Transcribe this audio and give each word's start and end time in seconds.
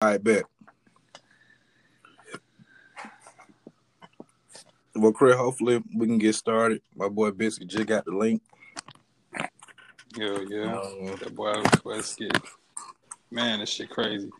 I 0.00 0.18
bet. 0.18 0.44
Well, 4.94 5.12
Chris, 5.12 5.36
hopefully 5.36 5.82
we 5.94 6.06
can 6.06 6.18
get 6.18 6.34
started. 6.34 6.82
My 6.94 7.08
boy 7.08 7.30
Biscuit 7.30 7.68
just 7.68 7.86
got 7.86 8.04
the 8.04 8.12
link. 8.12 8.42
Yeah, 10.16 10.38
yeah. 10.48 10.76
Um, 10.76 11.16
that 11.18 11.34
boy 11.34 11.62
West 11.84 12.20
man, 13.30 13.60
this 13.60 13.70
shit 13.70 13.90
crazy. 13.90 14.30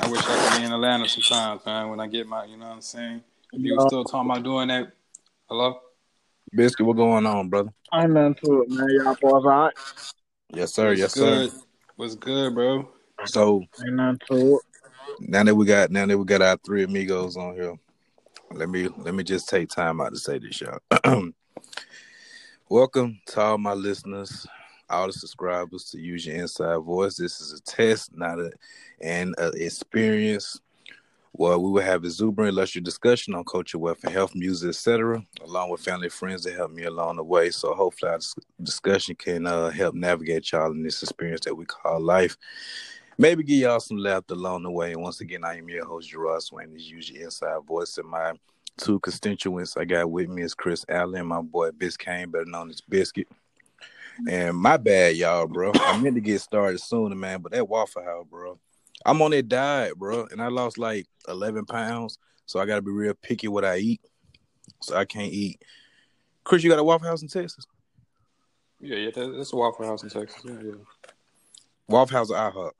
I 0.00 0.08
wish 0.08 0.22
I 0.22 0.36
could 0.36 0.58
be 0.58 0.64
in 0.64 0.72
Atlanta 0.72 1.08
sometimes, 1.08 1.64
man. 1.66 1.88
When 1.88 2.00
I 2.00 2.06
get 2.06 2.26
my, 2.26 2.44
you 2.44 2.56
know 2.56 2.68
what 2.68 2.74
I'm 2.74 2.80
saying. 2.82 3.22
If 3.52 3.62
you 3.62 3.74
were 3.74 3.86
still 3.88 4.04
talking 4.04 4.30
about 4.30 4.42
doing 4.42 4.68
that, 4.68 4.92
hello. 5.48 5.80
Biscuit, 6.52 6.86
what's 6.86 6.96
going 6.96 7.26
on, 7.26 7.48
brother? 7.48 7.72
I'm 7.90 8.16
into 8.16 8.62
it, 8.62 8.70
man. 8.70 8.88
Y'all 8.90 9.16
boys 9.20 9.32
all 9.32 9.40
right? 9.42 9.74
Yes, 10.50 10.74
sir. 10.74 10.88
What's 10.88 11.00
Yes, 11.00 11.14
good? 11.14 11.50
sir. 11.50 11.58
What's 11.96 12.14
good, 12.14 12.54
bro? 12.54 12.88
So 13.26 13.64
Ain't 13.84 13.94
nothing 13.94 14.18
to 14.30 14.56
it. 14.56 14.62
now 15.20 15.42
that 15.42 15.54
we 15.54 15.66
got 15.66 15.90
now 15.90 16.06
that 16.06 16.16
we 16.16 16.24
got 16.24 16.42
our 16.42 16.56
three 16.58 16.84
amigos 16.84 17.36
on 17.36 17.54
here, 17.54 17.74
let 18.52 18.68
me 18.68 18.88
let 18.98 19.14
me 19.14 19.24
just 19.24 19.48
take 19.48 19.68
time 19.68 20.00
out 20.00 20.12
to 20.12 20.18
say 20.18 20.38
this, 20.38 20.60
y'all. 20.60 20.78
Welcome 22.68 23.20
to 23.26 23.40
all 23.40 23.58
my 23.58 23.72
listeners, 23.72 24.46
all 24.88 25.06
the 25.08 25.12
subscribers 25.12 25.84
to 25.90 25.98
Use 25.98 26.26
Your 26.26 26.36
Inside 26.36 26.78
Voice. 26.78 27.16
This 27.16 27.40
is 27.40 27.58
a 27.58 27.62
test, 27.62 28.16
not 28.16 28.38
a 28.38 28.52
an 29.00 29.34
experience. 29.54 30.60
Well, 31.32 31.62
we 31.62 31.70
will 31.70 31.82
have 31.82 32.04
exuberant, 32.04 32.52
illustrious 32.52 32.84
discussion 32.84 33.34
on 33.34 33.44
culture, 33.44 33.78
wealth, 33.78 34.02
and 34.02 34.12
health, 34.12 34.34
music, 34.34 34.70
etc., 34.70 35.22
along 35.44 35.70
with 35.70 35.80
family 35.80 36.06
and 36.06 36.12
friends 36.12 36.42
that 36.44 36.54
help 36.54 36.72
me 36.72 36.82
along 36.84 37.16
the 37.16 37.22
way. 37.22 37.50
So 37.50 37.74
hopefully, 37.74 38.10
our 38.10 38.18
discussion 38.60 39.14
can 39.14 39.46
uh, 39.46 39.70
help 39.70 39.94
navigate 39.94 40.50
y'all 40.50 40.72
in 40.72 40.82
this 40.82 41.02
experience 41.02 41.42
that 41.44 41.54
we 41.54 41.64
call 41.64 42.00
life. 42.00 42.36
Maybe 43.20 43.42
give 43.42 43.58
y'all 43.58 43.80
some 43.80 43.96
laughter 43.96 44.34
along 44.34 44.62
the 44.62 44.70
way. 44.70 44.92
And 44.92 45.02
once 45.02 45.20
again, 45.20 45.44
I 45.44 45.58
am 45.58 45.68
your 45.68 45.84
host, 45.84 46.12
Jerrod 46.12 46.40
Swain. 46.40 46.72
This 46.72 46.82
is 46.82 46.90
usually 46.90 47.22
Inside 47.22 47.64
Voice. 47.66 47.98
And 47.98 48.08
my 48.08 48.34
two 48.76 49.00
constituents 49.00 49.76
I 49.76 49.84
got 49.84 50.08
with 50.08 50.28
me 50.28 50.42
is 50.42 50.54
Chris 50.54 50.84
Allen, 50.88 51.26
my 51.26 51.42
boy 51.42 51.72
Biscayne, 51.72 52.30
better 52.30 52.44
known 52.44 52.70
as 52.70 52.80
Biscuit. 52.80 53.26
And 54.28 54.56
my 54.56 54.76
bad, 54.76 55.16
y'all, 55.16 55.48
bro. 55.48 55.72
I 55.74 55.98
meant 55.98 56.14
to 56.14 56.20
get 56.20 56.40
started 56.40 56.80
sooner, 56.80 57.16
man, 57.16 57.40
but 57.40 57.50
that 57.52 57.68
Waffle 57.68 58.04
House, 58.04 58.26
bro. 58.30 58.56
I'm 59.04 59.20
on 59.20 59.32
that 59.32 59.48
diet, 59.48 59.96
bro, 59.96 60.28
and 60.30 60.40
I 60.40 60.46
lost 60.46 60.78
like 60.78 61.06
11 61.28 61.66
pounds. 61.66 62.18
So 62.46 62.60
I 62.60 62.66
got 62.66 62.76
to 62.76 62.82
be 62.82 62.92
real 62.92 63.14
picky 63.14 63.48
what 63.48 63.64
I 63.64 63.78
eat. 63.78 64.00
So 64.80 64.96
I 64.96 65.04
can't 65.04 65.32
eat. 65.32 65.60
Chris, 66.44 66.62
you 66.62 66.70
got 66.70 66.78
a 66.78 66.84
Waffle 66.84 67.08
House 67.08 67.22
in 67.22 67.28
Texas? 67.28 67.66
Yeah, 68.80 68.96
yeah. 68.96 69.10
That's 69.14 69.52
a 69.52 69.56
Waffle 69.56 69.86
House 69.86 70.04
in 70.04 70.08
Texas. 70.08 70.40
Yeah, 70.44 70.54
yeah. 70.64 70.72
Waffle 71.88 72.16
House 72.16 72.30
or 72.30 72.36
IHOP? 72.36 72.70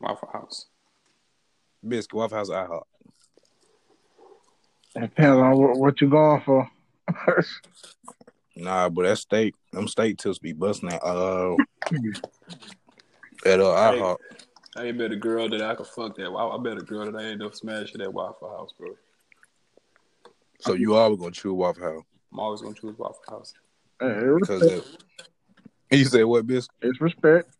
Waffle 0.00 0.28
House. 0.32 0.66
Biscuit, 1.86 2.14
Waffle 2.14 2.38
House 2.38 2.50
or 2.50 2.66
IHOP? 2.66 2.82
Depends 5.00 5.36
on 5.36 5.58
what, 5.58 5.78
what 5.78 6.00
you 6.00 6.08
going 6.08 6.40
for. 6.42 6.68
Nah, 8.56 8.88
but 8.88 9.04
that 9.04 9.16
steak, 9.16 9.54
them 9.72 9.88
steak 9.88 10.18
tips 10.18 10.38
be 10.38 10.52
busting 10.52 10.92
at 10.92 11.02
uh 11.02 11.54
at 13.46 13.60
uh 13.60 13.92
IHOP. 13.92 14.16
I 14.76 14.84
ain't 14.84 14.98
bet 14.98 15.12
a 15.12 15.16
girl 15.16 15.48
that 15.48 15.62
I 15.62 15.74
could 15.74 15.86
fuck 15.86 16.16
that. 16.16 16.26
I, 16.26 16.46
I 16.46 16.58
bet 16.62 16.76
a 16.76 16.84
girl 16.84 17.10
that 17.10 17.18
I 17.18 17.24
end 17.24 17.42
up 17.42 17.54
smashing 17.54 17.98
that 17.98 18.12
Waffle 18.12 18.50
House, 18.50 18.72
bro. 18.78 18.90
So 20.60 20.74
you 20.74 20.94
always 20.94 21.18
gonna 21.18 21.30
choose 21.30 21.52
Waffle 21.52 21.82
House 21.82 22.04
I'm 22.32 22.38
always 22.38 22.60
gonna 22.60 22.74
choose 22.74 22.96
Waffle 22.98 23.22
House. 23.28 23.52
Hey, 24.00 24.06
it's, 24.08 24.40
because 24.40 24.60
that. 24.60 24.84
You 25.90 26.04
said 26.04 26.24
what, 26.24 26.46
biscuit? 26.46 26.74
it's 26.82 27.00
respect. 27.00 27.50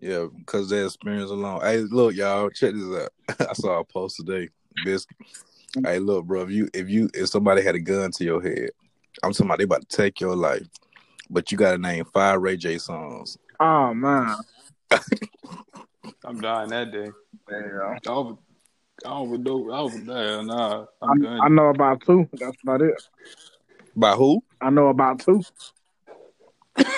Yeah, 0.00 0.28
because 0.34 0.70
that 0.70 0.86
experience 0.86 1.30
alone. 1.30 1.60
Hey, 1.60 1.78
look, 1.78 2.14
y'all, 2.14 2.48
check 2.50 2.74
this 2.74 3.02
out. 3.02 3.48
I 3.50 3.52
saw 3.52 3.80
a 3.80 3.84
post 3.84 4.16
today, 4.16 4.48
biscuit. 4.82 5.16
Hey, 5.84 5.98
look, 5.98 6.24
bro, 6.24 6.42
if 6.42 6.50
you 6.50 6.68
if 6.72 6.88
you 6.88 7.10
if 7.12 7.28
somebody 7.28 7.62
had 7.62 7.74
a 7.74 7.80
gun 7.80 8.10
to 8.12 8.24
your 8.24 8.42
head, 8.42 8.70
I'm 9.22 9.32
talking 9.32 9.46
about 9.46 9.58
they 9.58 9.64
about 9.64 9.88
to 9.88 9.96
take 9.96 10.20
your 10.20 10.34
life, 10.34 10.66
but 11.28 11.52
you 11.52 11.58
got 11.58 11.72
to 11.72 11.78
name 11.78 12.06
five 12.14 12.40
Ray 12.40 12.56
J 12.56 12.78
songs. 12.78 13.36
Oh 13.60 13.92
man. 13.92 14.36
I'm 16.24 16.40
dying 16.40 16.70
that 16.70 16.90
day. 16.92 17.10
Yeah. 17.50 17.98
I 18.06 18.10
over, 18.10 18.36
I 19.04 19.12
overdose. 19.12 19.72
I 19.72 19.78
overdose. 19.78 20.46
Nah, 20.46 20.86
I, 21.02 21.06
I'm 21.06 21.22
done. 21.22 21.40
I 21.42 21.48
know 21.48 21.68
about 21.68 22.00
two. 22.06 22.28
That's 22.32 22.56
about 22.62 22.80
it. 22.82 22.94
By 23.94 24.12
who? 24.12 24.42
I 24.60 24.70
know 24.70 24.88
about 24.88 25.20
two. 25.20 25.42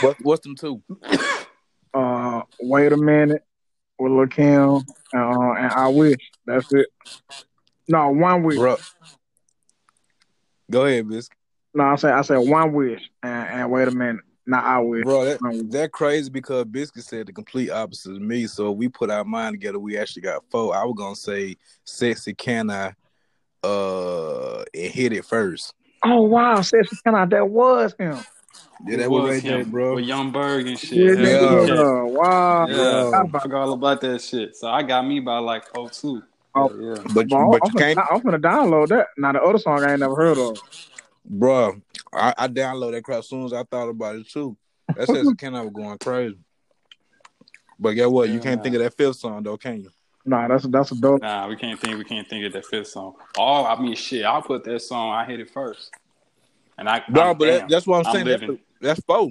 What, 0.01 0.17
what's 0.23 0.43
them 0.47 0.55
two? 0.55 0.83
Wait 2.61 2.93
a 2.93 2.97
minute 2.97 3.43
with 3.99 4.13
Lil 4.13 4.27
Kim 4.27 4.77
uh, 5.15 5.53
and 5.53 5.73
I 5.73 5.89
wish. 5.89 6.21
That's 6.47 6.73
it. 6.73 6.89
No, 7.89 8.11
one 8.11 8.43
wish. 8.43 8.57
Bro, 8.57 8.77
go 10.71 10.87
ahead, 10.87 11.09
biscuit. 11.09 11.37
No, 11.75 11.85
I 11.85 11.97
said 11.97 12.13
I 12.13 12.23
said 12.23 12.39
one 12.39 12.73
wish 12.73 13.03
and, 13.23 13.49
and 13.49 13.71
wait 13.71 13.89
a 13.89 13.93
minute. 13.93 14.23
Not 14.47 14.65
I 14.65 14.79
wish. 14.81 15.05
Bro, 15.05 15.25
that, 15.25 15.69
that 15.71 15.93
crazy 15.93 16.29
because 16.29 16.65
Biscuit 16.65 17.05
said 17.05 17.27
the 17.27 17.33
complete 17.33 17.71
opposite 17.71 18.17
of 18.17 18.21
me. 18.21 18.47
So 18.47 18.73
if 18.73 18.77
we 18.77 18.89
put 18.89 19.11
our 19.11 19.25
mind 19.25 19.55
together, 19.55 19.79
we 19.79 19.97
actually 19.97 20.23
got 20.23 20.43
four. 20.51 20.75
I 20.75 20.85
was 20.85 20.95
gonna 20.97 21.17
say 21.17 21.57
sexy 21.85 22.35
can 22.35 22.71
I 22.71 22.95
uh 23.63 24.65
and 24.75 24.93
hit 24.93 25.13
it 25.13 25.25
first. 25.25 25.75
Oh 26.05 26.23
wow, 26.23 26.61
Sexy 26.63 26.97
Can 27.05 27.15
I 27.15 27.25
that 27.27 27.49
was 27.49 27.95
him. 27.99 28.19
Yeah, 28.85 28.97
that 28.97 29.11
was 29.11 29.23
was 29.23 29.31
Ray 29.31 29.41
J, 29.41 29.61
him 29.61 29.71
bro. 29.71 29.95
With 29.95 30.05
Young 30.05 30.33
Berg 30.33 30.67
and 30.67 30.79
shit. 30.79 31.19
Yeah, 31.19 31.27
Yeah. 31.27 31.65
yeah. 31.65 32.03
Wow. 32.03 32.67
Yeah, 32.67 33.23
I 33.35 33.39
forgot 33.39 33.63
all 33.63 33.73
about 33.75 34.01
that 34.01 34.21
shit. 34.21 34.57
So 34.57 34.69
I 34.69 34.83
got 34.83 35.07
me 35.07 35.21
by 35.21 35.39
like 35.39 35.65
oh 35.77 35.89
two. 35.89 36.23
Oh. 36.55 36.71
Yeah, 36.75 36.97
yeah. 36.97 37.03
But 37.15 37.29
Well, 37.31 37.51
but 37.51 37.61
I'm, 37.65 37.73
you 37.73 37.79
can't, 37.79 37.99
I'm 37.99 38.21
finna 38.21 38.41
download 38.41 38.89
that. 38.89 39.09
Now 39.17 39.33
the 39.33 39.43
other 39.43 39.59
song 39.59 39.85
I 39.85 39.93
ain't 39.93 40.01
never 40.01 40.17
heard 40.17 40.39
of. 40.39 40.59
bro. 41.25 41.81
I, 42.13 42.35
I 42.37 42.49
downloaded 42.49 42.93
that 42.93 43.05
crap 43.05 43.21
as 43.21 43.29
soon 43.29 43.45
as 43.45 43.53
I 43.53 43.63
thought 43.65 43.89
about 43.89 44.17
it 44.17 44.29
too. 44.29 44.57
That 44.97 45.07
sexy 45.07 45.35
can 45.35 45.55
I 45.55 45.63
was 45.63 45.73
going 45.73 45.99
crazy. 45.99 46.39
But 47.79 47.93
guess 47.93 48.09
what? 48.09 48.29
You 48.29 48.41
can't 48.41 48.59
nah. 48.59 48.63
think 48.63 48.77
of 48.77 48.83
that 48.83 48.97
fifth 48.97 49.17
song 49.17 49.43
though, 49.43 49.57
can 49.57 49.81
you? 49.81 49.91
Nah, 50.25 50.47
that's 50.47 50.65
that's 50.69 50.93
a 50.93 51.01
dope. 51.01 51.23
Nah, 51.23 51.49
we 51.49 51.57
can't 51.57 51.81
think. 51.81 51.99
We 51.99 52.05
can't 52.05 52.29
think 52.29 52.45
of 52.47 52.53
that 52.53 52.67
fifth 52.67 52.89
song. 52.89 53.15
Oh, 53.37 53.65
I 53.65 53.81
mean, 53.81 53.97
shit. 53.97 54.25
I'll 54.25 54.43
put 54.43 54.63
that 54.65 54.81
song. 54.81 55.11
I 55.11 55.25
hit 55.25 55.41
it 55.41 55.51
first, 55.51 55.91
and 56.79 56.89
I. 56.89 57.03
No, 57.09 57.31
I'm, 57.31 57.39
but 57.39 57.47
that, 57.47 57.59
damn, 57.61 57.69
that's 57.69 57.87
what 57.87 57.99
I'm 57.99 58.07
I'm 58.07 58.13
saying. 58.15 58.27
That's, 58.27 58.43
living. 58.43 58.59
that's 58.81 59.01
four. 59.01 59.31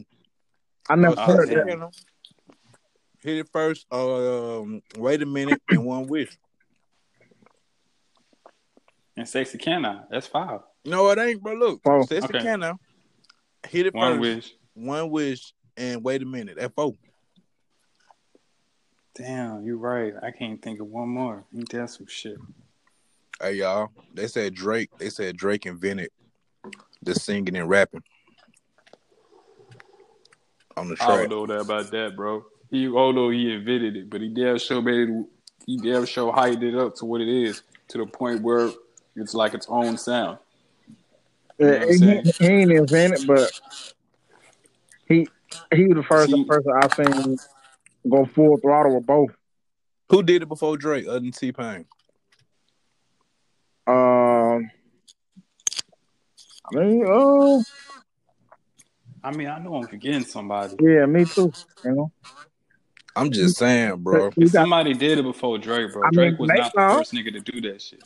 I 0.90 0.96
never 0.96 1.20
Uh, 1.20 1.26
heard 1.26 1.50
that. 1.50 1.68
Can 1.68 1.84
I. 1.84 1.90
Hit 3.24 3.38
it 3.38 3.50
first. 3.52 3.86
Uh, 3.92 4.60
um, 4.62 4.82
wait 4.98 5.22
a 5.22 5.26
minute 5.26 5.62
and 5.70 5.86
one 5.86 6.08
wish. 6.08 6.36
And 9.16 9.28
sexy 9.28 9.58
can 9.58 9.86
I? 9.86 10.02
That's 10.10 10.26
five. 10.28 10.62
No, 10.86 11.10
it 11.12 11.20
ain't, 11.20 11.44
bro. 11.44 11.54
Look, 11.54 11.84
Four. 11.84 12.04
sexy 12.08 12.26
Okay. 12.26 12.42
can 12.42 12.64
I. 12.64 12.74
Hit 13.68 13.86
it 13.88 13.94
One 13.94 14.14
first. 14.14 14.22
wish. 14.22 14.54
One 14.74 15.10
wish 15.12 15.54
and 15.78 16.04
wait 16.04 16.24
a 16.24 16.26
minute. 16.26 16.58
That 16.58 16.74
four. 16.74 16.96
Damn, 19.16 19.64
you're 19.66 19.78
right. 19.78 20.14
I 20.24 20.32
can't 20.32 20.62
think 20.62 20.80
of 20.80 20.88
one 20.88 21.10
more. 21.10 21.46
Ain't 21.56 21.70
that 21.72 21.90
some 21.90 22.08
shit? 22.08 22.38
Hey 23.42 23.54
y'all, 23.54 23.90
they 24.14 24.28
said 24.28 24.54
Drake. 24.56 24.90
They 24.98 25.10
said 25.10 25.36
Drake 25.36 25.66
invented 25.66 26.10
the 27.04 27.16
singing 27.16 27.56
and 27.56 27.70
rapping 27.70 28.04
on 30.78 30.90
the 30.90 30.96
show. 30.96 31.04
I 31.06 31.18
don't 31.18 31.30
know 31.30 31.48
that 31.48 31.62
about 31.62 31.92
that, 31.92 32.16
bro. 32.16 32.44
He, 32.70 32.88
although 32.88 33.30
he 33.30 33.52
invented 33.54 33.98
it, 33.98 34.10
but 34.10 34.22
he 34.22 34.30
damn 34.30 34.58
sure 34.58 34.82
made 34.82 35.10
it. 35.10 35.26
He 35.66 35.78
damn 35.78 36.06
sure 36.06 36.34
hyped 36.34 36.64
it 36.64 36.76
up 36.76 36.96
to 36.96 37.06
what 37.06 37.22
it 37.22 37.28
is, 37.28 37.64
to 37.90 37.98
the 38.00 38.06
point 38.06 38.42
where 38.42 38.70
it's 39.16 39.34
like 39.34 39.54
its 39.54 39.68
own 39.70 39.98
sound. 39.98 40.40
You 41.60 41.66
know 41.66 41.72
what 41.74 41.82
I'm 41.82 41.92
Yeah, 41.92 41.94
saying? 41.94 42.34
he, 42.40 42.46
he 42.46 42.52
ain't 42.52 42.72
invented, 42.72 43.28
but 43.28 43.52
he 45.08 45.30
he 45.74 45.86
was 45.86 45.98
the 45.98 46.04
first 46.04 46.32
See- 46.32 46.44
person 46.46 46.72
I 46.76 46.88
seen 46.88 47.38
go 48.10 48.26
full 48.26 48.58
throttle 48.58 48.96
with 48.96 49.06
both. 49.06 49.30
Who 50.10 50.24
did 50.24 50.42
it 50.42 50.50
before 50.50 50.76
Drake? 50.78 51.08
Other 51.08 51.20
than 51.20 51.32
T 51.32 51.52
Pain. 51.52 51.86
I 53.88 53.92
uh, 53.92 53.94
mean, 53.94 54.31
oh 56.76 57.64
I 59.24 59.32
mean, 59.32 59.48
I 59.48 59.60
know 59.60 59.76
I'm 59.76 59.88
forgetting 59.88 60.24
somebody. 60.26 60.76
yeah, 60.80 61.06
me 61.06 61.26
too. 61.26 61.54
You 61.86 61.92
know, 61.92 62.12
I'm 63.16 63.30
just 63.32 63.58
saying, 63.58 63.98
bro. 63.98 64.32
You 64.36 64.48
If 64.48 64.54
got- 64.54 64.62
somebody 64.62 64.94
did 64.94 65.20
it 65.20 65.24
before 65.24 65.58
Drake, 65.60 65.94
bro. 65.94 66.04
I 66.04 66.06
mean, 66.08 66.14
Drake 66.14 66.40
was 66.40 66.50
not 66.50 66.74
the 66.74 66.80
Dogg. 66.80 66.98
first 66.98 67.14
nigga 67.14 67.32
to 67.34 67.40
do 67.40 67.62
that 67.70 67.82
shit. 67.82 68.04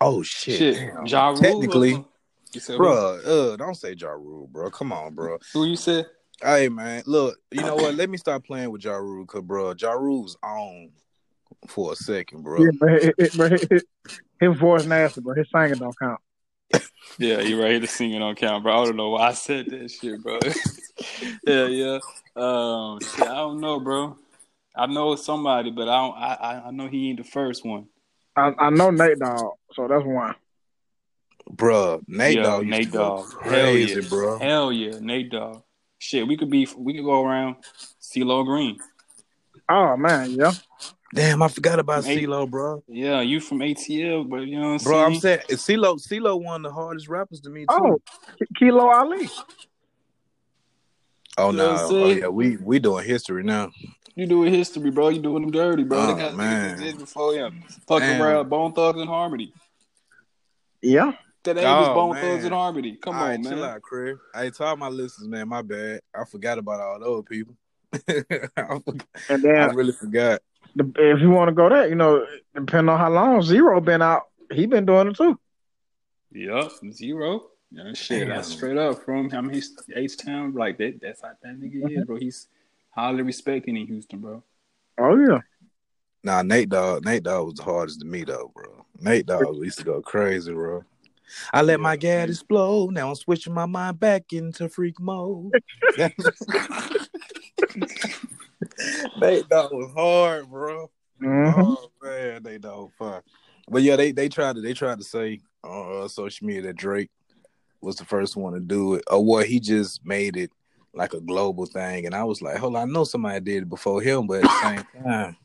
Oh 0.00 0.22
shit, 0.22 0.58
Shit, 0.58 0.74
damn. 0.76 1.06
Ja 1.06 1.28
Rule 1.28 1.40
Technically, 1.40 2.04
You 2.52 2.60
said 2.60 2.76
bro. 2.78 3.20
Uh, 3.24 3.56
don't 3.56 3.74
say 3.74 3.94
Ja 3.98 4.10
Rule, 4.10 4.48
bro. 4.50 4.70
Come 4.70 4.92
on, 4.92 5.14
bro. 5.14 5.38
Who, 5.52 5.60
who 5.60 5.66
you 5.66 5.76
said? 5.76 6.06
Hey 6.42 6.68
man, 6.68 7.02
look. 7.06 7.38
You 7.50 7.62
know 7.62 7.76
what? 7.76 7.94
Let 7.94 8.10
me 8.10 8.16
stop 8.18 8.44
playing 8.44 8.70
with 8.70 8.84
Ja 8.84 8.94
Rule, 8.96 9.24
cause 9.26 9.42
bro, 9.42 9.72
Ja 9.78 9.92
Rule's 9.92 10.36
on 10.42 10.90
for 11.68 11.92
a 11.92 11.96
second, 11.96 12.42
bro. 12.42 12.64
yeah, 12.64 12.70
but, 12.78 12.90
it, 12.92 13.14
it, 13.18 13.36
but 13.36 13.52
it, 13.52 13.68
it, 13.70 13.82
his 14.40 14.58
voice 14.58 14.84
nasty, 14.84 15.20
but 15.20 15.36
his 15.36 15.46
singing 15.54 15.78
don't 15.78 15.96
count. 15.98 16.20
Yeah, 17.18 17.40
you're 17.40 17.62
right. 17.62 17.80
The 17.80 17.86
singing 17.86 18.22
on 18.22 18.34
camera, 18.34 18.60
bro. 18.60 18.82
I 18.82 18.84
don't 18.86 18.96
know 18.96 19.10
why 19.10 19.28
I 19.28 19.32
said 19.34 19.66
that 19.70 19.90
shit, 19.90 20.22
bro. 20.22 20.40
yeah, 21.46 21.66
yeah. 21.66 21.98
Um, 22.36 23.00
shit, 23.00 23.26
I 23.26 23.34
don't 23.36 23.60
know, 23.60 23.78
bro. 23.78 24.18
I 24.76 24.86
know 24.86 25.14
somebody, 25.14 25.70
but 25.70 25.88
I 25.88 25.96
don't. 25.98 26.16
I 26.16 26.34
I- 26.34 26.68
I 26.68 26.70
know 26.72 26.88
he 26.88 27.10
ain't 27.10 27.18
the 27.18 27.24
first 27.24 27.64
one. 27.64 27.86
I, 28.36 28.52
I 28.58 28.70
know 28.70 28.90
Nate 28.90 29.20
Dogg, 29.20 29.52
so 29.74 29.86
that's 29.86 30.04
one. 30.04 30.34
Bruh, 31.48 32.02
Nate 32.08 32.36
yeah, 32.38 32.42
Dogg 32.42 32.66
Nate 32.66 32.86
to 32.86 32.90
go 32.90 32.98
Dogg. 32.98 33.26
crazy, 33.28 33.92
Hell 33.94 34.02
yeah, 34.02 34.08
bro. 34.08 34.38
Hell 34.38 34.72
yeah, 34.72 34.98
Nate 35.00 35.30
Dogg. 35.30 35.62
Shit, 35.98 36.26
we 36.26 36.36
could 36.36 36.50
be. 36.50 36.66
We 36.76 36.94
could 36.94 37.04
go 37.04 37.24
around 37.24 37.56
CeeLo 38.02 38.44
Green. 38.44 38.78
Oh 39.68 39.96
man, 39.96 40.34
yeah. 40.36 40.50
Damn, 41.14 41.42
I 41.42 41.48
forgot 41.48 41.78
about 41.78 42.04
Nate- 42.04 42.26
CeeLo, 42.28 42.50
bro. 42.50 42.82
Yeah, 42.88 43.20
you 43.20 43.38
from 43.40 43.60
ATL, 43.60 44.28
but 44.28 44.38
you 44.48 44.58
know 44.58 44.72
what 44.72 44.80
I'm 44.80 44.84
Bro, 44.84 44.98
I'm 45.04 45.14
saying. 45.14 45.40
saying 45.48 45.58
CeeLo, 45.80 45.96
CeeLo 46.04 46.42
one 46.42 46.64
of 46.66 46.70
the 46.70 46.74
hardest 46.74 47.08
rappers 47.08 47.40
to 47.42 47.50
me 47.50 47.60
too. 47.60 47.66
Oh, 47.70 48.00
K- 48.38 48.46
Kilo 48.58 48.88
Ali. 48.88 49.28
oh 51.38 51.50
You 51.50 51.56
no, 51.56 51.74
know 51.76 51.88
oh, 51.88 52.02
oh 52.04 52.08
yeah, 52.10 52.26
we 52.28 52.56
we 52.56 52.78
doing 52.80 53.04
history 53.06 53.44
now. 53.44 53.70
You 54.16 54.26
doing 54.26 54.52
history, 54.52 54.90
bro. 54.90 55.08
You 55.08 55.20
doing 55.22 55.42
them 55.42 55.50
dirty, 55.52 55.84
bro. 55.84 55.98
Oh, 55.98 56.06
they 56.14 56.20
got 56.22 56.34
man. 56.36 56.74
niggas 56.74 56.78
that 56.78 56.84
did 56.84 56.98
before 56.98 57.34
him. 57.34 57.62
Fucking 57.86 58.08
Damn. 58.08 58.22
around 58.22 58.48
Bone 58.48 58.72
Thugs 58.72 58.98
and 59.00 59.08
Harmony. 59.08 59.52
Yeah. 60.82 61.12
That 61.44 61.56
name 61.56 61.64
was 61.64 61.88
Oh, 61.88 61.94
Bone 61.94 62.14
man. 62.14 62.22
Thugs 62.22 62.44
and 62.44 62.54
Harmony. 62.54 62.96
Come 62.96 63.16
All 63.16 63.22
on, 63.22 63.28
right, 63.30 63.40
man. 63.40 63.52
chill 63.52 63.64
out, 63.64 63.82
Craig. 63.82 64.16
I 64.34 64.50
told 64.50 64.78
my 64.78 64.88
listeners, 64.88 65.28
man, 65.28 65.48
my 65.48 65.62
bad. 65.62 66.00
I 66.14 66.24
forgot 66.24 66.58
about 66.58 66.80
all 66.80 66.98
those 67.00 67.24
people. 67.28 67.54
I, 67.92 68.80
forgot- 68.84 69.06
And 69.28 69.46
I 69.46 69.66
really 69.66 69.92
forgot. 69.92 70.40
The, 70.76 70.90
if 70.96 71.20
you 71.20 71.30
want 71.30 71.48
to 71.48 71.54
go 71.54 71.68
there, 71.68 71.88
you 71.88 71.94
know, 71.94 72.26
depending 72.54 72.88
on 72.88 72.98
how 72.98 73.10
long 73.10 73.42
Z-Ro 73.42 73.80
been 73.80 74.02
out, 74.02 74.22
he 74.50 74.66
been 74.66 74.86
doing 74.86 75.08
it 75.08 75.16
too. 75.16 75.38
Yep, 76.32 76.70
Z-Ro. 76.92 77.46
Yeah, 77.70 77.92
shit, 77.92 78.28
that's 78.28 78.48
Damn. 78.48 78.56
straight 78.56 78.76
up 78.76 79.04
from 79.04 79.30
him. 79.30 79.50
He's 79.50 79.76
H 79.94 80.16
Town, 80.16 80.52
like 80.52 80.78
that. 80.78 81.00
That's 81.00 81.22
how 81.22 81.32
that 81.42 81.60
nigga 81.60 81.98
is, 81.98 82.04
bro. 82.04 82.16
He's 82.16 82.48
highly 82.90 83.22
respected 83.22 83.74
in 83.74 83.86
Houston, 83.86 84.20
bro. 84.20 84.42
Oh 84.98 85.16
yeah. 85.16 85.40
Nah, 86.22 86.42
Nate 86.42 86.68
Dogg, 86.68 87.04
Nate 87.04 87.24
Dogg 87.24 87.46
was 87.46 87.54
the 87.54 87.64
hardest 87.64 88.00
to 88.00 88.06
me 88.06 88.24
though, 88.24 88.50
bro. 88.54 88.86
Nate 89.00 89.26
Dogg 89.26 89.56
used 89.56 89.78
to 89.78 89.84
go 89.84 90.00
crazy, 90.00 90.52
bro. 90.52 90.84
I 91.52 91.62
let 91.62 91.80
my 91.80 91.96
gas 91.96 92.28
explode. 92.28 92.92
Now 92.92 93.08
I'm 93.08 93.16
switching 93.16 93.52
my 93.52 93.66
mind 93.66 93.98
back 93.98 94.32
into 94.32 94.68
freak 94.68 95.00
mode. 95.00 95.52
Nate 99.20 99.48
Dogg 99.48 99.72
was 99.72 99.92
hard, 99.94 100.50
bro. 100.50 100.90
hmm 101.20 101.46
Oh 101.46 101.90
man, 102.02 102.42
they 102.42 102.58
don't 102.58 102.92
fun. 102.94 103.22
But 103.68 103.82
yeah, 103.82 103.96
they 103.96 104.12
they 104.12 104.28
tried 104.28 104.56
to 104.56 104.62
they 104.62 104.74
tried 104.74 104.98
to 104.98 105.04
say 105.04 105.40
on 105.62 106.04
uh, 106.04 106.08
social 106.08 106.46
media 106.46 106.62
that 106.62 106.76
Drake 106.76 107.10
was 107.80 107.96
the 107.96 108.04
first 108.04 108.36
one 108.36 108.54
to 108.54 108.60
do 108.60 108.94
it, 108.94 109.04
or 109.10 109.24
what 109.24 109.46
he 109.46 109.60
just 109.60 110.04
made 110.04 110.36
it 110.36 110.50
like 110.94 111.12
a 111.14 111.20
global 111.20 111.66
thing. 111.66 112.06
And 112.06 112.14
I 112.14 112.24
was 112.24 112.40
like, 112.40 112.56
hold 112.56 112.76
on, 112.76 112.88
I 112.88 112.92
know 112.92 113.04
somebody 113.04 113.40
did 113.40 113.62
it 113.64 113.68
before 113.68 114.00
him, 114.00 114.26
but 114.26 114.36
at 114.36 114.42
the 114.42 114.60
same 114.62 114.86
time, 115.04 115.36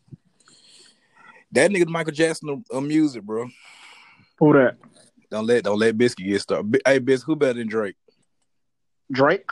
that 1.51 1.71
nigga 1.71 1.87
Michael 1.87 2.13
Jackson 2.13 2.63
of 2.69 2.83
music, 2.83 3.23
bro. 3.23 3.47
Who 4.39 4.53
that? 4.53 4.77
Don't 5.31 5.45
let 5.45 5.63
don't 5.63 5.79
let 5.79 5.97
Biscuit 5.97 6.25
get 6.25 6.41
started. 6.41 6.81
Hey, 6.85 6.99
Biscuit, 6.99 7.25
who 7.25 7.35
better 7.35 7.59
than 7.59 7.67
Drake? 7.67 7.95
Drake. 9.11 9.49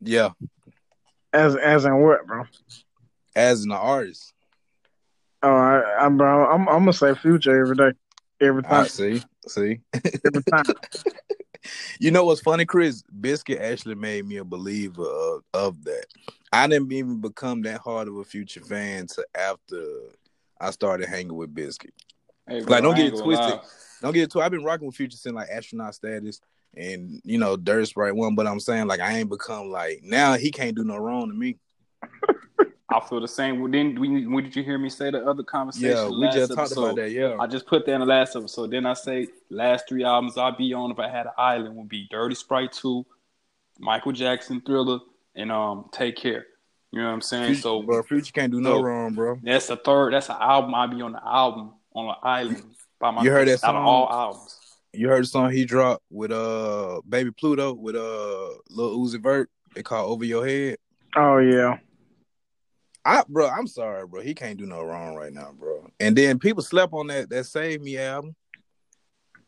Yeah, 0.00 0.30
As 1.32 1.56
as 1.56 1.84
in 1.84 2.00
what, 2.02 2.26
bro? 2.26 2.44
as 3.36 3.64
an 3.64 3.72
artist. 3.72 4.32
Oh, 5.42 5.54
I, 5.54 6.04
I'm 6.04 6.16
bro. 6.18 6.46
I'm 6.46 6.68
I'm 6.68 6.80
gonna 6.80 6.92
say 6.92 7.14
Future 7.14 7.60
every 7.62 7.76
day, 7.76 7.92
every 8.40 8.62
time. 8.62 8.84
I 8.84 8.86
see, 8.88 9.22
see. 9.46 9.80
every 9.94 10.42
time. 10.50 10.64
You 11.98 12.10
know 12.10 12.24
what's 12.24 12.40
funny, 12.40 12.64
Chris? 12.64 13.02
Biscuit 13.20 13.60
actually 13.60 13.94
made 13.94 14.26
me 14.26 14.38
a 14.38 14.44
believer 14.44 15.04
of, 15.04 15.42
of 15.52 15.84
that. 15.84 16.06
I 16.50 16.66
didn't 16.66 16.90
even 16.90 17.20
become 17.20 17.60
that 17.62 17.82
hard 17.82 18.08
of 18.08 18.16
a 18.16 18.24
future 18.24 18.62
fan 18.62 19.06
to 19.08 19.26
after 19.34 19.84
I 20.58 20.70
started 20.70 21.08
hanging 21.10 21.36
with 21.36 21.54
Biscuit. 21.54 21.92
Hey, 22.48 22.62
Like, 22.62 22.82
don't 22.82 22.96
get 22.96 23.12
it 23.12 23.18
twisted. 23.22 23.46
lie. 23.50 23.60
Don't 24.00 24.14
get 24.14 24.22
it 24.22 24.32
too. 24.32 24.40
I've 24.40 24.50
been 24.50 24.64
rocking 24.64 24.86
with 24.86 24.96
Future 24.96 25.18
since 25.18 25.34
like 25.34 25.50
astronaut 25.50 25.94
status 25.94 26.40
and 26.76 27.20
you 27.24 27.38
know 27.38 27.56
Dirt 27.56 27.86
Sprite 27.86 28.14
one, 28.14 28.34
but 28.34 28.46
I'm 28.46 28.60
saying 28.60 28.86
like 28.86 29.00
I 29.00 29.18
ain't 29.18 29.28
become 29.30 29.70
like 29.70 30.00
now 30.02 30.34
he 30.34 30.50
can't 30.50 30.76
do 30.76 30.84
no 30.84 30.96
wrong 30.96 31.28
to 31.28 31.34
me. 31.34 31.56
I 32.92 32.98
feel 33.08 33.20
the 33.20 33.28
same. 33.28 33.60
Well, 33.60 33.70
Then 33.70 33.94
we, 34.00 34.26
when 34.26 34.42
did 34.42 34.56
you 34.56 34.64
hear 34.64 34.76
me 34.76 34.88
say 34.90 35.12
the 35.12 35.24
other 35.24 35.44
conversation? 35.44 35.90
Yeah, 35.90 36.08
we 36.08 36.28
just 36.30 36.52
talked 36.52 36.72
about 36.72 36.96
that. 36.96 37.12
Yeah, 37.12 37.36
I 37.38 37.46
just 37.46 37.66
put 37.66 37.86
that 37.86 37.92
in 37.92 38.00
the 38.00 38.06
last 38.06 38.34
episode. 38.34 38.72
Then 38.72 38.84
I 38.84 38.94
say 38.94 39.28
last 39.48 39.84
three 39.88 40.02
albums 40.02 40.36
I'd 40.36 40.56
be 40.56 40.74
on 40.74 40.90
if 40.90 40.98
I 40.98 41.08
had 41.08 41.26
an 41.26 41.32
island 41.38 41.76
would 41.76 41.88
be 41.88 42.08
Dirty 42.10 42.34
Sprite 42.34 42.72
2, 42.72 43.06
Michael 43.78 44.10
Jackson 44.10 44.60
Thriller, 44.60 44.98
and 45.36 45.52
um 45.52 45.86
Take 45.92 46.16
Care. 46.16 46.46
You 46.90 47.00
know 47.00 47.06
what 47.06 47.12
I'm 47.14 47.20
saying? 47.20 47.46
Future, 47.46 47.60
so 47.60 47.82
bro, 47.82 48.02
Future 48.02 48.32
can't 48.32 48.50
do 48.50 48.60
no 48.60 48.78
so- 48.78 48.82
wrong, 48.82 49.14
bro. 49.14 49.38
that's 49.40 49.68
the 49.68 49.76
third. 49.76 50.12
That's 50.12 50.28
an 50.28 50.36
album 50.40 50.74
I'd 50.74 50.90
be 50.90 51.00
on 51.02 51.12
the 51.12 51.24
album 51.24 51.72
on 51.94 52.08
an 52.08 52.14
island 52.24 52.64
by 52.98 53.10
myself. 53.12 53.24
You 53.24 53.30
heard 53.30 53.46
that 53.48 53.62
out 53.62 53.76
of 53.76 53.84
all 53.84 54.10
albums. 54.10 54.58
You 54.92 55.08
heard 55.08 55.22
the 55.22 55.28
song 55.28 55.50
he 55.52 55.64
dropped 55.64 56.02
with 56.10 56.32
uh 56.32 57.00
Baby 57.08 57.30
Pluto 57.30 57.72
with 57.72 57.94
uh 57.94 58.50
Lil 58.70 58.98
Uzi 58.98 59.22
Vert. 59.22 59.48
It 59.76 59.84
called 59.84 60.10
Over 60.10 60.24
Your 60.24 60.46
Head. 60.46 60.78
Oh 61.16 61.38
yeah. 61.38 61.78
I 63.04 63.22
bro, 63.28 63.48
I'm 63.48 63.66
sorry, 63.66 64.06
bro. 64.06 64.20
He 64.20 64.34
can't 64.34 64.58
do 64.58 64.66
no 64.66 64.82
wrong 64.82 65.14
right 65.14 65.32
now, 65.32 65.52
bro. 65.58 65.88
And 66.00 66.16
then 66.16 66.38
people 66.38 66.62
slept 66.62 66.92
on 66.92 67.06
that 67.06 67.30
that 67.30 67.44
Save 67.44 67.82
Me 67.82 67.98
album. 67.98 68.34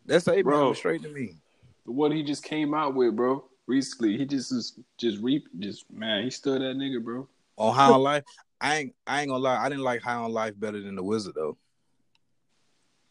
That 0.06 0.22
Save 0.22 0.36
Me 0.36 0.42
Bro. 0.42 0.58
album 0.60 0.74
straight 0.74 1.02
to 1.02 1.08
me. 1.08 1.36
What 1.84 2.12
he 2.12 2.22
just 2.22 2.44
came 2.44 2.72
out 2.72 2.94
with, 2.94 3.16
bro. 3.16 3.44
Recently, 3.66 4.16
he 4.16 4.24
just 4.24 4.52
is 4.52 4.78
just 4.98 5.20
reap 5.20 5.44
just 5.58 5.84
man. 5.92 6.24
He 6.24 6.30
still 6.30 6.54
that 6.54 6.76
nigga, 6.76 7.02
bro. 7.02 7.28
On 7.56 7.74
High 7.74 7.90
Off 7.90 8.00
Life, 8.00 8.24
I 8.60 8.76
ain't 8.76 8.94
I 9.06 9.20
ain't 9.20 9.28
gonna 9.28 9.42
lie. 9.42 9.58
I 9.58 9.68
didn't 9.68 9.84
like 9.84 10.02
High 10.02 10.14
Off 10.14 10.30
Life 10.30 10.54
better 10.56 10.80
than 10.80 10.94
the 10.94 11.02
Wizard 11.02 11.34
though. 11.34 11.56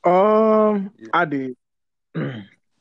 Um, 0.04 0.92
Yeah. 0.98 1.10
I 1.14 1.26
did. 1.26 1.56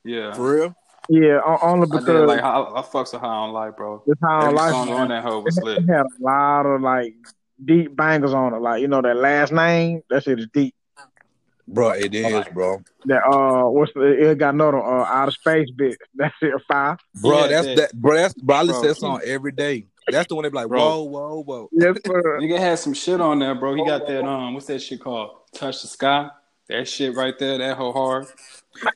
Yeah, 0.05 0.33
For 0.33 0.55
real? 0.55 0.75
Yeah, 1.09 1.41
o- 1.45 1.59
only 1.63 1.87
I 1.89 1.91
because 1.91 2.05
did 2.07 2.27
like 2.27 2.41
I, 2.43 2.61
I 2.61 2.83
fucks 2.83 3.13
with 3.13 3.21
High 3.21 3.27
Off 3.29 3.53
Life, 3.53 3.77
bro. 3.77 4.03
this 4.07 4.17
how 4.23 4.41
Every 4.43 4.55
life 4.55 4.71
song 4.71 4.91
on 4.91 5.09
that 5.09 5.23
hoe 5.25 5.41
was 5.41 5.57
lit. 5.63 5.79
it 5.79 5.87
lit. 5.87 5.89
had 5.97 6.03
a 6.07 6.23
lot 6.23 6.67
of 6.67 6.81
like 6.81 7.15
deep 7.65 7.95
bangers 7.97 8.33
on 8.33 8.55
it. 8.55 8.59
Like 8.61 8.81
you 8.81 8.89
know 8.89 9.03
that 9.03 9.17
last 9.17 9.53
name, 9.53 10.03
that 10.11 10.23
shit 10.23 10.39
is 10.39 10.47
deep. 10.55 10.75
Bro, 11.69 11.91
it 11.91 12.15
is, 12.15 12.45
bro. 12.53 12.83
That 13.07 13.23
uh, 13.27 13.69
what's 13.71 13.93
the, 13.95 14.31
it 14.31 14.39
got 14.39 14.55
another 14.55 14.79
uh, 14.83 15.05
outer 15.05 15.31
space 15.33 15.71
bit. 15.71 15.97
That 16.17 16.33
shit 16.41 16.53
fire. 16.67 16.97
Bro, 17.21 17.39
Yeah, 17.43 17.47
that's 17.49 17.67
that- 17.67 17.77
that 17.77 17.93
bro, 17.95 18.17
that's 18.17 18.35
bro, 18.35 18.57
I 18.57 18.63
listen 18.63 18.83
to 18.83 18.89
that 18.89 18.95
song 18.97 19.21
every 19.25 19.53
day. 19.53 19.87
That's 20.09 20.27
the 20.29 20.35
one 20.35 20.43
they 20.43 20.49
be 20.49 20.57
like, 20.57 20.67
Bro. 20.69 20.81
whoa, 20.81 21.03
whoa, 21.05 21.43
whoa. 21.45 21.69
Yes, 21.73 21.97
sir. 22.05 22.39
Nigga 22.41 22.59
had 22.59 22.79
some 22.81 22.95
shit 22.95 23.21
on 23.21 23.39
there, 23.39 23.55
bro. 23.55 23.75
He 23.75 23.85
got 23.85 24.07
that 24.09 24.25
um, 24.25 24.55
what's 24.55 24.67
that 24.67 24.81
shit 24.81 25.01
called? 25.01 25.31
Touch 25.55 25.83
the 25.83 25.89
sky. 25.89 26.31
That 26.71 26.87
shit 26.89 27.15
right 27.17 27.37
there, 27.39 27.59
that 27.59 27.77
whole 27.77 27.93
hard. 27.93 28.27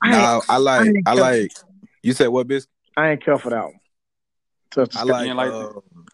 I, 0.01 0.11
Nah, 0.11 0.41
I 0.49 0.57
like 0.59 0.87
ain't 0.87 1.09
I 1.09 1.13
like 1.15 1.51
you 2.03 2.13
said 2.13 2.29
what 2.29 2.47
biscuit? 2.47 2.71
I 2.97 3.11
ain't 3.11 3.25
care 3.25 3.37
for 3.39 3.51
that 3.51 3.65
one. 3.65 3.81
Touch 4.71 4.97
I 4.97 5.03
like 5.03 5.35
like 5.35 5.53
uh, 5.53 5.69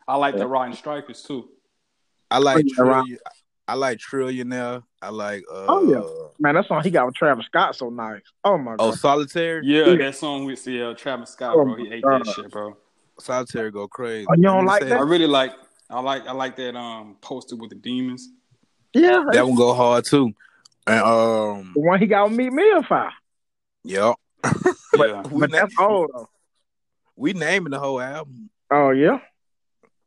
I 0.09 0.17
like 0.17 0.39
the 0.39 0.47
Ridin 0.47 0.75
Strikers 0.75 1.23
too. 1.23 1.49
I 2.31 2.39
like 2.39 2.67
Trillion, 2.67 3.19
I 3.69 3.75
like 3.75 3.99
Trillionaire. 3.99 4.83
I 5.03 5.11
like 5.11 5.43
uh 5.53 5.67
Oh, 5.69 5.83
yeah. 5.85 6.31
Man, 6.39 6.55
that 6.55 6.67
song 6.67 6.83
he 6.83 6.91
got 6.91 7.07
with 7.07 7.15
Travis 7.15 7.47
Scott 7.47 7.77
so 7.77 7.91
nice. 7.91 8.23
Oh 8.43 8.57
my 8.57 8.77
Oh. 8.79 8.93
Solitaire? 8.93 9.63
Yeah, 9.63 9.89
Yeah. 9.89 9.97
that 9.97 10.17
song 10.17 10.47
with 10.47 10.67
yeah, 10.67 10.95
Travis 10.95 11.31
Scott, 11.31 11.57
Oh 11.57 11.65
bro. 11.65 11.75
He 11.77 11.89
my 11.91 11.97
ate 11.97 12.03
God. 12.03 12.25
that 12.25 12.35
shit, 12.35 12.51
bro. 12.51 12.77
Solitaire 13.19 13.71
go 13.71 13.87
crazy. 13.87 14.27
Oh, 14.31 14.35
you 14.35 14.43
don't 14.45 14.65
like 14.65 14.87
that? 14.87 14.99
I 14.99 15.03
really 15.03 15.27
like 15.27 15.53
I 15.91 16.01
like 16.01 16.27
I 16.27 16.33
like 16.33 16.57
that 16.57 16.75
um 16.77 17.17
poster 17.21 17.57
with 17.57 17.69
the 17.71 17.77
demons. 17.77 18.31
yeah, 18.95 19.25
That 19.33 19.47
one 19.47 19.57
go 19.57 19.75
hard 19.75 20.05
too. 20.07 20.33
And 20.87 21.01
um 21.03 21.73
the 21.75 21.81
one 21.81 22.01
he 22.01 22.07
got 22.07 22.29
with 22.29 22.39
Meet 22.39 22.53
Me 22.53 22.83
Fire. 22.89 23.13
yeah. 23.85 24.13
Yeah. 24.97 25.23
we, 25.23 25.41
But 25.41 25.51
na- 25.51 25.59
that's 25.59 25.75
old 25.79 26.11
though. 26.13 26.29
we 27.17 27.33
naming 27.33 27.71
the 27.71 27.79
whole 27.79 28.01
album. 28.01 28.51
Oh 28.71 28.91
yeah. 28.91 29.21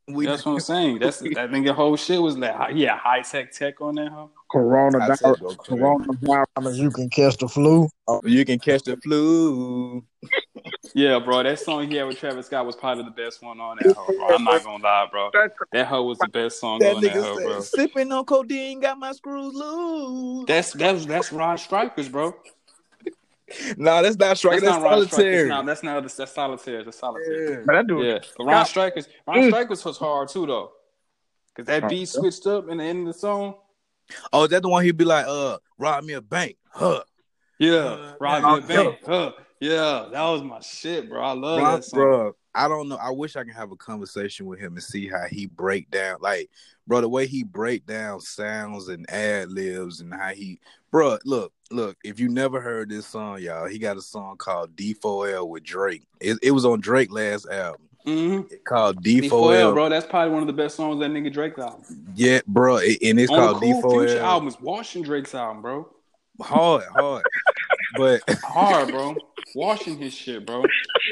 We 0.08 0.26
That's 0.26 0.46
what 0.46 0.54
I'm 0.54 0.60
saying. 0.60 1.00
That's 1.00 1.20
that 1.36 1.52
the 1.52 1.74
whole 1.74 1.96
shit 1.96 2.22
was 2.22 2.38
like 2.38 2.72
yeah, 2.76 2.98
high 2.98 3.22
tech 3.22 3.52
tech 3.52 3.80
on 3.82 3.96
that 3.96 4.12
hoe. 4.12 4.32
Corona 4.54 5.16
Solitaire 5.18 5.36
go 5.36 5.56
crazy. 5.56 5.82
Coronavirus, 5.82 6.78
you 6.78 6.92
can 6.92 7.10
catch 7.10 7.38
the 7.38 7.48
flu. 7.50 7.90
You 8.24 8.46
can 8.46 8.60
catch 8.60 8.84
the 8.84 8.96
flu. 8.98 10.04
Yeah, 10.96 11.18
bro, 11.20 11.42
that 11.44 11.60
song 11.60 11.90
he 11.90 11.96
had 11.96 12.04
with 12.08 12.20
Travis 12.20 12.46
Scott 12.46 12.66
was 12.66 12.76
probably 12.76 13.04
the 13.06 13.12
best 13.12 13.42
one 13.42 13.60
on 13.60 13.78
that 13.82 13.96
hoe, 13.96 14.06
bro. 14.06 14.36
I'm 14.36 14.44
not 14.44 14.64
gonna 14.64 14.84
lie, 14.84 15.08
bro. 15.12 15.32
That 15.72 15.88
hoe 15.88 16.04
was 16.04 16.20
the 16.20 16.28
best 16.28 16.60
song 16.60 16.80
That 16.80 16.96
on 16.96 17.02
that 17.02 17.12
nigga 17.12 17.22
hoe, 17.24 17.38
said, 17.38 17.46
bro. 17.46 17.60
sipping 17.62 18.12
on 18.12 18.24
codeine 18.26 18.80
got 18.80 18.98
my 19.00 19.12
screws 19.12 19.54
loose. 19.54 20.46
That's 20.48 20.72
that's 20.74 21.06
that's 21.06 21.32
Ridin 21.32 21.58
Strikers, 21.58 22.10
bro. 22.10 22.36
nah, 23.78 24.02
that's 24.02 24.18
not 24.18 24.38
strike. 24.38 24.62
That's, 24.62 24.74
That's, 24.74 24.84
not 24.84 24.92
Ridin 24.92 25.08
Strikers. 25.08 25.10
solitaire. 25.10 25.48
No, 25.48 25.64
that's 25.66 25.84
not 25.84 26.04
that's 26.04 26.32
solitaire. 26.34 26.84
That's 26.84 27.00
solitaire. 27.00 27.50
yeah. 27.52 27.60
But 27.66 27.74
that 27.74 27.88
dude, 27.88 28.06
Yeah, 28.06 28.20
but 28.38 28.46
Ridin 28.46 28.66
Strikers, 28.66 29.08
Ron 29.28 29.38
Mm. 29.38 29.48
Strikers 29.50 29.86
was 29.86 29.98
hard 29.98 30.30
too 30.30 30.46
though, 30.46 30.72
cause 31.56 31.66
that 31.66 31.90
beat 31.90 32.06
switched 32.08 32.46
up 32.48 32.70
in 32.70 32.78
the 32.78 32.84
end 32.84 33.08
of 33.08 33.14
the 33.14 33.20
song. 33.20 33.56
Oh, 34.32 34.44
is 34.44 34.50
that 34.50 34.62
the 34.62 34.70
one 34.70 34.84
he'd 34.84 34.98
be 34.98 35.06
like, 35.06 35.26
uh, 35.28 35.58
rob 35.78 36.04
me 36.04 36.14
a 36.14 36.22
bank. 36.22 36.58
Huh. 36.70 37.04
Yeah, 37.60 37.72
Uh, 37.72 38.16
Rob 38.20 38.44
me 38.44 38.58
a 38.58 38.62
bank. 38.62 39.00
Huh. 39.06 39.32
Yeah, 39.60 40.08
that 40.12 40.24
was 40.30 40.44
my 40.44 40.60
shit, 40.60 41.10
bro. 41.10 41.22
I 41.24 41.32
love 41.32 41.62
Ron, 41.62 41.76
that 41.76 41.86
song. 41.86 42.00
bro, 42.00 42.36
I 42.54 42.68
don't 42.68 42.90
know. 42.90 42.98
I 42.98 43.12
wish 43.12 43.36
I 43.36 43.44
can 43.44 43.54
have 43.54 43.72
a 43.72 43.78
conversation 43.78 44.46
with 44.46 44.60
him 44.60 44.74
and 44.74 44.84
see 44.84 45.08
how 45.08 45.26
he 45.30 45.46
break 45.46 45.90
down, 45.90 46.18
like, 46.20 46.50
bro, 46.86 47.00
the 47.02 47.08
way 47.08 47.28
he 47.28 47.44
break 47.44 47.86
down 47.86 48.20
sounds 48.20 48.90
and 48.90 49.10
ad 49.10 49.50
libs 49.52 50.02
and 50.02 50.14
how 50.14 50.30
he, 50.30 50.60
bro, 50.92 51.18
look, 51.24 51.54
look. 51.72 51.98
If 52.04 52.20
you 52.20 52.28
never 52.28 52.60
heard 52.60 52.90
this 52.90 53.08
song, 53.08 53.40
y'all, 53.40 53.68
he 53.68 53.80
got 53.80 53.98
a 53.98 54.02
song 54.02 54.36
called 54.38 54.76
D4L 54.76 55.48
with 55.48 55.64
Drake. 55.64 56.04
It, 56.20 56.38
it 56.44 56.52
was 56.52 56.66
on 56.66 56.82
Drake 56.82 57.12
last 57.12 57.48
album. 57.48 57.88
Mm-hmm. 58.06 58.56
Called 58.66 59.04
D4L, 59.04 59.30
D4L, 59.30 59.74
bro. 59.74 59.90
That's 59.90 60.06
probably 60.06 60.34
one 60.34 60.42
of 60.42 60.48
the 60.48 60.54
best 60.54 60.76
songs 60.76 61.00
that 61.00 61.10
nigga 61.12 61.32
Drake 61.32 61.58
album. 61.58 61.84
Yeah, 62.16 62.42
bro, 62.48 62.78
and 62.78 63.20
it's 63.20 63.32
On 63.32 63.40
called 63.40 63.62
the 63.62 63.80
cool 63.82 63.92
D4L. 63.94 64.20
album 64.20 64.48
is 64.50 64.60
Washing 64.60 65.04
Drake's 65.04 65.34
album, 65.34 65.62
bro. 65.62 65.90
Hard, 66.42 66.84
hard, 66.96 67.24
but 67.96 68.22
Hard, 68.44 68.90
bro. 68.90 69.16
Washing 69.56 69.98
his 70.00 70.14
shit, 70.14 70.46
bro. 70.48 70.64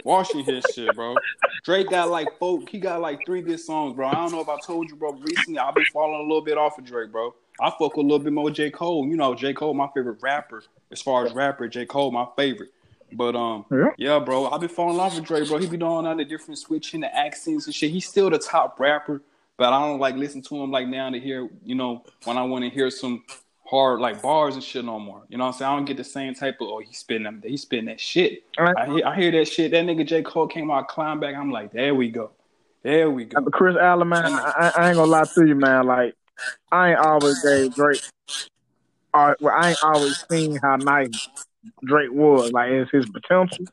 Washing 0.04 0.44
his 0.44 0.66
shit, 0.74 0.96
bro. 0.96 1.16
Drake 1.64 1.90
got 1.90 2.10
like 2.10 2.28
folk. 2.40 2.68
He 2.68 2.80
got 2.80 3.02
like 3.02 3.20
three 3.26 3.42
good 3.42 3.60
songs, 3.60 3.96
bro. 3.96 4.08
I 4.08 4.14
don't 4.14 4.32
know 4.32 4.42
if 4.42 4.50
I 4.50 4.58
told 4.66 4.90
you, 4.90 4.96
bro. 4.96 5.14
Recently, 5.14 5.60
I've 5.60 5.76
been 5.76 5.86
falling 5.94 6.20
a 6.20 6.24
little 6.24 6.42
bit 6.42 6.58
off 6.58 6.80
of 6.80 6.86
Drake, 6.86 7.12
bro. 7.12 7.36
I 7.60 7.70
fuck 7.70 7.96
with 7.96 7.98
a 7.98 8.02
little 8.02 8.20
bit 8.20 8.34
more 8.34 8.50
J 8.50 8.72
Cole. 8.72 9.06
You 9.08 9.16
know, 9.16 9.36
J 9.36 9.54
Cole, 9.54 9.76
my 9.76 9.88
favorite 9.94 10.18
rapper. 10.22 10.64
As 10.92 11.02
far 11.02 11.26
as 11.26 11.34
rapper, 11.34 11.68
J 11.68 11.86
Cole, 11.86 12.12
my 12.12 12.26
favorite. 12.36 12.72
But 13.14 13.36
um, 13.36 13.66
Yeah. 13.72 13.90
yeah, 13.98 14.20
bro, 14.20 14.50
I've 14.50 14.62
been 14.62 14.70
falling 14.70 15.00
off 15.00 15.16
with 15.16 15.26
Drake, 15.26 15.48
bro. 15.48 15.58
He 15.58 15.68
be 15.68 15.78
doing 15.78 16.06
all 16.06 16.16
the 16.16 16.26
different 16.26 16.58
switching 16.58 17.02
the 17.02 17.16
accents 17.16 17.66
and 17.66 17.76
shit. 17.76 17.92
He's 17.92 18.08
still 18.08 18.30
the 18.30 18.40
top 18.40 18.80
rapper, 18.80 19.22
but 19.58 19.74
I 19.74 19.80
don't 19.88 20.00
like 20.00 20.16
listen 20.16 20.42
to 20.44 20.62
him 20.62 20.72
like 20.72 20.88
now 20.88 21.10
to 21.10 21.20
hear, 21.20 21.50
you 21.64 21.76
know, 21.76 22.04
when 22.26 22.38
I 22.38 22.44
want 22.44 22.64
to 22.64 22.70
hear 22.70 22.90
some 22.90 23.24
hard 23.72 24.02
like 24.02 24.22
bars 24.22 24.56
and 24.56 24.64
shit 24.64 24.84
no 24.84 25.00
more. 25.00 25.24
You 25.30 25.38
know 25.38 25.46
what 25.46 25.54
I'm 25.54 25.58
saying? 25.60 25.72
I 25.72 25.76
don't 25.78 25.86
get 25.86 25.98
the 25.98 26.04
same 26.04 26.34
type 26.36 26.58
of 26.60 26.68
oh 26.68 26.80
he's 26.80 26.98
spitting 26.98 27.24
them 27.24 27.42
he's 27.44 27.62
spitting 27.62 27.86
that 27.86 28.02
shit. 28.02 28.44
Right. 28.60 28.76
I 28.78 28.86
hear 28.86 29.06
I 29.06 29.16
hear 29.16 29.32
that 29.32 29.48
shit. 29.48 29.72
That 29.72 29.86
nigga 29.86 30.06
J. 30.06 30.22
Cole 30.24 30.48
came 30.48 30.70
out 30.70 30.90
climb 30.90 31.20
back. 31.22 31.36
I'm 31.36 31.52
like, 31.52 31.72
there 31.72 31.96
we 31.96 32.10
go. 32.10 32.32
There 32.84 33.10
we 33.10 33.26
go. 33.26 33.42
Chris 33.46 33.78
Allen, 33.78 34.10
man, 34.10 34.26
I, 34.26 34.72
I 34.76 34.88
ain't 34.90 34.98
gonna 34.98 35.10
lie 35.12 35.24
to 35.36 35.46
you, 35.46 35.56
man. 35.56 35.86
Like, 35.86 36.16
I 36.72 36.92
ain't 36.92 37.00
always 37.00 37.42
gave 37.44 37.76
Drake. 37.76 38.02
Uh, 39.14 39.36
well, 39.40 39.54
I 39.56 39.70
ain't 39.70 39.84
always 39.84 40.26
seen 40.30 40.56
how 40.56 40.78
nice 40.78 41.28
Drake 41.86 42.12
was. 42.12 42.52
Like, 42.52 42.72
it's 42.72 42.92
his 42.92 43.06
potential. 43.10 43.66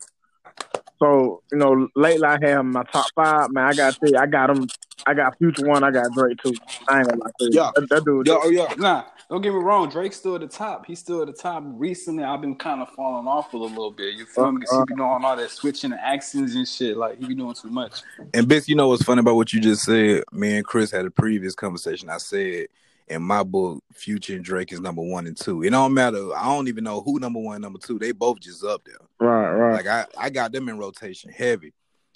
So, 0.99 1.43
you 1.53 1.59
know, 1.59 1.89
lately 1.95 2.25
I 2.27 2.39
have 2.43 2.65
my 2.65 2.83
top 2.93 3.07
five. 3.15 3.51
Man, 3.53 3.65
I 3.65 3.73
got 3.75 3.95
to 3.95 4.01
tell 4.01 4.11
you, 4.11 4.19
I 4.19 4.27
got 4.27 4.51
him. 4.51 4.69
I 5.07 5.15
got 5.15 5.39
Future 5.39 5.67
one. 5.67 5.85
I 5.85 5.91
got 5.91 6.13
Drake 6.13 6.37
two. 6.43 6.53
I 6.89 6.99
ain't 6.99 7.09
gonna 7.09 7.23
lie 7.23 7.31
to 7.39 7.45
you. 7.47 7.51
Yeah. 7.53 7.71
That, 7.77 7.89
that 7.89 8.05
dude. 8.05 8.27
yeah, 8.27 8.37
oh 8.43 8.51
yeah, 8.51 8.75
Nah, 8.77 9.05
don't 9.31 9.41
get 9.41 9.53
me 9.55 9.59
wrong. 9.61 9.89
Drake's 9.89 10.17
still 10.17 10.35
at 10.35 10.43
the 10.43 10.49
top. 10.49 10.85
He's 10.85 10.99
still 10.99 11.23
at 11.23 11.29
the 11.29 11.33
top. 11.33 11.63
Recently, 11.65 12.25
I've 12.25 12.41
been 12.43 12.57
kind 12.57 12.83
of 12.83 12.91
falling 12.91 13.27
off 13.27 13.55
a 13.55 13.57
little 13.57 13.91
bit. 13.93 14.15
You 14.17 14.27
feel 14.27 14.51
me? 14.53 14.67
'Cause 14.67 14.77
he 14.77 14.93
be 14.93 14.97
doing 14.99 15.09
all 15.25 15.37
that 15.37 15.51
switching 15.51 15.91
the 15.91 16.05
accents 16.05 16.55
and 16.57 16.69
shit. 16.69 16.97
Like 16.97 17.19
he 17.21 17.27
be 17.27 17.35
doing 17.35 17.55
too 17.55 17.71
much. 17.71 18.03
And 18.35 18.49
Bis, 18.49 18.69
you 18.69 18.75
know 18.75 18.89
what's 18.89 19.05
funny 19.05 19.21
about 19.21 19.37
what 19.37 19.53
you 19.53 19.61
just 19.61 19.85
said? 19.85 20.25
Me 20.33 20.57
and 20.57 20.65
Chris 20.67 20.91
had 20.91 21.07
a 21.07 21.11
previous 21.11 21.55
conversation. 21.55 22.11
I 22.11 22.19
said 22.19 22.67
in 23.11 23.23
my 23.23 23.43
book, 23.43 23.83
Future 23.93 24.37
and 24.37 24.45
Drake 24.45 24.73
is 24.73 24.81
number 24.81 25.03
one 25.03 25.27
and 25.27 25.37
two. 25.37 25.63
It 25.63 25.71
don't 25.71 25.95
matter. 25.95 26.35
I 26.37 26.45
don't 26.45 26.69
even 26.69 26.85
know 26.85 27.01
who 27.01 27.19
number 27.19 27.41
one 27.41 27.57
and 27.57 27.63
number 27.63 27.79
two. 27.79 27.99
They 27.99 28.13
both 28.13 28.41
just 28.41 28.65
up 28.65 28.83
there. 28.85 28.99
Right, 29.21 29.51
right. 29.51 29.73
Like 29.73 29.87
I, 29.87 30.07
I 30.27 30.31
got 30.31 30.53
them 30.53 30.69
in 30.69 30.79
rotation 30.79 31.31
heavy. 31.31 31.73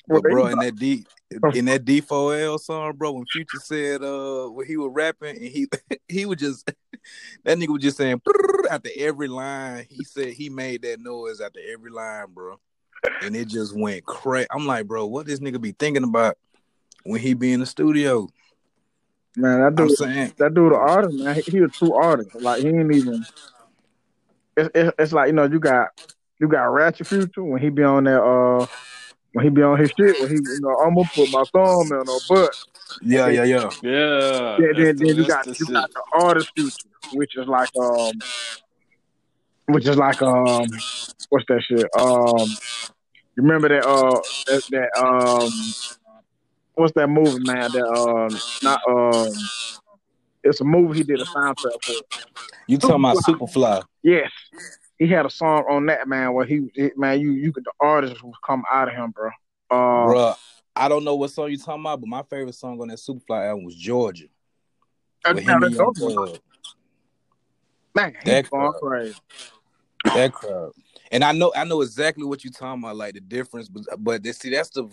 Well, 0.08 0.22
But 0.22 0.30
bro, 0.30 0.46
in 0.46 0.58
that 0.58 0.76
D 0.76 1.04
in 1.54 1.64
that 1.66 1.84
D4L 1.84 2.60
song, 2.60 2.94
bro, 2.96 3.12
when 3.12 3.24
Future 3.26 3.58
said 3.58 4.02
uh 4.02 4.46
when 4.48 4.66
he 4.66 4.76
was 4.76 4.90
rapping 4.92 5.36
and 5.36 5.46
he 5.46 5.66
he 6.08 6.26
was 6.26 6.38
just 6.38 6.66
that 7.44 7.58
nigga 7.58 7.68
was 7.68 7.82
just 7.82 7.96
saying 7.96 8.20
after 8.70 8.90
every 8.96 9.28
line. 9.28 9.86
He 9.88 10.04
said 10.04 10.28
he 10.28 10.48
made 10.48 10.82
that 10.82 11.00
noise 11.00 11.40
after 11.40 11.60
every 11.72 11.90
line, 11.90 12.26
bro. 12.32 12.58
And 13.22 13.34
it 13.34 13.48
just 13.48 13.76
went 13.76 14.04
crazy. 14.04 14.46
I'm 14.50 14.66
like, 14.66 14.86
bro, 14.86 15.06
what 15.06 15.26
this 15.26 15.40
nigga 15.40 15.60
be 15.60 15.72
thinking 15.72 16.04
about 16.04 16.36
when 17.04 17.20
he 17.20 17.34
be 17.34 17.52
in 17.52 17.60
the 17.60 17.66
studio? 17.66 18.28
Man, 19.36 19.60
that 19.60 19.66
I'm 19.66 19.88
dude. 19.88 19.96
saying, 19.96 20.32
That 20.38 20.54
dude, 20.54 20.72
an 20.72 20.78
artist, 20.78 21.14
man. 21.14 21.42
He, 21.46 21.52
he 21.52 21.58
a 21.58 21.68
true 21.68 21.94
artist. 21.94 22.30
Like 22.40 22.60
he 22.60 22.68
ain't 22.68 22.92
even. 22.92 23.24
It's, 24.56 24.70
it's 24.74 24.94
it's 24.98 25.12
like 25.12 25.28
you 25.28 25.32
know 25.32 25.44
you 25.44 25.58
got 25.58 25.88
you 26.38 26.48
got 26.48 26.64
Ratchet 26.64 27.08
Future 27.08 27.42
when 27.42 27.60
he 27.62 27.70
be 27.70 27.82
on 27.82 28.04
that 28.04 28.22
uh 28.22 28.66
when 29.32 29.44
he 29.44 29.50
be 29.50 29.62
on 29.62 29.78
his 29.80 29.90
shit 29.98 30.20
when 30.20 30.28
he 30.30 30.36
you 30.36 30.60
know 30.60 30.76
I'm 30.84 30.94
gonna 30.94 31.08
put 31.14 31.30
my 31.30 31.44
thumb 31.52 31.90
in 31.92 32.06
her 32.06 32.18
butt. 32.28 32.50
yeah, 33.00 33.28
yeah, 33.28 33.44
yeah. 33.44 33.70
Yeah. 33.82 34.56
Then, 34.58 34.68
then, 34.76 34.96
the- 34.98 35.06
then 35.06 35.16
you 35.16 35.26
got 35.26 35.46
the 35.46 35.56
you 35.58 35.66
got 35.66 35.90
the 35.92 36.02
artist 36.14 36.50
Future, 36.54 36.88
which 37.12 37.36
is 37.36 37.46
like 37.48 37.70
um, 37.80 38.12
which 39.68 39.88
is 39.88 39.96
like 39.96 40.20
um, 40.20 40.66
what's 41.30 41.46
that 41.48 41.62
shit? 41.66 41.86
Um, 41.96 42.48
you 43.36 43.42
remember 43.42 43.68
that 43.70 43.86
uh 43.86 44.20
that, 44.48 44.62
that 44.70 45.02
um, 45.02 45.74
what's 46.74 46.92
that 46.94 47.08
movie 47.08 47.42
man? 47.44 47.70
That 47.72 47.86
um, 47.86 48.40
not 48.62 48.80
um, 48.88 49.32
it's 50.42 50.60
a 50.60 50.64
movie 50.64 50.98
he 50.98 51.04
did 51.04 51.20
a 51.20 51.24
soundtrack 51.24 51.82
for. 51.84 51.94
You 52.66 52.78
talking 52.78 52.96
about 52.96 53.16
Superfly? 53.18 53.82
Yes, 54.02 54.30
he 54.98 55.08
had 55.08 55.26
a 55.26 55.30
song 55.30 55.64
on 55.68 55.86
that 55.86 56.06
man 56.08 56.32
where 56.32 56.44
he, 56.44 56.70
he- 56.74 56.90
man 56.96 57.20
you 57.20 57.32
you 57.32 57.52
could 57.52 57.64
the 57.64 57.72
artist 57.80 58.22
would 58.22 58.34
come 58.46 58.62
out 58.70 58.88
of 58.88 58.94
him, 58.94 59.10
bro. 59.10 59.30
Uh, 59.70 60.06
Bruh, 60.06 60.36
I 60.76 60.88
don't 60.88 61.04
know 61.04 61.14
what 61.16 61.30
song 61.30 61.50
you 61.50 61.58
talking 61.58 61.82
about, 61.82 62.00
but 62.00 62.08
my 62.08 62.22
favorite 62.22 62.54
song 62.54 62.80
on 62.80 62.88
that 62.88 62.98
Superfly 62.98 63.48
album 63.48 63.64
was 63.64 63.74
Georgia. 63.74 64.26
that, 65.24 65.34
With 65.34 65.44
him 65.44 65.60
that, 65.60 65.66
and 65.66 65.74
Young 65.74 65.92
that, 65.94 66.14
Thug. 66.14 66.38
man, 67.94 68.14
that 68.24 68.50
crowd. 68.50 68.74
crazy. 68.80 69.14
that 70.14 70.32
crowd. 70.32 70.72
And 71.12 71.22
I 71.22 71.32
know 71.32 71.52
I 71.54 71.64
know 71.64 71.82
exactly 71.82 72.24
what 72.24 72.42
you're 72.42 72.52
talking 72.52 72.82
about, 72.82 72.96
like 72.96 73.12
the 73.14 73.20
difference, 73.20 73.68
but 73.68 73.82
but 73.98 74.22
they, 74.22 74.32
see 74.32 74.48
that's 74.50 74.70
the 74.70 74.88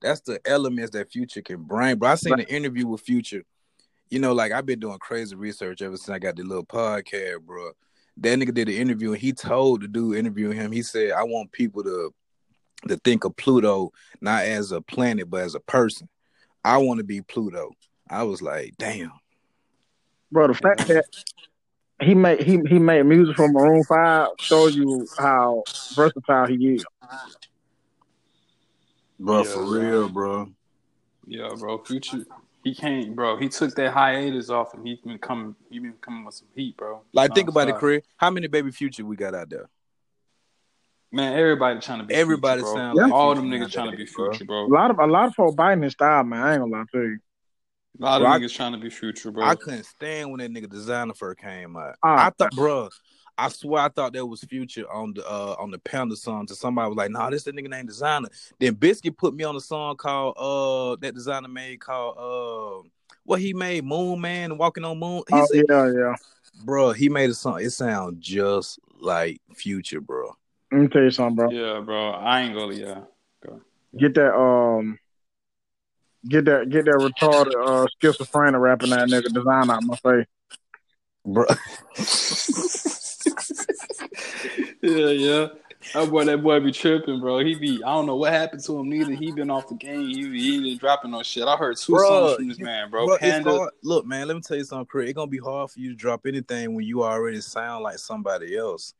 that's 0.00 0.20
the 0.20 0.40
elements 0.46 0.92
that 0.92 1.10
Future 1.10 1.42
can 1.42 1.64
bring. 1.64 1.96
But 1.96 2.06
I 2.06 2.14
seen 2.14 2.34
an 2.34 2.46
interview 2.46 2.86
with 2.86 3.00
Future. 3.00 3.42
You 4.08 4.20
know, 4.20 4.32
like 4.32 4.52
I've 4.52 4.64
been 4.64 4.78
doing 4.78 4.98
crazy 5.00 5.34
research 5.34 5.82
ever 5.82 5.96
since 5.96 6.08
I 6.08 6.20
got 6.20 6.36
the 6.36 6.44
little 6.44 6.64
podcast, 6.64 7.40
bro. 7.40 7.72
That 8.18 8.38
nigga 8.38 8.54
did 8.54 8.68
an 8.68 8.76
interview 8.76 9.12
and 9.12 9.20
he 9.20 9.32
told 9.32 9.82
the 9.82 9.88
dude 9.88 10.16
interviewing 10.16 10.56
him, 10.56 10.70
he 10.70 10.82
said, 10.82 11.10
I 11.10 11.24
want 11.24 11.50
people 11.50 11.82
to 11.82 12.14
to 12.86 12.96
think 12.98 13.24
of 13.24 13.36
Pluto 13.36 13.90
not 14.20 14.44
as 14.44 14.70
a 14.70 14.80
planet, 14.80 15.28
but 15.28 15.40
as 15.40 15.56
a 15.56 15.60
person. 15.60 16.08
I 16.64 16.78
want 16.78 16.98
to 16.98 17.04
be 17.04 17.22
Pluto. 17.22 17.72
I 18.08 18.22
was 18.22 18.40
like, 18.40 18.74
damn. 18.78 19.12
bro. 20.30 20.46
The 20.46 20.54
fact 20.54 20.86
that 20.86 21.04
he 22.00 22.14
made 22.14 22.42
he 22.42 22.60
he 22.68 22.78
made 22.78 23.04
music 23.04 23.36
from 23.36 23.52
Maroon 23.52 23.82
Five 23.84 24.28
shows 24.38 24.76
you 24.76 25.06
how 25.18 25.64
versatile 25.94 26.46
he 26.46 26.74
is. 26.74 26.84
Bro, 29.18 29.38
Yeah, 29.38 29.50
for 29.50 29.64
real, 29.64 30.08
bro. 30.08 30.50
Yeah, 31.26 31.48
bro. 31.58 31.78
Future. 31.78 32.26
He 32.62 32.74
can't, 32.74 33.14
bro. 33.14 33.36
He 33.36 33.48
took 33.48 33.74
that 33.76 33.92
hiatus 33.92 34.50
off, 34.50 34.74
and 34.74 34.86
he's 34.86 34.98
been 34.98 35.18
coming. 35.18 35.54
He 35.70 35.78
been 35.78 35.94
coming 36.00 36.24
with 36.24 36.34
some 36.34 36.48
heat, 36.54 36.76
bro. 36.76 37.00
Like, 37.12 37.34
think 37.34 37.48
about 37.48 37.68
it, 37.68 37.76
Nonstop. 37.76 37.78
Chris. 37.78 38.04
How 38.16 38.30
many 38.30 38.48
baby 38.48 38.72
future 38.72 39.04
we 39.04 39.16
got 39.16 39.34
out 39.34 39.48
there? 39.48 39.68
Man, 41.12 41.38
everybody 41.38 41.78
trying 41.80 42.00
to 42.00 42.04
be. 42.04 42.14
Everybody 42.14 42.62
future, 42.62 42.74
bro. 42.74 42.76
sound 42.76 42.98
like 42.98 43.12
all 43.12 43.34
them 43.34 43.48
niggas 43.48 43.72
trying 43.72 43.92
to 43.92 43.96
be 43.96 44.04
future, 44.04 44.44
bro. 44.44 44.66
A 44.66 44.68
lot 44.68 44.90
of 44.90 44.98
a 44.98 45.06
lot 45.06 45.28
of 45.28 45.34
folks 45.34 45.54
biting 45.54 45.82
his 45.82 45.92
style, 45.92 46.24
man. 46.24 46.42
I 46.42 46.52
ain't 46.54 46.60
gonna 46.60 46.72
lie 46.72 46.84
to 46.92 47.02
you. 47.02 47.18
A 48.00 48.04
lot 48.04 48.20
of 48.20 48.26
Bro, 48.26 48.30
I- 48.32 48.38
niggas 48.38 48.54
trying 48.54 48.72
to 48.72 48.78
be 48.78 48.90
future, 48.90 49.30
bro. 49.30 49.44
I 49.44 49.54
couldn't 49.54 49.84
stand 49.84 50.30
when 50.30 50.40
that 50.40 50.50
nigga 50.50 50.68
designer 50.68 51.14
first 51.14 51.38
came 51.38 51.76
out. 51.76 51.94
Ah. 52.02 52.26
I 52.26 52.30
thought, 52.30 52.54
bro, 52.54 52.88
I 53.38 53.48
swear 53.48 53.82
I 53.82 53.88
thought 53.88 54.12
that 54.14 54.24
was 54.26 54.42
future 54.44 54.90
on 54.90 55.14
the 55.14 55.26
uh 55.28 55.56
on 55.58 55.70
the 55.70 55.78
Panda 55.78 56.16
song. 56.16 56.46
To 56.46 56.54
somebody 56.54 56.88
was 56.88 56.96
like, 56.96 57.10
"Nah, 57.10 57.30
this 57.30 57.44
the 57.44 57.52
nigga 57.52 57.68
named 57.68 57.88
Designer." 57.88 58.28
Then 58.58 58.74
Biscuit 58.74 59.16
put 59.16 59.34
me 59.34 59.44
on 59.44 59.56
a 59.56 59.60
song 59.60 59.96
called 59.96 60.34
uh 60.38 60.96
that 61.00 61.14
designer 61.14 61.48
made 61.48 61.80
called 61.80 62.16
uh 62.18 62.88
what 63.24 63.40
he 63.40 63.52
made 63.52 63.84
Moon 63.84 64.20
Man 64.20 64.56
Walking 64.56 64.84
on 64.84 64.98
Moon. 64.98 65.22
He 65.28 65.36
Oh 65.36 65.46
said, 65.46 65.64
yeah, 65.68 65.90
yeah. 65.92 66.14
bro, 66.64 66.92
he 66.92 67.08
made 67.08 67.30
a 67.30 67.34
song. 67.34 67.60
It 67.60 67.70
sounds 67.70 68.16
just 68.24 68.78
like 69.00 69.40
Future, 69.54 70.00
bro. 70.00 70.34
Let 70.72 70.80
me 70.80 70.88
tell 70.88 71.02
you 71.02 71.10
something, 71.10 71.36
bro. 71.36 71.50
yeah, 71.50 71.80
bro. 71.80 72.10
I 72.10 72.42
ain't 72.42 72.54
gonna. 72.54 72.74
Yeah. 72.74 73.00
Get 73.98 74.14
that 74.14 74.34
um, 74.34 74.98
get 76.28 76.44
that 76.46 76.68
get 76.70 76.84
that 76.86 76.94
retarded 76.94 77.54
uh 77.66 77.86
schizophrenic 78.00 78.60
rapping 78.60 78.90
that 78.90 79.08
nigga 79.08 79.32
design 79.32 79.70
out 79.70 79.82
my 79.82 79.96
face. 79.96 80.26
Bro, 81.24 81.44
yeah, 84.82 85.08
yeah. 85.08 85.46
That 85.94 86.10
boy, 86.10 86.24
that 86.24 86.42
boy 86.42 86.58
be 86.60 86.72
tripping, 86.72 87.20
bro. 87.20 87.38
He 87.40 87.54
be. 87.54 87.80
I 87.84 87.92
don't 87.94 88.06
know 88.06 88.16
what 88.16 88.32
happened 88.32 88.62
to 88.64 88.78
him. 88.78 88.88
Neither 88.88 89.12
he 89.12 89.30
been 89.30 89.50
off 89.50 89.68
the 89.68 89.74
game. 89.76 90.08
He 90.08 90.28
be, 90.28 90.40
he 90.40 90.60
been 90.60 90.78
dropping 90.78 91.12
no 91.12 91.22
shit. 91.22 91.44
I 91.46 91.56
heard 91.56 91.76
two 91.76 91.92
Bro, 91.94 92.08
songs 92.08 92.36
from 92.36 92.48
this 92.48 92.58
man, 92.58 92.90
bro. 92.90 93.06
bro, 93.06 93.18
Panda. 93.18 93.68
Look, 93.84 94.04
man, 94.04 94.26
let 94.26 94.34
me 94.34 94.42
tell 94.42 94.56
you 94.56 94.64
something, 94.64 94.86
Chris. 94.86 95.10
It's 95.10 95.14
gonna 95.16 95.30
be 95.30 95.38
hard 95.38 95.70
for 95.70 95.78
you 95.78 95.90
to 95.90 95.94
drop 95.96 96.26
anything 96.26 96.74
when 96.74 96.84
you 96.84 97.04
already 97.04 97.40
sound 97.40 97.84
like 97.84 97.98
somebody 97.98 98.56
else. 98.56 98.94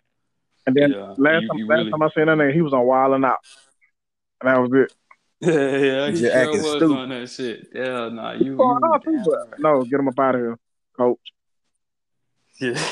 And 0.66 0.76
then 0.76 0.92
Yeah, 0.92 1.14
last 1.16 1.42
you- 1.42 1.48
time 1.48 1.58
you 1.58 1.66
last 1.66 1.78
really- 1.78 1.90
time 1.90 2.02
I 2.02 2.08
seen 2.10 2.26
that 2.26 2.38
nigga, 2.38 2.54
he 2.54 2.60
was 2.62 2.72
on 2.72 2.86
Wild 2.86 3.14
and 3.14 3.24
Out. 3.24 3.38
And 4.42 4.50
that 4.50 4.60
was 4.60 4.70
it. 4.74 4.94
Yeah, 5.40 5.52
yeah, 5.52 6.06
he 6.06 6.12
Just 6.12 6.22
sure 6.22 6.32
acting 6.34 6.62
was 6.62 6.70
stupid. 6.76 6.96
on 6.96 7.08
that 7.10 7.28
shit. 7.30 7.68
Yeah, 7.74 8.08
nah, 8.08 8.32
you. 8.32 8.38
Oh, 8.38 8.40
you 8.40 8.56
Going 8.56 8.84
out 8.84 9.04
too, 9.04 9.12
damn 9.12 9.24
but 9.24 9.50
right. 9.50 9.60
no, 9.60 9.84
get 9.84 10.00
him 10.00 10.08
up 10.08 10.18
out 10.18 10.34
of 10.34 10.40
here, 10.40 10.58
coach. 10.96 11.18
Yeah, 12.58 12.82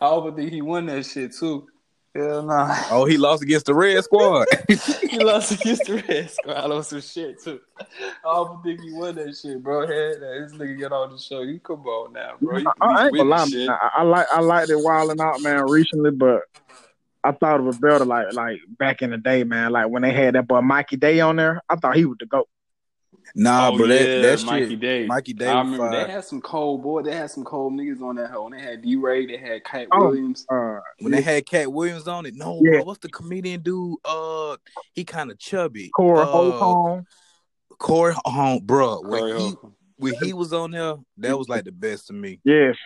I 0.00 0.12
would 0.16 0.34
think 0.34 0.50
he 0.50 0.62
won 0.62 0.86
that 0.86 1.06
shit 1.06 1.32
too. 1.32 1.68
Hell 2.12 2.42
nah. 2.42 2.76
Oh, 2.90 3.04
he 3.06 3.16
lost 3.16 3.42
against 3.42 3.66
the 3.66 3.74
Red 3.74 4.02
Squad. 4.02 4.46
he 4.68 5.18
lost 5.20 5.52
against 5.52 5.84
the 5.86 6.02
Red 6.08 6.28
Squad 6.28 6.70
on 6.72 6.82
some 6.82 7.00
shit 7.00 7.40
too. 7.40 7.60
I 7.80 7.86
don't 8.24 8.62
think 8.64 8.80
he 8.80 8.92
won 8.92 9.14
that 9.14 9.34
shit, 9.40 9.62
bro. 9.62 9.82
Had 9.82 10.20
that 10.20 10.48
this 10.50 10.52
nigga 10.58 10.76
get 10.78 10.92
on 10.92 11.12
the 11.12 11.18
show. 11.18 11.42
You 11.42 11.60
come 11.60 11.86
on 11.86 12.12
now, 12.14 12.32
bro. 12.40 12.58
You, 12.58 12.68
I, 12.80 12.86
I 12.86 13.04
ain't 13.04 13.12
you 13.12 13.18
gonna 13.18 13.30
lie, 13.30 13.42
with 13.44 13.52
the 13.52 13.58
man. 13.58 13.66
shit. 13.68 13.70
I, 13.70 13.90
I 13.98 14.02
like 14.02 14.26
I 14.32 14.40
liked 14.40 14.70
it 14.70 14.76
wilding 14.80 15.20
out, 15.20 15.40
man, 15.40 15.64
recently, 15.70 16.10
but 16.10 16.40
I 17.24 17.32
thought 17.32 17.60
it 17.60 17.62
was 17.62 17.78
better 17.78 18.04
like 18.04 18.32
like 18.32 18.60
back 18.78 19.02
in 19.02 19.10
the 19.10 19.18
day, 19.18 19.44
man. 19.44 19.72
Like 19.72 19.88
when 19.88 20.02
they 20.02 20.12
had 20.12 20.34
that 20.34 20.46
boy 20.48 20.60
Mikey 20.60 20.96
Day 20.96 21.20
on 21.20 21.36
there, 21.36 21.60
I 21.68 21.76
thought 21.76 21.96
he 21.96 22.04
was 22.04 22.16
the 22.18 22.26
goat. 22.26 22.48
nah, 23.36 23.68
oh 23.68 23.76
bro, 23.76 23.86
that, 23.86 23.94
yeah, 24.08 24.22
that 24.22 24.44
Mikey 24.44 24.70
shit. 24.70 24.80
Day. 24.80 25.06
Mikey 25.06 25.32
Day 25.34 25.46
I 25.46 25.58
remember 25.58 25.88
fire. 25.90 26.06
they 26.06 26.12
had 26.12 26.24
some 26.24 26.40
cold 26.40 26.82
boy. 26.82 27.02
They 27.02 27.14
had 27.14 27.30
some 27.30 27.44
cold 27.44 27.74
niggas 27.74 28.02
on 28.02 28.16
that 28.16 28.30
hoe. 28.30 28.46
And 28.46 28.54
they 28.54 28.60
had 28.60 28.82
DeRay. 28.82 29.26
They 29.26 29.36
had 29.36 29.64
Cat 29.64 29.88
Oh. 29.92 30.08
Williams. 30.08 30.44
Uh, 30.50 30.80
When 31.00 31.12
they 31.12 31.20
had 31.22 31.46
Katt 31.46 31.72
Williams 31.72 32.08
on 32.08 32.26
it, 32.26 32.34
no, 32.34 32.60
Yeah. 32.62 32.78
bro, 32.78 32.84
what's 32.84 32.98
the 32.98 33.08
comedian 33.08 33.60
dude? 33.62 33.96
Uh, 34.04 34.56
he 34.92 35.04
kind 35.04 35.30
of 35.30 35.38
chubby. 35.38 35.90
Corey 35.90 36.22
uh, 36.22 36.26
Holcomb. 36.26 37.04
Corey 37.78 38.14
Home, 38.24 38.60
bro. 38.64 39.00
When 39.02 39.26
he 39.36 39.42
Holcomb. 39.50 39.74
when 39.96 40.14
he 40.14 40.32
was 40.32 40.52
on 40.52 40.72
there, 40.72 40.96
that 41.18 41.38
was 41.38 41.48
like 41.48 41.64
the 41.64 41.72
best 41.72 42.08
to 42.08 42.12
me. 42.12 42.40
Yes, 42.44 42.76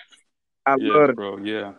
I 0.67 0.77
Yeah, 0.79 0.93
love 0.93 1.11
it. 1.11 1.17
bro. 1.17 1.39
Yeah. 1.39 1.73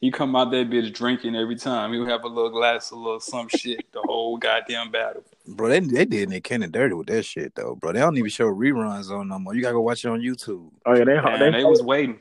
He 0.00 0.10
come 0.10 0.36
out 0.36 0.50
that 0.50 0.68
bitch 0.68 0.92
drinking 0.92 1.34
every 1.34 1.56
time. 1.56 1.92
He 1.92 1.98
would 1.98 2.08
have 2.08 2.24
a 2.24 2.28
little 2.28 2.50
glass, 2.50 2.90
a 2.90 2.96
little 2.96 3.18
some 3.20 3.48
shit, 3.48 3.90
the 3.92 4.00
whole 4.02 4.36
goddamn 4.36 4.90
battle. 4.90 5.24
Bro, 5.46 5.68
they 5.70 5.80
they 5.80 6.04
did 6.04 6.28
Nick 6.28 6.44
Cannon 6.44 6.70
dirty 6.70 6.94
with 6.94 7.06
that 7.06 7.24
shit 7.24 7.54
though, 7.54 7.76
bro. 7.76 7.92
They 7.92 8.00
don't 8.00 8.16
even 8.16 8.30
show 8.30 8.46
reruns 8.46 9.10
on 9.10 9.28
no 9.28 9.38
more. 9.38 9.54
You 9.54 9.62
gotta 9.62 9.74
go 9.74 9.80
watch 9.80 10.04
it 10.04 10.08
on 10.08 10.20
YouTube. 10.20 10.70
Oh 10.84 10.94
yeah, 10.94 11.04
they 11.04 11.14
Man, 11.20 11.38
they 11.38 11.50
they 11.58 11.64
was 11.64 11.82
waiting. 11.82 12.18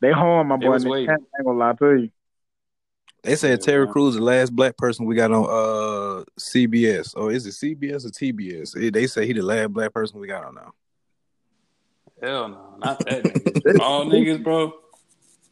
they 0.00 0.12
home, 0.12 0.48
my 0.48 0.56
they 0.56 0.66
boy. 0.66 0.72
was 0.72 0.84
Nick 0.84 0.90
waiting. 0.92 1.06
Cannon, 1.06 1.26
I 1.34 1.40
ain't 1.40 1.46
gonna 1.46 1.58
lie 1.58 1.72
to 1.72 2.02
you. 2.02 2.10
They 3.22 3.36
said 3.36 3.50
Yeah, 3.50 3.56
Terry 3.64 3.84
man. 3.86 3.92
Crews 3.92 4.14
the 4.16 4.20
last 4.20 4.54
black 4.54 4.76
person 4.76 5.06
we 5.06 5.14
got 5.14 5.32
on 5.32 5.44
uh 5.44 6.24
CBS. 6.38 7.16
Or 7.16 7.32
is 7.32 7.46
it 7.46 7.50
CBS 7.52 8.04
or 8.04 8.10
TBS? 8.10 8.92
They 8.92 9.06
say 9.06 9.26
he 9.26 9.32
the 9.32 9.42
last 9.42 9.72
black 9.72 9.94
person 9.94 10.20
we 10.20 10.26
got 10.26 10.44
on 10.44 10.56
now. 10.56 10.72
Hell 12.22 12.48
no, 12.48 12.74
not 12.78 12.98
that 13.06 13.22
nigga. 13.22 13.78
All 13.80 14.04
niggas, 14.04 14.42
bro. 14.42 14.72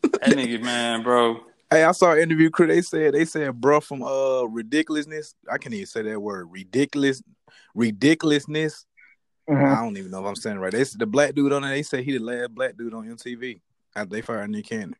That 0.02 0.22
nigga, 0.36 0.60
man, 0.62 1.02
bro. 1.02 1.40
Hey, 1.72 1.84
I 1.84 1.92
saw 1.92 2.12
an 2.12 2.18
interview 2.20 2.50
crew. 2.50 2.66
They 2.66 2.82
said 2.82 3.14
they 3.14 3.24
said 3.24 3.60
bro 3.60 3.80
from 3.80 4.02
uh 4.02 4.42
ridiculousness. 4.44 5.34
I 5.50 5.58
can't 5.58 5.74
even 5.74 5.86
say 5.86 6.02
that 6.02 6.20
word. 6.20 6.48
Ridiculous 6.50 7.22
ridiculousness. 7.74 8.86
Mhm. 9.48 9.76
I 9.76 9.82
don't 9.82 9.96
even 9.96 10.10
know 10.10 10.20
if 10.20 10.26
I'm 10.26 10.36
saying 10.36 10.56
it 10.56 10.60
right. 10.60 10.72
They 10.72 10.84
said 10.84 11.00
the 11.00 11.06
black 11.06 11.34
dude 11.34 11.52
on 11.52 11.62
there, 11.62 11.70
they 11.72 11.82
say 11.82 12.02
he 12.02 12.12
the 12.12 12.24
last 12.24 12.54
black 12.54 12.76
dude 12.76 12.94
on 12.94 13.06
MTV. 13.08 13.60
After 13.96 14.10
they 14.10 14.20
fired 14.22 14.48
Nick 14.50 14.66
Cannon. 14.66 14.96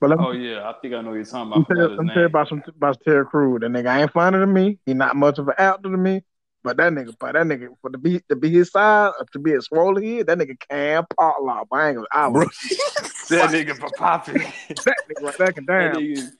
But 0.00 0.10
let 0.10 0.18
me, 0.18 0.24
Oh 0.26 0.30
yeah, 0.32 0.68
I 0.68 0.74
think 0.80 0.94
I 0.94 1.00
know 1.02 1.10
what 1.10 1.16
you're 1.16 1.24
talking 1.24 1.50
let 1.50 1.58
me 1.58 1.64
about. 1.64 1.66
tell, 1.68 1.76
Forgot 1.76 1.82
you- 1.84 1.90
his 1.90 1.96
tell 1.98 2.04
you 2.16 2.20
name. 2.20 2.26
about 2.26 2.48
some 2.48 2.62
about 2.68 3.00
Terry 3.04 3.26
Crews. 3.26 3.60
That 3.60 3.70
nigga 3.70 4.00
ain't 4.02 4.12
funny 4.12 4.38
to 4.38 4.46
me. 4.46 4.78
He 4.86 4.94
not 4.94 5.16
much 5.16 5.38
of 5.38 5.48
an 5.48 5.54
actor 5.58 5.90
to 5.90 5.96
me. 5.96 6.22
But 6.64 6.78
that 6.78 6.92
nigga, 6.94 7.14
but 7.20 7.34
that 7.34 7.44
nigga 7.46 7.68
for 7.82 7.90
to 7.90 7.98
be 7.98 8.20
to 8.30 8.36
be 8.36 8.48
his 8.50 8.70
size, 8.70 9.12
or 9.20 9.26
to 9.32 9.38
be 9.38 9.52
a 9.52 9.60
swollen 9.60 10.02
head, 10.02 10.26
that 10.28 10.38
nigga 10.38 10.58
can 10.68 11.04
pop 11.16 11.36
lock. 11.42 11.68
I 11.70 11.88
ain't 11.88 11.96
gonna. 11.96 12.08
I 12.10 12.30
Bro, 12.30 12.46
was 12.46 13.28
That 13.28 13.50
nigga 13.50 13.76
for 13.78 13.90
popping. 13.98 14.38
that 14.38 14.96
nigga 15.10 15.22
right 15.22 15.38
back 15.38 15.58
and 15.58 15.66
That 15.66 15.92
down. 15.92 16.02
nigga. 16.02 16.30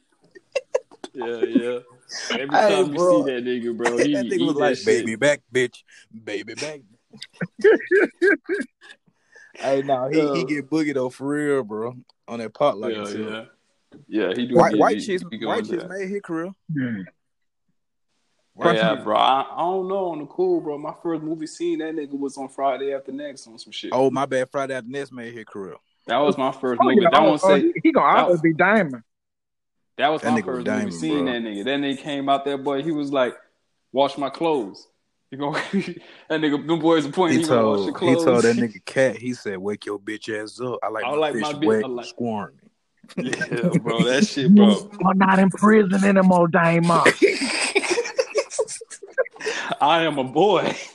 Yeah, 1.13 1.27
yeah. 1.45 1.79
Every 2.41 2.57
Hey, 2.57 2.85
time 2.85 2.93
you 2.95 2.99
see 2.99 3.23
that 3.33 3.45
nigga, 3.45 3.77
bro, 3.77 3.97
he, 3.99 4.13
that 4.15 4.25
he 4.25 4.31
nigga 4.31 4.47
was 4.47 4.55
that 4.55 4.61
like, 4.61 4.77
shit. 4.79 4.87
baby 4.87 5.17
back, 5.17 5.41
bitch. 5.53 5.83
Baby 6.25 6.55
back. 6.55 6.81
hey, 9.57 9.83
no, 9.83 10.09
he, 10.09 10.21
he 10.39 10.45
get 10.45 10.69
boogie 10.71 10.95
though 10.95 11.11
for 11.11 11.27
real, 11.29 11.63
bro. 11.63 11.95
On 12.29 12.39
that 12.39 12.55
pot 12.55 12.79
like 12.79 12.97
yeah, 12.97 13.05
too. 13.05 13.25
yeah. 13.31 13.45
Yeah, 14.09 14.33
he 14.35 14.47
do. 14.47 14.55
White 14.57 14.71
get- 14.73 14.81
white 14.81 14.97
he- 14.99 15.05
chicks 15.07 15.23
he 15.31 15.39
go 15.39 15.49
white 15.49 15.65
chicks 15.67 15.85
made 15.89 16.09
his 16.09 16.21
career. 16.23 16.51
Hmm. 16.73 17.03
White 18.55 18.77
Yeah, 18.77 18.95
bro. 18.95 19.17
I, 19.17 19.41
I 19.53 19.59
don't 19.61 19.89
know 19.89 20.11
on 20.13 20.21
the 20.21 20.27
cool, 20.27 20.61
bro. 20.61 20.79
My 20.79 20.95
first 21.03 21.23
movie 21.23 21.47
scene, 21.49 21.79
that 21.81 21.95
nigga 21.95 22.17
was 22.19 22.37
on 22.39 22.49
Friday 22.49 22.95
After 22.95 23.11
Next 23.13 23.47
on 23.49 23.59
some 23.59 23.73
shit. 23.73 23.91
Oh 23.93 24.11
my 24.11 24.27
bad, 24.27 24.49
Friday 24.51 24.75
after 24.75 24.89
next 24.89 25.13
made 25.13 25.35
his 25.35 25.45
career. 25.45 25.75
That 26.07 26.19
was 26.19 26.39
my 26.39 26.53
first 26.53 26.81
Oh, 26.83 26.85
movie. 26.89 27.03
yeah, 27.03 27.09
that 27.11 27.21
oh, 27.21 27.31
one 27.31 27.41
oh, 27.43 27.49
say 27.49 27.61
he, 27.63 27.73
he 27.83 27.93
gonna 27.93 28.23
always 28.23 28.41
be 28.41 28.53
diamond. 28.53 29.03
that 29.99 30.09
was 30.09 30.23
That 30.23 30.31
my 30.33 30.41
nigga 30.41 30.47
was 30.47 30.55
first 30.57 30.67
diamond, 30.67 30.85
movie 30.87 30.97
seeing 30.99 31.25
bro. 31.25 31.33
that 31.33 31.43
nigga. 31.43 31.65
That 31.65 31.81
nigga 31.81 31.99
came 31.99 32.29
out 32.29 32.45
there, 32.45 32.59
boy. 32.59 32.83
He 32.83 32.93
was 32.93 33.11
like, 33.13 33.35
"Wash 33.93 34.17
my 34.19 34.31
clothes." 34.31 34.87
You 35.33 35.39
go, 35.39 35.53
that 35.55 35.61
nigga, 36.31 36.65
them 36.65 36.79
boys 36.79 37.07
are 37.07 37.11
pointing. 37.11 37.39
He 37.39 37.43
He, 37.43 37.49
gonna 37.49 37.67
wash 37.69 37.87
your 37.87 37.99
told 37.99 38.19
he 38.19 38.25
told 38.25 38.43
that 38.43 38.57
nigga 38.57 38.85
cat. 38.85 39.17
He 39.17 39.35
said, 39.35 39.59
"Wake 39.59 39.85
your 39.87 39.99
bitch 39.99 40.29
ass 40.29 40.61
up." 40.61 40.79
I 40.81 40.89
like 40.91 41.05
I 41.05 41.11
my 41.11 41.17
like 41.17 41.33
fish 41.33 41.43
my 41.43 41.53
bitch- 41.55 41.67
wet, 41.67 41.85
I 41.85 41.89
like- 41.89 42.07
squirmy. 42.07 42.55
yeah, 43.17 43.69
bro. 43.83 44.03
That 44.05 44.27
shit, 44.29 44.55
bro. 44.55 44.69
You're 45.01 45.15
not 45.15 45.39
in 45.41 45.51
prison 45.51 46.05
anymore, 46.05 46.47
diamond. 46.49 47.03
I 49.85 50.03
am 50.05 50.19
a 50.19 50.25
boy. 50.25 50.75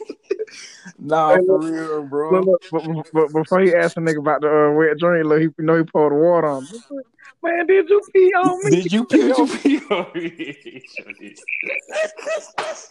Nah, 0.98 1.36
Hey, 1.36 1.46
for 1.46 1.60
look- 1.60 1.72
real, 1.72 2.04
bro. 2.04 2.42
Look, 2.42 2.62
look, 2.72 2.84
but, 3.14 3.14
but 3.14 3.32
before 3.34 3.60
he 3.62 3.74
asked 3.74 3.98
a 3.98 4.00
nigga 4.02 4.18
about 4.20 4.42
the 4.42 4.50
uh, 4.50 4.72
wet 4.74 4.98
drink, 4.98 5.26
look, 5.28 5.40
he 5.40 5.44
you 5.46 5.54
know 5.60 5.78
he 5.78 5.84
poured 5.84 6.14
water 6.14 6.48
on. 6.48 6.64
me. 6.64 7.02
Man, 7.44 7.68
did 7.68 7.90
you 7.90 8.02
pee 8.14 8.34
on 8.34 8.64
me? 8.66 8.82
Did 8.82 8.92
you 8.92 9.06
pee? 9.06 9.18
Did 9.18 9.38
you 9.38 9.48
pee 9.48 9.80
on 9.92 10.12
me? 10.14 10.84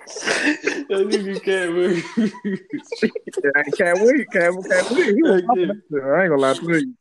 Sure 0.09 0.85
that 0.89 1.07
nigga 1.09 1.43
can't 1.43 1.73
move. 1.73 2.05
Yeah, 3.45 3.63
Katt 3.77 3.97
Williams, 4.01 4.27
Cat, 4.33 4.53
Katt 4.71 4.91
Williams, 4.91 5.17
he 5.17 5.23
was 5.23 5.41
Hey, 5.41 5.47
popping 5.47 5.63
yeah. 5.63 5.67
that 5.67 5.83
shit. 5.91 6.03
I 6.05 6.23
ain't 6.23 6.31
gonna 6.31 6.43
lie 6.43 6.55
to 6.55 6.63
you. 6.81 6.95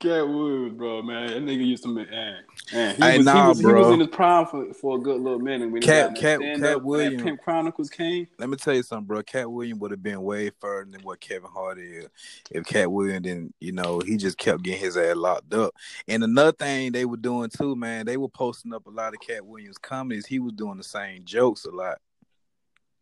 Cat 0.00 0.28
Woods, 0.28 0.76
bro, 0.76 1.02
man. 1.02 1.26
That 1.26 1.42
nigga 1.42 1.66
used 1.66 1.82
to 1.82 1.88
make, 1.88 2.08
man. 2.08 2.44
man 2.72 2.94
he, 2.94 3.02
Hey, 3.02 3.16
was, 3.16 3.26
nah, 3.26 3.42
he, 3.42 3.48
was, 3.48 3.58
he 3.58 3.66
was 3.66 3.90
in 3.90 3.98
his 3.98 4.08
prime 4.10 4.46
for, 4.46 4.72
for 4.72 4.96
a 4.96 5.00
good 5.00 5.20
little 5.20 5.40
minute. 5.40 5.72
When 5.72 5.82
he 5.82 5.88
Cat- 5.88 6.14
that 6.14 6.20
Cat- 6.20 6.40
Cat 6.40 6.76
up, 6.76 6.82
Williams. 6.82 7.20
Pimp 7.20 7.40
Chronicles 7.40 7.90
came. 7.90 8.28
Let 8.38 8.48
me 8.48 8.56
tell 8.56 8.74
you 8.74 8.84
something, 8.84 9.06
bro. 9.06 9.24
Katt 9.24 9.50
Williams 9.50 9.80
would 9.80 9.90
have 9.90 10.02
been 10.02 10.22
way 10.22 10.52
further 10.60 10.88
than 10.88 11.02
what 11.02 11.18
Kevin 11.18 11.50
Hart 11.52 11.80
is 11.80 12.06
if 12.52 12.64
Katt 12.64 12.92
Williams 12.92 13.22
didn't, 13.22 13.54
you 13.58 13.72
know, 13.72 13.98
he 13.98 14.16
just 14.16 14.38
kept 14.38 14.62
getting 14.62 14.80
his 14.80 14.96
ass 14.96 15.16
locked 15.16 15.52
up. 15.52 15.74
And 16.06 16.22
another 16.22 16.52
thing 16.52 16.92
they 16.92 17.04
were 17.04 17.16
doing 17.16 17.50
too, 17.50 17.74
man, 17.74 18.06
they 18.06 18.16
were 18.16 18.28
posting 18.28 18.72
up 18.72 18.86
a 18.86 18.90
lot 18.90 19.14
of 19.14 19.20
Katt 19.20 19.44
Williams 19.44 19.78
comedies. 19.78 20.26
He 20.26 20.38
was 20.38 20.52
doing 20.52 20.76
the 20.76 20.84
same 20.84 21.24
jokes 21.24 21.64
a 21.64 21.70
lot. 21.70 21.98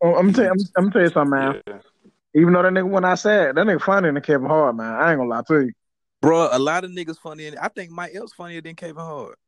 Oh, 0.03 0.15
I'm 0.15 0.33
tell, 0.33 0.51
I'm, 0.51 0.59
I'm 0.79 0.91
tell 0.91 1.03
you 1.03 1.11
something, 1.11 1.39
man. 1.39 1.63
Yeah. 1.67 1.79
Even 2.35 2.55
though 2.55 2.63
that 2.63 2.73
nigga 2.73 2.89
when 2.89 3.05
I 3.05 3.17
said 3.17 3.55
that 3.55 3.67
nigga 3.67 3.83
funny 3.83 4.11
than 4.11 4.23
Kevin 4.23 4.49
Hart, 4.49 4.77
man. 4.77 4.95
I 4.95 5.11
ain't 5.11 5.19
gonna 5.19 5.29
lie 5.29 5.43
to 5.49 5.67
you. 5.67 5.73
Bro, 6.27 6.49
a 6.51 6.59
lot 6.59 6.83
of 6.83 6.91
niggas 6.91 7.19
funny. 7.19 7.57
I 7.57 7.69
think 7.69 7.93
Mike 7.93 8.11
Epps 8.12 8.33
funnier 8.33 8.61
than 8.61 8.75
Kevin 8.75 8.97
Hart. 8.97 9.39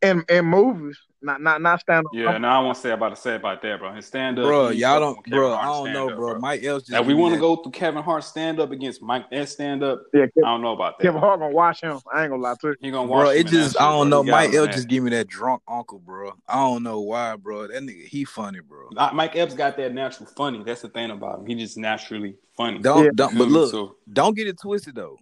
And 0.00 0.22
in 0.30 0.44
movies, 0.44 0.96
not 1.20 1.40
not 1.40 1.60
not 1.60 1.80
stand 1.80 2.06
up. 2.06 2.12
Yeah, 2.14 2.38
no, 2.38 2.46
I 2.46 2.60
won't 2.60 2.76
say 2.76 2.92
about 2.92 3.08
to 3.08 3.16
say 3.16 3.34
about 3.34 3.62
that, 3.62 3.80
bro. 3.80 3.92
His 3.92 4.06
stand 4.06 4.38
up, 4.38 4.44
Bro, 4.44 4.68
y'all 4.68 5.00
don't, 5.00 5.24
bro. 5.24 5.54
I 5.54 5.64
don't 5.64 5.92
know, 5.92 6.14
bro. 6.14 6.38
Mike 6.38 6.62
Epps 6.62 6.82
just. 6.84 6.90
Now 6.90 7.02
we 7.02 7.14
want 7.14 7.34
to 7.34 7.40
go 7.40 7.56
through 7.56 7.72
Kevin 7.72 8.04
Hart 8.04 8.22
stand 8.22 8.60
up 8.60 8.70
against 8.70 9.02
Mike 9.02 9.24
S 9.32 9.54
stand 9.54 9.82
up. 9.82 10.02
Yeah, 10.14 10.26
I 10.36 10.40
don't 10.42 10.62
know 10.62 10.72
about 10.72 10.98
that. 10.98 11.02
Kevin 11.02 11.20
Hart 11.20 11.40
gonna 11.40 11.52
watch 11.52 11.80
him. 11.80 11.98
I 12.14 12.22
ain't 12.22 12.30
gonna 12.30 12.42
lie 12.42 12.54
to 12.60 12.68
you. 12.68 12.76
He 12.80 12.92
gonna 12.92 13.08
watch 13.08 13.24
Bro, 13.24 13.30
him 13.30 13.38
it 13.40 13.46
just 13.48 13.80
I 13.80 13.90
don't 13.90 14.08
know. 14.08 14.22
Mike 14.22 14.52
him 14.52 14.66
Epps 14.66 14.76
just 14.76 14.88
give 14.88 15.02
me 15.02 15.10
that 15.10 15.26
drunk 15.26 15.62
uncle, 15.66 15.98
bro. 15.98 16.32
I 16.46 16.58
don't 16.58 16.84
know 16.84 17.00
why, 17.00 17.34
bro. 17.34 17.66
That 17.66 17.82
nigga, 17.82 18.06
he 18.06 18.24
funny, 18.24 18.60
bro. 18.60 18.90
Mike 19.12 19.34
Epps 19.34 19.54
got 19.54 19.76
that 19.78 19.92
natural 19.92 20.28
funny. 20.36 20.62
That's 20.62 20.82
the 20.82 20.90
thing 20.90 21.10
about 21.10 21.40
him. 21.40 21.46
He 21.46 21.56
just 21.56 21.76
naturally 21.76 22.36
funny. 22.56 22.78
Don't 22.78 23.06
Yeah. 23.06 23.10
don't. 23.12 23.36
But 23.36 23.48
look, 23.48 23.72
So, 23.72 23.96
don't 24.12 24.36
get 24.36 24.46
it 24.46 24.60
twisted 24.60 24.94
though. 24.94 25.18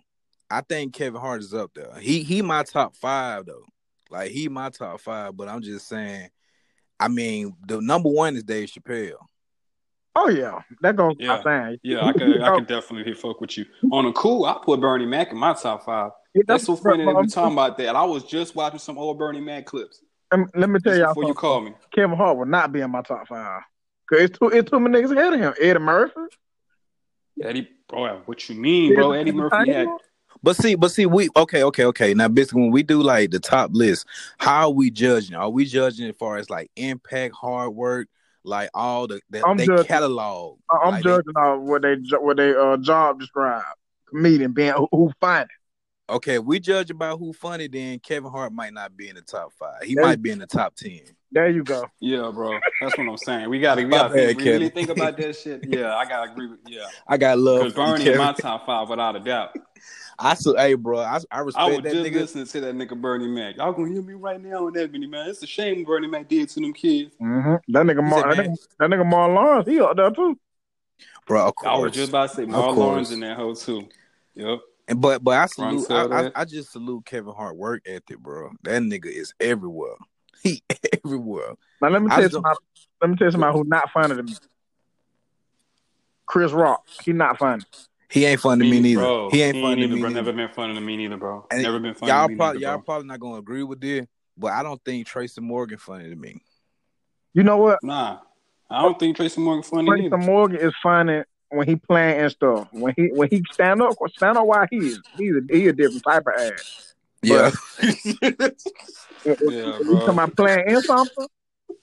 I 0.50 0.60
think 0.60 0.94
Kevin 0.94 1.20
Hart 1.20 1.40
is 1.40 1.54
up 1.54 1.72
there. 1.74 1.94
He 1.98 2.22
he 2.22 2.42
my 2.42 2.62
top 2.62 2.96
five 2.96 3.46
though. 3.46 3.64
Like 4.10 4.30
he 4.30 4.48
my 4.48 4.70
top 4.70 5.00
five. 5.00 5.36
But 5.36 5.48
I'm 5.48 5.62
just 5.62 5.88
saying. 5.88 6.30
I 7.00 7.08
mean, 7.08 7.56
the 7.66 7.80
number 7.80 8.08
one 8.08 8.36
is 8.36 8.44
Dave 8.44 8.68
Chappelle. 8.68 9.14
Oh 10.16 10.28
yeah, 10.28 10.60
that 10.80 10.94
goes 10.94 11.14
Yeah. 11.18 11.38
without 11.38 11.44
saying. 11.44 11.78
yeah, 11.82 12.04
I 12.04 12.12
can 12.12 12.40
I 12.40 12.54
can 12.54 12.64
definitely 12.64 13.14
fuck 13.14 13.40
with 13.40 13.58
you. 13.58 13.66
On 13.90 14.06
a 14.06 14.12
cool, 14.12 14.44
I 14.44 14.58
put 14.62 14.80
Bernie 14.80 15.06
Mac 15.06 15.32
in 15.32 15.38
my 15.38 15.54
top 15.54 15.84
five. 15.84 16.12
Yeah, 16.34 16.42
That's 16.46 16.64
so 16.64 16.76
funny 16.76 17.04
that 17.04 17.12
bro, 17.12 17.20
we 17.22 17.26
talking 17.26 17.52
about 17.52 17.76
that. 17.78 17.96
I 17.96 18.04
was 18.04 18.24
just 18.24 18.54
watching 18.54 18.78
some 18.78 18.96
old 18.96 19.18
Bernie 19.18 19.40
Mac 19.40 19.66
clips 19.66 20.00
um, 20.30 20.50
Let 20.54 20.68
me 20.70 20.80
tell 20.80 20.96
y'all 20.96 21.08
before 21.08 21.28
you 21.28 21.34
call 21.34 21.60
me. 21.60 21.74
Kevin 21.94 22.16
Hart 22.16 22.36
will 22.36 22.46
not 22.46 22.72
be 22.72 22.80
in 22.80 22.90
my 22.90 23.02
top 23.02 23.26
five. 23.28 23.62
Cause 24.10 24.20
it's 24.20 24.38
too 24.38 24.48
it's 24.48 24.70
too 24.70 24.78
many 24.78 24.98
niggas 25.00 25.16
ahead 25.16 25.32
of 25.32 25.40
him. 25.40 25.54
Eddie 25.60 25.78
Murphy. 25.78 26.20
Eddie, 27.42 27.68
bro, 27.88 28.22
what 28.26 28.48
you 28.48 28.54
mean, 28.54 28.94
bro? 28.94 29.12
Eddie 29.12 29.32
Murphy 29.32 29.72
had 29.72 29.88
But 30.44 30.56
see, 30.56 30.74
but 30.74 30.92
see, 30.92 31.06
we 31.06 31.30
okay, 31.34 31.62
okay, 31.62 31.84
okay. 31.86 32.12
Now, 32.12 32.28
basically, 32.28 32.60
when 32.62 32.70
we 32.70 32.82
do 32.82 33.02
like 33.02 33.30
the 33.30 33.40
top 33.40 33.70
list, 33.72 34.06
how 34.36 34.68
are 34.68 34.70
we 34.74 34.90
judging? 34.90 35.34
Are 35.34 35.48
we 35.48 35.64
judging 35.64 36.06
as 36.08 36.14
far 36.16 36.36
as 36.36 36.50
like 36.50 36.70
impact, 36.76 37.34
hard 37.34 37.74
work, 37.74 38.08
like 38.44 38.68
all 38.74 39.06
the 39.06 39.20
that 39.30 39.42
I'm 39.46 39.56
they 39.56 39.64
judging- 39.66 39.86
catalog? 39.86 40.58
I- 40.70 40.76
I'm 40.84 40.90
like 40.92 41.02
they- 41.02 41.08
judging 41.10 41.34
off 41.36 41.60
what 41.62 41.80
they 41.80 41.96
jo- 41.96 42.20
what 42.20 42.36
they 42.36 42.54
uh 42.54 42.76
job 42.76 43.20
describe. 43.20 43.62
Comedian 44.10 44.52
being 44.52 44.74
who, 44.74 44.86
who 44.92 45.12
funny. 45.18 45.48
okay, 46.10 46.38
we 46.38 46.60
judge 46.60 46.90
about 46.90 47.18
who 47.18 47.32
funny. 47.32 47.66
Then 47.66 47.98
Kevin 48.00 48.30
Hart 48.30 48.52
might 48.52 48.74
not 48.74 48.94
be 48.96 49.08
in 49.08 49.14
the 49.16 49.22
top 49.22 49.50
five. 49.58 49.82
He 49.82 49.94
There- 49.94 50.04
might 50.04 50.20
be 50.20 50.30
in 50.30 50.38
the 50.40 50.46
top 50.46 50.74
ten. 50.76 51.00
There 51.32 51.48
you 51.48 51.64
go. 51.64 51.84
Yeah, 52.00 52.30
bro. 52.32 52.52
That's 52.80 52.96
what 52.98 53.08
I'm 53.08 53.16
saying. 53.16 53.48
We 53.50 53.58
gotta, 53.60 53.80
we 53.82 53.86
My 53.88 53.96
gotta 53.96 54.14
bad, 54.14 54.36
we 54.36 54.44
really 54.44 54.68
Kevin. 54.68 54.70
think 54.70 54.88
about 54.90 55.16
that 55.16 55.34
shit. 55.42 55.64
Yeah, 55.66 55.96
I 55.96 56.04
gotta 56.04 56.30
agree 56.30 56.46
with 56.48 56.60
yeah. 56.68 56.84
I 57.08 57.16
got 57.16 57.38
love. 57.38 57.60
Because 57.60 57.72
Bernie 57.74 58.08
in 58.12 58.18
my 58.18 58.32
top 58.34 58.66
five 58.66 58.88
without 58.90 59.16
a 59.16 59.20
doubt. 59.20 59.56
I 60.18 60.34
saw, 60.34 60.54
hey, 60.56 60.74
bro, 60.74 61.00
I, 61.00 61.16
I 61.16 61.38
I 61.38 61.40
respect 61.40 61.76
was 61.76 61.82
that 61.84 61.92
just 61.92 62.10
nigga. 62.10 62.14
listening 62.14 62.46
to 62.46 62.60
that 62.60 62.74
nigga 62.74 63.00
Bernie 63.00 63.28
Mac. 63.28 63.56
Y'all 63.56 63.72
gonna 63.72 63.92
hear 63.92 64.02
me 64.02 64.14
right 64.14 64.40
now 64.42 64.66
on 64.66 64.72
that 64.74 64.92
Benny 64.92 65.06
man. 65.06 65.28
It's 65.28 65.42
a 65.42 65.46
shame 65.46 65.84
Bernie 65.84 66.06
Mac 66.08 66.28
did 66.28 66.48
to 66.50 66.60
them 66.60 66.72
kids. 66.72 67.14
hmm 67.18 67.54
That 67.68 67.86
nigga, 67.86 68.02
He 68.04 68.10
Mar- 68.10 68.30
said, 68.34 68.38
that, 68.38 68.46
nigga 68.46 68.56
that 68.78 68.90
nigga 68.90 69.12
Marlon 69.12 69.34
Lawrence, 69.34 69.68
he 69.68 69.80
up 69.80 69.96
there 69.96 70.10
too. 70.10 70.38
bro, 71.26 71.48
of 71.48 71.54
I 71.64 71.76
was 71.76 71.92
just 71.92 72.10
about 72.10 72.30
to 72.30 72.36
say 72.36 72.42
of 72.42 72.48
Marlon 72.48 72.76
Lawrence 72.76 73.10
in 73.10 73.20
that 73.20 73.36
hoe 73.36 73.54
too. 73.54 73.88
Yep. 74.34 74.60
And 74.86 75.00
but 75.00 75.24
but 75.24 75.38
I 75.38 75.46
salute, 75.46 75.86
I, 75.90 76.24
I 76.26 76.30
I 76.34 76.44
just 76.44 76.72
salute 76.72 77.06
Kevin 77.06 77.32
Hart 77.32 77.56
work 77.56 77.82
ethic, 77.86 78.18
bro. 78.18 78.50
That 78.64 78.82
nigga 78.82 79.06
is 79.06 79.34
everywhere. 79.40 79.94
He 80.42 80.62
everywhere. 81.02 81.54
Now 81.80 81.88
let 81.88 82.02
me 82.02 82.10
tell 82.10 82.18
you 82.18 82.24
just 82.24 82.34
somebody. 82.34 82.58
Let 83.00 83.08
me 83.10 83.16
tell 83.16 83.28
you 83.28 83.30
somebody 83.32 83.56
who's 83.56 83.66
not 83.66 83.90
funny 83.92 84.14
to 84.14 84.22
me. 84.22 84.34
Chris 86.26 86.52
Rock, 86.52 86.82
he 87.02 87.14
not 87.14 87.38
funny. 87.38 87.62
He 88.14 88.24
ain't 88.26 88.40
funny 88.40 88.64
to 88.64 88.70
me 88.70 88.76
Me, 88.76 88.82
neither. 88.82 89.00
bro. 89.02 89.28
He 89.30 89.42
ain't 89.42 89.56
He 89.56 89.62
funny 89.62 89.72
ain't 89.72 89.80
to 89.80 89.86
either, 89.86 89.94
me 89.96 90.00
bro. 90.00 90.08
neither. 90.10 90.22
Never 90.22 90.32
been 90.36 90.48
funny 90.54 90.74
to 90.74 90.80
me 90.80 90.96
neither, 90.96 91.16
bro. 91.16 91.46
And 91.50 91.62
Never 91.62 91.80
been 91.80 91.94
funny 91.94 92.12
y'all 92.12 92.22
to 92.22 92.28
me 92.28 92.36
probably 92.36 92.60
neither, 92.60 92.70
y'all 92.72 92.82
probably 92.82 93.08
not 93.08 93.18
gonna 93.20 93.38
agree 93.38 93.62
with 93.64 93.80
this, 93.80 94.06
but 94.38 94.52
I 94.52 94.62
don't 94.62 94.80
think 94.84 95.06
Tracy 95.08 95.40
Morgan 95.40 95.78
funny 95.78 96.08
to 96.10 96.14
me. 96.14 96.40
You 97.32 97.42
know 97.42 97.56
what? 97.56 97.80
Nah. 97.82 98.18
I 98.70 98.82
don't 98.82 98.96
think 99.00 99.16
Tracy 99.16 99.40
Morgan 99.40 99.64
funny 99.64 99.86
to 99.86 99.90
me. 99.90 100.08
Tracy 100.08 100.16
neither. 100.16 100.30
Morgan 100.30 100.60
is 100.60 100.72
funny 100.80 101.22
when 101.48 101.66
he 101.66 101.74
playing 101.74 102.20
and 102.20 102.30
stuff. 102.30 102.68
When 102.70 102.94
he 102.96 103.08
when 103.12 103.28
he 103.32 103.42
stand 103.52 103.82
up, 103.82 103.96
stand 104.16 104.38
up 104.38 104.46
while 104.46 104.66
he 104.70 104.76
is. 104.76 105.00
He's 105.16 105.32
a, 105.34 105.40
he 105.52 105.66
a 105.66 105.72
different 105.72 106.04
type 106.04 106.22
of 106.26 106.34
ass. 106.40 106.94
Yeah, 107.20 107.50
But 107.80 107.96
when, 109.24 109.36
when 109.40 109.54
Yeah, 109.54 109.78
when 109.78 109.88
you 109.88 109.98
talking 109.98 110.04
bro. 110.04 110.12
about 110.12 110.36
playing 110.36 110.68
in 110.68 110.82
something, 110.84 111.26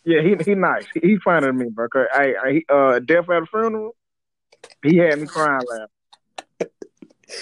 yeah, 0.06 0.22
he 0.22 0.36
he 0.46 0.56
nice. 0.56 0.86
He, 0.94 1.02
he 1.02 1.18
funny 1.24 1.48
to 1.48 1.54
me, 1.54 1.66
bro. 1.70 1.90
Cause 1.90 2.08
I, 2.14 2.36
I 2.42 2.52
he, 2.54 2.66
uh, 2.70 3.00
death 3.00 3.30
at 3.30 3.44
a 3.44 3.46
funeral, 3.48 3.96
he 4.84 4.98
had 4.98 5.20
me 5.20 5.28
crying 5.28 5.66
laughing. 5.70 5.88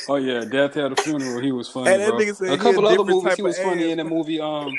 Oh 0.07 0.15
yeah, 0.15 0.45
Death 0.45 0.77
at 0.77 0.91
a 0.91 0.95
Funeral. 1.01 1.41
He 1.41 1.51
was 1.51 1.69
funny, 1.69 1.91
and 1.91 2.01
that 2.01 2.09
bro. 2.09 2.19
nigga 2.19 2.35
said 2.35 2.47
A 2.47 2.51
he 2.51 2.55
a 2.55 2.59
couple 2.59 2.87
other 2.87 3.03
movies 3.03 3.35
he 3.35 3.41
of 3.41 3.45
was 3.45 3.59
funny 3.59 3.85
ass. 3.85 3.91
in 3.91 3.97
that 3.97 4.05
movie. 4.05 4.39
Um, 4.39 4.73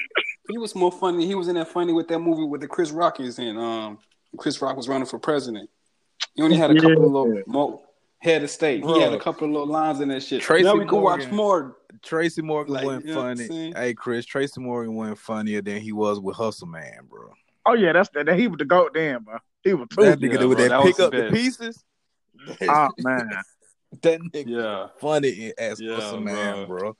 he 0.50 0.58
was 0.58 0.74
more 0.74 0.90
funny. 0.92 1.26
He 1.26 1.34
was 1.34 1.48
in 1.48 1.54
that 1.56 1.68
funny 1.68 1.92
with 1.92 2.08
that 2.08 2.18
movie 2.18 2.44
with 2.44 2.60
the 2.60 2.68
Chris 2.68 2.90
Rock 2.90 3.20
is 3.20 3.38
in. 3.38 3.56
Um, 3.56 3.98
Chris 4.36 4.60
Rock 4.62 4.76
was 4.76 4.88
running 4.88 5.06
for 5.06 5.18
president. 5.18 5.68
He 6.34 6.42
only 6.42 6.56
had 6.56 6.70
a 6.70 6.74
couple 6.74 6.92
of 7.04 7.12
little 7.12 7.34
Yeah. 7.34 7.42
more 7.46 7.80
head 8.18 8.42
of 8.42 8.50
state. 8.50 8.84
He 8.84 9.00
had 9.00 9.12
a 9.12 9.18
couple 9.18 9.46
of 9.46 9.52
little 9.52 9.66
lines 9.66 10.00
in 10.00 10.08
that 10.08 10.22
shit. 10.22 10.42
Tracy 10.42 10.64
now 10.64 10.74
we 10.76 10.84
can 10.86 11.00
watch 11.00 11.20
Morgan, 11.30 11.36
more. 11.36 11.76
Tracy 12.02 12.42
Morgan 12.42 12.74
Like, 12.74 12.84
wasn't 12.84 13.06
you 13.06 13.14
know 13.14 13.20
funny. 13.20 13.72
Hey 13.76 13.94
Chris, 13.94 14.24
Tracy 14.26 14.60
Morgan 14.60 14.94
wasn't 14.94 15.18
funnier 15.18 15.60
than 15.62 15.80
he 15.80 15.92
was 15.92 16.20
with 16.20 16.36
Hustle 16.36 16.68
Man, 16.68 17.00
bro. 17.08 17.32
Oh 17.66 17.74
yeah, 17.74 17.92
that's 17.92 18.08
that. 18.10 18.28
He 18.38 18.46
was 18.48 18.58
the 18.58 18.64
goat 18.64 18.92
then, 18.94 19.22
bro. 19.22 19.38
He 19.64 19.74
was 19.74 19.88
That 19.96 20.18
nigga 20.20 20.38
Yeah, 20.40 20.44
with 20.46 20.58
bro, 20.58 20.68
that 20.68 20.68
that 20.68 20.82
pick 20.84 21.00
up 21.00 21.12
the 21.12 21.30
pieces. 21.30 21.82
Oh 22.68 22.88
man, 22.98 23.28
that 24.02 24.20
nigga 24.20 24.44
Yeah, 24.46 24.86
funny 24.98 25.52
as 25.58 25.80
yeah, 25.80 25.94
Hustle 25.96 26.20
Man, 26.20 26.66
bro. 26.66 26.78
bro. 26.78 26.96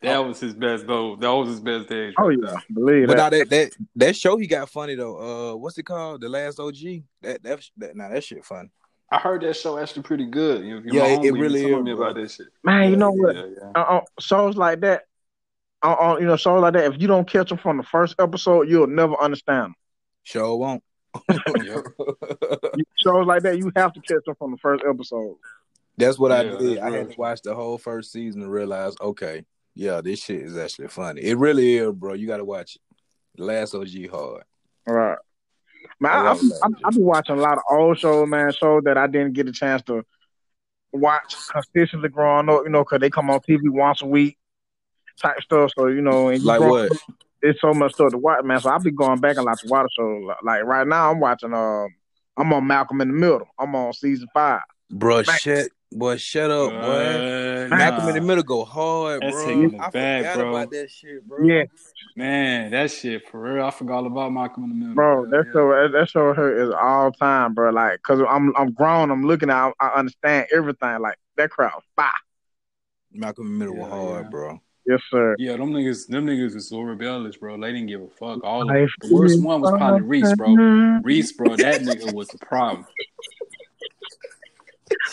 That 0.00 0.18
was 0.18 0.38
his 0.38 0.54
best 0.54 0.86
though. 0.86 1.16
That 1.16 1.30
was 1.30 1.48
his 1.48 1.60
best 1.60 1.88
days 1.88 2.14
oh 2.18 2.28
yeah, 2.28 2.36
there. 2.42 2.62
believe 2.72 3.08
But 3.08 3.16
that. 3.16 3.32
now 3.32 3.38
that 3.38 3.50
that 3.50 3.72
that 3.96 4.16
show 4.16 4.36
he 4.36 4.46
got 4.46 4.68
funny 4.70 4.94
though. 4.94 5.18
Uh, 5.52 5.56
what's 5.56 5.76
it 5.76 5.82
called? 5.84 6.20
The 6.20 6.28
Last 6.28 6.60
OG. 6.60 6.76
That 7.22 7.42
that 7.42 7.60
that 7.78 7.96
now 7.96 8.08
that 8.08 8.22
shit 8.22 8.44
funny. 8.44 8.70
I 9.10 9.18
heard 9.18 9.42
that 9.42 9.56
show 9.56 9.76
actually 9.78 10.02
pretty 10.02 10.26
good. 10.26 10.64
You 10.64 10.80
know, 10.80 10.82
Yeah, 10.92 11.06
it, 11.06 11.24
it 11.24 11.32
really 11.32 11.62
telling 11.62 11.78
is, 11.78 11.84
me 11.84 11.94
bro. 11.94 12.10
about 12.10 12.20
that 12.20 12.30
shit. 12.30 12.46
Man, 12.62 12.90
you 12.90 12.96
know 12.96 13.10
what? 13.10 13.34
what? 13.34 13.44
is. 13.46 13.56
Yeah, 13.58 13.70
yeah. 13.74 13.82
Uh, 13.82 13.96
uh, 13.96 14.00
shows 14.20 14.56
like 14.56 14.80
that, 14.82 15.04
uh, 15.82 15.92
uh, 15.98 16.16
you 16.20 16.26
know, 16.26 16.36
shows 16.36 16.60
like 16.60 16.74
that. 16.74 16.92
If 16.92 17.00
you 17.00 17.08
don't 17.08 17.28
catch 17.28 17.48
them 17.48 17.58
from 17.58 17.78
the 17.78 17.82
first 17.82 18.14
episode, 18.20 18.68
you'll 18.68 18.86
never 18.86 19.20
understand 19.20 19.64
them. 19.64 19.74
Sure 20.24 20.56
won't. 20.56 20.82
Shows 22.96 23.26
like 23.26 23.42
that, 23.44 23.56
you 23.58 23.72
have 23.74 23.92
to 23.94 24.00
catch 24.00 24.24
them 24.26 24.34
from 24.38 24.50
the 24.52 24.58
first 24.58 24.84
episode. 24.88 25.36
That's 25.98 26.18
what 26.18 26.30
I 26.30 26.44
did. 26.44 26.78
I 26.78 26.90
had 26.90 27.10
to 27.10 27.16
watch 27.18 27.42
the 27.42 27.54
whole 27.54 27.76
first 27.76 28.12
season 28.12 28.42
to 28.42 28.48
realize, 28.48 28.94
okay, 29.00 29.44
yeah, 29.74 30.00
this 30.00 30.22
shit 30.22 30.42
is 30.42 30.56
actually 30.56 30.88
funny. 30.88 31.22
It 31.22 31.36
really 31.36 31.74
is, 31.76 31.92
bro. 31.92 32.14
You 32.14 32.28
got 32.28 32.36
to 32.36 32.44
watch 32.44 32.76
it. 32.76 33.42
Last 33.42 33.74
OG 33.74 34.08
hard. 34.10 34.44
All 34.86 34.94
right. 34.94 35.18
Man, 36.00 36.12
I 36.12 36.14
I, 36.14 36.18
I, 36.18 36.22
love 36.22 36.40
be- 36.40 36.48
Last 36.48 36.62
I, 36.62 36.66
OG. 36.66 36.80
I 36.84 36.90
be 36.90 37.02
watching 37.02 37.36
a 37.36 37.40
lot 37.40 37.58
of 37.58 37.64
old 37.68 37.98
shows, 37.98 38.28
man. 38.28 38.52
Shows 38.52 38.84
that 38.84 38.96
I 38.96 39.08
didn't 39.08 39.32
get 39.32 39.48
a 39.48 39.52
chance 39.52 39.82
to 39.82 40.04
watch 40.92 41.34
consistently 41.50 42.08
growing 42.08 42.48
up. 42.48 42.62
You 42.64 42.70
know, 42.70 42.84
because 42.84 43.00
they 43.00 43.10
come 43.10 43.28
on 43.30 43.40
TV 43.40 43.60
once 43.64 44.00
a 44.00 44.06
week, 44.06 44.38
type 45.20 45.42
stuff. 45.42 45.72
So 45.76 45.88
you 45.88 46.00
know, 46.00 46.28
and 46.28 46.40
you 46.40 46.46
Like 46.46 46.60
what? 46.60 46.92
up, 46.92 46.98
it's 47.42 47.60
so 47.60 47.74
much 47.74 47.94
stuff 47.94 48.12
to 48.12 48.18
watch, 48.18 48.44
man. 48.44 48.60
So 48.60 48.70
I 48.70 48.78
be 48.78 48.92
going 48.92 49.18
back 49.18 49.36
and 49.36 49.46
like 49.46 49.58
to 49.58 49.68
watch 49.68 49.90
shows. 49.96 50.30
Like 50.44 50.62
right 50.62 50.86
now, 50.86 51.10
I'm 51.10 51.18
watching. 51.18 51.52
Um, 51.52 51.88
I'm 52.36 52.52
on 52.52 52.68
Malcolm 52.68 53.00
in 53.00 53.08
the 53.08 53.14
Middle. 53.14 53.48
I'm 53.58 53.74
on 53.74 53.92
season 53.92 54.28
five. 54.32 54.60
Bro, 54.90 55.24
Man, 55.26 55.38
shut 55.38 55.68
boy, 55.92 56.16
shut 56.16 56.50
up, 56.50 56.70
boy. 56.70 56.76
Uh, 56.76 57.68
Malcolm 57.70 58.08
in 58.08 58.14
the 58.14 58.20
middle 58.20 58.42
go 58.44 58.64
hard, 58.64 59.22
that's 59.22 59.34
bro. 59.34 59.70
I 59.80 59.90
back, 59.90 60.22
forgot 60.24 60.36
bro. 60.36 60.50
about 60.50 60.70
that 60.70 60.90
shit, 60.90 61.26
bro. 61.28 61.44
yeah, 61.46 61.64
Man, 62.16 62.70
that 62.72 62.90
shit 62.90 63.28
for 63.28 63.40
real. 63.40 63.64
I 63.64 63.70
forgot 63.70 63.96
all 63.98 64.06
about 64.06 64.32
Malcolm 64.32 64.64
in 64.64 64.70
the 64.70 64.74
Middle. 64.76 64.94
bro. 64.94 65.22
Hell 65.22 65.30
That 65.30 65.46
yeah. 65.46 65.52
show, 65.52 65.88
that 65.98 66.08
show 66.08 66.34
here 66.34 66.62
is 66.68 66.74
all 66.74 67.12
time, 67.12 67.54
bro. 67.54 67.70
Like, 67.70 68.02
cause 68.02 68.20
I'm 68.28 68.54
I'm 68.56 68.72
grown. 68.72 69.10
I'm 69.10 69.26
looking 69.26 69.50
at. 69.50 69.72
I 69.80 69.88
understand 69.88 70.46
everything. 70.54 71.00
Like 71.00 71.16
that 71.36 71.50
crowd, 71.50 71.82
fire. 71.96 72.10
Malcolm 73.12 73.46
in 73.46 73.52
the 73.52 73.58
middle 73.58 73.76
was 73.76 73.88
Yeah, 73.88 73.96
hard, 73.96 74.24
yeah. 74.24 74.30
bro. 74.30 74.60
Yes, 74.86 75.00
sir. 75.10 75.36
Yeah, 75.38 75.52
them 75.58 75.70
niggas, 75.72 76.06
them 76.08 76.26
niggas 76.26 76.54
was 76.54 76.70
so 76.70 76.80
rebellious, 76.80 77.36
bro. 77.36 77.60
They 77.60 77.72
didn't 77.72 77.88
give 77.88 78.00
a 78.00 78.08
fuck. 78.08 78.42
All 78.42 78.62
of 78.62 78.68
them. 78.68 78.88
The 79.02 79.14
worst 79.14 79.42
one 79.42 79.60
was 79.60 79.70
probably 79.76 80.00
Reese, 80.00 80.34
bro. 80.34 80.54
Reese, 81.02 81.32
bro, 81.32 81.56
that 81.56 81.82
nigga 81.82 82.14
was 82.14 82.28
the 82.28 82.38
problem. 82.38 82.86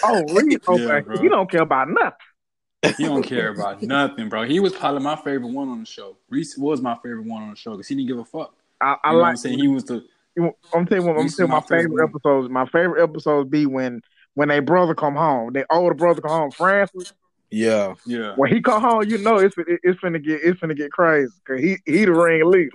Oh, 0.04 0.28
Reese, 0.34 0.58
Yeah, 0.70 0.74
okay. 0.76 1.02
bro. 1.02 1.22
He 1.22 1.30
don't 1.30 1.50
care 1.50 1.62
about 1.62 1.90
nothing. 1.90 2.96
He 2.98 3.06
don't 3.06 3.24
care 3.24 3.50
about 3.50 3.82
nothing, 3.82 4.30
bro. 4.30 4.44
He 4.44 4.60
was 4.60 4.74
probably 4.74 5.02
my 5.02 5.16
favorite 5.16 5.52
one 5.52 5.70
on 5.70 5.80
the 5.80 5.86
show. 5.86 6.18
Reese 6.30 6.58
was 6.58 6.82
my 6.82 6.96
favorite 7.02 7.26
one 7.26 7.42
on 7.44 7.50
the 7.50 7.56
show 7.56 7.72
because 7.72 7.88
he 7.88 7.96
didn't 7.96 8.08
give 8.10 8.20
a 8.20 8.26
fuck. 8.26 8.54
I, 8.80 8.92
You 9.06 9.12
know 9.12 9.18
what 9.18 9.26
I'm 9.26 9.32
like. 9.32 9.38
saying? 9.38 9.58
He 9.60 9.68
was 9.68 9.84
the 9.86 10.06
I'm 10.38 10.86
telling 10.86 10.88
you, 10.92 11.02
what- 11.04 11.18
I'm 11.18 11.24
Reese 11.24 11.32
is 11.34 11.38
telling 11.38 11.50
you 11.50 11.56
my 11.56 11.56
my 11.56 11.62
favorite 11.62 11.82
favorite 11.82 12.04
one. 12.04 12.10
episodes. 12.10 12.50
My 12.52 12.66
favorite 12.68 13.04
episodes 13.04 13.50
be 13.50 13.66
when 13.66 14.02
when 14.36 14.50
they 14.50 14.60
brother 14.60 14.94
come 14.94 15.16
home. 15.16 15.54
Their 15.54 15.66
older 15.72 15.96
brother 15.96 16.22
come 16.22 16.32
home, 16.32 16.52
Francis. 16.52 17.14
Yeah. 17.50 17.96
Yeah. 18.06 18.34
When 18.36 18.54
he 18.54 18.62
come 18.62 18.82
home, 18.82 19.04
you 19.10 19.18
know 19.18 19.38
it's 19.38 19.58
it, 19.58 19.80
it's 19.82 20.00
finna 20.02 20.24
get 20.24 20.42
it's 20.44 20.60
finna 20.60 20.76
get 20.76 20.92
crazy 20.92 21.32
because 21.44 21.64
he 21.64 21.78
he 21.86 22.06
the 22.06 22.12
ring 22.12 22.46
leader. 22.52 22.70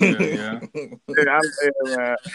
Yeah, 0.00 0.20
yeah. 0.22 0.60
And 1.14 1.28
I, 1.28 1.40
yeah, 1.62 1.70
man. 1.96 2.16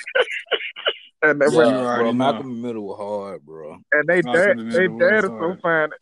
and, 1.21 1.41
they, 1.41 1.45
Yeah, 1.45 1.51
Yeah, 1.51 1.69
you 1.69 1.75
bro. 1.75 1.86
already 1.86 2.13
Malcolm 2.13 2.47
know. 2.47 2.51
in 2.56 2.62
the 2.62 2.67
middle 2.67 2.84
was 2.88 2.97
hard, 2.97 3.45
bro. 3.45 3.77
and 3.91 4.08
they 4.08 4.21
Malcolm 4.21 4.34
dad 4.34 4.58
the 4.58 4.63
they 4.63 4.88
Middle 4.88 4.99
dad 4.99 5.17
is 5.17 5.25
so 5.25 5.38
hard. 5.38 5.62
funny. 5.62 5.93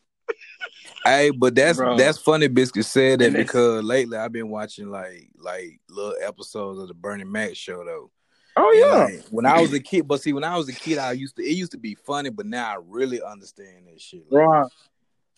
Hey, 1.05 1.29
but 1.29 1.53
that's 1.53 1.77
Bro. 1.77 1.97
that's 1.97 2.17
funny. 2.17 2.47
Biscuit 2.47 2.85
said 2.85 3.19
that 3.19 3.33
because 3.33 3.83
lately 3.83 4.17
I've 4.17 4.31
been 4.31 4.49
watching 4.49 4.89
like 4.89 5.29
like 5.37 5.79
little 5.89 6.15
episodes 6.21 6.79
of 6.79 6.87
the 6.87 6.93
Bernie 6.95 7.23
Mac 7.23 7.55
show 7.55 7.83
though. 7.85 8.11
Oh 8.57 8.71
yeah, 8.71 9.03
like, 9.03 9.25
when 9.29 9.45
I 9.45 9.59
was 9.59 9.73
a 9.73 9.79
kid, 9.79 10.07
but 10.07 10.21
see, 10.21 10.33
when 10.33 10.43
I 10.43 10.57
was 10.57 10.67
a 10.69 10.73
kid, 10.73 10.97
I 10.97 11.11
used 11.11 11.35
to 11.35 11.43
it 11.43 11.51
used 11.55 11.73
to 11.73 11.77
be 11.77 11.95
funny, 11.95 12.29
but 12.29 12.45
now 12.45 12.71
I 12.71 12.77
really 12.83 13.21
understand 13.21 13.87
this 13.87 14.01
shit. 14.01 14.23
Like, 14.31 14.47
right. 14.47 14.67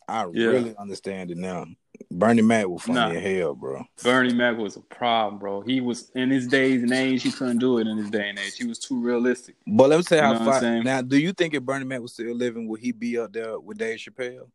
I 0.07 0.21
Yeah. 0.31 0.49
really 0.49 0.75
understand 0.77 1.31
it 1.31 1.37
now. 1.37 1.65
Bernie 2.11 2.41
Mac 2.41 2.67
was 2.67 2.81
funny 2.83 2.95
Nah. 2.99 3.09
as 3.11 3.23
hell, 3.23 3.53
bro. 3.55 3.83
Bernie 4.03 4.33
Mac 4.33 4.57
was 4.57 4.75
a 4.75 4.81
problem, 4.81 5.39
bro. 5.39 5.61
He 5.61 5.81
was 5.81 6.09
in 6.15 6.29
his 6.29 6.47
days 6.47 6.81
and 6.83 6.91
age, 6.91 7.23
he 7.23 7.31
couldn't 7.31 7.59
do 7.59 7.77
it 7.79 7.87
in 7.87 7.97
his 7.97 8.09
day 8.09 8.29
and 8.29 8.39
age. 8.39 8.55
He 8.57 8.65
was 8.65 8.79
too 8.79 8.99
realistic. 9.01 9.55
But 9.67 9.89
let 9.89 9.97
me 9.97 10.03
say 10.03 10.17
You 10.17 10.21
how 10.23 10.43
far. 10.43 10.83
Now, 10.83 11.01
do 11.01 11.17
you 11.17 11.33
think 11.33 11.53
if 11.53 11.63
Bernie 11.63 11.85
Mac 11.85 12.01
was 12.01 12.13
still 12.13 12.33
living, 12.35 12.67
would 12.67 12.79
he 12.79 12.91
be 12.91 13.17
up 13.17 13.33
there 13.33 13.59
with 13.59 13.77
Dave 13.77 13.99
Chappelle? 13.99 14.49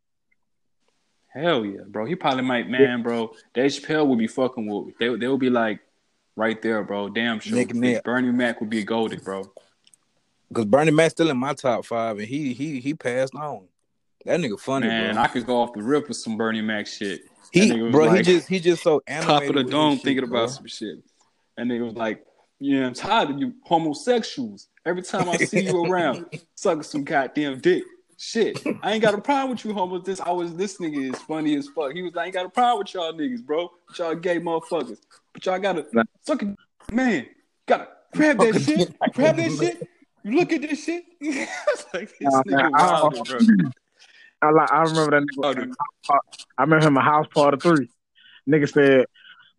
Hell 1.29 1.65
yeah, 1.65 1.81
bro. 1.87 2.05
He 2.05 2.15
probably 2.15 2.43
might, 2.45 2.69
man, 2.69 3.03
bro. 3.03 3.33
Dave 3.55 3.71
Chappelle 3.71 4.07
would 4.07 4.19
be 4.19 4.27
fucking 4.27 4.67
with. 4.67 4.97
They 4.99 5.15
they 5.17 5.29
would 5.29 5.41
be 5.41 5.49
like 5.51 5.81
right 6.37 6.61
there, 6.61 6.83
bro. 6.83 7.09
Damn 7.09 7.41
sure. 7.41 7.59
And. 7.59 8.03
Bernie 8.05 8.31
Mac 8.33 8.61
would 8.61 8.69
be 8.71 8.85
goaded, 8.85 9.25
bro. 9.25 9.51
Because 10.49 10.67
Bernie 10.67 10.91
Mac's 10.91 11.13
still 11.13 11.31
in 11.31 11.39
my 11.39 11.55
top 11.55 11.87
five, 11.87 12.19
and 12.19 12.27
he 12.29 12.53
he 12.53 12.81
he 12.81 12.93
passed 12.93 13.35
on. 13.35 13.65
That 14.27 14.39
nigga 14.41 14.61
funny, 14.61 14.87
Man, 14.87 15.15
bro. 15.15 15.23
I 15.23 15.27
could 15.29 15.47
go 15.47 15.61
off 15.63 15.73
the 15.73 15.83
rip 15.83 16.07
with 16.09 16.17
some 16.19 16.37
Bernie 16.37 16.61
Mac 16.61 16.87
shit. 16.87 17.23
He 17.51 17.69
that 17.69 17.75
nigga 17.75 17.83
was 17.85 17.93
bro, 17.93 18.11
he 18.13 18.23
just 18.23 18.49
he 18.49 18.61
just 18.61 18.83
so 18.83 19.01
Top 19.21 19.43
of 19.43 19.55
the 19.55 19.65
dome 19.65 19.95
shit, 19.97 20.05
thinking 20.05 20.27
bro. 20.27 20.41
about 20.41 20.51
some 20.51 20.67
shit. 20.67 20.99
And 21.57 21.71
nigga 21.71 21.85
was 21.85 21.95
like, 21.95 22.25
yeah, 22.61 22.87
I'm 22.87 22.95
tired 22.95 23.31
of 23.31 23.39
you 23.39 23.55
homosexuals. 23.65 24.69
Every 24.87 25.03
time 25.03 25.29
I 25.29 25.37
see 25.37 25.61
you 25.65 25.85
around, 25.85 26.27
sucking 26.55 26.83
some 26.83 27.05
goddamn 27.05 27.61
dick. 27.61 27.83
Shit. 28.19 28.63
I 28.83 28.93
ain't 28.93 29.03
got 29.03 29.15
a 29.15 29.21
problem 29.21 29.51
with 29.51 29.65
you 29.65 29.73
homos. 29.75 30.05
This 30.05 30.21
I 30.21 30.31
was 30.31 30.55
this 30.55 30.79
nigga 30.79 31.13
is 31.13 31.19
funny 31.23 31.57
as 31.57 31.67
fuck. 31.69 31.93
He 31.93 32.03
was 32.03 32.15
like, 32.15 32.23
I 32.23 32.27
ain't 32.27 32.35
got 32.35 32.47
a 32.47 32.51
problem 32.51 32.79
with 32.79 32.95
y'all 32.95 33.13
niggas, 33.13 33.45
bro. 33.45 33.71
With 33.89 33.99
y'all 33.99 34.15
gay 34.15 34.39
motherfuckers. 34.39 34.99
But 35.33 35.45
y'all 35.45 35.59
gotta 35.59 35.87
Nah. 35.93 36.05
suck 36.25 36.43
a 36.43 36.55
man. 36.93 37.27
Gotta 37.67 37.89
grab 38.13 38.39
that 38.39 38.61
shit. 38.61 38.95
Grab 39.15 39.37
that 39.37 39.51
shit. 39.53 39.89
You 40.23 40.37
look 40.37 40.53
at 40.53 40.63
this 40.63 40.85
shit. 40.85 41.05
It's 41.21 41.87
like 41.93 42.11
this 42.19 42.33
Nah, 42.33 42.43
nigga 42.45 42.51
man, 42.51 42.71
I 42.77 42.93
wild, 43.03 43.29
bro. 43.29 43.39
I 44.43 44.51
like 44.51 44.73
I 44.73 44.83
remember 44.83 45.21
that 45.21 45.27
Oh, 45.39 45.55
nigga. 45.55 45.65
dude. 45.67 45.75
I 46.59 46.63
remember 46.63 46.87
him 46.87 46.97
in 46.97 47.03
House 47.03 47.27
Party 47.33 47.59
Three. 47.63 47.89
Nigga 48.49 48.71
said, 48.71 49.07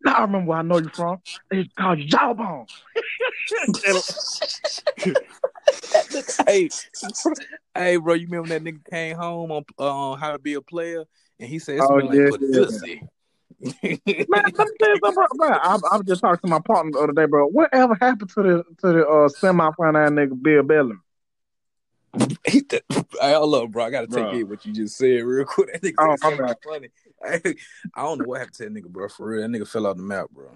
"Now 0.04 0.14
I 0.14 0.20
remember 0.22 0.50
where 0.50 0.58
I 0.58 0.62
know 0.62 0.78
you 0.78 0.88
from. 0.90 1.18
It's 1.50 1.72
called 1.74 1.98
you 1.98 2.06
Jawbone." 2.06 2.66
hey, 6.46 6.68
hey, 7.74 7.96
bro, 7.96 8.14
you 8.14 8.26
remember 8.28 8.48
that 8.48 8.62
nigga 8.62 8.84
came 8.90 9.16
home 9.16 9.50
on 9.50 9.64
uh, 9.78 10.14
How 10.16 10.32
to 10.32 10.38
Be 10.38 10.54
a 10.54 10.60
Player, 10.60 11.04
and 11.40 11.48
he 11.48 11.58
said 11.58 11.80
Oh, 11.80 11.98
yeah, 11.98 12.30
like 12.30 12.40
yeah. 12.40 12.60
pussy. 12.60 13.02
Man, 13.60 13.72
let 13.74 14.06
me 14.06 14.64
tell 14.80 14.90
you 14.90 14.98
something, 15.02 15.14
bro. 15.14 15.26
bro. 15.36 15.48
I, 15.48 15.78
I 15.90 15.96
was 15.96 16.06
just 16.06 16.20
talking 16.20 16.40
to 16.42 16.48
my 16.48 16.60
partner 16.60 16.92
the 16.92 16.98
other 16.98 17.12
day, 17.12 17.26
bro. 17.26 17.46
Whatever 17.46 17.96
happened 18.00 18.30
to 18.30 18.42
the 18.42 18.64
to 18.80 18.92
the 18.92 19.06
uh, 19.06 19.28
semi-final 19.28 20.10
nigga 20.10 20.40
Bill 20.40 20.62
Bellamy? 20.62 20.96
He 22.46 22.62
th- 22.62 22.82
hey, 23.20 23.32
hold 23.34 23.54
up, 23.54 23.70
bro. 23.70 23.84
I 23.84 23.90
gotta 23.90 24.06
take 24.06 24.16
Bro. 24.16 24.32
in 24.38 24.48
what 24.48 24.64
you 24.64 24.72
just 24.72 24.96
said 24.96 25.24
real 25.24 25.44
quick. 25.44 25.70
That 25.72 25.82
nigga 25.82 25.94
Oh, 25.98 26.16
said 26.16 26.38
my 26.40 26.54
funny. 26.62 26.88
Hey, 27.24 27.56
I 27.94 28.02
don't 28.02 28.18
know 28.18 28.24
what 28.24 28.38
happened 28.40 28.54
to 28.56 28.64
that 28.64 28.74
nigga, 28.74 28.88
bro. 28.88 29.08
For 29.08 29.26
real, 29.26 29.42
that 29.42 29.48
nigga 29.48 29.68
fell 29.68 29.86
off 29.86 29.96
the 29.96 30.02
map, 30.02 30.26
bro. 30.30 30.50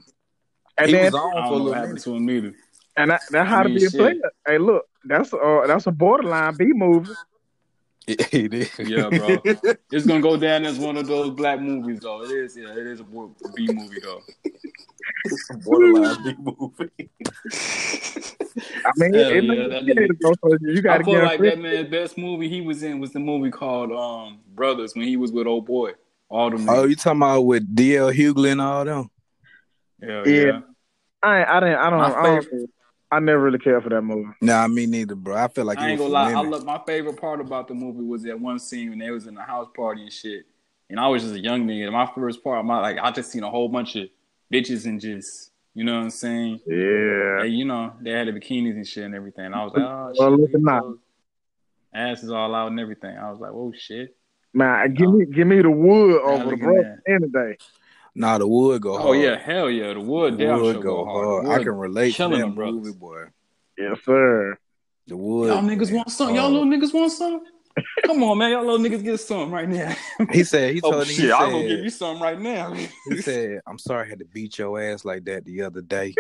And 0.77 0.89
he 0.89 0.95
then, 0.95 1.05
was 1.07 1.15
on 1.15 1.33
for 1.33 1.39
a 1.39 1.51
little 1.51 1.65
what 1.71 1.77
happened 1.79 2.01
to 2.01 2.15
him 2.15 2.31
either. 2.31 2.55
and 2.97 3.11
that, 3.11 3.23
that's 3.31 3.49
how 3.49 3.61
I 3.61 3.63
to 3.65 3.69
be 3.69 3.85
a 3.85 3.91
shit. 3.91 4.01
player. 4.01 4.15
Hey, 4.47 4.59
look, 4.59 4.85
that's 5.05 5.33
uh 5.33 5.65
that's 5.67 5.87
a 5.87 5.91
borderline 5.93 6.57
B 6.57 6.67
movie. 6.73 7.11
He 8.09 8.49
did. 8.49 8.71
Yeah, 8.79 9.11
bro. 9.11 9.43
It's 9.91 10.07
gonna 10.07 10.23
go 10.23 10.37
down 10.37 10.65
as 10.65 10.79
one 10.79 10.97
of 10.97 11.07
those 11.07 11.31
black 11.31 11.61
movies, 11.61 12.01
though. 12.01 12.23
It 12.25 12.31
is, 12.31 12.57
yeah, 12.57 12.71
it 12.73 12.87
is 12.87 13.01
a 13.01 13.05
bo- 13.05 13.35
B 13.55 13.69
movie, 13.69 14.01
though. 14.01 14.23
Borderline 15.63 16.23
B 16.23 16.35
movie. 16.39 17.11
I 18.85 18.93
mean, 18.97 19.15
Hell 19.15 19.31
it, 19.31 19.45
yeah, 19.45 19.53
it, 19.53 19.71
that 19.71 19.83
it, 19.87 20.17
so 20.23 20.57
you 20.61 20.83
got 20.83 20.99
to 20.99 21.05
feel 21.05 21.15
get 21.15 21.25
like 21.25 21.41
that 21.41 21.59
man's 21.59 21.89
best 21.89 22.19
movie 22.19 22.49
he 22.49 22.61
was 22.61 22.83
in 22.83 22.99
was 22.99 23.13
the 23.13 23.21
movie 23.21 23.51
called 23.51 23.93
um 23.93 24.41
Brothers 24.55 24.95
when 24.95 25.07
he 25.07 25.17
was 25.17 25.31
with 25.31 25.47
old 25.47 25.67
boy. 25.67 25.93
All 26.29 26.51
them 26.51 26.69
Oh, 26.69 26.85
you 26.85 26.97
talking 26.97 27.19
about 27.21 27.43
with 27.43 27.75
DL 27.75 28.13
Hughley 28.13 28.53
and 28.53 28.61
all 28.61 28.85
them? 28.85 29.11
Hell 30.03 30.29
Yeah. 30.29 30.45
yeah. 30.45 30.61
I 31.23 31.45
I 31.45 31.61
didn't 31.61 31.79
I 31.79 31.91
don't 31.91 31.99
My 31.99 32.15
I, 32.15 32.23
don't, 32.23 32.71
I 33.11 33.21
never 33.21 33.41
really 33.41 33.59
cared 33.59 33.83
for 33.83 33.89
that 33.91 34.03
movie. 34.03 34.31
Nah, 34.43 34.69
me 34.69 34.85
neither, 34.87 35.15
bro. 35.15 35.35
I 35.37 35.49
feel 35.49 35.65
like 35.65 35.79
I 35.79 35.89
it 35.89 35.91
ain't 35.93 35.99
gonna 36.01 36.13
lie. 36.13 36.31
I 36.33 36.37
women. 36.37 36.51
love 36.51 36.65
my 36.65 36.81
favorite 36.87 37.19
part 37.19 37.41
about 37.41 37.67
the 37.69 37.75
movie 37.75 38.03
was 38.03 38.23
that 38.25 38.39
one 38.39 38.59
scene 38.59 38.91
when 38.91 38.99
they 38.99 39.11
was 39.11 39.27
in 39.27 39.35
the 39.35 39.43
house 39.43 39.69
party 39.75 40.03
and 40.03 40.13
shit. 40.13 40.45
And 40.91 41.01
I 41.01 41.07
was 41.09 41.23
just 41.23 41.35
a 41.35 41.41
young 41.41 41.67
nigga. 41.67 41.85
And 41.85 41.93
my 41.93 42.11
first 42.15 42.43
part, 42.45 42.65
my 42.65 42.81
like, 42.81 42.99
I 42.99 43.11
just 43.11 43.31
seen 43.31 43.43
a 43.45 43.51
whole 43.51 43.69
bunch 43.69 43.97
of 43.97 44.09
bitches 44.53 44.85
and 44.87 45.01
just, 45.01 45.53
you 45.75 45.85
know 45.85 45.97
what 45.97 46.05
I'm 46.05 46.11
saying? 46.11 46.61
Yeah. 46.67 47.43
Hey, 47.43 47.49
you 47.49 47.65
know, 47.65 47.93
they 48.01 48.11
had 48.11 48.27
the 48.29 48.33
bikinis 48.33 48.73
and 48.73 48.87
shit 48.87 49.05
and 49.05 49.15
everything. 49.15 49.53
I 49.55 49.65
was 49.65 49.73
like, 49.75 49.85
oh 49.85 50.13
Well, 50.19 50.31
shit, 50.31 50.41
look 50.41 50.55
at 50.55 50.61
that. 50.63 50.99
ass 51.95 52.23
is 52.23 52.31
all 52.31 52.55
out 52.55 52.71
and 52.71 52.81
everything. 52.81 53.17
I 53.17 53.31
was 53.31 53.41
like, 53.41 53.53
oh 53.53 53.73
shit. 53.77 54.15
Man, 54.55 54.95
give 54.95 55.11
me 55.13 55.27
give 55.27 55.47
me 55.47 55.61
the 55.63 55.71
wood 55.71 56.21
over 56.23 56.57
the 56.57 56.67
look 56.67 56.85
at 56.85 56.99
any 57.07 57.29
day. 57.29 57.57
Nah, 58.15 58.39
the 58.39 58.47
wood 58.47 58.83
go 58.83 58.95
hard. 58.95 59.07
Oh 59.07 59.13
yeah, 59.13 59.39
hell 59.39 59.71
yeah, 59.71 59.93
the 59.93 60.01
wood 60.01 60.35
the 60.35 60.45
damn 60.45 60.61
wood 60.61 60.75
sure 60.75 60.83
go 60.83 61.05
go 61.05 61.05
hard. 61.05 61.47
hard. 61.47 61.61
I 61.61 61.63
can 61.63 61.75
relate 61.75 62.11
to 62.11 62.17
killing 62.17 62.39
that 62.41 62.47
them 62.47 62.55
brothers. 62.55 62.75
movie, 62.75 62.99
boy. 62.99 63.25
Yes, 63.77 63.99
sir. 64.05 64.59
The 65.07 65.17
wood. 65.17 65.49
Y'all 65.49 65.63
niggas 65.63 65.93
want 65.93 66.11
some? 66.11 66.35
Y'all 66.35 66.51
little 66.51 66.67
niggas 66.67 66.93
want 66.93 67.13
some? 67.13 67.43
Come 68.07 68.23
on, 68.23 68.39
man, 68.39 68.51
y'all 68.51 68.65
little 68.65 68.79
niggas 68.79 69.05
get 69.05 69.19
some 69.19 69.53
right 69.53 69.69
now. 69.69 69.95
He 70.33 70.45
said. 70.45 70.75
He 70.75 70.81
oh 70.83 70.93
told 70.93 71.09
me. 71.09 71.15
shit, 71.15 71.33
I'm 71.33 71.53
gonna 71.53 71.69
give 71.69 71.81
you 71.81 71.91
some 71.91 72.21
right 72.21 72.39
now. 72.39 72.75
he 73.09 73.23
said, 73.23 73.61
"I'm 73.67 73.79
sorry, 73.79 74.07
I 74.07 74.09
had 74.09 74.19
to 74.19 74.25
beat 74.25 74.59
your 74.59 74.81
ass 74.81 75.05
like 75.05 75.25
that 75.25 75.45
the 75.45 75.63
other 75.63 75.81
day." 75.81 76.15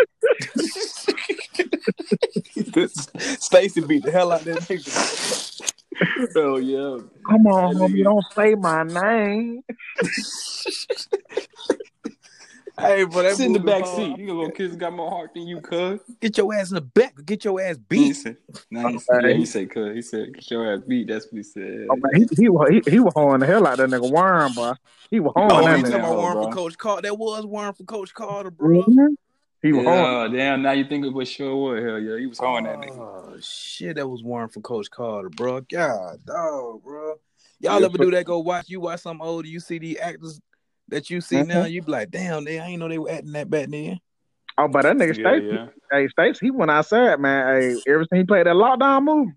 Stacy 3.40 3.80
beat 3.80 4.04
the 4.04 4.10
hell 4.12 4.32
out 4.32 4.40
of 4.40 4.46
that 4.46 4.62
nigga. 4.62 5.72
Hell 6.34 6.60
yeah. 6.60 6.98
Come 7.28 7.46
on, 7.46 7.74
That 7.74 7.80
homie, 7.80 7.94
nigga- 8.00 8.04
don't 8.04 8.26
say 8.36 8.54
my 8.54 8.82
name. 8.84 9.62
Hey, 12.80 13.02
but 13.02 13.22
that 13.22 13.34
Sit 13.36 13.46
in 13.46 13.52
the 13.54 13.58
back 13.58 13.82
hard. 13.82 13.96
seat. 13.96 14.18
You 14.18 14.26
little 14.34 14.52
kids 14.52 14.76
got 14.76 14.92
more 14.92 15.10
heart 15.10 15.30
than 15.34 15.48
you, 15.48 15.60
cuz. 15.60 15.98
Get 16.20 16.38
your 16.38 16.54
ass 16.54 16.70
in 16.70 16.76
the 16.76 16.80
back. 16.80 17.12
Get 17.24 17.44
your 17.44 17.60
ass 17.60 17.74
He 17.76 17.82
beat. 17.88 18.12
said, 18.12 18.36
nah, 18.70 18.88
he 18.90 18.98
said, 19.00 19.20
yeah, 19.24 19.32
he 19.34 19.46
said, 19.46 19.70
cuz. 19.70 19.94
He 19.96 20.02
said, 20.02 20.32
get 20.34 20.48
your 20.52 20.72
ass 20.72 20.80
beat. 20.86 21.08
That's 21.08 21.24
what 21.26 21.38
he 21.38 21.42
said. 21.42 21.88
Oh, 21.90 21.96
man, 21.96 22.12
he, 22.14 22.26
he, 22.40 22.48
was- 22.48 22.68
he, 22.70 22.82
he 22.88 23.00
was 23.00 23.12
hoeing 23.16 23.40
the 23.40 23.46
hell 23.46 23.66
out 23.66 23.80
of 23.80 23.90
that 23.90 23.96
nigga 24.00 24.08
Worm, 24.08 24.54
boy. 24.54 24.74
He 25.10 25.18
was 25.18 25.32
hoeing 25.34 25.50
Oh, 25.50 25.66
that 25.66 25.76
you 25.76 25.82
talking 25.82 25.96
nigga. 25.96 25.98
about 26.04 26.12
Oh, 26.12 26.18
Warren 26.20 26.34
bro. 26.34 26.44
for 26.44 26.52
Coach 26.52 26.78
Carter? 26.78 27.02
That 27.02 27.18
was 27.18 27.46
Warren 27.46 27.74
for 27.74 27.82
Coach 27.82 28.14
Carter, 28.14 28.50
bro. 28.52 28.84
Mhm. 28.84 29.16
He 29.62 29.72
was 29.72 29.84
hoeing. 29.84 30.32
Yeah, 30.32 30.38
damn. 30.38 30.62
Now 30.62 30.70
you 30.72 30.84
think 30.84 31.04
it 31.04 31.12
was 31.12 31.28
sure 31.28 31.54
what? 31.56 31.82
Hell 31.82 31.98
yeah, 31.98 32.18
he 32.18 32.26
was 32.26 32.38
hoeing 32.38 32.64
that 32.64 32.78
nigga. 32.78 32.98
Oh 32.98 33.36
shit, 33.40 33.96
that 33.96 34.06
was 34.08 34.22
Warren 34.22 34.48
for 34.48 34.60
Coach 34.60 34.90
Carter, 34.90 35.30
bro. 35.30 35.60
God, 35.62 36.24
dog, 36.24 36.82
bro. 36.84 37.14
Y'all 37.60 37.80
Yeah, 37.80 37.86
ever 37.86 37.96
so- 37.96 38.04
do 38.04 38.10
that? 38.12 38.24
Go 38.24 38.38
watch 38.38 38.68
you 38.68 38.80
watch 38.80 39.00
some 39.00 39.20
old. 39.20 39.46
You 39.46 39.58
see 39.58 39.78
the 39.78 39.98
actors 39.98 40.40
that 40.88 41.10
you 41.10 41.20
see 41.20 41.36
Mhm. 41.36 41.46
now. 41.48 41.64
You 41.64 41.82
be 41.82 41.90
like, 41.90 42.10
damn, 42.10 42.44
they 42.44 42.60
I 42.60 42.68
ain't 42.68 42.78
know 42.80 42.88
they 42.88 42.98
were 42.98 43.10
acting 43.10 43.32
that 43.32 43.50
back 43.50 43.68
then. 43.68 43.98
Oh, 44.56 44.68
but 44.68 44.82
that 44.82 44.96
nigga 44.96 45.16
Yeah, 45.16 45.32
Stacey, 45.38 45.46
yeah. 45.46 45.66
hey, 45.92 46.08
Stacey, 46.08 46.46
he 46.46 46.50
went 46.50 46.70
outside, 46.70 47.18
man. 47.20 47.60
Hey, 47.60 47.76
ever 47.92 48.04
since 48.04 48.20
he 48.20 48.24
played 48.24 48.46
that 48.46 48.54
lockdown 48.54 49.04
movie, 49.04 49.32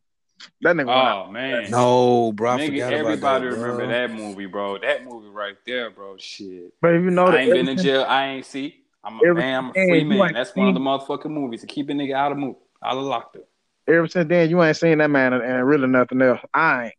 that 0.62 0.76
nigga 0.76 0.86
went. 0.86 0.90
Oh 0.90 1.32
man. 1.32 1.72
No, 1.72 2.32
bro, 2.32 2.52
I 2.52 2.58
Nigga, 2.58 2.66
forgot 2.68 2.94
everybody 2.94 3.14
about 3.16 3.42
that. 3.42 3.48
remember 3.48 3.78
bro. 3.78 3.88
that 3.88 4.12
movie, 4.12 4.46
bro. 4.46 4.78
That 4.78 5.04
movie 5.04 5.30
right 5.30 5.58
there, 5.66 5.90
bro. 5.90 6.16
Shit. 6.18 6.74
But 6.80 6.94
if 6.94 7.04
you 7.04 7.10
know 7.10 7.26
I 7.26 7.38
ain't 7.38 7.52
been 7.52 7.68
in 7.70 7.78
jail. 7.78 8.04
I 8.08 8.28
ain't 8.28 8.46
see. 8.46 8.81
I'm 9.04 9.20
a 9.20 9.26
Every- 9.26 9.42
man. 9.42 9.58
I'm 9.58 9.70
a 9.72 9.74
free 9.74 10.00
you 10.00 10.06
man. 10.06 10.20
ain't 10.22 10.34
That's 10.34 10.56
one 10.56 10.68
of 10.68 10.74
the 10.74 10.80
motherfucking 10.80 11.32
movies 11.32 11.62
to 11.62 11.68
keep 11.68 11.90
a 11.90 11.94
nigga 11.94 12.14
out 12.14 12.32
of 12.32 12.38
move, 12.38 12.56
out 12.84 12.98
of 12.98 13.04
locked 13.04 13.36
up. 13.38 13.44
ever 13.88 14.08
since 14.08 14.30
then, 14.30 14.50
you 14.50 14.62
ain't 14.64 14.78
seen 14.78 15.00
that 15.00 15.10
man 15.10 15.34
and, 15.34 15.44
and 15.44 15.68
really 15.68 15.88
nothing 15.88 16.22
else. 16.22 16.40
I 16.54 16.86
ain't. 16.86 16.94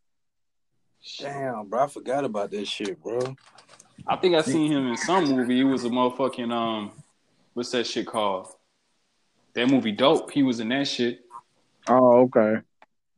Damn, 1.19 1.69
bro, 1.69 1.85
I 1.85 1.87
forgot 1.89 2.25
about 2.25 2.51
that 2.53 2.67
shit, 2.67 3.03
bro. 3.03 3.37
I 4.07 4.17
think 4.17 4.35
I 4.35 4.43
seen 4.43 4.71
him 4.71 4.89
in 4.89 4.97
some 4.97 5.25
movie. 5.25 5.57
He 5.57 5.65
was 5.65 5.85
a 5.85 5.89
motherfucking 5.89 6.53
um, 6.53 6.93
what's 7.55 7.71
that 7.71 7.87
shit 7.87 8.07
called? 8.07 8.49
That 9.55 9.69
movie 9.69 9.93
dope. 9.93 10.31
He 10.31 10.43
was 10.43 10.61
in 10.61 10.69
that 10.71 10.89
shit. 10.89 11.21
Oh, 11.89 12.21
okay. 12.23 12.61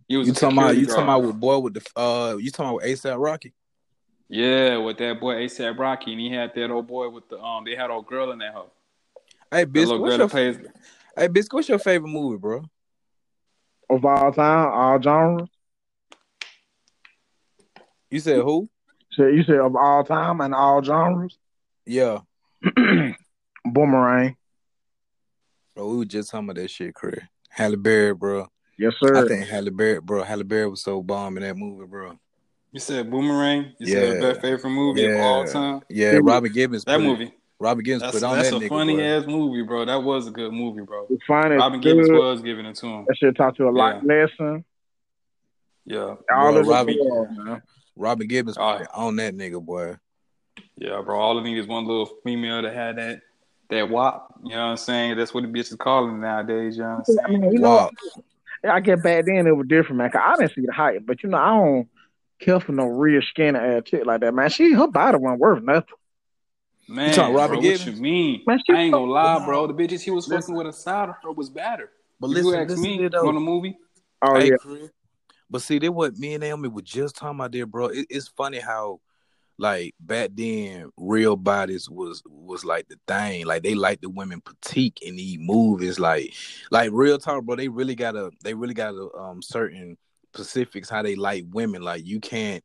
He 0.09 0.17
was 0.17 0.29
You 0.29 0.35
talking 0.35 0.59
about 0.59 0.75
security 0.75 0.81
you 0.81 0.87
talking 0.87 1.05
about 1.05 1.23
with 1.23 1.41
boy 1.41 1.59
with 1.59 1.75
the 1.75 2.01
uh 2.01 2.37
you 2.39 2.51
talking 2.51 2.71
about 2.71 2.83
with 2.83 3.01
ASAP 3.01 3.17
Rocky? 3.19 3.53
Yeah, 4.29 4.79
with 4.79 4.99
that 4.99 5.21
boy 5.21 5.35
ASAP 5.37 5.79
Rocky, 5.79 6.13
and 6.13 6.21
he 6.21 6.31
had 6.33 6.53
that 6.55 6.71
old 6.71 6.87
boy 6.87 7.09
with 7.11 7.29
the 7.29 7.39
um. 7.39 7.65
They 7.65 7.77
had 7.77 7.91
old 7.91 8.07
girl 8.07 8.33
in 8.33 8.39
that 8.39 8.55
hoe. 8.55 8.71
Hey, 9.51 9.65
That 9.65 9.73
Biscuit, 9.73 10.01
what's 10.01 10.11
girl 10.13 10.19
your 10.19 10.29
plays. 10.29 10.59
hey 11.17 11.29
Biscuit, 11.29 11.53
what's 11.53 11.69
your 11.69 11.79
favorite 11.79 12.09
movie, 12.09 12.39
bro? 12.39 12.63
Of 13.91 14.05
all 14.05 14.33
time, 14.33 14.69
all 14.73 15.01
genres. 15.01 15.49
You 18.11 18.21
said 18.21 18.43
who? 18.43 18.69
So 19.13 19.27
you 19.27 19.45
said 19.45 19.59
of 19.59 19.77
all 19.77 20.05
time 20.05 20.41
and 20.41 20.55
all 20.55 20.83
genres. 20.83 21.37
Yeah. 21.87 22.21
Boomerang. 23.65 24.37
Bro, 25.75 25.89
we 25.89 25.97
were 25.99 26.05
just 26.05 26.31
talking 26.31 26.49
about 26.49 26.61
that 26.63 26.71
shit, 26.71 26.95
Chris. 26.95 27.21
Halle 27.51 27.77
Berry, 27.77 28.15
bro. 28.15 28.49
Yes, 28.79 28.93
sir. 29.03 29.25
I 29.25 29.29
think 29.29 29.47
Halle 29.49 29.71
Berry, 29.71 30.01
bro. 30.01 30.23
Halle 30.25 30.43
Berry 30.45 30.69
was 30.69 30.83
so 30.83 31.03
bomb 31.03 31.37
in 31.37 31.43
that 31.43 31.57
movie, 31.57 31.87
bro. 31.87 32.19
You 32.75 32.81
said 32.81 33.09
Boomerang. 33.09 33.73
You 33.79 33.87
said 33.87 34.09
Yeah. 34.09 34.15
the 34.15 34.21
best 34.21 34.41
favorite 34.41 34.69
movie 34.71 35.07
of 35.07 35.21
all 35.21 35.45
time. 35.47 35.81
Yeah, 35.89 36.15
Yeah. 36.15 36.21
Robin 36.25 36.53
Givens. 36.53 36.85
That 36.85 37.01
movie. 37.01 37.33
Robin 37.61 37.85
Givens 37.85 38.03
That's, 38.03 38.15
put 38.17 38.23
on 38.25 38.37
that's 38.37 38.51
that 38.51 38.57
a 38.57 38.61
nigga, 38.61 38.69
funny 38.69 38.97
bro. 38.97 39.05
ass 39.05 39.27
movie, 39.29 39.63
bro. 39.63 39.85
That 39.85 40.03
was 40.03 40.27
a 40.27 40.33
good 40.33 40.53
movie, 40.53 40.83
bro. 40.83 41.07
The 41.09 41.17
finest 41.25 41.61
Robin 41.61 41.81
good. 41.81 41.95
Givens 41.97 42.11
was 42.11 42.43
giving 42.43 42.67
it 42.67 42.75
to 42.77 42.87
him. 42.87 43.05
That 43.07 43.17
shit 43.17 43.37
taught 43.37 43.59
you 43.61 43.69
a 43.69 43.71
life 43.71 44.03
lesson. 44.03 44.65
Yeah, 45.87 46.17
All 46.35 46.53
Bro, 46.53 46.57
of 46.63 46.67
Robin- 46.67 46.97
the 46.97 47.05
world, 47.09 47.29
man. 47.37 47.63
Robin 47.95 48.27
Givens 48.27 48.59
Oh. 48.59 48.79
put 48.79 48.89
ah. 48.93 49.07
on 49.07 49.17
that 49.17 49.35
nigga, 49.37 49.65
boy. 49.65 49.97
yeah, 50.77 51.01
bro. 51.01 51.17
All 51.19 51.39
I 51.39 51.43
need 51.45 51.57
is 51.59 51.69
one 51.69 51.87
little 51.87 52.07
female 52.25 52.63
that 52.63 52.75
had 52.75 52.97
that 52.97 53.21
that 53.71 53.89
wop. 53.89 54.35
You 54.43 54.51
know 54.51 54.57
what 54.57 54.71
I'm 54.73 54.77
saying? 54.77 55.17
That's 55.17 55.33
what 55.33 55.43
the 55.43 55.49
bitch 55.49 55.71
is 55.71 55.77
calling 55.77 56.21
nowadays. 56.21 56.77
You 56.77 56.83
know 56.83 57.03
what 57.07 57.25
I'm 57.25 57.27
I 57.27 57.39
mean, 57.39 57.53
you 57.53 57.59
know, 57.61 57.89
I 58.69 58.81
get 58.81 59.03
back 59.03 59.27
then 59.27 59.47
it 59.47 59.57
was 59.57 59.67
different, 59.69 59.99
man. 59.99 60.11
'cause 60.11 60.21
I 60.25 60.37
didn't 60.37 60.55
see 60.55 60.63
the 60.67 60.73
hype, 60.73 61.07
but 61.07 61.23
you 61.23 61.29
know, 61.31 61.39
I 61.39 61.47
don't 61.51 61.89
care 62.41 62.61
for 62.61 62.73
no 62.73 62.87
real 62.87 63.23
skinny 63.23 63.59
ass 63.59 63.83
chick 63.87 64.05
like 64.05 64.21
that, 64.21 64.35
man. 64.35 64.51
She 64.51 64.73
her 64.73 64.89
body 64.89 65.19
wasn't 65.19 65.41
worth 65.41 65.63
nothing. 65.63 65.95
Man, 66.87 67.15
talking 67.15 67.35
Robin 67.35 67.55
bro, 67.55 67.63
Givens? 67.63 67.87
what 67.87 67.97
you 67.97 68.03
mean? 68.03 68.43
Man, 68.47 68.61
I 68.71 68.81
ain't 68.83 68.93
gonna 68.93 69.11
lie, 69.11 69.45
bro. 69.45 69.67
The 69.67 69.73
bitches 69.73 70.03
he 70.03 70.11
was 70.11 70.29
Listen. 70.29 70.43
fucking 70.43 70.55
with 70.57 70.67
aside 70.67 71.09
of 71.09 71.15
her 71.23 71.33
was 71.33 71.49
better. 71.49 71.91
But 72.21 72.29
If 72.29 72.35
listen, 72.35 72.53
you 72.53 72.59
ask 72.59 72.69
listen 72.69 72.83
me 72.83 72.99
to 72.99 73.05
it, 73.07 73.15
on 73.15 73.35
the 73.35 73.41
movie, 73.41 73.77
Oh 74.23 74.39
Hey, 74.39 74.51
yeah, 74.51 74.57
Chris. 74.59 74.91
But 75.51 75.63
see, 75.63 75.79
they 75.79 75.89
what 75.89 76.17
me 76.17 76.35
and 76.35 76.43
Naomi 76.43 76.69
were 76.69 76.83
just 76.83 77.17
talking 77.17 77.39
about 77.39 77.53
there, 77.53 77.67
bro. 77.67 77.87
It, 77.87 78.07
it's 78.11 78.29
funny 78.29 78.59
how, 78.59 79.01
like 79.59 79.95
back 80.01 80.31
then, 80.35 80.91
real 80.97 81.37
bodies 81.37 81.89
was 81.89 82.23
was 82.27 82.65
like 82.65 82.89
the 82.89 82.99
thing. 83.07 83.47
Like 83.47 83.63
they 83.63 83.75
like 83.75 84.01
the 84.01 84.09
women 84.09 84.41
petite 84.41 84.99
in 85.03 85.17
these 85.17 85.39
movies. 85.39 85.99
Like, 85.99 86.35
like 86.71 86.91
real 86.93 87.19
talk, 87.19 87.45
bro. 87.45 87.57
They 87.57 87.69
really 87.69 87.95
gotta, 87.95 88.31
they 88.43 88.55
really 88.55 88.75
gotta 88.75 89.09
um 89.17 89.43
certain 89.43 89.97
specifics 90.35 90.91
how 90.91 91.03
they 91.03 91.15
like 91.15 91.45
women. 91.51 91.83
Like 91.83 92.05
you 92.05 92.21
can't, 92.21 92.63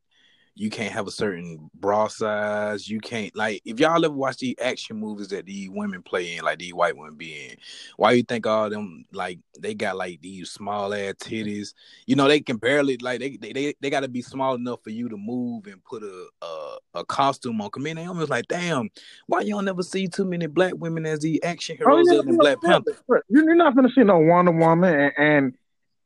you 0.56 0.70
can't 0.70 0.92
have 0.92 1.08
a 1.08 1.12
certain 1.12 1.70
bra 1.74 2.08
size. 2.08 2.90
You 2.90 3.00
can't 3.00 3.34
like 3.36 3.62
if 3.64 3.80
y'all 3.80 4.04
ever 4.04 4.14
watch 4.14 4.38
the 4.38 4.58
action 4.62 4.98
movies 4.98 5.30
that 5.30 5.46
these 5.46 5.70
women 5.70 6.02
play 6.02 6.36
in, 6.36 6.44
like 6.44 6.60
these 6.60 6.74
white 6.74 6.98
women 6.98 7.16
be 7.16 7.46
in. 7.46 7.56
Why 7.96 8.12
you 8.12 8.24
think 8.24 8.46
all 8.46 8.70
them 8.70 9.06
like 9.14 9.40
they 9.58 9.74
got 9.74 9.96
like 9.96 10.20
these 10.22 10.52
small 10.52 10.94
ass 10.94 11.14
titties? 11.14 11.74
You 12.08 12.18
know 12.18 12.28
they 12.28 12.42
can 12.42 12.58
barely 12.58 12.98
like 12.98 13.20
they 13.20 13.38
they 13.38 13.54
they, 13.54 13.74
they 13.80 13.90
got 13.90 14.02
to 14.02 14.10
be 14.10 14.22
small 14.22 14.56
enough 14.56 14.84
for 14.84 14.90
you 14.90 15.08
to 15.08 15.16
move 15.16 15.68
and 15.68 15.82
put 15.86 16.04
a 16.04 16.28
a, 16.42 16.78
a 16.96 17.06
costume 17.06 17.62
on. 17.62 17.70
Come 17.70 17.88
in, 17.88 17.96
they 17.96 18.06
almost 18.06 18.30
like 18.30 18.48
damn. 18.50 18.90
Why 19.28 19.42
y'all 19.42 19.62
never 19.62 19.84
see 19.84 20.08
too 20.08 20.26
many 20.26 20.48
black 20.48 20.74
women 20.76 21.06
as 21.06 21.20
the 21.20 21.42
action 21.44 21.78
Oh, 21.80 21.92
heroes 21.92 22.08
yeah, 22.12 22.20
other 22.20 22.24
than 22.24 22.38
Black 22.38 22.62
Panther? 22.62 22.98
You- 23.30 23.46
You're 23.46 23.56
not 23.56 23.76
gonna 23.76 23.90
see 23.96 24.04
no 24.04 24.18
Wonder 24.18 24.52
Woman, 24.52 24.94
and, 24.94 25.14
and 25.18 25.54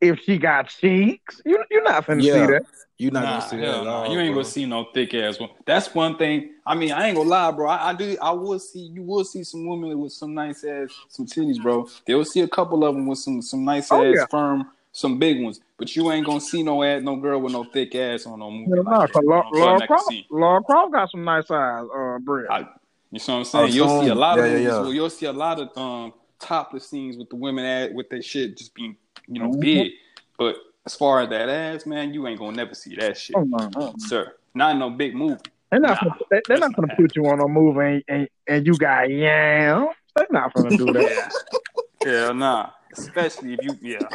if 0.10 0.20
she 0.22 0.38
got 0.38 0.70
cheeks. 0.70 1.42
You 1.46 1.64
you're 1.72 1.84
not 1.84 2.06
finna 2.06 2.22
Yeah. 2.24 2.34
see 2.34 2.52
that. 2.54 2.62
You're 3.00 3.12
not 3.12 3.24
nah, 3.24 3.40
gonna 3.40 3.50
see 3.50 3.58
that 3.58 3.68
at 3.80 3.84
nah. 3.84 3.92
all. 4.04 4.14
You 4.14 4.20
ain't 4.20 4.34
bro. 4.34 4.44
gonna 4.44 4.52
see 4.52 4.66
no 4.66 4.86
thick 4.94 5.14
ass 5.16 5.40
one. 5.40 5.50
That's 5.66 5.94
one 5.96 6.16
thing. 6.18 6.52
I 6.66 6.76
mean, 6.76 6.92
I 6.92 7.08
ain't 7.08 7.18
gonna 7.18 7.28
lie, 7.28 7.52
bro. 7.52 7.68
I, 7.68 7.90
I 7.90 7.94
do. 7.94 8.16
I 8.22 8.32
will 8.32 8.60
see. 8.60 8.80
You 8.94 9.02
will 9.02 9.24
see 9.26 9.44
some 9.44 9.66
women 9.66 10.00
with 10.00 10.14
some 10.14 10.34
nice 10.34 10.64
ass, 10.64 10.90
some 11.10 11.26
titties, 11.26 11.62
bro. 11.62 11.88
They'll 12.06 12.24
see 12.24 12.42
a 12.42 12.48
couple 12.48 12.86
of 12.86 12.94
them 12.96 13.08
with 13.08 13.20
some 13.20 13.42
some 13.42 13.66
nice 13.66 13.92
Oh, 13.92 14.04
ass, 14.06 14.16
yeah. 14.16 14.26
firm, 14.30 14.66
some 14.92 15.18
big 15.18 15.42
ones. 15.44 15.60
But 15.78 15.96
you 15.96 16.12
ain't 16.12 16.26
gonna 16.26 16.40
see 16.40 16.62
no 16.64 16.84
ass, 16.84 17.02
no 17.02 17.16
girl 17.16 17.42
with 17.42 17.52
no 17.52 17.64
thick 17.64 17.96
ass 17.96 18.26
on 18.28 18.40
no 18.40 18.52
movie. 18.52 18.72
Hell 18.76 18.84
like 18.84 19.14
nah, 19.14 19.22
Laura, 19.22 19.50
Laura 19.52 19.88
Croft. 19.88 20.14
Laura 20.30 20.64
Croft 20.64 20.92
got 20.94 21.10
some 21.10 21.24
nice 21.24 21.50
eyes, 21.50 21.86
uh, 21.94 22.20
Brett. 22.20 22.52
I, 22.52 22.68
you 23.12 23.20
see 23.20 23.32
what 23.32 23.40
I'm 23.40 23.44
saying? 23.46 23.64
Oh, 23.66 23.68
you'll 23.68 24.02
see 24.02 24.06
a 24.06 24.10
some- 24.10 24.18
lot 24.20 24.40
of 24.40 24.46
yeah, 24.46 24.52
yeah, 24.52 24.58
movies 24.58 24.68
yeah. 24.72 24.82
where 24.82 24.94
you'll 24.94 25.10
see 25.10 25.26
a 25.26 25.34
lot 25.34 25.60
of 25.60 25.78
um 25.78 26.14
topless 26.40 26.90
scenes 26.90 27.18
with 27.18 27.30
the 27.30 27.36
women 27.36 27.66
at 27.66 27.94
with 27.94 28.10
their 28.10 28.22
shit 28.22 28.56
just 28.58 28.74
being 28.76 28.96
you 29.28 29.40
know 29.42 29.50
Mhm. 29.50 29.60
big. 29.62 29.92
But 30.38 30.56
as 30.86 30.96
far 30.96 31.22
as 31.22 31.30
that 31.30 31.50
ass, 31.50 31.86
man, 31.86 32.14
you 32.14 32.28
ain't 32.28 32.40
gonna 32.40 32.56
never 32.56 32.74
see 32.76 32.96
that 32.96 33.18
shit, 33.18 33.36
Oh, 33.36 33.44
no, 33.44 33.70
no. 33.76 33.94
sir. 33.98 34.34
Not 34.54 34.72
in 34.72 34.80
no 34.80 34.90
big 34.90 35.16
movie. 35.16 35.38
They're 35.72 35.80
not. 35.80 35.98
Nah, 36.04 36.10
gonna, 36.10 36.16
they, 36.30 36.42
they're 36.48 36.58
not 36.60 36.76
gonna 36.76 36.88
not 36.88 36.98
put 36.98 37.16
you 37.16 37.26
on 37.28 37.40
a 37.40 37.48
movie 37.48 37.80
and, 37.80 38.04
and, 38.08 38.28
and 38.48 38.68
you 38.68 38.76
got 38.78 39.10
yam. 39.10 39.88
They're 40.16 40.28
not 40.30 40.54
gonna 40.54 40.78
do 40.78 40.94
that. 40.94 41.34
Hell 42.04 42.34
nah. 42.36 42.70
Especially 42.92 43.54
if 43.54 43.62
you 43.64 43.78
yeah. 43.82 44.10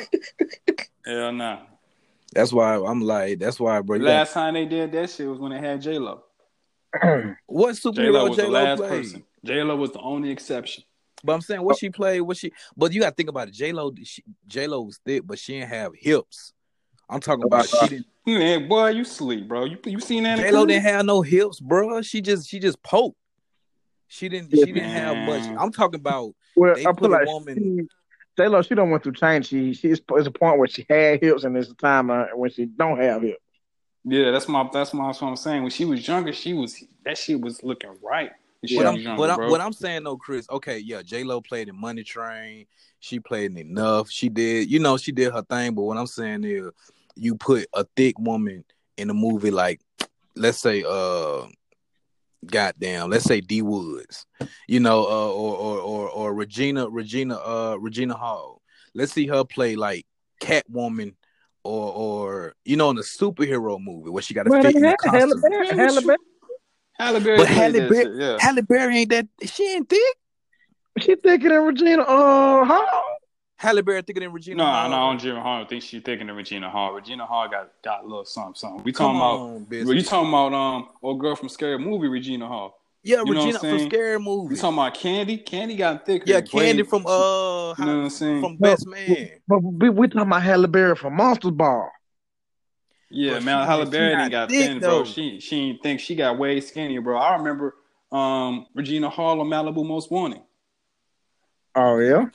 Hell 1.05 1.33
nah. 1.33 1.59
That's 2.33 2.53
why 2.53 2.77
I'm 2.77 3.01
like. 3.01 3.39
That's 3.41 3.59
why, 3.59 3.81
bro. 3.81 3.97
you 3.97 4.03
got- 4.05 4.09
Last 4.11 4.35
time 4.35 4.55
they 4.55 4.67
did 4.67 4.93
that 4.93 5.11
shit 5.11 5.27
was 5.27 5.39
when 5.39 5.51
they 5.53 5.59
had 5.59 5.81
J 5.81 5.99
Lo. 5.99 6.23
what 7.47 7.75
J 7.75 7.81
Lo 7.83 7.93
superhero 7.93 8.29
was 8.29 8.37
J 8.37 8.43
the 8.45 8.49
Lo 8.51 8.63
last 8.65 8.77
played? 8.79 8.91
person. 8.91 9.25
J 9.45 9.63
Lo 9.63 9.77
was 9.77 9.93
the 9.93 10.01
only 10.01 10.31
exception. 10.31 10.85
But 11.25 11.33
I'm 11.35 11.41
saying 11.41 11.63
what 11.63 11.79
she 11.79 11.91
played, 11.91 12.21
what 12.23 12.37
she. 12.37 12.53
But 12.77 12.93
you 12.93 13.01
got 13.01 13.11
to 13.11 13.15
think 13.15 13.29
about 13.29 13.49
it. 13.49 13.55
J 13.55 13.73
Lo, 13.73 13.93
J 14.47 14.67
Lo 14.67 14.83
was 14.83 14.99
thick, 15.05 15.23
but 15.27 15.39
she 15.39 15.55
didn't 15.59 15.71
have 15.71 15.93
hips. 15.99 16.53
I'm 17.11 17.21
talking 17.21 17.45
about 17.45 17.69
she 17.69 17.89
didn't. 17.89 18.07
Man, 18.27 18.69
boy, 18.69 18.89
you 18.91 19.05
sleep, 19.05 19.49
bro. 19.49 19.65
You 19.65 19.79
you 19.87 20.01
seen 20.01 20.25
that? 20.25 20.39
J 20.39 20.51
Lo 20.51 20.67
didn't 20.67 20.83
have 20.83 21.07
no 21.07 21.23
hips, 21.23 21.61
bro. 21.61 22.03
She 22.03 22.21
just 22.21 22.49
she 22.49 22.59
just 22.59 22.83
poked. 22.83 23.17
She 24.07 24.29
didn't. 24.29 24.51
She 24.51 24.67
didn't 24.73 24.91
have 24.91 25.17
much. 25.27 25.43
I'm 25.59 25.73
talking 25.73 26.01
about. 26.01 26.35
well, 26.57 26.75
They 26.75 26.83
I 26.87 26.93
put 26.93 27.01
feel 27.01 27.13
a 27.13 27.17
like 27.17 27.27
woman- 27.27 27.89
J 28.37 28.47
Lo, 28.47 28.63
she 28.63 28.75
don't 28.77 28.91
went 28.91 29.03
through 29.03 29.15
change. 29.15 29.49
She 29.49 29.75
she's 29.75 30.01
it's 30.13 30.27
a 30.27 30.31
point 30.31 30.59
where 30.59 30.69
she 30.69 30.87
had 30.89 31.21
hips, 31.21 31.43
and 31.45 31.57
there's 31.57 31.71
a 31.71 31.75
time 31.75 32.11
uh, 32.11 32.27
when 32.35 32.51
she 32.51 32.67
don't 32.67 33.01
have 33.01 33.23
hips. 33.23 33.43
Yeah, 34.05 34.31
that's 34.31 34.47
my 34.49 34.69
that's 34.73 34.95
my 34.95 35.07
that's 35.07 35.21
what 35.21 35.29
I'm 35.29 35.37
saying. 35.37 35.63
When 35.63 35.71
she 35.73 35.85
was 35.85 36.07
younger, 36.07 36.33
she 36.33 36.55
was 36.55 36.85
that 37.05 37.19
shit 37.19 37.41
was 37.41 37.63
looking 37.65 37.91
right. 38.03 38.31
When 38.61 38.77
What 38.77 38.87
I'm, 38.87 38.97
younger, 38.97 39.21
what, 39.21 39.31
I'm, 39.31 39.51
what 39.51 39.61
I'm 39.61 39.73
saying 39.73 40.05
though, 40.05 40.17
Chris. 40.17 40.47
Okay, 40.51 40.79
yeah, 40.79 41.03
J 41.03 41.25
Lo 41.25 41.41
played 41.41 41.69
in 41.69 41.81
Money 41.81 42.03
Train. 42.03 42.67
She 43.01 43.21
played 43.21 43.53
in 43.53 43.59
enough. 43.59 44.11
She 44.11 44.29
did, 44.29 44.71
you 44.71 44.81
know, 44.81 44.97
she 44.97 45.13
did 45.13 45.33
her 45.33 45.43
thing. 45.43 45.75
But 45.75 45.83
what 45.83 45.97
I'm 45.97 46.07
saying 46.07 46.45
is, 46.45 46.71
you 47.15 47.37
put 47.37 47.67
a 47.75 47.85
thick 47.97 48.19
woman 48.19 48.65
in 48.97 49.11
a 49.11 49.15
movie 49.15 49.51
like, 49.51 49.81
let's 50.35 50.59
say, 50.59 50.85
uh, 50.89 51.47
goddamn, 52.47 53.11
let's 53.11 53.25
say 53.25 53.41
D 53.41 53.63
Woods, 53.63 54.27
you 54.67 54.81
know, 54.81 55.05
uh, 55.05 55.31
or 55.33 55.57
or 55.57 55.79
or 55.79 56.09
or 56.09 56.35
Regina 56.35 56.89
Regina 56.89 57.37
uh 57.37 57.77
Regina 57.79 58.15
Hall. 58.15 58.63
Let's 58.95 59.13
see 59.13 59.27
her 59.27 59.45
play 59.45 59.77
like 59.77 60.07
Catwoman. 60.41 61.15
Or, 61.65 61.93
or 61.93 62.55
you 62.65 62.77
know, 62.77 62.89
in 62.89 62.97
a 62.97 63.03
superhero 63.03 63.79
movie 63.79 64.09
where 64.09 64.23
she 64.23 64.33
got 64.33 64.45
to 64.45 64.51
Well, 64.51 64.63
fit 64.63 64.77
in 64.77 64.81
the 64.81 64.89
had 64.89 64.97
Halle 65.03 65.33
costume. 65.33 65.51
Berry. 65.51 65.69
Halle 65.69 66.01
Berry. 66.01 66.17
Halle 66.99 67.21
Berry 67.21 67.37
But 67.39 67.49
Halle 67.49 67.73
that 67.81 67.91
Berry- 67.91 68.05
shit, 68.05 68.15
yeah. 68.17 68.37
Halle 68.41 68.63
Berry 68.63 68.99
ain't 68.99 69.11
that 69.11 69.27
she 69.45 69.75
ain't 69.75 69.89
thick. 69.89 70.17
She 71.01 71.15
thicker 71.15 71.49
than 71.49 71.63
Regina. 71.63 72.03
Uh, 72.03 72.65
Hall. 72.65 73.05
Halle 73.57 73.83
Berry 73.83 74.03
thicker 74.03 74.21
than 74.21 74.33
Regina. 74.33 74.57
No, 74.59 74.65
Hall. 74.65 74.89
no, 74.89 74.97
I 74.97 75.01
don't 75.01 75.15
Regina 75.17 75.41
Hall. 75.43 75.55
I 75.55 75.59
don't 75.59 75.69
think 75.69 75.83
she's 75.83 76.03
thinking 76.03 76.29
of 76.29 76.37
Regina 76.37 76.69
Hall. 76.71 76.93
Regina 76.93 77.25
Hall 77.27 77.49
got 77.49 77.71
got 77.85 78.03
a 78.05 78.07
little 78.07 78.25
something, 78.25 78.55
something. 78.55 78.83
We 78.85 78.93
Come 78.93 79.17
talking 79.17 79.17
about 79.17 79.81
on, 79.81 79.87
well, 79.87 79.95
you 79.97 80.03
talking 80.03 80.29
about 80.29 80.53
um 80.55 80.89
old 81.03 81.21
girl 81.21 81.37
from 81.37 81.49
Scary 81.49 81.79
Movie, 81.79 82.09
Regina 82.09 82.47
Hall. 82.49 82.75
Yeah, 83.05 83.23
you 83.25 83.33
Regina 83.33 83.59
from 83.61 83.79
Scary 83.89 84.19
Movie. 84.19 84.55
You 84.57 84.61
talking 84.61 84.79
about 84.79 84.95
Candy? 84.95 85.39
Candy 85.39 85.77
got 85.77 86.05
thicker. 86.05 86.25
Yeah, 86.27 86.37
way- 86.39 86.67
Candy 86.67 86.83
from 86.83 87.07
uh 87.07 87.11
You 87.11 87.15
know 87.15 87.75
what 87.77 87.87
I'm 88.05 88.11
saying? 88.11 88.41
from 88.43 88.57
Best 88.57 88.87
Man. 88.87 89.29
But 89.47 89.61
we 89.61 89.89
we 89.91 90.09
talking 90.09 90.23
about 90.23 90.43
Halle 90.43 90.67
Berry 90.67 90.97
from 90.97 91.15
Monsters 91.15 91.53
Ball. 91.53 91.89
Yeah, 93.11 93.35
But 93.35 93.45
man, 93.45 93.63
she- 93.65 93.67
Halle 93.67 93.85
she 93.87 93.91
Berry 93.91 94.15
not 94.15 94.23
ain't 94.23 94.31
got 94.31 94.51
thick, 94.51 94.67
thin, 94.67 94.79
bro. 94.81 94.89
though. 94.91 95.05
She 95.05 95.41
she 95.41 95.57
ain't 95.57 95.83
think 95.83 96.01
she 96.01 96.15
got 96.15 96.39
way 96.39 96.61
skinnier, 96.61 97.01
bro. 97.01 97.19
I 97.19 97.37
remember 97.37 97.75
um 98.13 98.67
Regina 98.75 99.09
Hall 99.09 99.41
on 99.41 99.47
Malibu 99.49 99.87
Most 99.87 100.11
Wanted. 100.11 100.43
Oh 101.75 101.99
yeah. 101.99 102.27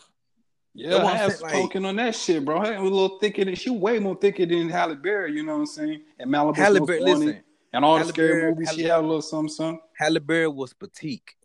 Yeah, 0.75 0.95
I'm 0.97 1.25
was 1.27 1.39
poking 1.41 1.83
like- 1.83 1.89
on 1.89 1.95
that 1.97 2.15
shit, 2.15 2.43
bro. 2.43 2.59
Her 2.59 2.81
was 2.81 2.89
a 2.89 2.93
little 2.93 3.19
thicker 3.19 3.45
than 3.45 3.53
she 3.55 3.69
way 3.69 3.99
more 3.99 4.15
thicker 4.15 4.45
than 4.47 4.69
Halle 4.69 4.95
Berry, 4.95 5.33
you 5.35 5.43
know 5.43 5.53
what 5.53 5.59
I'm 5.59 5.65
saying? 5.67 6.01
And 6.19 6.31
Malibu 6.31 6.55
Halle 6.57 6.79
Most 6.79 6.87
Berry, 6.87 6.99
Wanted. 7.01 7.19
listen, 7.25 7.43
and 7.73 7.85
all 7.85 7.97
Halle 7.97 8.07
the 8.07 8.13
scary 8.13 8.27
Berry- 8.41 8.51
movies, 8.55 8.71
she 8.73 8.81
had 8.83 8.97
a 8.99 9.01
little 9.01 9.21
something, 9.21 9.49
something. 9.53 9.81
Halle 9.97 10.19
Berry 10.19 10.47
was 10.47 10.73
petite. 10.73 11.35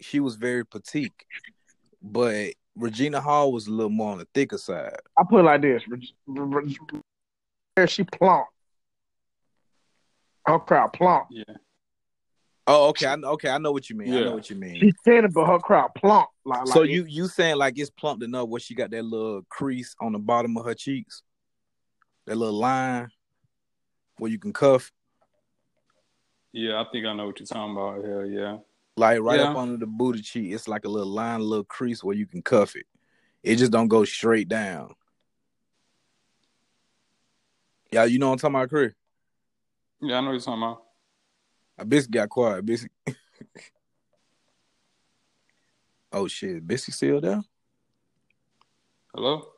She 0.00 0.20
was 0.20 0.36
very 0.36 0.66
petite, 0.66 1.12
but 2.02 2.52
Regina 2.76 3.22
Hall 3.22 3.52
was 3.52 3.68
a 3.68 3.70
little 3.70 3.88
more 3.88 4.12
on 4.12 4.18
the 4.18 4.28
thicker 4.34 4.58
side. 4.58 4.96
I 5.18 5.22
put 5.28 5.40
it 5.40 5.44
like 5.44 5.62
this: 5.62 5.82
Reg- 5.88 6.04
Reg- 6.26 6.76
Reg- 7.78 7.88
she 7.88 8.04
plump. 8.04 8.46
Her 10.46 10.58
crowd 10.58 10.92
plump. 10.92 11.26
Yeah. 11.30 11.44
Oh, 12.66 12.88
okay, 12.88 13.06
I 13.06 13.14
okay, 13.14 13.50
I 13.50 13.58
know 13.58 13.72
what 13.72 13.90
you 13.90 13.96
mean. 13.96 14.14
I 14.14 14.20
know 14.20 14.34
what 14.36 14.48
you 14.48 14.56
mean. 14.56 14.76
She's 14.80 14.94
thin, 15.04 15.30
but 15.32 15.46
her 15.46 15.58
crowd 15.58 15.90
plump. 15.96 16.28
Like, 16.46 16.66
so 16.66 16.80
like 16.80 16.90
you 16.90 17.04
you 17.06 17.28
saying 17.28 17.56
like 17.56 17.78
it's 17.78 17.90
plumped 17.90 18.22
enough 18.22 18.48
where 18.48 18.60
she 18.60 18.74
got 18.74 18.90
that 18.90 19.04
little 19.04 19.42
crease 19.50 19.94
on 20.00 20.12
the 20.12 20.18
bottom 20.18 20.56
of 20.56 20.64
her 20.64 20.74
cheeks, 20.74 21.22
that 22.26 22.36
little 22.36 22.58
line 22.58 23.08
where 24.18 24.30
you 24.30 24.38
can 24.38 24.52
cuff, 24.52 24.92
Yeah, 26.52 26.80
I 26.80 26.86
think 26.90 27.04
I 27.04 27.12
know 27.14 27.26
what 27.26 27.38
you're 27.40 27.46
talking 27.46 27.72
about. 27.72 28.04
Hell 28.04 28.26
yeah. 28.26 28.58
like 28.96 29.20
right 29.20 29.40
Yeah. 29.40 29.50
up 29.50 29.56
under 29.56 29.76
the 29.76 29.86
booty 29.86 30.22
cheek. 30.22 30.52
It's 30.52 30.68
like 30.68 30.84
a 30.84 30.88
little 30.88 31.12
line, 31.12 31.40
a 31.40 31.42
little 31.44 31.64
crease 31.64 32.02
where 32.04 32.16
you 32.16 32.26
can 32.26 32.40
cuff 32.42 32.76
it. 32.76 32.86
It 33.42 33.56
just 33.56 33.72
don't 33.72 33.88
go 33.88 34.04
straight 34.04 34.48
down. 34.48 34.94
Yeah, 37.92 38.04
you 38.04 38.18
know 38.18 38.28
what 38.28 38.32
I'm 38.34 38.38
talking 38.38 38.54
about, 38.56 38.68
Chris. 38.70 38.92
Yeah, 40.04 40.18
I 40.18 40.20
know 40.20 40.26
what 40.26 40.32
you're 40.32 40.40
talking 40.42 40.62
about. 40.62 40.82
I 41.78 41.84
basically 41.84 42.18
got 42.18 42.28
quiet. 42.28 42.66
Basically. 42.66 42.94
oh 46.12 46.28
shit, 46.28 46.66
Bissy 46.66 46.92
still 46.92 47.22
there? 47.22 47.42
Hello? 49.14 49.48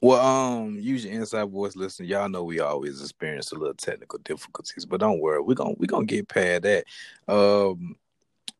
Well, 0.00 0.24
um, 0.24 0.78
use 0.80 1.04
your 1.04 1.12
inside 1.12 1.50
voice. 1.50 1.76
Listen, 1.76 2.06
y'all 2.06 2.28
know 2.28 2.44
we 2.44 2.60
always 2.60 3.02
experience 3.02 3.52
a 3.52 3.56
little 3.56 3.74
technical 3.74 4.18
difficulties, 4.20 4.86
but 4.86 5.00
don't 5.00 5.20
worry, 5.20 5.42
we're 5.42 5.54
gonna 5.54 5.74
we're 5.76 5.86
gonna 5.86 6.06
get 6.06 6.28
past 6.28 6.62
that. 6.62 6.84
Um, 7.26 7.96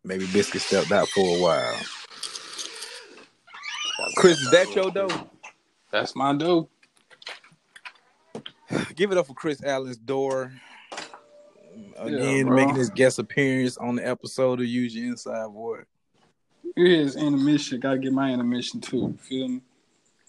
maybe 0.04 0.26
Biscuit 0.26 0.60
stepped 0.60 0.92
out 0.92 1.08
for 1.08 1.38
a 1.38 1.40
while. 1.40 1.80
Chris, 4.16 4.38
is 4.38 4.50
that 4.50 4.74
your 4.74 4.90
dough? 4.90 5.30
That's 5.90 6.14
my 6.14 6.34
dope. 6.34 6.70
Give 8.98 9.12
it 9.12 9.16
up 9.18 9.28
for 9.28 9.34
Chris 9.34 9.62
Allen's 9.62 9.96
door. 9.96 10.52
Again, 11.96 12.46
bro. 12.46 12.56
making 12.56 12.74
his 12.74 12.90
guest 12.90 13.20
appearance 13.20 13.76
on 13.76 13.94
the 13.94 14.04
episode 14.04 14.58
of 14.58 14.66
Use 14.66 14.92
Your 14.92 15.06
Inside 15.06 15.52
Voice. 15.52 15.84
Here's 16.74 17.14
intermission. 17.14 17.78
Gotta 17.78 17.98
get 17.98 18.12
my 18.12 18.32
intermission 18.32 18.80
too. 18.80 18.96
You 18.96 19.18
feel 19.22 19.48
me? 19.48 19.60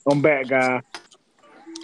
I'm 0.08 0.22
back, 0.22 0.50
guy. 0.50 0.84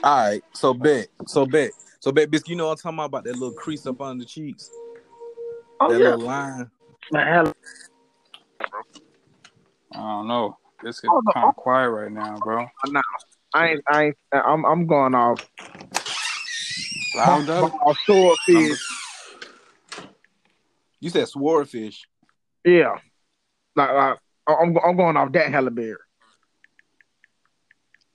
All 0.04 0.30
right, 0.30 0.44
so 0.54 0.76
bet, 0.76 1.08
so 1.26 1.48
bet, 1.48 1.72
so 2.00 2.12
bet, 2.12 2.30
Biscuit. 2.30 2.52
You 2.52 2.56
know 2.56 2.68
what 2.68 2.74
I'm 2.74 2.78
talking 2.78 3.00
about, 3.00 3.06
about 3.06 3.24
that 3.24 3.34
little 3.34 3.54
crease 3.54 3.88
up 3.88 4.00
on 4.00 4.20
the 4.20 4.26
cheeks, 4.26 4.70
Oh 5.82 5.92
that 5.92 6.00
yeah, 6.00 6.10
little 6.10 6.28
line. 6.28 6.70
man. 7.12 7.26
Halle- 7.28 7.54
I 9.92 9.98
don't 9.98 10.28
know. 10.28 10.56
This 10.84 10.98
is 10.98 11.10
Oh, 11.10 11.20
kind 11.34 11.48
of 11.48 11.56
quiet 11.56 11.90
right 11.90 12.12
now, 12.12 12.36
bro. 12.38 12.68
Nah, 12.90 13.02
I 13.56 13.70
ain't. 13.70 13.82
I 13.88 14.04
ain't. 14.04 14.16
I'm. 14.32 14.64
I'm 14.66 14.86
going 14.86 15.16
off. 15.16 15.40
Loud 17.16 17.50
up. 17.50 17.74
Off 17.74 17.98
swordfish. 18.06 18.80
You 21.00 21.10
said 21.10 21.28
swordfish. 21.28 22.08
Yeah. 22.64 22.98
Like, 23.76 23.92
like 23.94 24.18
I'm. 24.48 24.78
I'm 24.78 24.96
going 24.98 25.18
off 25.18 25.32
that 25.34 25.52
Halle 25.52 25.70
Berry. 25.70 25.96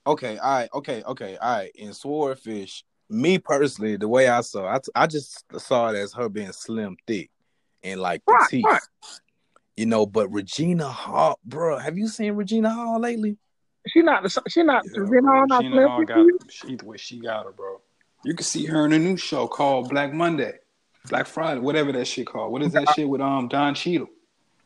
Okay, 0.07 0.37
all 0.39 0.51
right, 0.51 0.69
okay, 0.73 1.03
okay, 1.03 1.37
all 1.37 1.57
right. 1.57 1.71
In 1.75 1.93
swordfish, 1.93 2.83
me 3.09 3.37
personally, 3.37 3.97
the 3.97 4.07
way 4.07 4.27
I 4.27 4.41
saw, 4.41 4.65
I, 4.65 4.79
I 4.95 5.05
just 5.05 5.43
saw 5.59 5.89
it 5.89 5.95
as 5.95 6.11
her 6.13 6.27
being 6.27 6.51
slim, 6.53 6.97
thick, 7.05 7.29
and 7.83 7.99
like 8.01 8.23
Right, 8.27 8.39
petite. 8.49 8.65
right. 8.65 8.81
You 9.77 9.85
know, 9.85 10.07
but 10.07 10.31
Regina 10.31 10.89
Hall, 10.89 11.39
bro, 11.45 11.77
have 11.77 11.97
you 11.99 12.07
seen 12.07 12.33
Regina 12.33 12.73
Hall 12.73 12.99
lately? 12.99 13.37
She 13.87 14.01
not. 14.01 14.23
the- 14.23 14.43
She 14.49 14.63
not. 14.63 14.83
Yeah, 14.85 15.01
you 15.01 15.05
bro. 15.05 15.21
know, 15.21 15.45
not 15.45 15.59
Regina 15.59 15.87
Hall 15.87 16.03
slim. 16.05 16.27
got 16.39 16.51
she 16.51 16.77
she 16.97 17.19
got 17.19 17.45
her, 17.45 17.51
bro. 17.51 17.79
You 18.23 18.35
can 18.35 18.43
see 18.43 18.65
her 18.65 18.85
in 18.85 18.93
a 18.93 18.99
new 18.99 19.17
show 19.17 19.47
called 19.47 19.89
Black 19.89 20.13
Monday, 20.13 20.53
Black 21.09 21.25
Friday, 21.25 21.59
whatever 21.59 21.91
that 21.91 22.05
shit 22.05 22.27
called. 22.27 22.51
What 22.51 22.61
is 22.61 22.73
that 22.73 22.89
shit 22.89 23.07
with 23.09 23.21
um 23.21 23.47
Don 23.47 23.73
Cheadle? 23.73 24.07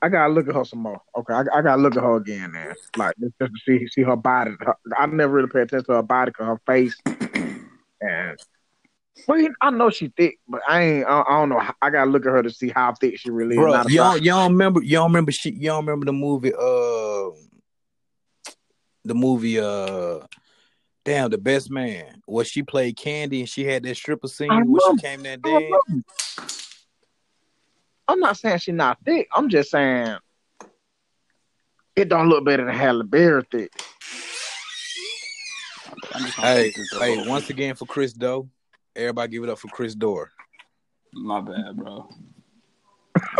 I 0.01 0.09
gotta 0.09 0.33
look 0.33 0.47
at 0.47 0.55
her 0.55 0.65
some 0.65 0.79
more. 0.79 1.01
Okay, 1.17 1.33
I, 1.33 1.41
I 1.53 1.61
gotta 1.61 1.81
look 1.81 1.95
at 1.95 2.03
her 2.03 2.17
again, 2.17 2.51
man. 2.51 2.75
Like 2.97 3.15
just, 3.19 3.33
just 3.39 3.53
to 3.53 3.59
see 3.65 3.87
see 3.87 4.01
her 4.03 4.17
body. 4.17 4.51
Her, 4.59 4.75
I 4.97 5.05
never 5.05 5.33
really 5.33 5.47
pay 5.47 5.61
attention 5.61 5.85
to 5.85 5.93
her 5.93 6.03
body, 6.03 6.31
cause 6.31 6.45
her 6.47 6.61
face, 6.65 6.95
and 8.01 8.37
well, 9.27 9.47
I 9.61 9.69
know 9.69 9.89
she 9.89 10.09
thick, 10.09 10.39
but 10.47 10.61
I 10.67 10.81
ain't. 10.81 11.07
I, 11.07 11.21
I 11.21 11.39
don't 11.39 11.49
know. 11.49 11.61
I 11.81 11.89
gotta 11.89 12.11
look 12.11 12.25
at 12.25 12.31
her 12.31 12.43
to 12.43 12.49
see 12.49 12.69
how 12.69 12.93
thick 12.93 13.17
she 13.17 13.31
really 13.31 13.55
Bro, 13.55 13.73
is. 13.81 13.91
you 13.91 13.97
don't, 13.97 14.21
you 14.21 14.31
don't 14.31 14.51
remember? 14.51 14.83
You 14.83 14.97
don't 14.97 15.11
remember? 15.11 15.31
She, 15.31 15.51
you 15.51 15.67
don't 15.67 15.85
remember 15.85 16.05
the 16.05 16.13
movie? 16.13 16.53
Uh, 16.53 17.31
the 19.05 19.15
movie. 19.15 19.59
Uh, 19.59 20.19
damn, 21.05 21.29
the 21.29 21.37
best 21.37 21.71
man. 21.71 22.21
Well, 22.27 22.43
she 22.43 22.63
played 22.63 22.97
Candy 22.97 23.39
and 23.39 23.49
she 23.49 23.63
had 23.63 23.83
that 23.83 23.95
stripper 23.95 24.27
scene 24.27 24.49
where 24.69 24.81
she 24.91 25.01
came 25.01 25.23
that 25.23 25.41
dead. 25.41 25.71
I'm 28.07 28.19
not 28.19 28.37
saying 28.37 28.57
she's 28.59 28.75
not 28.75 28.97
thick. 29.05 29.27
I'm 29.33 29.49
just 29.49 29.71
saying 29.71 30.17
it 31.95 32.09
don't 32.09 32.27
look 32.27 32.43
better 32.43 32.65
than 32.65 32.75
Halle 32.75 33.03
Berry 33.03 33.43
thick. 33.49 33.71
Hey, 36.37 36.73
hey, 36.99 37.23
once 37.27 37.49
again 37.49 37.75
for 37.75 37.85
Chris 37.85 38.13
Doe. 38.13 38.49
Everybody 38.95 39.31
give 39.31 39.43
it 39.43 39.49
up 39.49 39.59
for 39.59 39.67
Chris 39.69 39.95
Doe. 39.95 40.25
My 41.13 41.41
bad, 41.41 41.77
bro. 41.77 42.09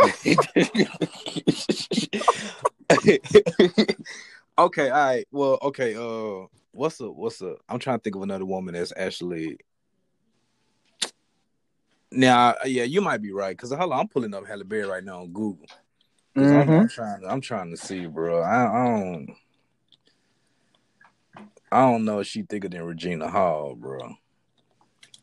okay, 4.58 4.90
all 4.90 5.06
right. 5.06 5.26
Well, 5.32 5.60
okay. 5.62 5.96
Uh, 5.96 6.48
what's 6.76 7.00
up? 7.02 7.16
What's 7.16 7.42
up? 7.42 7.58
I'm 7.70 7.80
trying 7.80 8.00
to 8.00 8.04
think 8.04 8.16
of 8.16 8.22
another 8.22 8.46
woman 8.46 8.74
that's 8.74 8.94
actually. 8.96 9.58
Now, 12.12 12.56
yeah, 12.66 12.84
you 12.84 13.02
might 13.02 13.22
be 13.22 13.32
right 13.32 13.56
because 13.56 13.72
hold 13.72 13.92
on, 13.92 14.00
I'm 14.00 14.08
pulling 14.08 14.34
up 14.34 14.46
Halle 14.46 14.64
Berry 14.64 14.86
right 14.86 15.04
now 15.04 15.22
on 15.22 15.32
Google. 15.32 15.66
because 16.34 16.52
I'm, 16.52 16.70
I'm 16.70 16.88
trying. 16.88 17.22
To, 17.22 17.28
I'm 17.28 17.42
trying 17.42 17.72
to 17.72 17.78
see, 17.78 18.06
bro. 18.06 18.42
I, 18.42 18.66
I 18.66 19.00
don't. 19.00 19.36
I 21.72 21.82
don't 21.92 22.06
know 22.06 22.20
if 22.20 22.28
she 22.28 22.44
thicker 22.44 22.70
than 22.70 22.84
Regina 22.84 23.30
Hall, 23.30 23.76
bro. 23.76 24.16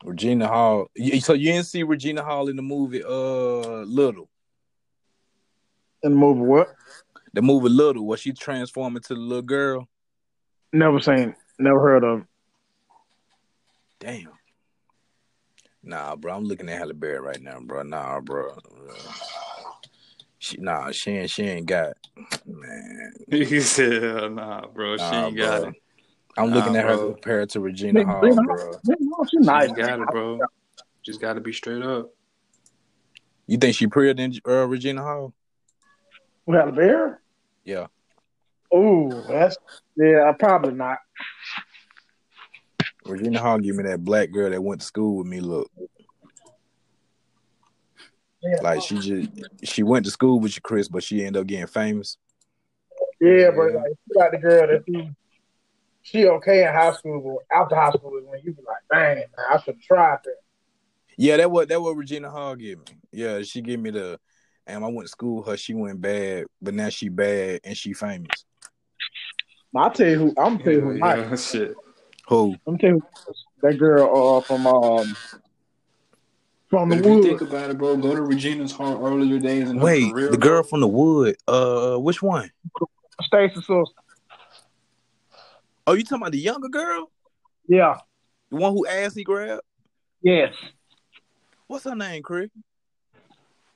Regina 0.05 0.49
Hall. 0.49 0.91
So 1.21 1.35
you 1.35 1.53
didn't 1.53 1.67
see 1.67 1.83
Regina 1.83 2.23
Hall 2.23 2.49
in 2.49 2.57
the 2.57 2.63
movie 2.63 3.03
uh 3.05 3.85
Little. 3.85 4.29
In 6.03 6.13
the 6.13 6.19
movie 6.19 6.41
what? 6.41 6.75
The 7.33 7.41
movie 7.41 7.69
Little, 7.69 8.05
where 8.05 8.19
she 8.19 8.33
transformed 8.33 8.97
into 8.97 9.15
the 9.15 9.21
little 9.21 9.43
girl. 9.43 9.89
Never 10.75 11.01
seen, 11.01 11.35
never 11.63 11.81
heard 11.81 12.05
of. 12.05 12.25
Damn. 14.01 14.33
Nah, 15.85 16.17
bro, 16.17 16.35
I'm 16.35 16.45
looking 16.45 16.69
at 16.69 16.79
Halle 16.79 16.93
Berry 16.93 17.21
right 17.21 17.41
now, 17.41 17.59
bro. 17.61 17.83
Nah, 17.83 18.21
bro. 18.21 18.57
She 20.39 20.57
nah, 20.59 20.91
she 20.91 21.13
ain't 21.13 21.31
she 21.31 21.45
ain't 21.45 21.67
got 21.67 21.95
man. 22.47 23.13
He 23.31 23.61
said, 23.61 24.33
"Nah, 24.33 24.67
bro, 24.67 24.97
she 24.97 25.03
Nah, 25.03 25.27
ain't 25.27 25.39
got 25.39 25.65
it. 25.65 25.75
I'm 26.37 26.51
looking 26.51 26.73
Nah, 26.73 26.81
at 26.81 26.85
her 26.85 26.99
compared 26.99 27.51
to 27.51 27.61
Regina 27.61 28.01
Regina 28.01 28.11
Hall, 28.13 28.35
Hall. 28.35 28.45
bro. 28.47 28.81
She 28.85 29.39
She 29.39 29.39
nice. 29.39 29.69
ain't 29.69 29.77
got 29.77 30.01
it, 30.01 30.11
bro. 30.11 30.41
Just 31.05 31.21
got 31.21 31.35
to 31.35 31.41
be 31.41 31.53
straight 31.53 31.83
up." 31.83 32.11
You 33.47 33.59
think 33.59 33.75
she 33.75 33.87
prettier 33.87 34.15
than 34.15 34.33
uh, 34.49 34.67
Regina 34.67 35.03
Hall? 35.03 35.35
We 36.47 36.57
had 36.57 36.77
a. 36.77 37.19
Yeah. 37.65 37.87
Oh, 38.73 39.25
that's 39.29 39.57
yeah. 39.97 40.29
I 40.29 40.33
probably 40.33 40.73
not. 40.73 40.99
Regina 43.05 43.41
Hall 43.41 43.59
give 43.59 43.77
me 43.77 43.83
that 43.85 44.05
black 44.05 44.31
girl 44.31 44.51
that 44.51 44.63
went 44.63 44.81
to 44.81 44.87
school 44.87 45.19
with 45.19 45.27
me 45.27 45.41
look. 45.41 45.71
Yeah, 48.43 48.61
Like 48.63 48.83
she 48.83 48.99
just 48.99 49.31
she 49.65 49.83
went 49.83 50.05
to 50.05 50.11
school 50.11 50.41
with 50.41 50.57
you, 50.57 50.63
Chris, 50.63 50.89
but 50.89 51.05
she 51.05 51.25
ended 51.25 51.41
up 51.41 51.47
getting 51.47 51.67
famous. 51.67 52.17
yeah, 53.21 53.51
but 53.51 53.73
like, 53.75 53.93
she 54.09 54.19
got 54.19 54.33
the 54.33 54.39
girl 54.39 54.67
that 54.67 54.83
she, 54.89 55.11
she 56.03 56.27
okay 56.27 56.67
in 56.67 56.73
high 56.73 56.93
school, 56.93 57.21
but 57.51 57.57
after 57.57 57.77
high 57.77 57.91
school 57.91 58.17
is 58.17 58.25
when 58.25 58.41
you 58.43 58.53
be 58.53 58.63
like, 58.67 58.83
dang, 58.91 59.17
man, 59.17 59.27
I 59.51 59.61
should 59.61 59.81
try 59.83 60.17
that. 60.25 60.37
Yeah, 61.17 61.37
that 61.37 61.51
what 61.51 61.69
that 61.69 61.81
what 61.81 61.97
Regina 61.97 62.31
Hall 62.31 62.57
gave 62.57 62.79
me. 62.79 62.85
Yeah, 63.13 63.43
she 63.43 63.61
gave 63.61 63.79
me 63.79 63.91
the 63.91 64.19
and 64.67 64.85
I 64.85 64.89
went 64.89 65.03
to 65.03 65.09
school 65.09 65.39
with 65.39 65.47
her, 65.47 65.57
she 65.57 65.75
went 65.75 66.01
bad, 66.01 66.47
but 66.61 66.75
now 66.75 66.89
she 66.89 67.09
bad 67.09 67.61
and 67.65 67.77
she 67.77 67.93
famous. 67.93 68.45
I'll 69.75 69.91
tell 69.91 70.09
you 70.09 70.19
who. 70.19 70.35
I'm 70.39 70.59
tell 70.59 70.73
you 70.73 70.81
who. 70.81 70.93
Yeah, 70.93 71.15
nice. 71.15 71.31
yeah, 71.31 71.37
shit. 71.37 71.77
Who? 72.29 72.57
I'm 72.67 72.79
tell 72.79 72.91
you 72.91 73.03
that 73.63 73.79
girl 73.79 74.39
uh, 74.39 74.41
from 74.43 74.67
um 74.67 75.17
from 76.69 76.89
the 76.89 76.97
if 76.97 77.07
you 77.07 77.23
think 77.23 77.41
about 77.41 77.71
it, 77.71 77.79
bro, 77.79 77.97
go 77.97 78.15
to 78.15 78.23
Regina's 78.23 78.73
Hall 78.73 79.05
earlier 79.07 79.39
days 79.39 79.71
and 79.71 79.81
Wait, 79.81 80.13
career. 80.13 80.31
the 80.31 80.39
bro. 80.39 80.49
girl 80.49 80.63
from 80.63 80.81
the 80.81 80.89
wood. 80.89 81.37
Uh 81.47 81.97
which 81.97 82.23
one? 82.23 82.51
Stacy 83.23 83.55
sister. 83.57 83.85
Oh, 85.87 85.95
you 85.95 86.05
talking 86.05 86.23
about 86.23 86.33
the 86.33 86.39
younger 86.39 86.69
girl? 86.69 87.11
Yeah. 87.67 87.99
The 88.51 88.57
one 88.57 88.73
who 88.73 88.87
asked 88.87 89.17
he 89.17 89.25
grabbed? 89.25 89.63
Yes. 90.23 90.55
What's 91.67 91.85
her 91.85 91.95
name, 91.95 92.23
Chris? 92.23 92.51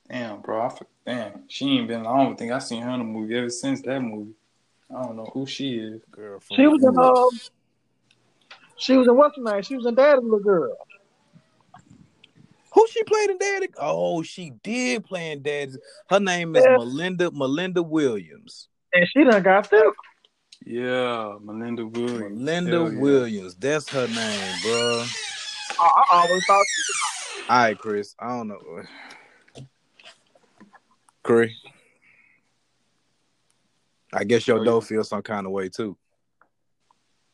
Damn, 0.08 0.40
bro. 0.40 0.60
I, 0.60 0.66
f- 0.66 0.82
damn, 1.04 1.42
she 1.48 1.78
ain't 1.78 1.88
been. 1.88 2.06
I 2.06 2.22
don't 2.22 2.38
think 2.38 2.52
I 2.52 2.60
seen 2.60 2.82
her 2.82 2.90
in 2.90 3.00
a 3.00 3.04
movie 3.04 3.36
ever 3.36 3.50
since 3.50 3.82
that 3.82 4.00
movie. 4.00 4.34
I 4.94 5.02
don't 5.02 5.16
know 5.16 5.30
who 5.32 5.46
she 5.46 5.74
is. 5.74 6.00
Girl 6.10 6.40
She 6.54 6.66
was 6.66 6.80
the 6.80 6.88
in 6.88 6.98
um. 6.98 7.40
She 8.78 8.96
was 8.96 9.08
in 9.08 9.16
what's 9.16 9.36
her 9.36 9.42
name? 9.42 9.62
She 9.62 9.76
was 9.76 9.86
in 9.86 9.94
Daddy's 9.94 10.22
little 10.22 10.38
girl. 10.38 10.76
Who 12.72 12.86
she 12.90 13.02
played 13.04 13.30
in 13.30 13.38
Daddy? 13.38 13.68
Oh, 13.78 14.22
she 14.22 14.52
did 14.62 15.04
play 15.04 15.32
in 15.32 15.42
Daddy. 15.42 15.72
Her 16.10 16.20
name 16.20 16.54
is 16.56 16.64
Yeah. 16.64 16.76
Melinda 16.76 17.30
Melinda 17.30 17.82
Williams. 17.82 18.68
And 18.92 19.08
she 19.08 19.24
done 19.24 19.42
got 19.42 19.66
thick. 19.66 19.94
Yeah, 20.64 21.36
Melinda 21.40 21.86
Williams. 21.86 22.38
Melinda 22.38 22.70
Hell 22.70 22.92
yeah. 22.92 23.00
Williams. 23.00 23.54
That's 23.56 23.88
her 23.90 24.06
name, 24.06 24.56
bro. 24.62 25.04
I, 25.80 25.84
I 25.84 26.04
always 26.10 26.44
thought 26.46 26.64
All 27.48 27.56
right, 27.56 27.78
Chris. 27.78 28.14
I 28.18 28.28
don't 28.28 28.48
know. 28.48 28.82
Chris. 31.22 31.52
I 34.12 34.24
guess 34.24 34.46
your 34.46 34.60
Oh, 34.60 34.64
dough 34.64 34.80
yeah. 34.80 34.86
feels 34.86 35.08
some 35.08 35.22
kind 35.22 35.46
of 35.46 35.52
way 35.52 35.68
too. 35.68 35.96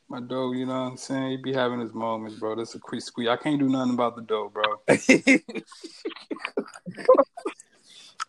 My 0.08 0.20
dough, 0.20 0.52
you 0.52 0.66
know 0.66 0.72
what 0.72 0.90
I'm 0.90 0.96
saying? 0.96 1.30
He 1.30 1.36
be 1.38 1.52
having 1.54 1.80
his 1.80 1.94
moments, 1.94 2.38
bro. 2.38 2.54
That's 2.54 2.74
a 2.74 2.78
quick 2.78 3.00
squeeze. 3.02 3.28
I 3.28 3.36
can't 3.36 3.58
do 3.58 3.68
nothing 3.68 3.94
about 3.94 4.14
the 4.16 4.22
dough, 4.22 4.52
bro. 4.52 4.62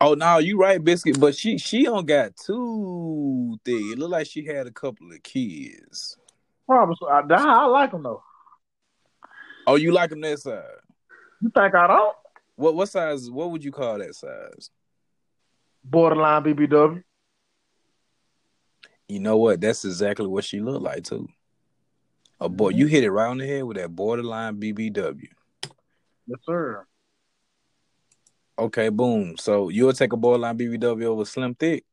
oh 0.02 0.14
no, 0.14 0.38
you 0.38 0.58
right, 0.58 0.82
biscuit. 0.84 1.20
But 1.20 1.36
she 1.36 1.58
she 1.58 1.84
don't 1.84 2.06
got 2.06 2.36
too 2.38 3.58
thick. 3.66 3.76
It 3.76 4.00
look 4.00 4.12
like 4.12 4.28
she 4.28 4.46
had 4.46 4.68
a 4.68 4.72
couple 4.72 5.12
of 5.12 5.22
kids. 5.24 6.18
probably. 6.66 6.96
So 7.00 7.08
I, 7.10 7.22
I 7.30 7.66
like 7.66 7.92
them 7.92 8.04
though. 8.04 8.24
Oh, 9.68 9.76
you 9.76 9.92
like 9.92 10.10
them 10.10 10.22
that 10.22 10.40
size? 10.40 10.64
You 11.42 11.50
think 11.54 11.76
I 11.76 11.88
don't? 11.88 12.16
What 12.56 12.76
what 12.76 12.90
size? 12.90 13.30
What 13.30 13.52
would 13.52 13.64
you 13.64 13.72
call 13.72 13.98
that 13.98 14.16
size? 14.16 14.70
Borderline 15.84 16.44
BBW. 16.44 17.04
You 19.08 19.20
know 19.20 19.38
what? 19.38 19.62
That's 19.62 19.86
exactly 19.86 20.28
what 20.28 20.44
she 20.44 20.60
looked 20.60 20.84
like 20.84 21.04
too. 21.04 21.28
A 22.40 22.50
boy, 22.50 22.72
mm-hmm. 22.72 22.80
you 22.80 22.88
hit 22.88 23.04
it 23.04 23.12
right 23.12 23.30
on 23.30 23.38
the 23.38 23.48
head 23.48 23.64
with 23.64 23.78
that 23.78 23.96
borderline 23.96 24.60
BBW. 24.60 25.28
Yes, 26.28 26.40
sir. 26.46 26.86
Okay, 28.58 28.90
boom. 28.90 29.36
So 29.38 29.70
you'll 29.70 29.94
take 29.94 30.14
a 30.14 30.18
borderline 30.18 30.58
BBW 30.58 31.06
over 31.06 31.26
Slim 31.26 31.56
Thick. 31.56 31.86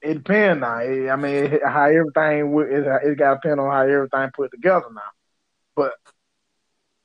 It 0.00 0.14
depends 0.14 0.60
now. 0.60 0.78
I 0.78 1.16
mean, 1.16 1.58
how 1.64 1.84
everything 1.84 2.56
it, 2.58 3.08
it 3.08 3.18
got 3.18 3.42
depend 3.42 3.60
on 3.60 3.70
how 3.70 3.82
everything 3.82 4.30
put 4.34 4.50
together 4.50 4.86
now. 4.92 5.00
But 5.74 5.92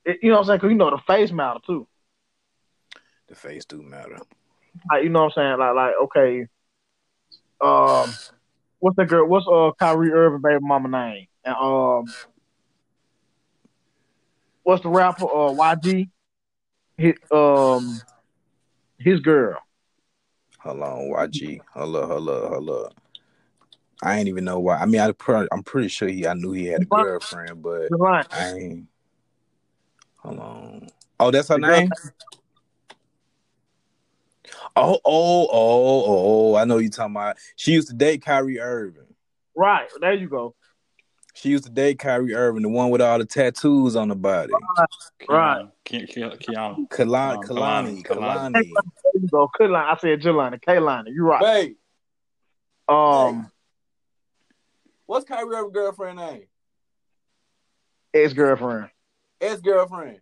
it, 0.05 0.19
you 0.21 0.29
know 0.29 0.35
what 0.35 0.41
I'm 0.41 0.47
saying? 0.47 0.59
Cause 0.59 0.69
you 0.69 0.77
know 0.77 0.91
the 0.91 0.99
face 1.07 1.31
matter 1.31 1.59
too. 1.65 1.87
The 3.27 3.35
face 3.35 3.65
do 3.65 3.81
matter. 3.81 4.19
Like, 4.89 5.03
you 5.03 5.09
know 5.09 5.23
what 5.23 5.37
I'm 5.37 5.57
saying? 5.57 5.59
Like, 5.59 5.75
like 5.75 5.93
okay, 6.03 6.47
um, 7.63 8.13
what's 8.79 8.95
that 8.97 9.07
girl? 9.07 9.27
What's 9.27 9.45
uh 9.51 9.71
Kyrie 9.79 10.11
Irving 10.11 10.41
baby 10.41 10.59
mama 10.61 10.89
name? 10.89 11.27
And 11.45 11.55
um, 11.55 12.05
what's 14.63 14.83
the 14.83 14.89
rapper? 14.89 15.25
Uh, 15.25 15.51
YG. 15.53 16.09
His 16.97 17.15
um, 17.31 18.01
his 18.99 19.19
girl. 19.21 19.57
Hold 20.59 20.81
on, 20.81 20.99
YG. 21.09 21.59
Hold 21.73 21.95
up, 21.95 22.09
hold 22.09 22.29
up, 22.29 22.49
hold 22.51 22.69
up. 22.69 22.93
I 24.03 24.17
ain't 24.17 24.27
even 24.27 24.45
know 24.45 24.59
why. 24.59 24.77
I 24.77 24.85
mean, 24.85 25.01
I 25.01 25.11
pro- 25.11 25.47
I'm 25.51 25.63
pretty 25.63 25.87
sure 25.87 26.07
he. 26.07 26.27
I 26.27 26.33
knew 26.33 26.51
he 26.51 26.65
had 26.65 26.81
a 26.83 26.85
girlfriend, 26.85 27.61
but. 27.61 27.89
I 28.31 28.53
ain't. 28.53 28.87
Hold 30.17 30.39
on. 30.39 30.87
Oh, 31.19 31.31
that's 31.31 31.47
her 31.49 31.55
The 31.55 31.61
girl- 31.61 31.79
name. 31.79 31.91
Oh, 34.75 34.99
oh, 35.03 35.47
oh, 35.51 36.03
oh! 36.51 36.55
I 36.55 36.63
know 36.65 36.77
you 36.77 36.89
talking 36.89 37.13
about. 37.15 37.37
She 37.55 37.73
used 37.73 37.89
to 37.89 37.93
date 37.93 38.23
Kyrie 38.23 38.59
Irving. 38.59 39.03
Right. 39.55 39.89
There 39.99 40.13
you 40.13 40.29
go. 40.29 40.55
She 41.33 41.49
used 41.49 41.65
to 41.65 41.69
date 41.69 41.99
Kyrie 41.99 42.33
Irving, 42.33 42.61
the 42.63 42.69
one 42.69 42.89
with 42.89 43.01
all 43.01 43.17
the 43.17 43.25
tattoos 43.25 43.95
on 43.95 44.09
the 44.09 44.15
body. 44.15 44.53
Right. 45.29 45.65
Ke- 45.85 46.07
Ke- 46.07 46.37
Keanu. 46.39 46.87
Kehlani, 46.89 46.89
Kehlani, 46.89 47.43
Kehlani, 47.47 48.03
Kehlani. 48.03 48.53
There 48.53 48.63
you 49.15 49.27
go, 49.29 49.49
Kehlani. 49.59 49.85
I 49.85 49.97
said 49.97 50.21
Jelani, 50.21 50.59
Kehlani. 50.61 51.07
You 51.07 51.25
right. 51.25 51.43
Hey, 51.43 51.75
Um, 52.87 53.49
what's 55.05 55.25
Kyrie 55.25 55.55
Irving 55.55 55.71
girlfriend 55.71 56.17
name? 56.17 56.43
ex 58.13 58.33
girlfriend. 58.33 58.89
Ex 59.39 59.61
girlfriend. 59.61 60.19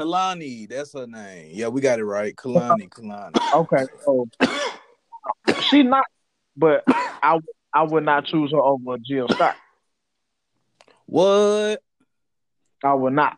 Kehlani, 0.00 0.68
that's 0.68 0.94
her 0.94 1.06
name. 1.06 1.50
Yeah, 1.52 1.68
we 1.68 1.80
got 1.80 1.98
it 1.98 2.04
right. 2.04 2.34
Kehlani, 2.34 2.88
Kehlani. 2.88 3.36
Okay, 3.54 3.84
so 4.04 4.28
she 5.68 5.82
not, 5.82 6.04
but 6.56 6.82
I 6.86 7.38
I 7.72 7.82
would 7.82 8.04
not 8.04 8.24
choose 8.24 8.52
her 8.52 8.58
over 8.58 8.96
Jill 8.98 9.28
Scott. 9.28 9.56
What? 11.06 11.82
I 12.82 12.94
would 12.94 13.12
not. 13.12 13.36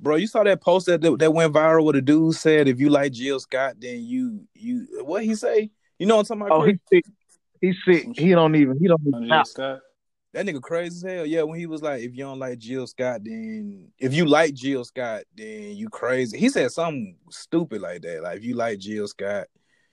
Bro, 0.00 0.16
you 0.16 0.26
saw 0.26 0.42
that 0.42 0.60
post 0.60 0.86
that 0.86 1.00
that 1.00 1.32
went 1.32 1.52
viral 1.52 1.84
where 1.84 1.92
the 1.92 2.02
dude 2.02 2.34
said 2.34 2.66
if 2.66 2.80
you 2.80 2.90
like 2.90 3.12
Jill 3.12 3.38
Scott, 3.38 3.76
then 3.78 4.02
you 4.02 4.46
you 4.54 5.04
what 5.04 5.24
he 5.24 5.34
say? 5.34 5.70
You 5.98 6.06
know 6.06 6.16
what 6.16 6.30
I'm 6.30 6.40
talking 6.40 6.52
about? 6.52 6.62
Oh, 6.62 6.66
he's 6.66 6.78
sick. 6.92 7.04
He's 7.60 7.76
sick. 7.86 8.08
He 8.18 8.30
don't 8.30 8.54
even. 8.56 8.78
He 8.78 8.88
don't 8.88 9.00
even. 9.06 9.24
Oh, 9.24 9.36
Jill 9.36 9.44
Scott. 9.44 9.80
That 10.34 10.46
nigga 10.46 10.60
crazy 10.60 10.96
as 10.96 11.12
hell. 11.12 11.26
Yeah, 11.26 11.42
when 11.42 11.60
he 11.60 11.66
was 11.66 11.80
like, 11.80 12.02
if 12.02 12.12
you 12.16 12.24
don't 12.24 12.40
like 12.40 12.58
Jill 12.58 12.88
Scott, 12.88 13.20
then 13.22 13.92
if 14.00 14.12
you 14.12 14.24
like 14.26 14.52
Jill 14.52 14.84
Scott, 14.84 15.22
then 15.36 15.76
you 15.76 15.88
crazy. 15.88 16.36
He 16.36 16.48
said 16.48 16.72
something 16.72 17.16
stupid 17.30 17.80
like 17.80 18.02
that. 18.02 18.20
Like 18.20 18.38
if 18.38 18.44
you 18.44 18.56
like 18.56 18.80
Jill 18.80 19.06
Scott, 19.06 19.46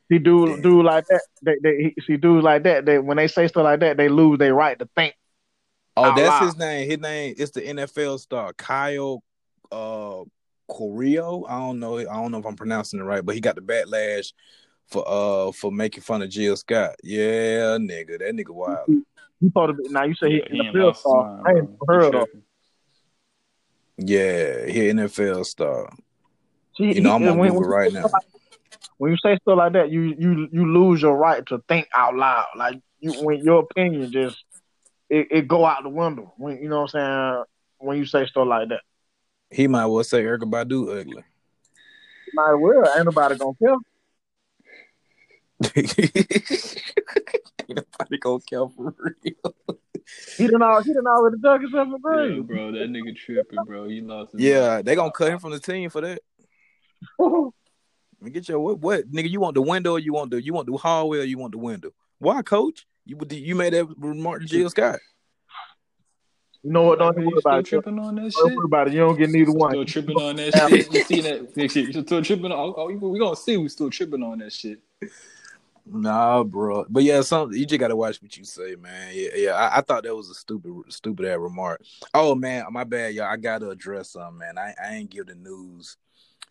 He 0.10 0.18
do 0.18 0.60
do 0.60 0.82
like 0.82 1.06
that. 1.10 1.22
They, 1.44 1.56
they 1.62 1.94
he, 1.96 2.02
see 2.08 2.18
dudes 2.18 2.44
like 2.44 2.64
that. 2.64 2.88
They 2.88 2.98
when 2.98 3.18
they 3.18 3.28
say 3.28 3.48
stuff 3.50 3.66
like 3.66 3.82
that, 3.82 3.98
they 3.98 4.10
lose 4.10 4.40
their 4.40 4.56
right 4.56 4.80
to 4.80 4.90
think. 4.96 5.14
oh, 5.96 6.16
that's 6.16 6.28
loud. 6.28 6.44
his 6.44 6.58
name. 6.58 6.90
His 6.90 7.00
name 7.00 7.36
is 7.38 7.52
the 7.52 7.62
NFL 7.62 8.20
star 8.20 8.52
Kyle 8.54 9.24
uh 9.72 10.24
Correo. 10.68 11.46
I 11.48 11.60
don't 11.60 11.80
know. 11.80 12.00
I 12.00 12.04
don't 12.04 12.32
know 12.32 12.40
if 12.40 12.48
I'm 12.48 12.56
pronouncing 12.56 13.00
it 13.00 13.04
right, 13.04 13.24
but 13.24 13.36
he 13.36 13.42
got 13.42 13.54
the 13.54 13.62
backlash 13.62 14.34
for 14.88 15.04
uh 15.08 15.52
for 15.52 15.72
making 15.72 16.02
fun 16.02 16.24
of 16.24 16.30
Jill 16.30 16.58
Scott. 16.58 16.96
Yeah, 17.04 17.78
nigga, 17.78 18.18
that 18.18 18.36
nigga 18.36 18.50
wild. 18.50 18.90
He 19.42 19.48
supposed 19.48 19.76
to 19.78 19.84
be 19.84 19.90
now. 19.90 20.04
You 20.04 20.14
say 20.16 20.28
uh, 20.28 20.30
Yeah, 20.30 20.44
he, 20.50 20.58
he 20.58 20.64
NFL 20.70 20.96
star. 20.96 21.42
I 21.46 21.58
ain't 21.58 21.70
heard 21.88 22.16
of. 22.16 22.28
Yeah, 23.98 24.66
he 24.68 24.80
NFL 24.92 25.46
star. 25.46 25.92
See, 26.78 26.94
You 26.96 27.02
know, 27.02 27.16
I'm 27.16 27.28
on 27.28 27.38
when, 27.40 27.52
Google 27.52 27.68
right 27.68 27.92
now. 27.92 28.06
when 28.98 29.12
you 29.12 29.18
say 29.18 29.38
stuff 29.42 29.58
like 29.58 29.74
that, 29.74 29.90
you 29.90 30.16
you 30.18 30.48
you 30.52 30.72
lose 30.72 31.02
your 31.02 31.18
right 31.18 31.44
to 31.48 31.62
think 31.68 31.88
out 31.94 32.16
loud. 32.16 32.46
Like 32.56 32.80
you, 33.00 33.14
when 33.14 33.44
your 33.44 33.62
opinion 33.70 34.12
just 34.12 34.38
it, 35.10 35.28
it 35.32 35.48
go 35.48 35.66
out 35.66 35.84
the 35.84 35.90
window. 35.90 36.34
When 36.38 36.62
you 36.62 36.70
know 36.70 36.82
what 36.82 36.96
I'm 36.96 37.34
saying. 37.34 37.44
When 37.84 37.98
you 37.98 38.06
say 38.06 38.28
stuff 38.28 38.46
like 38.48 38.70
that, 38.70 38.82
He 39.50 39.68
might 39.68 39.88
well 39.88 40.04
say 40.04 40.24
Erykah 40.24 40.44
Badu 40.44 41.00
ugly. 41.00 41.24
He 42.26 42.32
might 42.36 42.54
well 42.54 42.94
ain't 42.96 43.06
nobody 43.06 43.36
gonna 43.38 43.56
care. 47.76 47.86
Nobody 48.00 48.18
gonna 48.18 48.40
care 48.42 48.68
for 48.70 48.94
real. 48.98 49.56
He 50.38 50.48
done 50.48 50.62
all 50.62 50.84
he 50.84 50.94
done 50.94 51.08
already 51.08 51.38
dug 51.40 51.62
himself 51.62 51.88
a 51.90 51.92
Yeah, 51.94 52.42
bro, 52.42 52.72
that 52.72 52.90
nigga 52.90 53.16
tripping, 53.16 53.64
bro. 53.64 53.88
He 53.88 54.02
lost 54.02 54.34
his 54.34 54.42
Yeah, 54.42 54.82
they 54.82 54.96
gonna 54.96 55.12
cut 55.12 55.32
him 55.32 55.40
from 55.40 55.52
the 55.52 55.60
team 55.60 55.90
for 55.90 56.02
that. 56.02 56.22
Get 58.32 58.50
your 58.50 58.60
what, 58.60 58.80
what 58.80 59.12
nigga? 59.12 59.30
You 59.30 59.40
want 59.40 59.56
the 59.56 59.62
window? 59.62 59.94
Or 59.94 60.00
you 60.00 60.14
want 60.14 60.32
the 60.32 60.42
you 60.42 60.54
want 60.54 60.68
the 60.68 60.78
hallway? 60.78 61.20
Or 61.20 61.24
you 61.24 61.38
want 61.38 61.54
the 61.54 61.58
window? 61.58 61.92
Why, 62.20 62.42
coach? 62.42 62.86
You 63.06 63.18
you 63.30 63.56
made 63.56 63.74
that 63.74 63.88
remark 63.98 64.42
to 64.42 64.48
Jill 64.48 64.70
Scott. 64.70 65.00
You 66.64 66.72
know 66.72 66.84
what? 66.84 67.00
Don't 67.00 67.08
Are 67.08 67.14
even 67.14 67.24
you 67.24 67.30
worry 67.30 67.40
still 67.42 67.52
about 67.52 67.60
it. 67.60 67.66
tripping 67.66 68.00
on 68.00 68.16
that 68.16 68.22
Don't 68.22 68.32
shit? 68.34 68.58
worry 68.58 68.66
about 68.66 68.88
it. 68.88 68.94
You 68.94 69.00
don't 69.00 69.18
get 69.18 69.30
neither 69.32 69.52
one. 69.52 69.72
Still 69.72 69.86
tripping 69.86 70.18
on 70.18 70.36
that 70.36 70.54
shit. 70.54 70.94
You 70.94 71.04
see 71.04 71.22
that 71.22 71.56
that 71.56 71.72
shit? 71.72 71.88
You 71.88 72.02
still 72.04 72.22
tripping 72.22 72.52
on? 72.52 72.60
Oh, 72.60 72.76
oh, 72.78 73.10
we 73.10 73.20
gonna 73.20 73.36
see. 73.36 73.58
We 73.58 73.70
still 73.70 73.90
tripping 73.90 74.22
on 74.22 74.38
that 74.40 74.54
shit. 74.54 74.80
Nah, 75.94 76.44
bro. 76.46 76.86
But 76.90 77.04
yeah, 77.04 77.20
some 77.20 77.52
you 77.52 77.66
just 77.66 77.80
gotta 77.80 77.98
watch 77.98 78.22
what 78.22 78.38
you 78.38 78.46
say, 78.46 78.76
man. 78.76 79.12
Yeah, 79.14 79.30
yeah. 79.36 79.52
I, 79.52 79.80
I 79.80 79.82
thought 79.82 80.04
that 80.04 80.16
was 80.16 80.30
a 80.30 80.34
stupid, 80.34 80.72
stupid 80.88 81.26
ass 81.26 81.38
remark. 81.38 81.82
Oh 82.14 82.34
man, 82.34 82.64
my 82.72 82.86
bad, 82.86 83.14
y'all. 83.14 83.26
I 83.26 83.36
gotta 83.36 83.70
address 83.70 84.12
something, 84.12 84.38
man. 84.38 84.58
I, 84.58 84.74
I 84.82 84.96
ain't 84.96 85.10
give 85.10 85.28
the 85.28 85.36
news. 85.36 85.98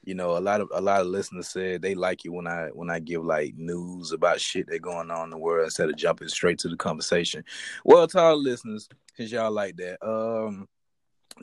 You 0.05 0.15
know, 0.15 0.37
a 0.37 0.41
lot 0.41 0.61
of 0.61 0.69
a 0.75 0.81
lot 0.83 1.01
of 1.01 1.07
listeners 1.07 1.49
said 1.49 1.81
they 1.81 1.95
like 1.95 2.27
it 2.27 2.29
when 2.29 2.47
I 2.47 2.69
when 2.75 2.91
I 2.91 2.99
give 2.99 3.25
like 3.25 3.55
news 3.57 4.13
about 4.13 4.43
shit 4.43 4.67
that 4.69 4.83
going 4.83 5.11
on 5.11 5.25
in 5.25 5.31
the 5.31 5.39
world 5.39 5.65
instead 5.65 5.89
of 5.89 5.97
jumping 5.97 6.29
straight 6.29 6.59
to 6.59 6.69
the 6.69 6.77
conversation. 6.77 7.43
Well, 7.83 8.07
to 8.09 8.21
our 8.21 8.35
listeners, 8.35 8.91
since 9.17 9.33
y'all 9.33 9.51
like 9.51 9.77
that, 9.77 10.07
um, 10.07 10.69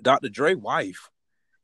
Dr. 0.04 0.30
Dre 0.30 0.54
wife 0.54 1.10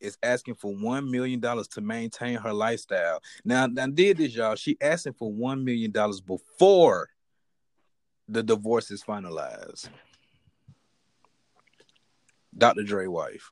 is 0.03 0.17
asking 0.21 0.55
for 0.55 0.75
one 0.75 1.09
million 1.09 1.39
dollars 1.39 1.67
to 1.69 1.81
maintain 1.81 2.35
her 2.37 2.53
lifestyle. 2.53 3.21
Now, 3.43 3.65
now 3.65 3.87
did 3.87 4.17
this, 4.17 4.35
y'all? 4.35 4.55
She 4.55 4.77
asking 4.81 5.13
for 5.13 5.31
one 5.31 5.63
million 5.63 5.91
dollars 5.91 6.21
before 6.21 7.09
the 8.27 8.43
divorce 8.43 8.91
is 8.91 9.03
finalized. 9.03 9.89
Dr. 12.55 12.83
Dre 12.83 13.07
wife. 13.07 13.51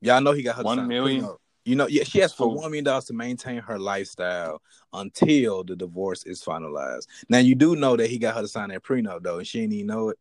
Y'all 0.00 0.20
know 0.20 0.32
he 0.32 0.42
got 0.42 0.56
her 0.56 0.62
to 0.62 0.66
One 0.66 0.86
million? 0.86 1.28
You 1.64 1.76
know, 1.76 1.86
yeah, 1.86 2.02
she 2.02 2.20
asked 2.22 2.36
for 2.36 2.48
one 2.48 2.70
million 2.70 2.84
dollars 2.84 3.04
to 3.06 3.14
maintain 3.14 3.58
her 3.58 3.78
lifestyle 3.78 4.60
until 4.92 5.62
the 5.62 5.76
divorce 5.76 6.24
is 6.24 6.42
finalized. 6.42 7.06
Now 7.28 7.38
you 7.38 7.54
do 7.54 7.76
know 7.76 7.96
that 7.96 8.10
he 8.10 8.18
got 8.18 8.34
her 8.34 8.42
to 8.42 8.48
sign 8.48 8.70
that 8.70 8.82
prenup 8.82 9.22
though, 9.22 9.38
and 9.38 9.46
she 9.46 9.60
didn't 9.60 9.74
even 9.74 9.86
know 9.86 10.08
it. 10.10 10.18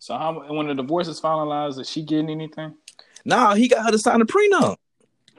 So 0.00 0.18
how 0.18 0.52
when 0.52 0.66
the 0.66 0.74
divorce 0.74 1.06
is 1.06 1.20
finalized, 1.20 1.78
is 1.78 1.88
she 1.88 2.02
getting 2.02 2.28
anything? 2.28 2.74
Nah, 3.24 3.54
he 3.54 3.68
got 3.68 3.84
her 3.84 3.90
to 3.92 3.98
sign 3.98 4.20
a 4.20 4.26
prenup. 4.26 4.76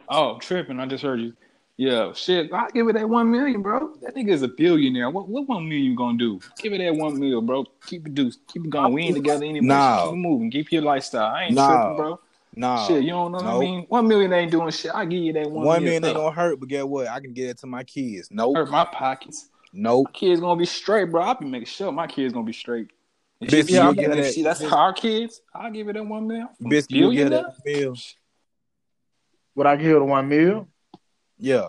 Oh, 0.10 0.38
tripping! 0.40 0.80
I 0.80 0.86
just 0.86 1.04
heard 1.04 1.20
you. 1.20 1.34
Yeah, 1.78 2.14
shit. 2.14 2.54
I'll 2.54 2.70
give 2.70 2.88
it 2.88 2.94
that 2.94 3.10
one 3.10 3.32
million, 3.32 3.62
bro. 3.62 3.96
That 4.02 4.16
nigga 4.16 4.30
is 4.30 4.44
a 4.44 4.48
billionaire. 4.48 5.10
What 5.10 5.28
what 5.28 5.48
one 5.48 5.68
million 5.68 5.92
you 5.92 5.96
gonna 5.96 6.18
do? 6.18 6.40
Give 6.60 6.74
it 6.74 6.78
that 6.80 6.96
one 6.96 7.20
million, 7.20 7.46
bro. 7.46 7.66
Keep 7.88 8.08
it 8.08 8.14
deuce. 8.16 8.38
Keep 8.48 8.66
it 8.66 8.70
going. 8.70 8.94
We 8.94 9.04
ain't 9.04 9.16
together 9.16 9.44
anymore. 9.46 9.78
No. 9.78 10.04
Keep 10.04 10.16
moving. 10.18 10.52
Keep 10.52 10.72
your 10.72 10.84
lifestyle. 10.84 11.34
I 11.34 11.44
ain't 11.46 11.56
No. 11.56 11.68
tripping, 11.68 11.96
bro. 11.98 12.20
Nah, 12.56 12.88
shit, 12.88 13.04
you 13.04 13.10
don't 13.10 13.32
know 13.32 13.40
what 13.40 13.48
I 13.48 13.60
mean? 13.60 13.86
One 13.90 14.08
million 14.08 14.32
ain't 14.32 14.52
doing 14.52 14.70
shit. 14.70 14.92
I 14.94 15.06
give 15.06 15.24
you 15.24 15.34
that 15.34 15.50
one, 15.50 15.54
one 15.54 15.64
million. 15.64 15.84
million 15.84 16.06
ain't 16.06 16.16
gonna 16.16 16.36
hurt, 16.36 16.60
but 16.60 16.70
get 16.70 16.88
what? 16.88 17.08
I 17.08 17.20
can 17.20 17.34
get 17.34 17.50
it 17.50 17.58
to 17.60 17.68
my 17.68 17.84
kids. 17.84 18.28
Nope, 18.30 18.56
hurt 18.56 18.70
my 18.70 18.86
pockets. 18.86 19.50
nope. 19.74 20.08
My 20.10 20.12
kids 20.12 20.40
gonna 20.40 20.60
be 20.60 20.66
straight, 20.66 21.10
bro. 21.10 21.24
I'll 21.24 21.40
be 21.40 21.46
making 21.46 21.66
sure 21.66 21.92
my 21.92 22.06
kids 22.06 22.32
gonna 22.34 22.46
be 22.46 22.54
straight. 22.54 22.92
If 23.44 23.52
Biscuit, 23.52 23.70
she, 23.70 23.74
you'll 23.76 23.94
get 23.94 24.12
if 24.12 24.26
that- 24.26 24.34
she, 24.34 24.42
that's 24.44 24.60
Biscuit- 24.60 24.78
our 24.78 24.94
kids. 24.94 25.42
I'll 25.54 25.72
give 25.72 25.88
it 25.90 25.94
that 25.94 26.06
one 26.06 26.28
million. 26.28 26.50
Biscuit, 26.68 26.96
you 26.98 27.12
get 27.14 27.30
Billionaire? 27.30 27.42
that 27.56 27.64
bill. 27.64 27.96
Would 29.56 29.68
I 29.68 29.76
give 29.76 29.88
her 29.94 30.00
the 30.00 30.06
one 30.06 30.28
mil? 30.30 30.68
Yeah, 31.38 31.68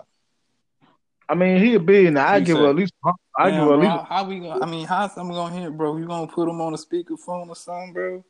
I 1.27 1.35
mean, 1.35 1.63
he 1.63 1.75
a 1.75 1.79
billionaire. 1.79 2.25
I 2.25 2.39
give 2.39 2.57
her 2.57 2.63
said- 2.63 2.69
at 2.69 2.75
least. 2.75 2.93
I 3.37 3.51
give 3.51 3.59
Damn, 3.59 3.67
her 3.67 3.73
at 3.73 3.79
least. 3.79 3.91
how, 3.91 4.03
how 4.03 4.23
we 4.25 4.39
gonna? 4.39 4.63
I 4.65 4.69
mean, 4.69 4.87
how's 4.87 5.17
I'm 5.17 5.29
gonna 5.29 5.55
hear, 5.59 5.69
bro? 5.71 5.97
You 5.97 6.07
gonna 6.07 6.27
put 6.27 6.47
them 6.47 6.61
on 6.61 6.73
a 6.73 6.77
speakerphone 6.77 7.49
or 7.49 7.55
something, 7.55 7.93
bro? 7.93 8.23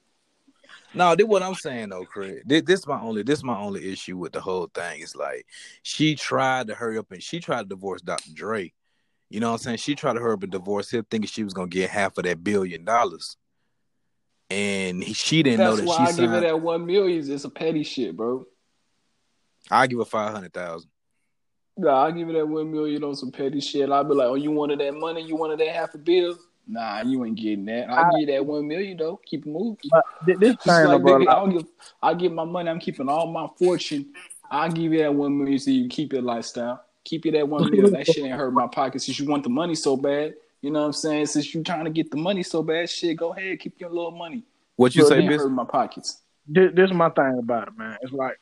no, 0.96 1.16
this 1.16 1.28
what 1.28 1.44
I'm 1.44 1.54
saying 1.56 1.90
though, 1.90 2.06
Craig. 2.06 2.42
This, 2.46 2.64
this 2.64 2.88
my 2.88 3.00
only 3.00 3.22
this 3.24 3.44
my 3.44 3.58
only 3.58 3.92
issue 3.92 4.18
with 4.18 4.32
the 4.34 4.42
whole 4.42 4.68
thing. 4.74 5.02
It's 5.02 5.16
like 5.16 5.46
she 5.84 6.16
tried 6.16 6.68
to 6.68 6.76
hurry 6.76 6.98
up 6.98 7.12
and 7.12 7.22
she 7.22 7.40
tried 7.40 7.64
to 7.64 7.70
divorce 7.70 8.02
Dr. 8.02 8.32
Dre. 8.34 8.74
You 9.36 9.42
know 9.42 9.50
what 9.50 9.56
I'm 9.56 9.64
saying? 9.64 9.78
She 9.80 9.96
tried 9.96 10.14
to 10.14 10.22
hurry 10.22 10.36
up 10.36 10.44
and 10.44 10.52
divorce 10.54 10.92
him, 10.92 11.06
thinking 11.12 11.28
she 11.28 11.44
was 11.44 11.54
gonna 11.54 11.68
get 11.68 11.90
half 11.90 12.18
of 12.18 12.24
that 12.24 12.42
billion 12.42 12.86
dollars, 12.86 13.36
and 14.50 15.04
he, 15.04 15.12
she 15.12 15.44
didn't 15.44 15.60
know 15.60 15.76
That's 15.76 15.82
that 15.82 15.88
why 15.88 15.96
she 15.98 16.02
I 16.04 16.06
give 16.06 16.32
it 16.32 16.34
signed. 16.36 16.46
that 16.46 16.62
one 16.62 16.86
million. 16.86 17.30
It's 17.30 17.44
a 17.44 17.50
petty 17.50 17.84
shit, 17.84 18.16
bro. 18.16 18.46
I 19.70 19.88
give 19.88 20.00
her 20.00 20.06
five 20.06 20.32
hundred 20.32 20.54
thousand. 20.54 20.90
Nah, 21.76 22.06
I 22.06 22.12
give 22.12 22.30
it 22.30 22.32
that 22.32 22.48
one 22.48 22.72
million 22.72 23.04
on 23.04 23.14
some 23.14 23.30
petty 23.30 23.60
shit. 23.60 23.92
I'll 23.92 24.06
be 24.06 24.14
like, 24.14 24.28
oh, 24.28 24.36
you 24.36 24.52
wanted 24.52 24.80
that 24.80 24.94
money? 24.94 25.22
You 25.22 25.36
wanted 25.36 25.60
that 25.60 25.76
half 25.76 25.94
a 25.96 25.98
bill? 25.98 26.38
Nah, 26.66 27.02
you 27.02 27.26
ain't 27.26 27.36
getting 27.36 27.66
that. 27.66 27.90
I'll 27.90 28.12
give 28.12 28.30
you 28.30 28.36
that 28.38 28.46
one 28.46 28.66
million 28.66 28.96
though. 28.96 29.20
Keep 29.26 29.48
it 29.48 29.50
moving. 29.50 29.78
This 30.26 30.40
Just 30.40 30.64
thing, 30.64 30.88
like 30.88 31.02
bro, 31.02 31.20
baby, 31.20 31.28
I'll 31.28 31.48
give 31.48 31.66
I'll 32.02 32.16
give 32.16 32.32
my 32.32 32.46
money. 32.46 32.70
I'm 32.70 32.80
keeping 32.80 33.10
all 33.10 33.30
my 33.30 33.50
fortune. 33.60 34.14
I'll 34.50 34.72
give 34.72 34.94
you 34.94 35.00
that 35.00 35.14
one 35.14 35.38
million 35.38 35.60
so 35.60 35.72
you 35.72 35.82
can 35.82 35.90
keep 35.90 36.14
your 36.14 36.22
lifestyle. 36.22 36.85
Keep 37.06 37.26
you 37.26 37.32
that 37.34 37.48
one 37.48 37.70
million. 37.72 37.94
That 37.94 38.06
shit 38.08 38.26
ain't 38.26 38.34
hurt 38.34 38.52
my 38.52 38.68
pocket 38.68 39.02
since 39.02 39.18
you 39.20 39.26
want 39.28 39.44
the 39.44 39.50
money 39.50 39.76
so 39.76 39.96
bad. 39.96 40.34
You 40.62 40.72
know 40.72 40.80
what 40.82 40.88
I'm 40.88 40.94
saying? 40.94 41.28
Since 41.28 41.54
you 41.54 41.64
trying 41.64 41.86
to 41.86 41.92
get 41.92 42.10
the 42.12 42.18
money 42.18 42.42
so 42.44 42.64
bad, 42.64 42.90
shit, 42.90 43.16
go 43.18 43.32
ahead, 43.34 43.60
keep 43.60 43.80
your 43.80 43.90
little 43.90 44.12
money. 44.12 44.44
What 44.76 44.96
you 44.96 45.04
Well, 45.04 45.10
say, 45.12 45.20
Ain't 45.20 45.30
Bis? 45.30 45.42
hurt 45.42 45.50
my 45.50 45.64
pockets. 45.66 46.22
this, 46.48 46.72
this 46.76 46.90
is 46.90 46.96
my 46.96 47.10
thing 47.12 47.38
about 47.40 47.68
it, 47.70 47.78
man. 47.78 47.98
It's 48.02 48.12
like 48.12 48.36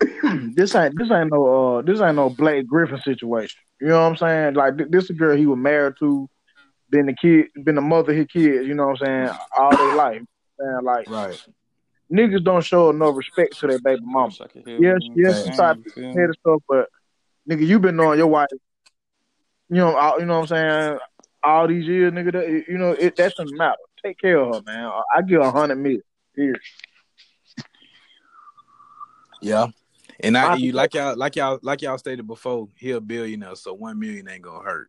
this 0.54 0.74
ain't 0.74 0.98
this 0.98 1.10
ain't 1.10 1.30
no 1.30 1.76
uh 1.78 1.82
this 1.82 2.00
ain't 2.00 2.16
no 2.16 2.30
Blake 2.30 2.66
Griffin 2.66 3.00
situation. 3.04 3.58
You 3.80 3.88
know 3.88 4.00
what 4.00 4.06
I'm 4.08 4.16
saying? 4.16 4.54
Like 4.54 4.78
thi- 4.78 4.84
this 4.88 5.10
a 5.10 5.12
girl 5.12 5.36
he 5.36 5.46
was 5.46 5.58
married 5.58 5.94
to, 5.98 6.28
been 6.90 7.06
the 7.06 7.14
kid, 7.14 7.46
been 7.64 7.74
the 7.74 7.80
mother 7.80 8.12
of 8.12 8.18
his 8.18 8.26
kids. 8.28 8.66
You 8.66 8.74
know 8.74 8.86
what 8.86 9.02
I'm 9.02 9.06
saying? 9.28 9.38
All 9.58 9.76
their 9.76 9.96
life. 9.96 10.22
Man, 10.58 10.84
like 10.84 11.08
Right. 11.08 11.38
niggas 12.10 12.44
don't 12.44 12.64
show 12.64 12.90
enough 12.90 13.16
respect 13.16 13.58
to 13.60 13.66
their 13.66 13.78
baby 13.80 14.00
mama. 14.02 14.26
Wish 14.28 14.40
I 14.40 14.46
could 14.46 14.64
hear 14.66 14.78
Yes, 14.80 15.00
yes, 15.14 15.34
saying, 15.36 15.46
you 15.46 15.52
tried 15.56 15.76
you 15.84 16.02
head 16.02 16.14
me? 16.16 16.22
and 16.24 16.34
stuff, 16.40 16.62
but 16.68 16.88
nigga, 17.48 17.66
you 17.66 17.78
been 17.78 17.96
knowing 17.96 18.18
your 18.18 18.26
wife. 18.28 18.48
You 19.68 19.76
know, 19.76 19.96
uh, 19.96 20.14
you 20.18 20.26
know 20.26 20.40
what 20.40 20.52
I'm 20.52 20.88
saying. 20.90 20.98
all 21.42 21.66
these 21.66 21.86
years, 21.86 22.12
nigga. 22.12 22.32
That, 22.32 22.64
you 22.68 22.78
know, 22.78 22.92
it 22.92 23.16
that 23.16 23.34
doesn't 23.36 23.56
matter. 23.56 23.76
Take 24.04 24.18
care 24.18 24.38
of 24.38 24.54
her, 24.54 24.62
man. 24.66 24.90
I 25.14 25.22
give 25.22 25.40
a 25.40 25.50
hundred 25.50 25.76
million. 25.76 26.02
Here. 26.34 26.56
Yeah. 29.40 29.66
And 30.20 30.36
I, 30.36 30.52
I- 30.52 30.54
you 30.56 30.72
like 30.72 30.94
y'all 30.94 31.16
like 31.16 31.36
y'all 31.36 31.58
like 31.62 31.82
y'all 31.82 31.98
stated 31.98 32.26
before, 32.26 32.68
he 32.76 32.92
a 32.92 33.00
billionaire, 33.00 33.56
so 33.56 33.74
one 33.74 33.98
million 33.98 34.28
ain't 34.28 34.42
gonna 34.42 34.62
hurt. 34.64 34.88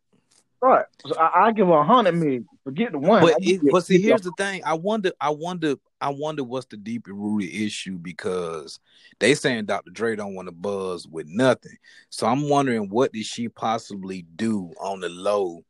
Right. 0.62 0.86
So 1.06 1.16
I, 1.18 1.48
I 1.48 1.52
give 1.52 1.70
a 1.70 1.84
hundred 1.84 2.14
million. 2.14 2.48
Forget 2.64 2.94
the 2.94 3.00
one. 3.00 3.22
But 3.22 3.36
it, 3.40 3.62
but 3.70 3.86
see, 3.86 4.02
here's 4.02 4.22
the 4.22 4.32
thing. 4.38 4.62
I 4.66 4.76
wonder, 4.76 5.12
I 5.20 5.30
wonder, 5.32 5.76
I 6.04 6.10
wonder 6.10 6.44
what's 6.44 6.66
the 6.66 6.76
deeper 6.76 7.14
rooted 7.14 7.56
issue 7.56 7.98
because 7.98 8.78
they 9.22 9.36
saying 9.36 9.68
Dr. 9.68 9.90
Dre 9.90 10.18
don't 10.18 10.36
want 10.36 10.50
to 10.50 10.52
buzz 10.52 11.08
with 11.08 11.28
nothing. 11.28 11.78
So 12.10 12.28
I'm 12.28 12.50
wondering 12.50 12.90
what 12.90 13.14
did 13.14 13.26
she 13.26 13.48
possibly 13.48 14.26
do 14.36 14.74
on 14.82 15.00
the 15.00 15.08
low? 15.08 15.64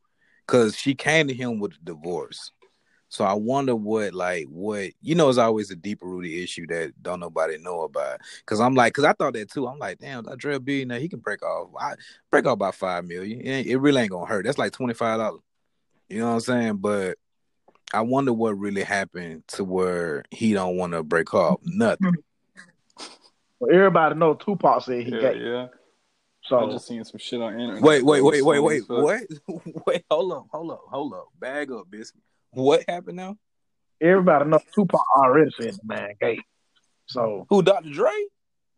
Because 0.48 0.76
she 0.76 0.96
came 0.96 1.28
to 1.28 1.36
him 1.36 1.60
with 1.60 1.74
a 1.74 1.86
divorce. 1.86 2.52
So 3.10 3.24
I 3.24 3.34
wonder 3.34 3.76
what, 3.76 4.16
like, 4.16 4.46
what 4.46 4.90
you 5.04 5.14
know, 5.14 5.30
is 5.30 5.38
always 5.38 5.70
a 5.70 5.76
deeper 5.76 6.08
rooted 6.08 6.32
issue 6.32 6.66
that 6.66 6.94
don't 7.04 7.20
nobody 7.20 7.60
know 7.60 7.82
about. 7.82 8.20
Because 8.40 8.60
I'm 8.60 8.74
like, 8.74 8.94
because 8.94 9.04
I 9.04 9.14
thought 9.14 9.34
that 9.34 9.52
too. 9.52 9.68
I'm 9.68 9.78
like, 9.78 10.00
damn, 10.00 10.24
Dr. 10.24 10.36
Dre 10.36 10.58
billionaire, 10.58 11.00
he 11.00 11.10
can 11.10 11.20
break 11.20 11.44
off, 11.44 11.70
I 11.80 11.94
break 12.32 12.48
off 12.48 12.54
about 12.54 12.74
five 12.74 13.06
million. 13.06 13.40
It, 13.42 13.68
it 13.68 13.78
really 13.78 14.02
ain't 14.02 14.10
gonna 14.10 14.26
hurt. 14.26 14.46
That's 14.46 14.58
like 14.58 14.72
twenty 14.72 14.96
five 14.96 15.20
dollars. 15.20 15.42
You 16.10 16.22
know 16.22 16.30
what 16.30 16.34
I'm 16.34 16.40
saying? 16.40 16.78
But 16.78 17.20
I 17.94 18.02
wonder 18.02 18.34
what 18.34 18.58
really 18.58 18.84
happened 18.84 19.44
to 19.50 19.64
where 19.64 20.24
he 20.32 20.54
don't 20.54 20.78
want 20.78 20.94
to 20.94 21.04
break 21.04 21.34
up. 21.34 21.60
Hmm. 21.64 21.78
nothing. 21.78 22.14
Well, 23.60 23.74
everybody 23.76 24.16
know 24.16 24.34
Tupac 24.34 24.84
said 24.84 25.04
he 25.06 25.12
Yeah, 25.12 25.20
gay. 25.20 25.38
yeah. 25.40 25.68
So 26.44 26.58
I 26.58 26.66
So 26.66 26.72
just 26.74 26.88
seen 26.88 27.04
some 27.06 27.20
shit 27.20 27.42
on 27.42 27.60
internet. 27.60 27.82
Wait, 27.82 28.04
wait, 28.04 28.20
bro. 28.22 28.30
wait, 28.30 28.42
wait, 28.42 28.60
wait, 28.60 28.82
what? 28.90 29.22
wait, 29.88 30.04
hold 30.12 30.34
up, 30.34 30.48
hold 30.52 30.72
up, 30.72 30.82
hold 30.90 31.14
up. 31.14 31.28
Bag 31.40 31.72
up, 31.72 31.90
biscuit. 31.90 32.22
What 32.52 32.84
happened 32.88 33.18
now? 33.18 33.38
everybody 34.02 34.50
know 34.50 34.60
Tupac 34.76 35.00
already 35.16 35.52
said 35.58 35.74
the 35.76 35.80
man 35.86 36.10
gay. 36.20 36.40
So 37.06 37.46
Who, 37.50 37.62
Dr. 37.62 37.90
Dre? 37.90 38.12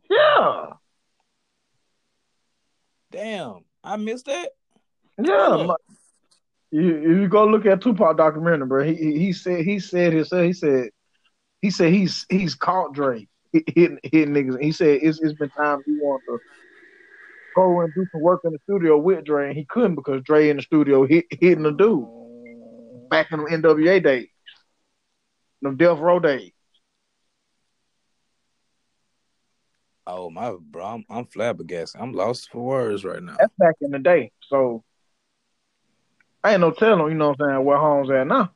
yeah, 0.10 0.74
Damn, 3.12 3.62
I 3.84 3.96
missed 3.98 4.26
that. 4.28 4.50
yeah. 5.18 5.68
You, 6.72 7.22
you 7.22 7.28
go 7.28 7.46
look 7.46 7.66
at 7.66 7.82
Tupac 7.82 8.18
documentary, 8.18 8.68
bro. 8.68 8.84
He 8.84 8.96
he, 8.96 9.34
said 9.34 9.64
he 9.64 9.80
said 9.80 10.14
he 10.14 10.24
said 10.24 10.44
himself. 10.44 10.44
He 10.44 10.54
said 10.54 10.90
he 11.62 11.70
said 11.72 11.94
he's 11.94 12.26
he's 12.30 12.56
caught 12.56 12.94
Dre 12.94 13.28
hitting 13.52 14.00
hitting 14.04 14.34
niggas. 14.34 14.62
He 14.62 14.72
said 14.72 15.00
it's 15.02 15.22
it's 15.22 15.34
been 15.34 15.50
times 15.50 15.84
he 15.86 15.94
wanted 15.94 16.26
to 16.28 16.40
go 17.56 17.82
and 17.82 17.94
do 17.94 18.06
some 18.12 18.22
work 18.22 18.42
in 18.44 18.52
the 18.52 18.60
studio 18.64 18.98
with 18.98 19.24
Dre, 19.24 19.48
and 19.48 19.58
he 19.58 19.66
couldn't 19.66 19.96
because 19.96 20.22
Dre 20.24 20.50
in 20.50 20.58
the 20.58 20.64
studio 20.64 21.06
hit, 21.06 21.26
hitting 21.32 21.64
the 21.64 21.72
dude 21.72 22.08
back 23.10 23.32
in 23.32 23.40
the 23.40 23.46
NWA 23.46 24.04
days, 24.04 24.28
them 25.62 25.78
Death 25.78 26.00
Row 26.00 26.20
days. 26.20 26.52
Oh 30.08 30.30
my, 30.30 30.56
bro, 30.60 30.86
I'm, 30.86 31.06
I'm 31.10 31.26
flabbergasted. 31.26 32.00
I'm 32.00 32.14
lost 32.14 32.52
for 32.52 32.64
words 32.64 33.04
right 33.04 33.24
now. 33.24 33.38
That's 33.40 33.54
back 33.58 33.76
in 33.82 33.92
the 33.92 34.00
day. 34.00 34.32
So 34.50 34.84
I 36.46 36.52
ain't 36.52 36.62
no 36.62 36.70
telling, 36.70 37.12
you 37.12 37.18
know 37.18 37.30
what 37.30 37.42
I'm 37.42 37.50
saying, 37.50 37.66
where 37.66 37.78
home's 37.80 38.12
at 38.12 38.28
now. 38.28 38.52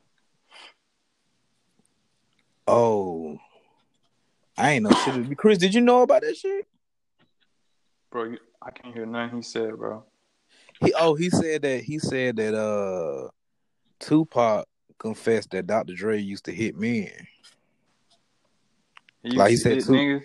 Oh, 2.68 3.36
I 4.56 4.70
ain't 4.74 4.84
no 4.84 4.90
shit. 4.90 5.36
Chris, 5.36 5.58
did 5.58 5.74
you 5.74 5.80
know 5.80 6.02
about 6.02 6.22
that 6.22 6.36
shit? 6.36 6.68
Bro, 8.12 8.24
you, 8.26 8.38
I 8.62 8.70
can't 8.70 8.94
hear 8.94 9.06
nothing 9.06 9.38
he 9.38 9.42
said, 9.42 9.76
bro. 9.76 10.04
He 10.78 10.94
oh 10.96 11.16
he 11.16 11.30
said 11.30 11.62
that 11.62 11.82
he 11.82 11.98
said 11.98 12.36
that 12.36 12.54
uh 12.54 13.28
Tupac 13.98 14.68
confessed 15.00 15.50
that 15.50 15.66
Dr. 15.66 15.94
Dre 15.94 16.20
used 16.20 16.44
to 16.44 16.52
hit 16.52 16.76
men. 16.76 17.10
He 19.24 19.30
Like 19.30 19.48
he 19.48 19.52
used 19.54 19.64
to 19.64 19.68
said, 19.68 19.78
hit 19.78 19.84
too. 19.86 19.92
niggas. 19.94 20.22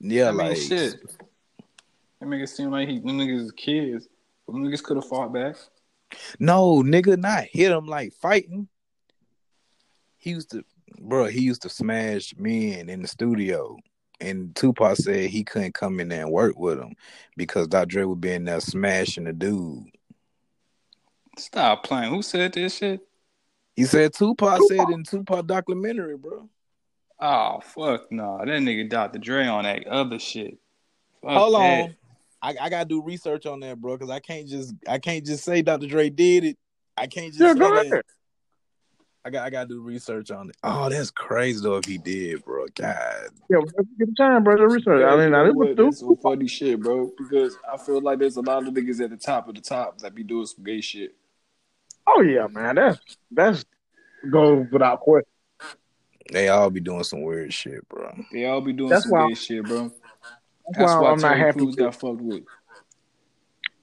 Yeah, 0.00 0.28
I 0.30 0.32
mean, 0.32 0.38
like 0.38 0.56
shit. 0.56 0.96
That 2.18 2.26
make 2.26 2.42
it 2.42 2.48
seem 2.48 2.72
like 2.72 2.88
he, 2.88 2.98
them 2.98 3.16
niggas 3.16 3.44
is 3.44 3.52
kids. 3.52 4.08
Them 4.48 4.64
niggas 4.64 4.82
could 4.82 4.96
have 4.96 5.06
fought 5.06 5.32
back. 5.32 5.54
No 6.38 6.82
nigga, 6.82 7.18
not 7.18 7.44
hit 7.44 7.72
him 7.72 7.86
like 7.86 8.12
fighting. 8.12 8.68
He 10.16 10.30
used 10.30 10.50
to, 10.50 10.64
bro. 11.00 11.26
He 11.26 11.40
used 11.40 11.62
to 11.62 11.68
smash 11.68 12.34
men 12.36 12.88
in 12.88 13.02
the 13.02 13.08
studio, 13.08 13.76
and 14.20 14.54
Tupac 14.54 14.96
said 14.96 15.30
he 15.30 15.44
couldn't 15.44 15.74
come 15.74 16.00
in 16.00 16.08
there 16.08 16.22
and 16.22 16.32
work 16.32 16.58
with 16.58 16.78
him 16.78 16.94
because 17.36 17.68
Dr. 17.68 17.86
Dre 17.86 18.04
would 18.04 18.20
be 18.20 18.32
in 18.32 18.44
there 18.44 18.60
smashing 18.60 19.24
the 19.24 19.32
dude. 19.32 19.84
Stop 21.38 21.84
playing. 21.84 22.10
Who 22.10 22.22
said 22.22 22.54
this 22.54 22.78
shit? 22.78 23.00
He 23.74 23.84
said 23.84 24.14
Tupac 24.14 24.62
said 24.68 24.88
in 24.88 25.04
Tupac 25.04 25.46
documentary, 25.46 26.16
bro. 26.16 26.48
Oh 27.20 27.60
fuck 27.62 28.10
no, 28.10 28.38
that 28.38 28.46
nigga 28.46 28.88
Dr. 28.88 29.18
Dre 29.18 29.46
on 29.46 29.64
that 29.64 29.86
other 29.86 30.18
shit. 30.18 30.58
Fuck 31.22 31.32
Hold 31.32 31.54
that. 31.54 31.82
on. 31.82 31.96
I, 32.46 32.54
I 32.60 32.68
gotta 32.70 32.84
do 32.88 33.02
research 33.02 33.44
on 33.46 33.58
that, 33.60 33.80
bro, 33.80 33.96
because 33.96 34.10
I 34.10 34.20
can't 34.20 34.46
just 34.46 34.72
I 34.88 34.98
can't 34.98 35.26
just 35.26 35.42
say 35.42 35.62
Dr. 35.62 35.88
Dre 35.88 36.10
did 36.10 36.44
it. 36.44 36.56
I 36.96 37.08
can't 37.08 37.32
just 37.34 37.40
Yeah, 37.40 37.52
say 37.54 37.58
go 37.58 37.74
that. 37.74 37.86
ahead. 37.86 38.02
I 39.24 39.30
got 39.30 39.44
I 39.46 39.50
gotta 39.50 39.68
do 39.68 39.80
research 39.80 40.30
on 40.30 40.50
it. 40.50 40.56
Oh, 40.62 40.88
that's 40.88 41.10
crazy 41.10 41.60
though 41.60 41.76
if 41.78 41.86
he 41.86 41.98
did, 41.98 42.44
bro. 42.44 42.66
God. 42.76 43.30
Yeah, 43.50 43.56
let's 43.58 43.88
get 43.98 44.06
the 44.08 44.14
time, 44.16 44.44
bro, 44.44 44.56
to 44.56 44.68
research. 44.68 45.02
I 45.04 45.10
Yeah, 45.10 45.10
mean, 45.16 45.24
you 45.24 45.30
now 45.30 45.42
know 45.42 45.44
this 45.48 45.54
what? 45.56 45.68
was 45.68 45.76
That's 45.76 45.98
some 45.98 46.16
funny 46.18 46.46
shit, 46.46 46.80
bro. 46.80 47.10
Because 47.18 47.56
I 47.72 47.76
feel 47.78 48.00
like 48.00 48.20
there's 48.20 48.36
a 48.36 48.42
lot 48.42 48.66
of 48.66 48.72
niggas 48.72 49.00
at 49.02 49.10
the 49.10 49.16
top 49.16 49.48
of 49.48 49.56
the 49.56 49.60
top 49.60 49.98
that 49.98 50.14
be 50.14 50.22
doing 50.22 50.46
some 50.46 50.62
gay 50.62 50.80
shit. 50.80 51.16
Oh 52.06 52.20
yeah, 52.22 52.46
man. 52.46 52.76
That's 52.76 53.00
that's 53.32 53.64
goes 54.30 54.66
without 54.70 55.00
question. 55.00 55.26
They 56.32 56.48
all 56.48 56.70
be 56.70 56.80
doing 56.80 57.02
some 57.02 57.22
weird 57.22 57.52
shit, 57.52 57.88
bro. 57.88 58.12
They 58.32 58.44
all 58.44 58.60
be 58.60 58.72
doing 58.72 58.90
That's 58.90 59.02
some 59.02 59.12
why- 59.12 59.28
gay 59.28 59.34
shit, 59.34 59.64
bro. 59.64 59.90
That's, 60.66 60.78
That's 60.78 60.94
why, 60.94 61.00
why 61.00 61.10
I'm 61.10 61.20
not 61.20 61.36
happy. 61.38 61.52
Crews 61.60 61.66
with- 61.68 61.78
got 61.78 61.94
fucked 61.94 62.20
with. 62.20 62.44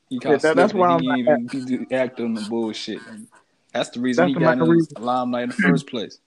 He 0.10 0.20
Yeah, 0.22 0.38
that- 0.38 0.56
that's 0.56 0.74
why 0.74 1.00
he 1.00 1.10
I'm 1.10 1.18
even 1.20 1.50
he 1.52 1.88
act 1.96 2.20
on 2.20 2.34
the 2.34 2.42
bullshit. 2.42 3.00
That's 3.74 3.90
the 3.90 4.00
reason 4.02 4.24
That's 4.24 4.30
he 4.30 4.34
the 4.36 4.40
got 4.42 4.54
in 4.54 4.70
main 4.70 4.88
the 4.94 5.02
limelight 5.02 5.44
in 5.44 5.50
the 5.50 5.56
first 5.56 5.88
place. 5.88 6.20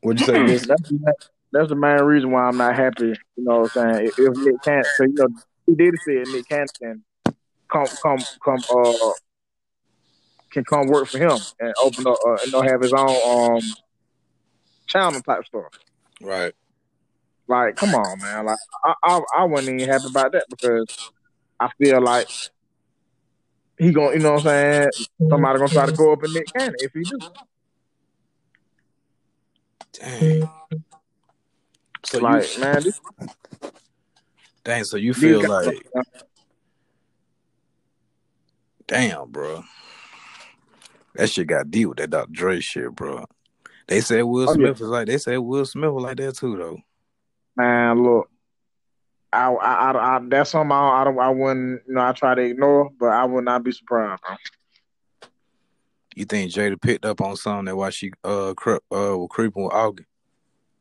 What'd 0.00 0.20
you 0.20 0.26
say, 0.26 0.46
this? 0.46 0.66
that's, 0.66 0.88
the, 0.88 1.14
that's 1.52 1.68
the 1.68 1.76
main 1.76 2.00
reason 2.00 2.30
why 2.32 2.42
I'm 2.42 2.56
not 2.56 2.74
happy. 2.74 3.14
You 3.36 3.44
know 3.44 3.60
what 3.62 3.76
I'm 3.76 3.94
saying? 3.96 4.06
If, 4.06 4.14
if 4.18 4.36
Nick 4.36 4.62
Cannon, 4.64 4.84
so, 4.96 5.04
you 5.04 5.12
know, 5.14 5.28
he 5.66 5.74
did 5.74 5.94
say 6.04 6.24
Nick 6.26 6.48
Cannon 6.48 6.66
can 6.80 7.02
come, 7.70 7.86
come, 8.02 8.18
come, 8.44 8.60
uh, 8.70 9.12
can 10.50 10.64
come 10.64 10.86
work 10.88 11.08
for 11.08 11.18
him 11.18 11.38
and 11.60 11.74
open 11.82 12.06
up, 12.06 12.16
uh, 12.26 12.36
you 12.44 12.52
know, 12.52 12.62
have 12.62 12.80
his 12.80 12.92
own 12.92 13.56
um 13.56 13.62
channel 14.86 15.20
type 15.22 15.44
stuff. 15.46 15.64
Right. 16.20 16.52
Like, 17.48 17.76
come 17.76 17.94
on, 17.94 18.18
man. 18.20 18.46
Like, 18.46 18.58
I, 18.84 18.94
I, 19.02 19.20
I 19.38 19.44
wasn't 19.44 19.70
even 19.80 19.88
happy 19.88 20.06
about 20.10 20.32
that 20.32 20.46
because 20.50 20.86
I 21.60 21.68
feel 21.78 22.00
like 22.02 22.26
he 23.78 23.92
gonna, 23.92 24.14
you 24.14 24.20
know 24.20 24.32
what 24.32 24.46
I'm 24.46 24.90
saying? 24.90 24.90
Somebody 25.30 25.58
gonna 25.58 25.70
try 25.70 25.86
to 25.86 25.92
go 25.92 26.12
up 26.12 26.24
in 26.24 26.32
Nick 26.32 26.52
Cannon 26.52 26.74
if 26.80 26.92
he 26.92 27.04
do. 27.04 27.20
Dang. 29.92 30.48
So 32.04 32.18
like, 32.18 32.54
you 32.56 32.60
man, 32.60 32.82
this, 32.82 33.00
dang, 34.64 34.84
so 34.84 34.96
you 34.96 35.14
feel 35.14 35.42
guys- 35.42 35.66
like 35.66 35.86
damn, 38.86 39.30
bro. 39.30 39.62
That 41.14 41.30
shit 41.30 41.46
got 41.46 41.70
deep 41.70 41.88
with 41.88 41.98
that 41.98 42.10
Dr. 42.10 42.30
Dre 42.30 42.60
shit, 42.60 42.94
bro. 42.94 43.24
They 43.88 44.00
said 44.00 44.22
Will 44.22 44.48
Oh, 44.48 44.52
yeah. 44.52 44.54
Smith 44.54 44.80
was 44.80 44.88
like 44.90 45.06
they 45.06 45.18
said 45.18 45.38
Will 45.38 45.64
Smith 45.64 45.90
was 45.90 46.04
like 46.04 46.18
that 46.18 46.36
too 46.36 46.56
though. 46.56 46.78
Man, 47.56 48.02
look, 48.02 48.28
I, 49.32 49.50
I, 49.52 49.90
I, 49.90 50.16
I 50.16 50.20
that's 50.28 50.50
something 50.50 50.72
I, 50.72 51.00
I 51.00 51.04
don't, 51.04 51.18
I 51.18 51.30
wouldn't, 51.30 51.82
you 51.86 51.94
know, 51.94 52.02
I 52.02 52.12
try 52.12 52.34
to 52.34 52.42
ignore, 52.42 52.90
but 52.98 53.08
I 53.08 53.24
would 53.24 53.44
not 53.44 53.62
be 53.62 53.72
surprised. 53.72 54.22
Bro. 54.22 54.36
You 56.14 56.24
think 56.24 56.50
Jada 56.52 56.80
picked 56.80 57.04
up 57.04 57.20
on 57.20 57.36
something 57.36 57.66
that 57.66 57.76
why 57.76 57.90
she 57.90 58.12
uh 58.24 58.54
cre- 58.56 58.76
uh 58.90 59.16
was 59.18 59.28
creeping 59.30 59.64
with 59.64 59.72
Augie? 59.72 60.06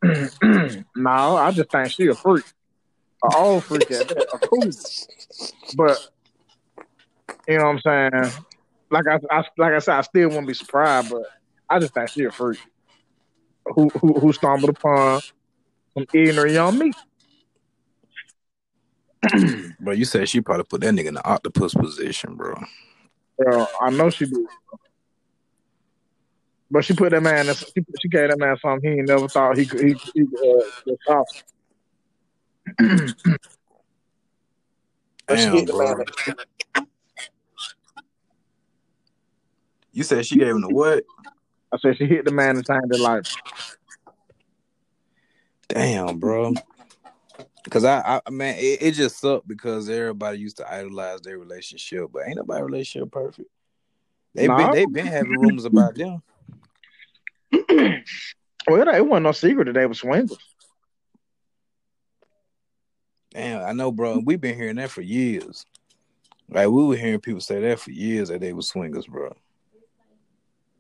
no, 0.96 1.36
I 1.36 1.52
just 1.52 1.72
think 1.72 1.92
she 1.92 2.08
a 2.08 2.16
freak, 2.16 2.46
a 3.24 3.36
old 3.36 3.64
freak 3.66 3.92
at 3.92 4.08
that, 4.08 4.28
a 4.34 4.38
cool. 4.40 4.70
But 5.76 6.00
you 7.48 7.58
know 7.58 7.66
what 7.66 7.86
I'm 7.86 8.12
saying? 8.14 8.32
Like 8.92 9.06
I, 9.08 9.20
I, 9.30 9.44
like 9.58 9.74
I 9.74 9.80
said, 9.80 9.96
I 9.96 10.02
still 10.02 10.30
wouldn't 10.30 10.48
be 10.48 10.54
surprised, 10.54 11.10
but 11.10 11.24
I 11.70 11.80
just 11.80 11.94
think 11.94 12.10
she 12.10 12.24
a 12.24 12.32
freak 12.32 12.60
who, 13.66 13.90
who, 13.90 14.14
who 14.14 14.32
stumbled 14.34 14.70
upon 14.70 15.22
some 15.96 16.06
ignorant 16.14 16.54
young 16.54 16.78
me. 16.78 16.92
Bro, 19.80 19.94
you 19.94 20.06
said 20.06 20.30
she 20.30 20.42
probably 20.42 20.66
put 20.66 20.82
that 20.82 20.94
nigga 20.94 21.08
in 21.08 21.14
the 21.16 21.26
octopus 21.28 21.74
position, 21.74 22.36
bro. 22.36 22.54
Well, 23.38 23.68
I 23.82 23.90
know 23.90 24.10
she 24.10 24.26
did. 24.26 24.38
But 26.70 26.86
she 26.86 26.94
put 26.94 27.12
that 27.12 27.22
man. 27.22 27.50
in- 27.50 27.56
She, 27.56 27.86
she 28.02 28.08
gave 28.10 28.30
that 28.30 28.38
man 28.38 28.56
something 28.62 28.90
he 28.92 29.00
ain't 29.00 29.08
never 29.08 29.28
thought 29.28 29.58
he 29.58 29.66
could. 29.66 29.82
He, 29.82 29.96
he 30.14 30.22
uh, 30.22 30.26
was. 31.08 31.26
But 35.28 35.40
she 35.40 35.46
Damn, 35.46 35.54
hit 35.54 35.68
bro. 35.70 36.04
You 39.92 40.04
said 40.04 40.26
she 40.26 40.38
gave 40.38 40.50
him 40.50 40.62
the 40.62 40.70
what? 40.70 41.04
I 41.72 41.78
said 41.80 41.98
she 41.98 42.06
hit 42.06 42.26
the 42.26 42.32
man 42.32 42.58
and 42.58 42.66
changed 42.66 42.92
his 42.92 43.00
life. 43.00 43.24
Damn, 45.70 46.20
bro. 46.20 46.54
Cause 47.70 47.84
I, 47.84 48.22
I 48.26 48.30
man, 48.30 48.56
it, 48.60 48.82
it 48.82 48.92
just 48.92 49.20
sucked 49.20 49.48
because 49.48 49.90
everybody 49.90 50.38
used 50.38 50.58
to 50.58 50.72
idolize 50.72 51.22
their 51.22 51.40
relationship, 51.40 52.10
but 52.14 52.28
ain't 52.28 52.38
nobody 52.38 52.62
relationship 52.64 53.12
perfect. 53.12 53.50
They 54.36 54.48
Nah. 54.48 54.58
been 54.58 54.72
they 54.72 54.86
been 54.86 55.08
having 55.08 55.32
rumors 55.32 55.66
about 55.66 55.96
them. 55.96 56.22
Well, 58.68 58.82
it 58.82 59.06
wasn't 59.06 59.24
no 59.24 59.32
secret 59.32 59.66
that 59.66 59.74
they 59.74 59.86
were 59.86 59.94
swingers. 59.94 60.38
Damn, 63.32 63.64
I 63.64 63.74
know, 63.74 63.92
bro. 63.92 64.24
We've 64.26 64.42
been 64.42 64.56
hearing 64.56 64.78
that 64.78 64.90
for 64.90 65.02
years. 65.02 65.66
Like 66.50 66.70
we 66.70 66.86
were 66.86 66.96
hearing 66.96 67.20
people 67.20 67.42
say 67.42 67.60
that 67.62 67.80
for 67.80 67.92
years 67.92 68.30
that 68.30 68.42
they 68.42 68.54
were 68.54 68.62
swingers, 68.62 69.06
bro. 69.06 69.36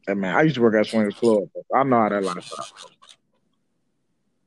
Hey, 0.08 0.14
man, 0.14 0.36
I 0.36 0.44
used 0.44 0.56
to 0.56 0.62
work 0.62 0.76
at 0.76 0.88
Swingers 0.88 1.16
Club. 1.16 1.50
I 1.74 1.84
know 1.84 2.02
how 2.02 2.10
that 2.10 2.24
lifestyle. 2.24 2.66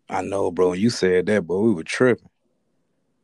I 0.09 0.23
know, 0.23 0.51
bro. 0.51 0.73
You 0.73 0.91
said 0.91 1.27
that, 1.27 1.47
bro, 1.47 1.61
we 1.61 1.75
were 1.75 1.85
tripping. 1.85 2.29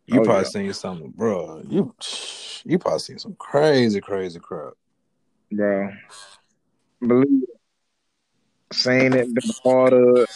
You 0.06 0.20
Oh, 0.20 0.24
probably 0.24 0.42
yeah. 0.44 0.48
seen 0.50 0.72
something, 0.74 1.10
bro. 1.10 1.62
You 1.68 1.94
you 2.64 2.78
probably 2.78 2.98
seen 3.00 3.18
some 3.18 3.34
crazy, 3.38 4.00
crazy 4.00 4.38
crap. 4.38 4.74
bro. 5.50 5.90
Believe 7.00 7.42
it. 7.44 7.48
Saying 8.72 9.12
it, 9.14 9.32
been 9.34 9.50
a 9.50 9.62
part 9.62 9.92
of. 9.92 10.26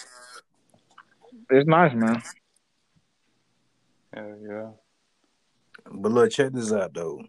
It's 1.51 1.67
nice, 1.69 1.95
man. 1.95 2.23
Yeah, 4.15 4.35
yeah. 4.49 4.71
But 5.91 6.13
look, 6.13 6.31
check 6.31 6.53
this 6.53 6.73
out 6.73 6.95
though. 6.95 7.23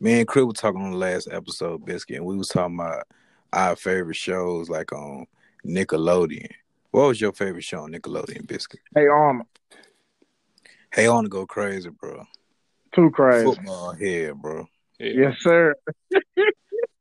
Me 0.00 0.20
and 0.20 0.28
Chris 0.28 0.44
were 0.44 0.52
talking 0.52 0.80
on 0.82 0.92
the 0.92 0.96
last 0.96 1.28
episode, 1.30 1.84
Biscuit, 1.84 2.16
and 2.16 2.26
we 2.26 2.36
was 2.36 2.48
talking 2.48 2.74
about 2.76 3.06
our 3.52 3.76
favorite 3.76 4.16
shows 4.16 4.68
like 4.70 4.92
on 4.92 5.26
Nickelodeon. 5.66 6.48
What 6.90 7.06
was 7.06 7.20
your 7.20 7.32
favorite 7.32 7.64
show 7.64 7.82
on 7.84 7.92
Nickelodeon, 7.92 8.46
Biscuit? 8.46 8.80
Hey, 8.94 9.06
Arnold. 9.06 9.46
Hey, 10.92 11.06
Arnold 11.06 11.30
go 11.30 11.46
crazy, 11.46 11.88
bro. 11.88 12.24
too 12.94 13.10
crazy. 13.10 13.44
Football 13.44 13.92
head, 13.92 14.34
bro. 14.42 14.66
Yeah. 14.98 15.12
Yes, 15.28 15.36
sir. 15.40 15.74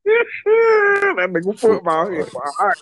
that 0.09 1.29
nigga 1.31 1.59
football 1.59 2.09
here. 2.09 2.27
All 2.35 2.67
right. 2.67 2.77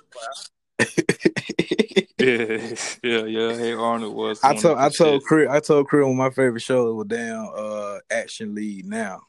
yeah, 2.19 2.75
yeah, 3.03 3.25
yeah. 3.25 3.57
Hey 3.57 3.73
Arnold 3.73 4.15
was. 4.15 4.43
I 4.43 4.55
told 4.55 4.77
I 4.77 4.89
the 4.89 4.95
told 4.95 5.21
shit. 5.21 5.23
Chris 5.23 5.49
I 5.49 5.59
told 5.59 5.87
Chris 5.87 6.03
one 6.03 6.11
of 6.11 6.17
my 6.17 6.29
favorite 6.29 6.61
shows 6.61 6.93
was 6.95 7.07
down 7.07 7.51
uh 7.55 7.97
Action 8.11 8.53
League 8.53 8.85
Now. 8.85 9.21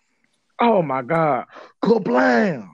Oh 0.61 0.83
my 0.83 1.03
God. 1.03 1.47
Kablam. 1.83 2.69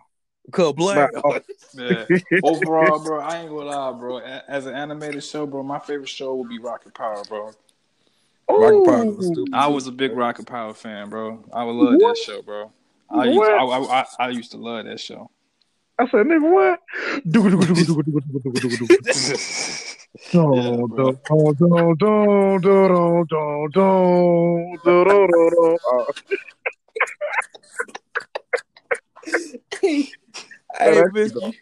Kablam. 0.51 1.09
Oh, 1.25 1.39
Yeah. 1.77 2.05
Overall, 2.43 3.01
bro, 3.01 3.21
I 3.21 3.41
ain't 3.41 3.51
gonna 3.51 3.65
lie, 3.65 3.93
bro. 3.93 4.19
As 4.19 4.67
an 4.67 4.77
animated 4.77 5.25
show, 5.25 5.45
bro, 5.45 5.65
my 5.65 5.81
favorite 5.81 6.09
show 6.09 6.37
would 6.37 6.49
be 6.49 6.61
Rocket 6.61 6.95
Power, 6.95 7.25
bro. 7.29 7.53
Rocket 8.49 8.85
Power 8.85 9.07
was 9.07 9.27
stupid. 9.27 9.53
I 9.53 9.67
was 9.67 9.89
a 9.89 9.93
big 9.93 10.13
Rocket 10.13 10.47
Power 10.47 10.73
fan, 10.73 11.11
bro. 11.11 11.45
I 11.53 11.65
would 11.65 11.73
love 11.73 11.99
that 11.99 12.17
show, 12.17 12.43
bro. 12.43 12.71
I 13.11 13.25
used, 13.25 13.51
I, 13.51 13.65
I, 13.65 14.01
I, 14.01 14.07
I 14.21 14.29
used 14.31 14.53
to 14.53 14.59
love 14.59 14.85
that 14.85 15.01
show. 15.01 15.29
I 15.99 16.09
said, 16.09 16.27
nigga, 16.27 16.49
what? 16.49 16.81
Yeah, 30.81 30.85
bro. 30.87 30.95
Hey, 30.95 31.01
that's 31.01 31.13
Biscuit. 31.13 31.55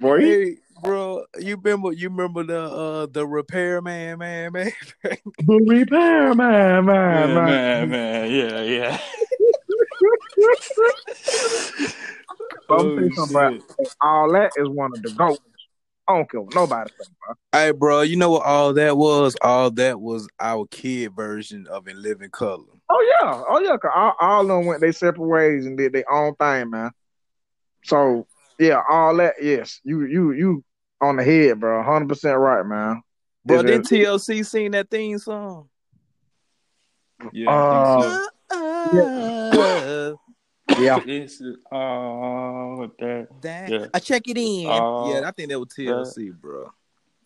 Hey, 0.00 0.56
bro, 0.82 1.24
you 1.38 1.56
remember 1.56 1.92
you 1.92 2.08
remember 2.08 2.44
the 2.44 2.60
uh 2.60 3.06
the 3.10 3.26
repair 3.26 3.80
man, 3.82 4.18
man, 4.18 4.52
man. 4.52 4.72
the 5.02 5.64
repair 5.66 6.34
man, 6.34 6.84
man, 6.84 7.28
Yeah, 7.28 7.34
man. 7.34 7.88
man, 7.88 7.90
man, 7.90 8.30
yeah, 8.30 8.62
yeah. 8.62 9.00
Oh, 12.72 12.96
saying 12.96 13.10
shit. 13.12 13.62
all 14.00 14.30
that 14.32 14.52
is 14.56 14.68
one 14.68 14.92
of 14.94 15.02
the 15.02 15.10
goats. 15.10 15.40
I 16.06 16.14
don't 16.16 16.30
care 16.30 16.40
what 16.40 16.54
nobody 16.54 16.90
bro. 16.96 17.34
hey, 17.52 17.72
bro, 17.72 18.02
you 18.02 18.16
know 18.16 18.30
what 18.30 18.46
all 18.46 18.72
that 18.74 18.96
was? 18.96 19.36
All 19.42 19.72
that 19.72 20.00
was 20.00 20.28
our 20.38 20.66
kid 20.66 21.14
version 21.16 21.66
of 21.66 21.88
In 21.88 22.00
Living 22.00 22.30
Color. 22.30 22.62
Oh 22.88 23.16
yeah, 23.20 23.42
oh 23.48 23.60
yeah, 23.60 23.76
cause 23.76 23.90
all, 23.92 24.14
all 24.20 24.40
of 24.42 24.46
them 24.48 24.66
went 24.66 24.80
their 24.80 24.92
separate 24.92 25.26
ways 25.26 25.66
and 25.66 25.76
did 25.76 25.92
their 25.92 26.10
own 26.12 26.36
thing, 26.36 26.70
man. 26.70 26.92
So 27.84 28.26
yeah, 28.60 28.82
all 28.88 29.16
that, 29.16 29.34
yes, 29.42 29.80
you 29.82 30.02
you 30.04 30.32
you 30.32 30.64
on 31.00 31.16
the 31.16 31.24
head, 31.24 31.58
bro. 31.58 31.82
Hundred 31.82 32.08
percent 32.10 32.38
right, 32.38 32.64
man. 32.64 33.02
Bro, 33.44 33.56
Is 33.58 33.62
didn't 33.64 33.92
it- 33.92 34.06
TLC 34.06 34.44
sing 34.46 34.70
that 34.72 34.90
theme 34.90 35.18
song? 35.18 35.68
Yeah, 37.32 37.50
I 37.50 37.96
think 37.96 38.04
so. 38.04 38.26
Uh, 38.56 40.16
Yeah, 40.78 40.98
This 41.06 41.40
is 41.40 41.56
all 41.72 42.88
that. 42.98 43.28
that- 43.42 43.70
Yeah. 43.70 43.86
I 43.92 43.98
check 43.98 44.22
it 44.28 44.36
in. 44.38 44.66
Uh, 44.70 45.08
yeah, 45.10 45.22
I 45.28 45.30
think 45.32 45.48
that 45.50 45.58
was 45.58 45.68
TLC, 45.68 46.30
bro. 46.38 46.70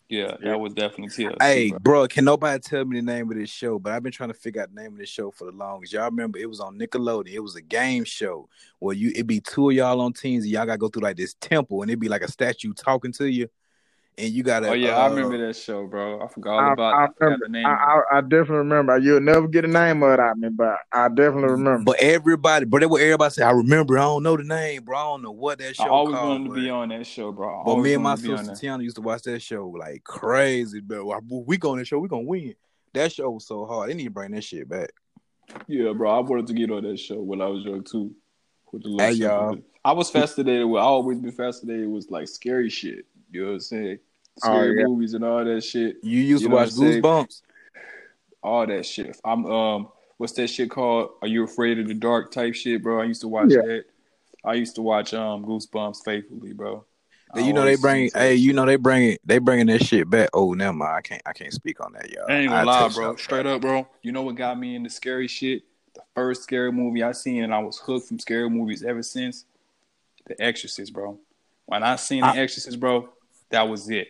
Yeah, 0.07 0.37
that 0.43 0.59
was 0.59 0.73
definitely 0.73 1.07
TLC. 1.07 1.41
Hey, 1.41 1.69
bro. 1.69 1.79
bro, 1.79 2.07
can 2.07 2.25
nobody 2.25 2.59
tell 2.59 2.85
me 2.85 2.99
the 2.99 3.05
name 3.05 3.31
of 3.31 3.37
this 3.37 3.49
show? 3.49 3.79
But 3.79 3.93
I've 3.93 4.03
been 4.03 4.11
trying 4.11 4.29
to 4.29 4.35
figure 4.35 4.61
out 4.61 4.73
the 4.73 4.79
name 4.79 4.93
of 4.93 4.99
this 4.99 5.09
show 5.09 5.31
for 5.31 5.45
the 5.45 5.51
longest. 5.51 5.93
Y'all 5.93 6.05
remember 6.05 6.37
it 6.37 6.47
was 6.47 6.59
on 6.59 6.77
Nickelodeon. 6.77 7.33
It 7.33 7.39
was 7.39 7.55
a 7.55 7.61
game 7.61 8.03
show 8.03 8.47
where 8.79 8.95
you 8.95 9.09
it'd 9.09 9.25
be 9.25 9.41
two 9.41 9.71
of 9.71 9.75
y'all 9.75 10.01
on 10.01 10.13
teams 10.13 10.43
and 10.43 10.53
y'all 10.53 10.67
gotta 10.67 10.77
go 10.77 10.89
through 10.89 11.01
like 11.01 11.17
this 11.17 11.33
temple 11.41 11.81
and 11.81 11.89
it'd 11.89 11.99
be 11.99 12.09
like 12.09 12.21
a 12.21 12.31
statue 12.31 12.73
talking 12.73 13.13
to 13.13 13.25
you. 13.25 13.47
And 14.17 14.31
you 14.31 14.43
gotta 14.43 14.69
Oh 14.69 14.73
yeah, 14.73 14.97
I 14.97 15.07
uh, 15.07 15.09
remember 15.09 15.45
that 15.45 15.57
show, 15.57 15.87
bro. 15.87 16.21
I 16.21 16.27
forgot 16.27 16.53
all 16.53 16.69
I, 16.69 16.73
about. 16.73 16.93
I 16.93 17.03
I, 17.03 17.07
remember. 17.19 17.45
the 17.47 17.51
name. 17.51 17.65
I, 17.65 17.69
I, 17.69 18.17
I 18.17 18.21
definitely 18.21 18.57
remember. 18.57 18.97
You'll 18.97 19.19
never 19.19 19.45
get 19.47 19.65
a 19.65 19.67
name 19.67 20.03
of 20.03 20.13
it 20.13 20.19
out 20.21 20.31
of 20.31 20.37
me, 20.37 20.49
but 20.49 20.77
I 20.93 21.09
definitely 21.09 21.49
remember. 21.49 21.83
But 21.83 21.99
everybody, 21.99 22.65
but 22.65 22.89
what 22.89 23.01
everybody 23.01 23.33
say. 23.33 23.43
I 23.43 23.51
remember. 23.51 23.97
I 23.97 24.03
don't 24.03 24.23
know 24.23 24.37
the 24.37 24.43
name, 24.43 24.85
bro. 24.85 24.97
I 24.97 25.03
don't 25.03 25.21
know 25.21 25.31
what 25.31 25.59
that 25.59 25.75
show. 25.75 25.83
I 25.83 25.89
always 25.89 26.15
called, 26.15 26.29
wanted 26.29 26.55
to 26.55 26.61
be 26.61 26.69
on 26.69 26.89
that 26.89 27.05
show, 27.05 27.33
bro. 27.33 27.63
But 27.65 27.79
me 27.79 27.93
and 27.93 28.03
my 28.03 28.11
wanted 28.11 28.21
to 28.21 28.27
be 28.29 28.33
on 28.35 28.45
sister. 28.45 28.67
Tiana 28.67 28.83
used 28.83 28.95
to 28.95 29.01
watch 29.01 29.23
that 29.23 29.41
show 29.41 29.67
like 29.67 30.05
crazy. 30.05 30.79
bro. 30.79 31.19
we 31.45 31.57
go 31.57 31.71
on 31.71 31.79
that 31.79 31.85
show, 31.85 31.99
we 31.99 32.07
gonna 32.07 32.23
win. 32.23 32.55
That 32.93 33.11
show 33.11 33.29
was 33.31 33.45
so 33.45 33.65
hard. 33.65 33.89
They 33.89 33.95
need 33.95 34.05
to 34.05 34.11
bring 34.11 34.31
that 34.31 34.45
shit 34.45 34.69
back. 34.69 34.91
Yeah, 35.67 35.91
bro. 35.91 36.09
I 36.09 36.21
wanted 36.21 36.47
to 36.47 36.53
get 36.53 36.71
on 36.71 36.83
that 36.83 36.99
show 36.99 37.21
when 37.21 37.41
I 37.41 37.47
was 37.47 37.65
young 37.65 37.83
too. 37.83 38.15
With 38.71 38.83
the 38.83 38.89
Hey, 38.91 39.11
little 39.11 39.15
y'all. 39.15 39.57
I 39.83 39.91
was 39.91 40.09
fascinated 40.09 40.67
with. 40.67 40.79
I 40.79 40.85
always 40.85 41.19
been 41.19 41.33
fascinated 41.33 41.89
with 41.89 42.09
like 42.09 42.29
scary 42.29 42.69
shit. 42.69 43.05
You 43.31 43.41
know 43.41 43.47
what 43.47 43.53
I'm 43.55 43.59
saying? 43.59 43.99
Oh, 44.43 44.47
Scary 44.49 44.79
yeah. 44.79 44.85
movies 44.87 45.13
and 45.13 45.23
all 45.23 45.43
that 45.43 45.63
shit. 45.63 45.97
You 46.03 46.19
used 46.21 46.43
You 46.43 46.49
to 46.49 46.55
watch 46.55 46.71
what 46.71 46.85
I'm 46.85 46.91
saying? 46.91 47.03
Goosebumps. 47.03 47.41
All 48.43 48.67
that 48.67 48.85
shit. 48.85 49.19
I'm 49.23 49.45
um. 49.45 49.89
What's 50.17 50.33
that 50.33 50.47
shit 50.47 50.69
called? 50.69 51.09
Are 51.21 51.27
you 51.27 51.43
afraid 51.43 51.77
of 51.79 51.87
the 51.87 51.93
dark 51.93 52.31
type 52.31 52.55
shit, 52.55 52.81
bro? 52.81 53.01
I 53.01 53.05
used 53.05 53.21
to 53.21 53.27
watch 53.27 53.51
Yeah. 53.51 53.61
that. 53.61 53.85
I 54.45 54.53
used 54.53 54.75
to 54.75 54.81
watch 54.81 55.13
um 55.13 55.43
Goosebumps 55.45 56.03
faithfully, 56.05 56.53
bro. 56.53 56.85
I 57.33 57.39
you 57.39 57.53
know 57.53 57.65
they 57.65 57.75
bring. 57.75 58.09
Hey, 58.13 58.35
you 58.35 58.53
know 58.53 58.65
they 58.65 58.75
bring 58.77 59.03
it. 59.11 59.21
They 59.25 59.39
bringing 59.39 59.67
that 59.67 59.83
shit 59.83 60.09
back. 60.09 60.29
Oh, 60.33 60.53
never 60.53 60.73
mind. 60.73 60.95
I 60.95 61.01
can't. 61.01 61.21
I 61.25 61.33
can't 61.33 61.51
speak 61.53 61.83
on 61.83 61.93
that, 61.93 62.09
y'all. 62.09 62.25
I 62.29 62.35
ain't 62.35 62.49
gonna 62.49 62.65
lie, 62.65 62.89
bro. 62.89 63.03
y'all 63.07 63.17
Straight 63.17 63.45
up, 63.45 63.61
bro. 63.61 63.87
You 64.03 64.11
know 64.11 64.21
what 64.21 64.35
got 64.35 64.57
me 64.59 64.75
into 64.75 64.89
scary 64.89 65.27
shit? 65.27 65.63
The 65.95 66.01
first 66.13 66.43
scary 66.43 66.71
movie 66.71 67.03
I 67.03 67.13
seen, 67.13 67.43
and 67.43 67.53
I 67.53 67.59
was 67.59 67.77
hooked 67.77 68.07
from 68.07 68.19
scary 68.19 68.49
movies 68.49 68.83
ever 68.83 69.01
since. 69.01 69.45
The 70.27 70.41
Exorcist, 70.41 70.93
bro. 70.93 71.19
When 71.65 71.83
I 71.83 71.95
seen 71.97 72.21
The 72.21 72.27
I- 72.27 72.37
Exorcist, 72.37 72.79
bro, 72.79 73.09
that 73.49 73.67
was 73.67 73.89
it. 73.89 74.07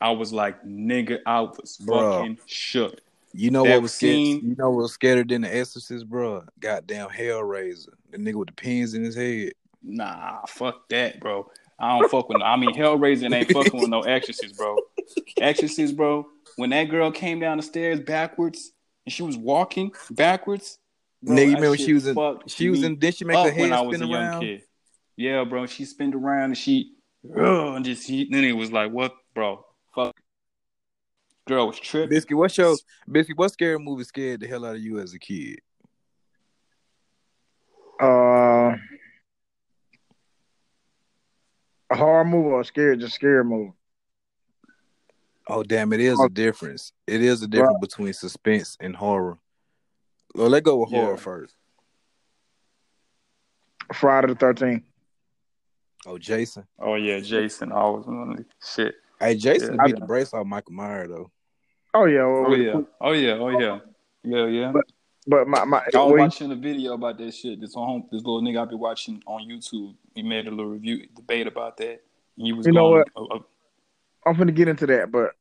I 0.00 0.10
was 0.10 0.32
like, 0.32 0.64
nigga, 0.64 1.18
I 1.26 1.40
was 1.40 1.76
Bro. 1.78 2.12
fucking 2.12 2.38
shook. 2.46 3.00
You 3.32 3.50
know 3.50 3.64
That 3.64 3.74
what 3.74 3.82
was 3.82 3.94
scared? 3.94 4.16
You 4.16 4.56
know 4.56 4.70
what 4.70 4.82
was 4.82 4.96
scarier 4.96 5.28
than 5.28 5.42
the 5.42 5.54
Exorcist, 5.54 6.08
bro? 6.08 6.44
Goddamn 6.60 7.08
Hellraiser. 7.08 7.90
The 8.10 8.18
nigga 8.18 8.34
with 8.36 8.48
the 8.48 8.54
pins 8.54 8.94
in 8.94 9.04
his 9.04 9.14
head. 9.14 9.52
Nah, 9.82 10.44
fuck 10.46 10.88
that, 10.88 11.20
bro. 11.20 11.50
I 11.78 11.98
don't 11.98 12.10
fuck 12.10 12.28
with. 12.28 12.38
No, 12.38 12.44
I 12.44 12.56
mean, 12.56 12.74
Hellraiser 12.74 13.32
ain't 13.32 13.50
fucking 13.52 13.80
with 13.80 13.90
no 13.90 14.00
Exorcist, 14.00 14.56
bro. 14.56 14.76
Exorcist, 15.40 15.96
bro. 15.96 16.26
When 16.56 16.70
that 16.70 16.84
girl 16.84 17.12
came 17.12 17.38
down 17.38 17.58
the 17.58 17.62
stairs 17.62 18.00
backwards 18.00 18.72
and 19.06 19.12
she 19.12 19.22
was 19.22 19.36
walking 19.36 19.92
backwards, 20.10 20.78
bro, 21.22 21.36
Nigga, 21.36 21.40
you 21.50 21.54
remember 21.54 21.76
she 21.76 21.92
was 21.92 22.06
in? 22.06 22.16
She 22.46 22.70
was 22.70 22.82
in. 22.82 22.98
Did 22.98 23.14
she 23.14 23.24
make 23.24 23.36
her 23.36 23.50
head 23.52 23.70
I 23.72 23.80
was 23.82 23.96
a 23.96 23.98
spin 23.98 24.08
young 24.10 24.20
around? 24.22 24.40
kid. 24.40 24.62
Yeah, 25.16 25.44
bro. 25.44 25.66
She 25.66 25.84
spinned 25.84 26.14
around 26.14 26.44
and 26.44 26.58
she, 26.58 26.94
ugh, 27.36 27.76
and 27.76 27.84
just 27.84 28.06
he, 28.08 28.28
then 28.30 28.42
it 28.44 28.52
was 28.52 28.72
like, 28.72 28.90
what, 28.90 29.14
bro? 29.34 29.64
Fuck. 31.48 31.56
Girl 31.56 31.66
was 31.66 31.80
tripping. 31.80 32.10
Biscuit, 32.10 32.36
what's 32.36 32.56
your 32.58 32.76
Biscuit? 33.10 33.36
What 33.38 33.52
scary 33.52 33.78
movie 33.78 34.04
scared 34.04 34.40
the 34.40 34.46
hell 34.46 34.64
out 34.66 34.76
of 34.76 34.82
you 34.82 34.98
as 35.00 35.14
a 35.14 35.18
kid? 35.18 35.60
Uh, 38.00 38.76
a 41.90 41.96
horror 41.96 42.24
movie 42.24 42.48
or 42.50 42.60
a 42.60 42.64
scary, 42.64 42.96
just 42.96 43.14
scary 43.14 43.44
movie. 43.44 43.72
Oh 45.48 45.62
damn! 45.62 45.92
It 45.94 46.00
is 46.00 46.20
a 46.20 46.28
difference. 46.28 46.92
It 47.06 47.22
is 47.22 47.42
a 47.42 47.48
difference 47.48 47.78
between 47.80 48.12
suspense 48.12 48.76
and 48.80 48.94
horror. 48.94 49.38
Well, 50.34 50.50
let's 50.50 50.64
go 50.64 50.76
with 50.76 50.90
horror 50.90 51.12
Yeah. 51.12 51.16
first. 51.16 51.56
Friday 53.94 54.26
the 54.28 54.34
Thirteenth. 54.34 54.84
Oh, 56.06 56.18
Jason. 56.18 56.66
Oh 56.78 56.94
yeah, 56.96 57.18
Jason. 57.20 57.72
Always 57.72 58.06
on 58.06 58.44
shit. 58.62 58.94
Hey, 59.18 59.34
Jason 59.36 59.74
Yeah. 59.76 59.86
beat 59.86 59.98
the 59.98 60.06
brace 60.06 60.32
off 60.34 60.46
Michael 60.46 60.74
Myers 60.74 61.08
though. 61.08 61.30
Oh 61.94 62.04
yeah, 62.04 62.20
Oh 62.22 62.52
yeah. 62.54 62.84
Oh 63.00 63.12
yeah. 63.12 63.32
Oh 63.32 63.48
yeah. 63.48 63.78
Yeah, 64.24 64.46
yeah. 64.46 64.72
But- 64.72 64.84
but 65.30 65.46
my 65.46 65.62
my 65.66 65.82
I 65.94 65.98
was 66.04 66.12
watching 66.20 66.50
a 66.52 66.56
video 66.56 66.94
about 66.94 67.18
that 67.18 67.34
shit. 67.34 67.60
This 67.60 67.74
home, 67.74 68.08
this 68.10 68.22
little 68.22 68.40
nigga 68.40 68.62
I 68.62 68.64
be 68.64 68.76
watching 68.76 69.22
on 69.26 69.42
YouTube. 69.46 69.94
He 70.14 70.22
made 70.22 70.46
a 70.46 70.50
little 70.50 70.70
review 70.72 71.06
debate 71.14 71.46
about 71.46 71.76
that. 71.78 72.00
He 72.38 72.52
was 72.54 72.64
You 72.66 72.72
know 72.72 72.92
going. 72.92 73.04
uh, 73.14 73.34
uh, 73.34 73.38
I'm 74.24 74.36
gonna 74.38 74.52
get 74.52 74.68
into 74.68 74.86
that, 74.86 75.10
but 75.12 75.32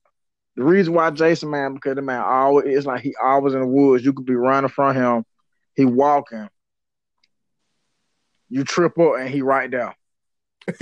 the 0.57 0.63
reason 0.65 0.93
why 0.93 1.09
Jason 1.11 1.51
man 1.51 1.73
because 1.75 1.95
the 1.95 2.01
man 2.01 2.19
always 2.21 2.65
it's 2.67 2.85
like 2.85 3.01
he 3.01 3.15
always 3.23 3.53
in 3.53 3.61
the 3.61 3.67
woods. 3.67 4.03
You 4.03 4.11
could 4.11 4.25
be 4.25 4.35
running 4.35 4.69
from 4.69 4.93
him, 4.93 5.23
he 5.77 5.85
walking. 5.85 6.49
You 8.49 8.63
trip 8.65 8.97
up 8.99 9.13
and 9.19 9.29
he 9.29 9.41
right 9.41 9.71
there, 9.71 9.95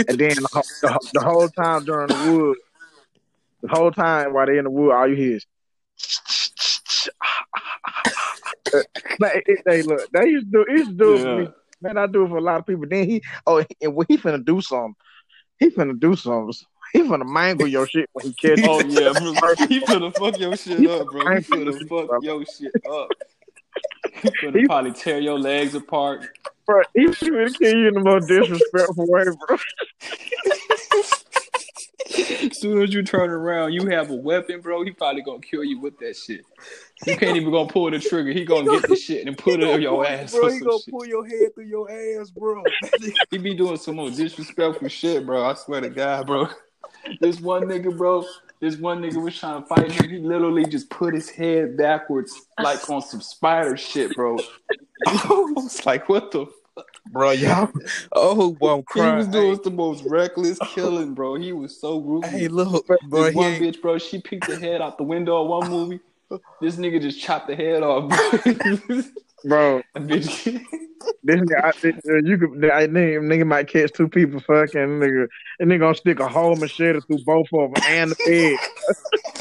and 0.08 0.18
then 0.20 0.36
the, 0.36 0.48
whole- 0.52 0.64
the, 0.82 1.10
the 1.14 1.20
whole 1.22 1.50
time 1.50 1.84
during 1.86 2.08
the 2.08 2.32
woods, 2.32 2.60
the 3.62 3.68
whole 3.68 3.92
time 3.92 4.34
while 4.34 4.48
they 4.48 4.58
in 4.58 4.64
the 4.64 4.72
wood, 4.72 4.94
all 4.94 5.08
you 5.08 5.16
hear 5.16 5.36
is. 5.36 5.46
Man, 9.20 9.32
it, 9.46 9.60
they 9.66 9.84
look. 9.84 10.02
They 10.12 10.28
used 10.28 10.52
to 10.52 10.66
do. 10.66 10.72
Used 10.72 10.90
to 10.90 10.96
do 10.96 11.16
it 11.16 11.20
for 11.22 11.36
me. 11.36 11.48
Man, 11.82 11.98
I 11.98 12.08
do 12.08 12.26
it 12.26 12.30
for 12.30 12.38
a 12.38 12.42
lot 12.42 12.60
of 12.60 12.66
people. 12.66 12.86
Then 12.90 13.10
he, 13.10 13.22
oh, 13.46 13.64
and 13.82 13.96
when 13.96 14.06
he 14.10 14.18
finna 14.18 14.44
do 14.44 14.62
something, 14.62 14.96
he 15.60 15.70
finna 15.70 16.00
do 16.00 16.16
something. 16.16 16.54
He 16.94 17.02
finna 17.02 17.26
mangle 17.26 17.68
your 17.68 17.88
shit 17.88 18.10
when 18.14 18.26
he 18.26 18.34
catch 18.34 18.60
Oh 18.64 18.80
yeah, 18.82 19.14
he 19.70 19.82
finna 19.82 20.14
fuck 20.14 20.38
your 20.38 20.56
shit 20.56 20.88
up, 20.88 21.10
bro. 21.10 21.22
He 21.22 21.42
finna 21.42 21.80
finna- 21.80 22.08
fuck 22.08 22.24
your 22.24 22.46
shit 22.46 22.74
up. 22.90 23.10
He 24.22 24.30
finna 24.42 24.66
probably 24.66 24.92
tear 24.94 25.20
your 25.20 25.40
legs 25.40 25.76
apart. 25.76 26.28
Bro, 26.66 26.84
he 26.94 27.08
finna 27.08 27.54
kill 27.58 27.78
you 27.78 27.88
in 27.90 27.94
the 27.96 28.00
most 28.00 28.28
disrespectful 28.28 29.08
way, 29.08 29.24
bro. 29.24 29.58
As 32.06 32.58
soon 32.60 32.82
as 32.82 32.94
you 32.94 33.04
turn 33.04 33.30
around, 33.30 33.74
you 33.74 33.88
have 33.88 34.12
a 34.12 34.16
weapon, 34.16 34.62
bro. 34.62 34.84
He 34.84 34.92
probably 34.92 35.22
gonna 35.22 35.40
kill 35.40 35.64
you 35.64 35.80
with 35.80 35.98
that 36.00 36.16
shit. 36.16 36.46
You 37.06 37.18
can't 37.18 37.36
even 37.36 37.52
gonna 37.52 37.70
pull 37.70 37.90
the 37.90 38.00
trigger. 38.00 38.32
He 38.32 38.46
gonna 38.46 38.70
get 38.70 38.88
the 38.88 38.96
shit 38.96 39.28
and 39.28 39.38
put 39.38 39.60
it 39.60 39.68
in 39.68 39.82
your 39.82 40.06
ass. 40.06 40.32
bro. 40.32 40.50
He 40.50 40.60
gonna 40.60 40.78
shit. 40.80 40.92
pull 40.92 41.06
your 41.06 41.26
head 41.26 41.56
through 41.56 41.66
your 41.66 41.90
ass, 41.92 42.30
bro. 42.30 42.64
He 43.32 43.38
be 43.38 43.56
doing 43.56 43.78
some 43.78 43.96
more 43.96 44.10
disrespectful 44.10 44.88
shit, 44.88 45.26
bro. 45.26 45.46
I 45.46 45.56
swear 45.56 45.82
to 45.82 45.90
God, 45.90 46.28
bro. 46.28 46.48
This 47.20 47.40
one 47.40 47.64
nigga, 47.64 47.96
bro. 47.96 48.24
This 48.60 48.78
one 48.78 49.02
nigga 49.02 49.22
was 49.22 49.38
trying 49.38 49.62
to 49.62 49.68
fight 49.68 49.92
him. 49.92 50.10
He 50.10 50.18
literally 50.20 50.66
just 50.66 50.90
put 50.90 51.14
his 51.14 51.30
head 51.30 51.76
backwards, 51.76 52.48
like 52.62 52.90
on 52.90 53.02
some 53.02 53.22
spider 53.22 53.76
shit, 53.78 54.16
bro. 54.16 54.38
I 55.08 55.28
was 55.28 55.86
like, 55.86 56.08
what 56.08 56.32
the? 56.32 56.48
Bro, 57.12 57.32
y'all. 57.32 57.72
Oh, 58.12 58.52
boy, 58.52 58.74
I'm 58.74 58.84
He 58.94 59.18
was 59.18 59.28
doing 59.28 59.60
the 59.64 59.72
most 59.72 60.04
reckless 60.06 60.60
killing, 60.74 61.14
bro. 61.14 61.36
He 61.36 61.54
was 61.54 61.80
so 61.80 62.00
ruthless. 62.00 62.32
Hey, 62.32 62.48
look, 62.48 62.86
bro. 62.88 63.24
this 63.24 63.34
He 63.34 63.38
one 63.38 63.46
ain't, 63.54 63.64
bitch, 63.64 63.82
bro, 63.82 63.98
she 63.98 64.22
peeked 64.22 64.48
the 64.48 64.56
head 64.56 64.82
out 64.82 64.98
the 64.98 65.04
window 65.04 65.42
of 65.42 65.50
one 65.50 65.70
movie. 65.70 66.00
This 66.62 66.78
nigga 66.78 67.02
just 67.02 67.20
chopped 67.22 67.48
the 67.48 67.56
head 67.56 67.84
off, 67.84 68.10
bro. 68.10 69.04
Bro, 69.48 69.84
That 69.94 70.08
bitch. 70.08 70.44
this 71.24 71.40
nigga, 71.40 71.64
I, 71.64 71.72
this, 71.84 71.96
uh, 72.10 72.16
you 72.24 72.38
could, 72.40 72.66
I 72.72 72.88
nigga, 72.88 73.20
nigga 73.20 73.46
might 73.46 73.68
catch 73.68 73.92
two 73.94 74.08
people 74.10 74.40
fucking 74.40 74.80
nigga, 74.80 75.28
and 75.60 75.70
nigga 75.70 75.80
gonna 75.82 75.96
stick 75.96 76.20
a 76.20 76.28
whole 76.28 76.56
machete 76.56 77.00
through 77.02 77.20
both 77.26 77.48
of 77.54 77.72
them 77.74 77.84
and 77.88 78.12
the 78.12 78.32
head. 78.32 78.58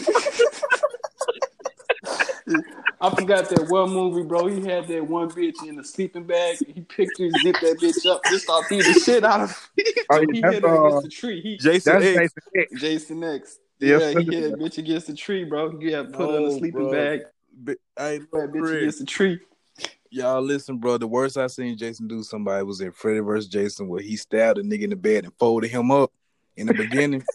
I 3.04 3.14
forgot 3.14 3.50
that 3.50 3.68
one 3.68 3.90
movie, 3.90 4.22
bro. 4.22 4.46
He 4.46 4.62
had 4.66 4.88
that 4.88 5.06
one 5.06 5.30
bitch 5.30 5.62
in 5.62 5.78
a 5.78 5.84
sleeping 5.84 6.24
bag. 6.24 6.56
He 6.66 6.80
picked 6.80 7.18
her, 7.18 7.30
zipped 7.30 7.60
that 7.60 7.78
bitch 7.78 8.06
up, 8.06 8.26
just 8.30 8.44
start 8.44 8.66
beat 8.70 8.86
the 8.86 8.94
shit 8.94 9.22
out 9.22 9.42
of 9.42 9.50
her. 9.50 9.84
Oh, 10.08 10.20
yeah, 10.20 10.26
he 10.32 10.40
hit 10.40 10.62
her 10.62 10.68
uh, 10.68 10.86
against 10.86 11.02
the 11.02 11.08
tree. 11.10 11.40
He, 11.42 11.58
Jason 11.58 11.96
X. 11.96 12.04
Jason 12.14 12.42
X. 12.56 12.80
Jason 12.80 13.24
X. 13.24 13.58
Yes, 13.78 14.00
yeah, 14.00 14.20
he 14.20 14.24
sir. 14.24 14.32
hit 14.32 14.42
that 14.42 14.58
bitch 14.58 14.78
against 14.78 15.06
the 15.08 15.14
tree, 15.14 15.44
bro. 15.44 15.78
You 15.78 15.94
have 15.96 16.12
put 16.14 16.30
her 16.30 16.38
in 16.38 16.44
a 16.44 16.50
sleeping 16.50 16.70
bro. 16.70 16.90
bag. 16.92 17.20
Bi- 17.52 17.76
Hey, 17.98 18.18
That 18.32 18.52
bitch 18.52 18.60
Chris. 18.60 18.78
against 18.78 18.98
the 19.00 19.06
tree. 19.06 19.40
Y'all 20.08 20.40
listen, 20.40 20.78
bro. 20.78 20.96
The 20.96 21.06
worst 21.06 21.36
I 21.36 21.46
seen 21.48 21.76
Jason 21.76 22.08
do 22.08 22.22
somebody 22.22 22.64
was 22.64 22.80
in 22.80 22.92
Freddy 22.92 23.20
vs. 23.20 23.48
Jason, 23.50 23.86
where 23.88 24.00
he 24.00 24.16
stabbed 24.16 24.58
a 24.58 24.62
nigga 24.62 24.84
in 24.84 24.90
the 24.90 24.96
bed 24.96 25.24
and 25.24 25.32
folded 25.38 25.70
him 25.70 25.90
up 25.90 26.10
in 26.56 26.68
the 26.68 26.74
beginning. 26.74 27.22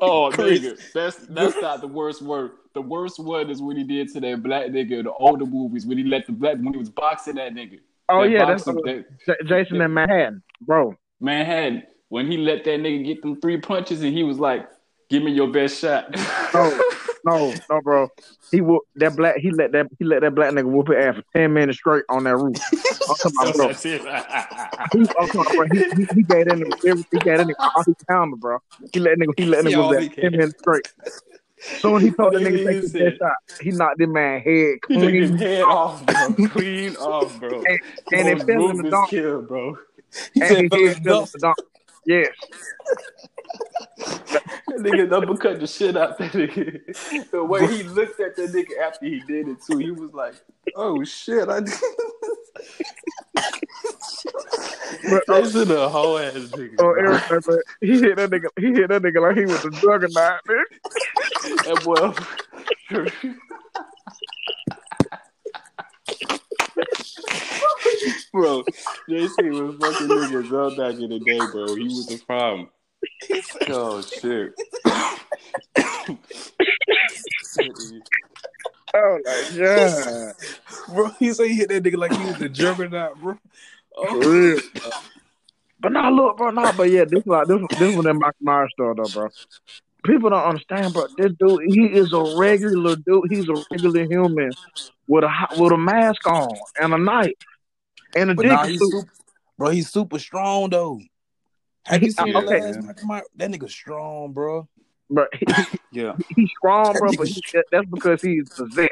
Oh, 0.00 0.30
nigga, 0.34 0.78
that's 0.94 1.16
that's 1.28 1.60
not 1.60 1.80
the 1.80 1.88
worst 1.88 2.22
word. 2.22 2.52
The 2.74 2.80
worst 2.80 3.18
one 3.18 3.50
is 3.50 3.60
what 3.60 3.76
he 3.76 3.84
did 3.84 4.12
to 4.12 4.20
that 4.20 4.42
black 4.42 4.66
nigga 4.66 5.00
in 5.00 5.04
the 5.04 5.12
older 5.12 5.44
movies 5.44 5.86
when 5.86 5.98
he 5.98 6.04
let 6.04 6.26
the 6.26 6.32
black 6.32 6.56
when 6.56 6.72
he 6.72 6.78
was 6.78 6.88
boxing 6.88 7.34
that 7.34 7.52
nigga. 7.54 7.80
Oh 8.08 8.22
That 8.22 8.30
yeah, 8.30 8.44
that's 8.46 8.64
that 8.64 9.04
J- 9.26 9.36
Jason 9.46 9.80
in 9.80 9.92
Manhattan, 9.92 10.42
bro. 10.60 10.96
Manhattan 11.20 11.82
when 12.08 12.30
he 12.30 12.36
let 12.38 12.64
that 12.64 12.80
nigga 12.80 13.04
get 13.04 13.22
them 13.22 13.40
three 13.40 13.58
punches 13.60 14.02
and 14.02 14.12
he 14.12 14.22
was 14.22 14.38
like, 14.38 14.68
"Give 15.10 15.22
me 15.22 15.32
your 15.32 15.48
best 15.48 15.78
shot." 15.78 16.14
No, 16.54 16.80
no, 17.24 17.54
no, 17.70 17.80
bro. 17.82 18.08
He 18.50 18.60
whoop 18.60 18.82
that 18.96 19.14
black. 19.16 19.36
He 19.36 19.50
let 19.50 19.72
that. 19.72 19.86
He 19.98 20.04
let 20.04 20.22
that 20.22 20.34
black 20.34 20.52
nigga 20.52 20.64
whoop 20.64 20.88
his 20.88 20.96
ass 20.96 21.16
for 21.16 21.24
ten 21.38 21.52
minutes 21.52 21.78
straight 21.78 22.04
on 22.08 22.24
that 22.24 22.36
roof. 22.36 22.56
I'm 23.08 23.16
talking 23.16 23.52
bro. 23.56 23.68
He, 24.92 25.00
I'm 25.00 25.28
talking 25.28 25.54
bro. 25.56 25.66
He, 25.70 25.82
he, 25.96 26.06
he 26.14 26.22
gave 26.22 26.46
that 26.46 26.56
nigga. 26.56 27.04
He 27.12 27.18
gave 27.20 27.38
that 27.38 27.46
nigga 27.46 27.54
all 27.76 27.84
his 27.86 27.94
pounded, 28.08 28.40
bro. 28.40 28.58
He 28.92 28.98
let 29.00 29.18
nigga. 29.18 29.32
He 29.36 29.44
let 29.46 29.64
nigga 29.64 29.70
Yeah, 29.70 29.78
whoop 29.78 29.90
that 29.90 30.16
ten 30.20 30.32
minutes 30.32 30.54
straight. 30.60 30.82
So 31.80 31.92
when 31.92 32.02
he 32.02 32.10
told 32.10 32.34
the 32.34 32.38
Nigga, 32.38 32.48
nigga 32.52 32.58
he 32.58 32.64
take 32.64 32.82
his 32.82 32.92
best 32.92 33.18
shot, 33.18 33.32
he 33.60 33.70
knocked 33.70 33.98
that 33.98 34.06
man 34.08 34.40
head 34.40 34.78
He 34.88 34.94
took 35.00 35.10
his 35.12 35.28
clean, 35.30 35.38
head 35.38 35.62
off, 35.62 36.06
bro. 36.06 36.48
Clean 36.48 36.96
off, 36.96 37.38
bro. 37.40 37.62
and, 37.64 37.80
and 38.12 38.28
it 38.28 38.42
fell 38.42 38.68
in 38.70 38.76
the 38.76 38.82
ruthless 38.82 38.90
dunk. 38.90 39.10
kill, 39.10 39.42
bro. 39.42 39.78
He 40.34 40.40
And 40.40 40.48
said, 40.48 40.58
his 40.62 40.70
"Fell 40.70 40.80
in 40.80 40.88
the 40.88 40.94
fell 41.04 41.12
in 41.12 41.18
dunk." 41.18 41.30
the 41.32 41.38
dunk. 41.40 41.56
Yes. 42.06 42.28
That 44.70 44.78
nigga 44.78 45.12
uppercut 45.12 45.60
the 45.60 45.66
shit 45.66 45.96
out 45.96 46.16
that 46.18 46.32
nigga. 46.32 47.30
The 47.30 47.44
way 47.44 47.66
he 47.66 47.82
looked 47.82 48.20
at 48.20 48.36
that 48.36 48.50
nigga 48.50 48.78
after 48.86 49.06
he 49.06 49.20
did 49.20 49.48
it 49.48 49.58
too, 49.62 49.78
he 49.78 49.90
was 49.90 50.12
like, 50.12 50.34
"Oh 50.76 51.02
shit, 51.04 51.48
I 51.48 51.60
did." 51.60 51.74
But, 55.08 55.28
uh, 55.28 55.40
Jason 55.40 55.70
a 55.70 55.88
whole 55.88 56.18
ass 56.18 56.34
nigga. 56.34 56.74
Oh, 56.78 56.94
bro. 56.94 57.20
Eric, 57.30 57.64
he 57.80 58.00
hit 58.00 58.16
that 58.16 58.30
nigga. 58.30 58.48
He 58.58 58.66
hit 58.72 58.88
that 58.88 59.02
nigga 59.02 59.20
like 59.22 59.36
he 59.36 59.44
was 59.44 59.64
a 59.64 59.70
juggernaut, 59.70 60.40
man. 60.46 60.64
That 61.64 61.82
boy. 61.84 62.12
bro, 68.32 68.64
JC 69.08 69.50
was 69.50 69.76
fucking 69.78 70.08
niggas 70.08 70.52
up 70.52 70.76
back 70.76 70.94
in 71.00 71.10
the 71.10 71.18
day, 71.20 71.38
bro. 71.50 71.74
He 71.74 71.84
was 71.84 72.06
the 72.06 72.18
problem. 72.26 72.68
Oh 73.68 74.00
shit. 74.02 74.52
Oh 78.92 79.18
my 79.24 79.56
god. 79.56 80.34
Bro, 80.88 81.08
he 81.20 81.32
said 81.32 81.46
he 81.46 81.54
hit 81.54 81.68
that 81.68 81.82
nigga 81.84 81.96
like 81.96 82.12
he 82.12 82.24
was 82.24 82.40
a 82.42 82.48
juggernaut, 82.48 83.18
bro. 83.20 83.38
Oh. 83.96 84.06
For 84.06 84.16
Oh, 84.26 84.30
real. 84.30 84.60
But 85.80 85.92
nah, 85.92 86.08
look, 86.08 86.36
bro, 86.36 86.50
nah, 86.50 86.72
but 86.72 86.90
yeah, 86.90 87.04
this 87.04 87.24
like 87.26 87.46
this 87.46 87.60
this 87.78 87.94
one 87.94 88.04
that 88.04 88.14
Michael 88.14 88.34
Myers 88.40 88.70
story 88.72 88.94
though, 88.96 89.08
bro. 89.12 89.28
People 90.04 90.30
don't 90.30 90.42
understand, 90.44 90.92
bro. 90.92 91.06
This 91.16 91.32
dude, 91.38 91.60
he 91.68 91.84
is 91.86 92.12
a 92.12 92.34
regular 92.36 92.96
dude. 92.96 93.30
He's 93.30 93.48
a 93.48 93.62
regular 93.70 94.04
human 94.06 94.50
with 95.06 95.24
a 95.24 95.28
ho- 95.28 95.62
with 95.62 95.72
a 95.72 95.78
mask 95.78 96.26
on 96.26 96.48
and 96.80 96.92
a 96.92 96.98
knife 96.98 97.32
and 98.16 98.30
a 98.30 98.34
but 98.34 98.46
now 98.46 98.62
dick 98.62 98.72
he's 98.72 98.80
super, 98.80 99.08
bro. 99.56 99.70
He's 99.70 99.88
super 99.90 100.18
strong 100.18 100.70
though. 100.70 101.00
Have 101.90 102.02
you 102.02 102.10
seen 102.12 102.28
Yeah, 102.28 102.38
okay. 102.38 102.60
last 102.60 102.82
Michael 102.84 103.06
Myers? 103.06 103.26
That 103.36 103.50
nigga 103.50 103.68
strong, 103.68 104.32
bro. 104.32 104.68
But 105.10 105.28
he, 105.34 105.46
Yeah, 105.92 106.14
he's 106.36 106.50
strong, 106.56 106.92
bro. 106.94 107.12
But 107.12 107.28
he, 107.28 107.42
that's 107.72 107.86
because 107.90 108.20
he's 108.22 108.48
possessed. 108.56 108.90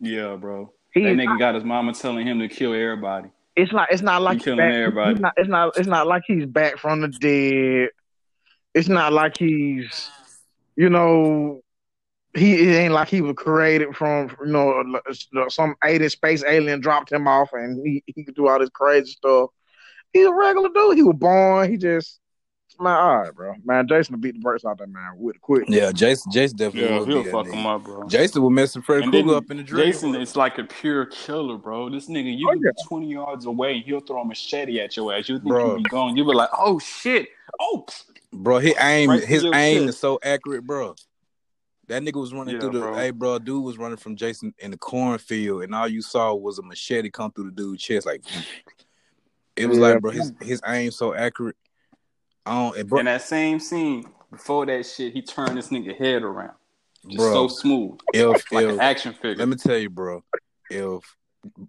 yeah, 0.00 0.36
bro. 0.36 0.72
He's 0.92 1.04
That 1.04 1.14
not, 1.16 1.28
nigga 1.28 1.38
got 1.38 1.54
his 1.54 1.64
mama 1.64 1.92
telling 1.92 2.26
him 2.26 2.38
to 2.40 2.48
kill 2.48 2.72
everybody. 2.72 3.28
it's 3.54 3.72
not. 3.72 3.92
It's 3.92 4.02
not 4.02 4.22
like 4.22 4.38
He 4.38 4.44
killing 4.44 4.58
back- 4.58 4.74
everybody. 4.74 5.14
he's 5.14 5.20
not, 5.20 5.32
it's 5.36 5.48
not. 5.48 5.72
It's 5.76 5.88
not 5.88 6.06
like 6.06 6.22
he's 6.26 6.46
back 6.46 6.78
from 6.78 7.02
the 7.02 7.08
dead. 7.08 7.90
It's 8.74 8.88
not 8.88 9.12
like 9.12 9.36
he's, 9.38 10.10
you 10.76 10.88
know, 10.90 11.60
he 12.34 12.54
it 12.54 12.74
ain't 12.76 12.92
like 12.92 13.08
he 13.08 13.20
was 13.22 13.34
created 13.36 13.94
from 13.96 14.34
you 14.44 14.52
know 14.52 15.00
some 15.48 15.74
alien 15.84 16.10
space 16.10 16.44
alien 16.44 16.80
dropped 16.80 17.10
him 17.10 17.26
off 17.26 17.50
and 17.54 17.86
he, 17.86 18.02
he 18.06 18.24
could 18.24 18.34
do 18.34 18.48
all 18.48 18.58
this 18.58 18.68
crazy 18.70 19.12
stuff. 19.12 19.50
He's 20.16 20.26
a 20.26 20.32
regular 20.34 20.68
dude. 20.74 20.96
He 20.96 21.02
was 21.02 21.16
born. 21.16 21.70
He 21.70 21.76
just 21.76 22.20
man, 22.78 22.94
all 22.94 23.18
right, 23.18 23.34
bro. 23.34 23.54
Man, 23.64 23.88
Jason 23.88 24.14
will 24.14 24.20
beat 24.20 24.34
the 24.34 24.40
brakes 24.40 24.64
out 24.66 24.76
that 24.78 24.88
man 24.90 25.12
with 25.16 25.40
quick. 25.40 25.64
Yeah, 25.66 25.92
Jason. 25.92 26.30
Jason 26.30 26.58
definitely. 26.58 27.14
Yeah, 27.14 27.22
he'll 27.22 27.32
fuck 27.32 27.46
him 27.46 27.64
up, 27.66 27.84
bro. 27.84 28.06
Jason 28.06 28.42
was 28.42 28.52
messing 28.52 28.82
Freddy 28.82 29.04
And 29.04 29.12
Krueger 29.12 29.34
up 29.36 29.50
in 29.50 29.56
the 29.56 29.62
dream. 29.62 29.86
Jason 29.86 30.14
is 30.14 30.36
like 30.36 30.58
a 30.58 30.64
pure 30.64 31.06
killer, 31.06 31.56
bro. 31.56 31.88
This 31.88 32.08
nigga, 32.08 32.36
you 32.36 32.46
Oh, 32.48 32.52
can 32.52 32.62
yeah. 32.62 32.70
be 32.76 32.82
20 32.88 33.10
yards 33.10 33.46
away 33.46 33.76
and 33.76 33.82
he'll 33.84 34.00
throw 34.00 34.20
a 34.20 34.24
machete 34.26 34.78
at 34.80 34.94
your 34.96 35.14
ass. 35.14 35.28
You 35.28 35.36
think 35.38 35.48
Bro. 35.48 35.76
you 35.76 35.82
be 35.84 35.88
gone. 35.88 36.16
You 36.16 36.24
be 36.26 36.32
like, 36.34 36.50
oh 36.52 36.78
shit. 36.78 37.28
Oh, 37.58 37.86
Bro, 38.32 38.58
his 38.58 38.74
aim, 38.80 39.08
Right 39.08 39.24
his 39.24 39.42
aim 39.44 39.78
chest. 39.84 39.88
is 39.88 39.98
so 39.98 40.18
accurate, 40.22 40.66
bro. 40.66 40.94
That 41.88 42.02
nigga 42.02 42.20
was 42.20 42.34
running 42.34 42.56
Yeah, 42.56 42.60
through 42.60 42.72
the. 42.72 42.80
bro. 42.80 42.94
Hey, 42.96 43.10
bro, 43.10 43.38
dude 43.38 43.64
was 43.64 43.78
running 43.78 43.96
from 43.96 44.16
Jason 44.16 44.52
in 44.58 44.72
the 44.72 44.76
cornfield, 44.76 45.62
and 45.62 45.74
all 45.74 45.88
you 45.88 46.02
saw 46.02 46.34
was 46.34 46.58
a 46.58 46.62
machete 46.62 47.08
come 47.08 47.30
through 47.30 47.44
the 47.46 47.52
dude's 47.52 47.82
chest, 47.82 48.04
like. 48.04 48.22
It 49.56 49.66
was 49.66 49.78
Yeah, 49.78 49.88
like, 49.88 50.00
bro, 50.00 50.10
his 50.10 50.32
his 50.40 50.60
aim 50.66 50.90
so 50.90 51.14
accurate. 51.14 51.56
I 52.44 52.52
don't, 52.52 52.76
and 52.78 52.88
bro, 52.88 52.98
In 53.00 53.06
that 53.06 53.22
same 53.22 53.58
scene, 53.58 54.06
before 54.30 54.66
that 54.66 54.86
shit, 54.86 55.12
he 55.12 55.22
turned 55.22 55.56
this 55.56 55.68
nigga 55.68 55.96
head 55.96 56.22
around. 56.22 56.52
Just 57.08 57.18
Bro. 57.18 57.32
so 57.32 57.48
smooth. 57.48 57.98
if 58.12 58.52
Like 58.52 58.64
if 58.64 58.70
an 58.72 58.80
action 58.80 59.12
figure. 59.14 59.36
let 59.36 59.48
me 59.48 59.56
tell 59.56 59.76
you, 59.76 59.90
bro, 59.90 60.22
if 60.70 61.16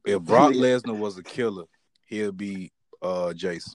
if 0.05 0.21
Brock 0.21 0.51
Lesnar 0.53 0.97
was 0.97 1.17
a 1.17 1.23
killer, 1.23 1.65
he'll 2.05 2.31
be 2.31 2.71
uh 3.01 3.33
Jason. 3.33 3.73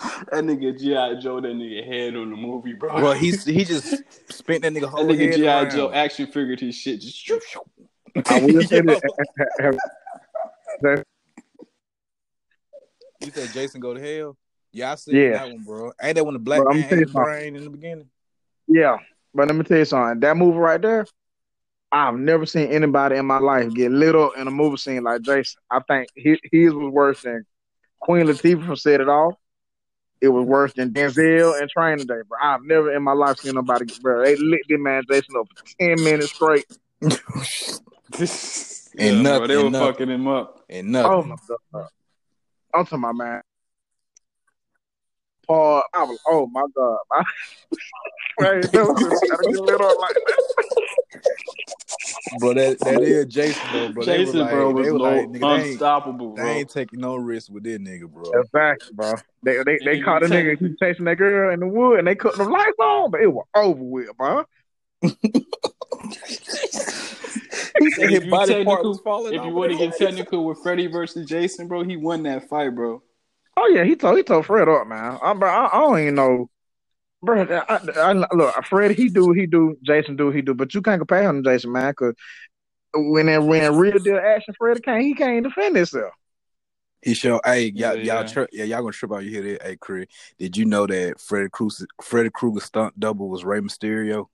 that 0.00 0.44
nigga 0.44 0.78
G.I. 0.78 1.20
Joe, 1.20 1.40
that 1.40 1.48
nigga 1.48 1.86
head 1.86 2.16
on 2.16 2.30
the 2.30 2.36
movie, 2.36 2.72
bro. 2.72 2.94
Well, 3.02 3.12
he 3.12 3.32
he 3.32 3.64
just 3.64 4.02
spent 4.32 4.62
that 4.62 4.72
nigga 4.72 4.90
that 4.90 5.06
nigga 5.06 5.30
head 5.30 5.36
G.I. 5.36 5.68
Joe 5.70 5.92
action 5.92 6.26
figured 6.26 6.60
his 6.60 6.74
shit. 6.74 7.00
Just 7.00 7.16
shoot, 7.18 7.42
shoot. 7.48 7.62
I 8.26 8.40
will 8.40 8.62
say 8.62 8.80
that. 8.80 9.78
That- 13.32 13.40
You 13.40 13.46
said 13.46 13.54
Jason 13.54 13.80
go 13.80 13.94
to 13.94 14.00
hell? 14.00 14.36
Yeah, 14.72 14.92
I 14.92 14.94
seen 14.96 15.16
Yeah. 15.16 15.30
that 15.32 15.46
one, 15.48 15.62
bro. 15.64 15.92
Ain't 16.02 16.16
that 16.16 16.24
when 16.24 16.34
the 16.34 16.40
black 16.40 16.60
Bro, 16.62 16.72
I'm 16.72 16.80
man 16.80 16.88
tell 16.88 16.98
you 16.98 17.02
ate 17.02 17.06
the 17.06 17.12
something. 17.12 17.32
brain 17.32 17.56
in 17.56 17.64
the 17.64 17.70
beginning? 17.70 18.08
Yeah, 18.66 18.96
but 19.34 19.46
let 19.46 19.56
me 19.56 19.62
tell 19.64 19.78
you 19.78 19.84
something. 19.84 20.20
That 20.20 20.36
movie 20.36 20.58
right 20.58 20.80
there, 20.82 21.06
I've 21.92 22.16
never 22.16 22.44
seen 22.44 22.68
anybody 22.72 23.16
in 23.16 23.26
my 23.26 23.38
life 23.38 23.72
get 23.72 23.92
lit 23.92 24.16
up 24.16 24.32
in 24.36 24.48
a 24.48 24.50
movie 24.50 24.78
scene 24.78 25.04
like 25.04 25.22
Jason. 25.22 25.60
I 25.70 25.78
think 25.80 26.08
his, 26.16 26.38
his 26.50 26.72
was 26.72 26.92
worse 26.92 27.22
than 27.22 27.44
Queen 28.00 28.26
Latifah 28.26 28.66
from 28.66 28.76
Set 28.76 29.00
It 29.00 29.08
Off. 29.08 29.34
It 30.20 30.28
was 30.28 30.44
worse 30.46 30.72
than 30.72 30.90
Denzel 30.92 31.60
and 31.60 31.70
Training 31.70 32.06
Day, 32.06 32.22
bro. 32.26 32.38
I've 32.42 32.62
never 32.64 32.92
in 32.92 33.02
my 33.02 33.12
life 33.12 33.38
seen 33.38 33.54
nobody 33.54 33.84
get 33.84 34.02
bro. 34.02 34.24
They 34.24 34.34
lit 34.36 34.62
this 34.68 34.80
man 34.80 35.02
Jason 35.08 35.34
up 35.38 35.46
for 35.46 35.76
ten 35.78 36.02
minutes 36.02 36.32
straight. 36.32 36.64
yeah, 37.00 39.20
nothing- 39.20 39.22
bro, 39.22 39.46
they 39.46 39.56
were 39.62 39.70
nothing. 39.70 39.92
fucking 39.92 40.10
him 40.10 40.26
up. 40.28 40.64
And 40.68 40.90
nothing. 40.92 41.12
Oh 41.12 41.22
my 41.22 41.36
god. 41.72 41.88
I'm 42.74 42.84
talking 42.84 42.98
about 42.98 43.16
man. 43.16 43.40
Paul, 45.46 45.82
I 45.94 46.04
was 46.04 46.18
oh 46.26 46.46
my 46.46 46.64
god. 46.74 46.98
I, 47.12 47.22
Right, 48.36 48.62
that 48.72 48.84
was 48.84 49.00
just 49.00 49.30
gotta 49.30 49.44
get 49.44 49.60
lit 49.60 49.80
up 49.80 49.96
like 50.00 50.14
that. 50.14 50.42
bro, 52.40 52.54
that, 52.54 52.80
that 52.80 53.00
is 53.00 53.26
Jason, 53.26 53.72
though, 53.72 53.88
bro. 53.90 54.04
Jason, 54.04 54.40
like- 54.40 54.50
bro, 54.50 54.72
was 54.72 54.86
they 54.86 54.90
were 54.90 54.98
like, 54.98 55.28
nigga, 55.28 55.40
they 55.40 55.46
ain't, 55.46 55.70
unstoppable, 55.70 56.34
they 56.34 56.42
ain't 56.42 56.68
taking 56.68 56.98
no 57.00 57.14
risk 57.14 57.52
with 57.52 57.62
this 57.62 57.78
nigga, 57.78 58.10
bro. 58.10 58.24
Exactly, 58.40 58.92
bro. 58.92 59.14
They 59.44 59.62
they, 59.62 59.78
they 59.84 60.00
caught 60.00 60.24
a 60.24 60.26
nigga 60.26 60.58
he 60.58 60.74
chasing 60.82 61.04
that 61.04 61.14
girl 61.16 61.54
in 61.54 61.60
the 61.60 61.68
wood 61.68 62.00
and 62.00 62.08
they 62.08 62.16
cut 62.16 62.36
the 62.36 62.42
lights 62.44 62.76
on, 62.80 63.12
but 63.12 63.20
it 63.20 63.32
was 63.32 63.46
over 63.54 63.80
with, 63.82 64.08
bro. 64.16 64.42
If 67.76 68.10
his 68.10 68.24
you 68.24 68.30
body 68.30 68.64
part 68.64 68.84
was 68.84 69.00
falling 69.00 69.34
If 69.34 69.40
off 69.40 69.46
you 69.46 69.50
of 69.50 69.56
want 69.56 69.72
to 69.72 69.78
get 69.78 69.90
face. 69.98 70.08
technical 70.08 70.44
with 70.44 70.62
Freddy 70.62 70.86
versus 70.86 71.28
Jason, 71.28 71.68
bro, 71.68 71.82
he 71.82 71.96
won 71.96 72.22
that 72.24 72.48
fight, 72.48 72.74
bro. 72.74 73.02
Oh 73.56 73.68
yeah, 73.68 73.84
he 73.84 73.96
told 73.96 74.16
he 74.16 74.22
told 74.22 74.46
Fred 74.46 74.68
up, 74.68 74.86
man. 74.86 75.18
I, 75.22 75.32
bro, 75.34 75.48
I, 75.48 75.66
I 75.66 75.80
don't 75.80 76.00
even 76.00 76.14
know, 76.16 76.50
bro. 77.22 77.42
I, 77.42 77.80
I, 77.96 78.12
look, 78.12 78.54
Fred, 78.66 78.92
he 78.92 79.08
do 79.08 79.32
he 79.32 79.46
do, 79.46 79.76
Jason 79.82 80.16
do 80.16 80.30
he 80.30 80.42
do, 80.42 80.54
but 80.54 80.74
you 80.74 80.82
can't 80.82 81.00
compare 81.00 81.22
him 81.22 81.42
to 81.42 81.50
Jason, 81.50 81.72
man, 81.72 81.90
because 81.90 82.14
when 82.94 83.26
that 83.26 83.42
when 83.42 83.76
real 83.76 83.98
deal 83.98 84.18
action, 84.18 84.54
Fred 84.58 84.82
can't 84.82 85.02
he 85.02 85.14
can't 85.14 85.44
defend 85.44 85.76
himself. 85.76 86.12
He 87.02 87.12
show, 87.12 87.38
hey, 87.44 87.70
y'all, 87.74 87.94
Yeah, 87.96 88.02
y'all, 88.02 88.22
yeah. 88.22 88.22
tri- 88.22 88.46
yeah, 88.50 88.64
y'all 88.64 88.80
gonna 88.80 88.92
trip 88.92 89.12
out. 89.12 89.24
You 89.24 89.30
hear 89.30 89.42
that? 89.42 89.62
Hey, 89.62 89.76
Chris, 89.76 90.06
did 90.38 90.56
you 90.56 90.64
know 90.64 90.86
that 90.86 91.20
Freddy 91.20 91.50
Krueger, 91.50 91.86
Freddy 92.02 92.30
Krueger 92.30 92.60
stunt 92.60 92.98
double 92.98 93.28
was 93.28 93.44
Rey 93.44 93.60
Mysterio? 93.60 94.26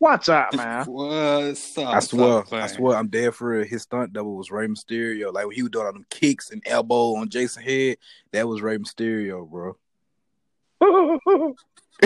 Watch 0.00 0.28
out, 0.28 0.54
man. 0.54 0.84
What's 0.86 1.76
up? 1.76 1.88
I 1.88 1.98
swear, 2.00 2.44
I 2.52 2.66
swear, 2.68 2.96
I'm 2.96 3.08
dead 3.08 3.34
for 3.34 3.48
real. 3.48 3.64
His 3.64 3.82
stunt 3.82 4.12
double 4.12 4.36
was 4.36 4.50
Rey 4.50 4.68
Mysterio. 4.68 5.32
Like 5.32 5.46
when 5.46 5.56
he 5.56 5.62
was 5.62 5.70
doing 5.72 5.86
all 5.86 5.92
them 5.92 6.06
kicks 6.08 6.50
and 6.50 6.62
elbow 6.66 7.16
on 7.16 7.28
Jason 7.28 7.64
head, 7.64 7.96
that 8.32 8.46
was 8.46 8.62
Rey 8.62 8.78
Mysterio, 8.78 9.48
bro. 9.48 9.76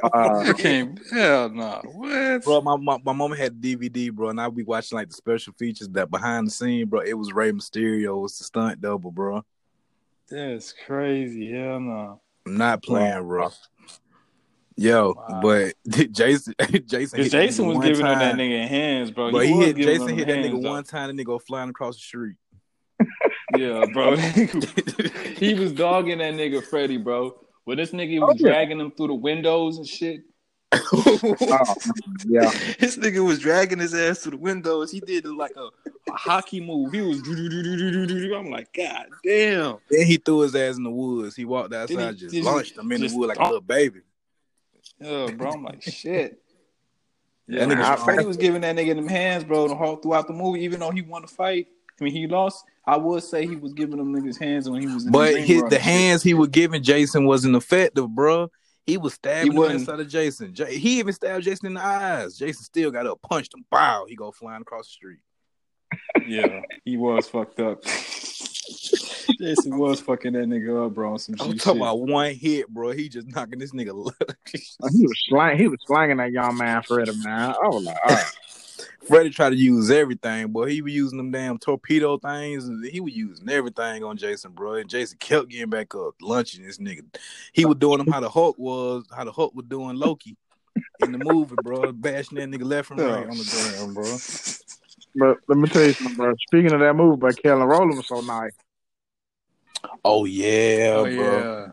Uh, 0.00 0.52
Can't, 0.56 1.00
hell 1.10 1.48
no. 1.48 1.82
What? 1.84 2.44
Bro, 2.44 2.60
my, 2.60 2.76
my 2.76 2.98
my 3.04 3.12
mama 3.12 3.36
had 3.36 3.60
the 3.60 3.76
DVD, 3.76 4.12
bro, 4.12 4.28
and 4.28 4.40
I 4.40 4.48
be 4.48 4.62
watching 4.62 4.96
like 4.96 5.08
the 5.08 5.14
special 5.14 5.52
features 5.54 5.88
that 5.88 6.08
behind 6.08 6.46
the 6.46 6.50
scene, 6.52 6.86
bro. 6.86 7.00
It 7.00 7.14
was 7.14 7.32
Rey 7.32 7.50
Mysterio, 7.50 8.22
was 8.22 8.38
the 8.38 8.44
stunt 8.44 8.80
double, 8.80 9.10
bro. 9.10 9.44
That's 10.30 10.72
crazy. 10.86 11.50
Hell 11.50 11.80
no. 11.80 12.20
I'm 12.46 12.56
not 12.56 12.82
playing, 12.82 13.26
bro. 13.26 13.50
Yo, 14.78 15.14
Wow. 15.16 15.40
but 15.42 15.74
Jason, 16.12 16.54
Jason, 16.86 17.20
hit 17.22 17.32
Jason 17.32 17.66
was 17.66 17.78
one 17.78 17.86
giving 17.86 18.06
him 18.06 18.18
that 18.18 18.36
nigga 18.36 18.68
hands, 18.68 19.10
bro. 19.10 19.32
But 19.32 19.46
he, 19.46 19.52
was 19.52 19.66
hit 19.66 19.76
Jason 19.76 20.16
hit 20.16 20.28
that 20.28 20.38
nigga 20.38 20.62
though. 20.62 20.70
one 20.70 20.84
time, 20.84 21.10
and 21.10 21.18
nigga 21.18 21.24
go 21.24 21.38
flying 21.40 21.70
across 21.70 21.96
the 21.96 22.02
street. 22.02 22.36
Yeah, 23.56 23.86
bro. 23.92 24.14
he 24.16 25.54
was 25.54 25.72
dogging 25.72 26.18
that 26.18 26.34
nigga 26.34 26.62
Freddy, 26.62 26.98
bro. 26.98 27.34
When 27.64 27.78
this 27.78 27.90
nigga 27.92 28.20
Oh, 28.22 28.26
was 28.26 28.40
yeah. 28.40 28.50
dragging 28.50 28.78
him 28.78 28.92
through 28.92 29.06
the 29.08 29.14
windows 29.14 29.78
and 29.78 29.86
shit. 29.86 30.20
oh, 30.72 31.18
yeah. 32.26 32.50
This 32.78 32.98
nigga 32.98 33.24
was 33.26 33.38
dragging 33.38 33.78
his 33.78 33.94
ass 33.94 34.18
through 34.18 34.32
the 34.32 34.36
windows. 34.36 34.90
He 34.92 35.00
did 35.00 35.24
like 35.26 35.52
a, 35.56 35.68
a 36.10 36.12
hockey 36.12 36.60
move. 36.60 36.92
He 36.92 37.00
was. 37.00 37.20
I'm 38.36 38.50
like, 38.50 38.72
God 38.74 39.06
damn. 39.24 39.78
Then 39.90 40.06
he 40.06 40.18
threw 40.18 40.40
his 40.40 40.54
ass 40.54 40.76
in 40.76 40.82
the 40.84 40.90
woods. 40.90 41.34
He 41.34 41.46
walked 41.46 41.72
outside, 41.72 42.14
he 42.14 42.20
just, 42.20 42.34
just- 42.34 42.44
launched 42.46 42.76
him 42.76 42.92
in 42.92 43.00
just- 43.00 43.14
the 43.14 43.18
wood 43.18 43.28
like 43.28 43.38
a 43.38 43.44
little 43.44 43.60
baby. 43.62 44.00
Yeah, 45.00 45.30
bro. 45.30 45.52
I'm 45.52 45.64
like, 45.64 45.82
shit. 45.82 46.42
That 47.48 47.56
Yeah, 47.56 47.64
nigga 47.64 47.80
I, 47.80 47.92
strong. 47.94 48.04
Freddy 48.04 48.26
was 48.26 48.36
giving 48.36 48.60
that 48.62 48.76
nigga 48.76 48.94
them 48.94 49.08
hands, 49.08 49.44
bro, 49.44 49.68
the 49.68 49.74
whole 49.74 49.96
throughout 49.96 50.26
the 50.26 50.34
movie. 50.34 50.64
Even 50.64 50.80
though 50.80 50.90
he 50.90 51.02
won 51.02 51.22
the 51.22 51.28
fight, 51.28 51.68
I 52.00 52.04
mean, 52.04 52.12
he 52.12 52.26
lost. 52.26 52.64
I 52.86 52.96
would 52.96 53.22
say 53.22 53.46
he 53.46 53.56
was 53.56 53.74
giving 53.74 53.98
them 53.98 54.14
niggas 54.14 54.38
hands 54.38 54.68
when 54.68 54.80
he 54.80 54.86
was. 54.86 55.06
In 55.06 55.12
But 55.12 55.34
the, 55.34 55.40
his, 55.40 55.62
the 55.64 55.78
hands 55.78 56.22
he 56.22 56.34
was 56.34 56.48
giving 56.48 56.82
Jason 56.82 57.26
wasn't 57.26 57.56
effective, 57.56 58.08
bro. 58.10 58.50
He 58.86 58.96
was 58.96 59.14
stabbing 59.14 59.52
He 59.52 59.58
the 59.58 59.64
inside 59.64 60.00
of 60.00 60.08
Jason. 60.08 60.54
He 60.54 60.98
even 60.98 61.12
stabbed 61.12 61.44
Jason 61.44 61.66
in 61.66 61.74
the 61.74 61.84
eyes. 61.84 62.38
Jason 62.38 62.64
still 62.64 62.90
got 62.90 63.06
up, 63.06 63.20
punched 63.20 63.52
him. 63.54 63.64
Bow. 63.70 64.06
He 64.08 64.16
go 64.16 64.32
flying 64.32 64.62
across 64.62 64.86
the 64.86 64.92
street. 64.92 65.18
Yeah, 66.26 66.62
he 66.84 66.96
was 66.96 67.28
fucked 67.28 67.60
up. 67.60 67.82
Jason 69.38 69.78
was 69.78 70.00
fucking 70.00 70.32
that 70.32 70.46
nigga 70.48 70.86
up, 70.86 70.94
bro. 70.94 71.16
Some 71.16 71.34
I'm 71.34 71.38
talking 71.38 71.58
shit. 71.58 71.76
about 71.76 72.00
one 72.00 72.34
hit, 72.34 72.68
bro. 72.68 72.92
He 72.92 73.08
just 73.08 73.28
knocking 73.28 73.58
this 73.58 73.72
nigga. 73.72 73.88
Uh, 74.80 74.88
he 74.96 75.06
was 75.06 75.24
slang. 75.28 75.58
He 75.58 75.68
was 75.68 75.78
slanging 75.86 76.16
that 76.18 76.32
young 76.32 76.56
man, 76.56 76.82
Freddy, 76.82 77.12
man. 77.22 77.50
I 77.50 77.68
was 77.68 77.84
like, 77.84 77.96
all 78.04 78.14
right. 78.14 78.32
Freddy 79.06 79.30
tried 79.30 79.50
to 79.50 79.56
use 79.56 79.90
everything, 79.90 80.48
boy. 80.48 80.68
He 80.70 80.82
was 80.82 80.92
using 80.92 81.18
them 81.18 81.30
damn 81.30 81.58
torpedo 81.58 82.18
things. 82.18 82.66
and 82.68 82.84
He 82.86 83.00
was 83.00 83.14
using 83.14 83.48
everything 83.48 84.04
on 84.04 84.16
Jason, 84.16 84.52
bro. 84.52 84.74
And 84.74 84.88
Jason 84.88 85.18
kept 85.18 85.48
getting 85.48 85.68
back 85.70 85.94
up, 85.94 86.14
lunching 86.22 86.64
this 86.64 86.78
nigga. 86.78 87.02
He 87.52 87.64
was 87.64 87.76
doing 87.76 88.00
him 88.00 88.06
how 88.06 88.20
the 88.20 88.28
Hulk 88.28 88.56
was, 88.58 89.06
how 89.14 89.24
the 89.24 89.32
Hulk 89.32 89.54
was 89.54 89.66
doing 89.66 89.96
Loki 89.96 90.36
in 91.00 91.12
the 91.12 91.18
movie, 91.18 91.56
bro. 91.62 91.92
Bashing 91.92 92.38
that 92.38 92.48
nigga 92.50 92.64
left 92.64 92.90
and 92.90 93.00
right 93.00 93.26
on 93.28 93.36
the 93.36 93.74
ground, 93.76 93.94
bro. 93.94 94.16
But 95.16 95.38
let 95.48 95.58
me 95.58 95.68
tell 95.68 95.84
you 95.84 95.92
something, 95.92 96.16
bro. 96.16 96.34
Speaking 96.46 96.72
of 96.72 96.80
that 96.80 96.94
movie, 96.94 97.18
by 97.18 97.32
Kelly 97.32 97.64
Rowland 97.64 97.96
was 97.96 98.06
so 98.08 98.20
nice. 98.20 98.52
Oh 100.04 100.24
yeah, 100.24 100.94
Oh 100.96 101.02
bro. 101.04 101.10
yeah, 101.10 101.66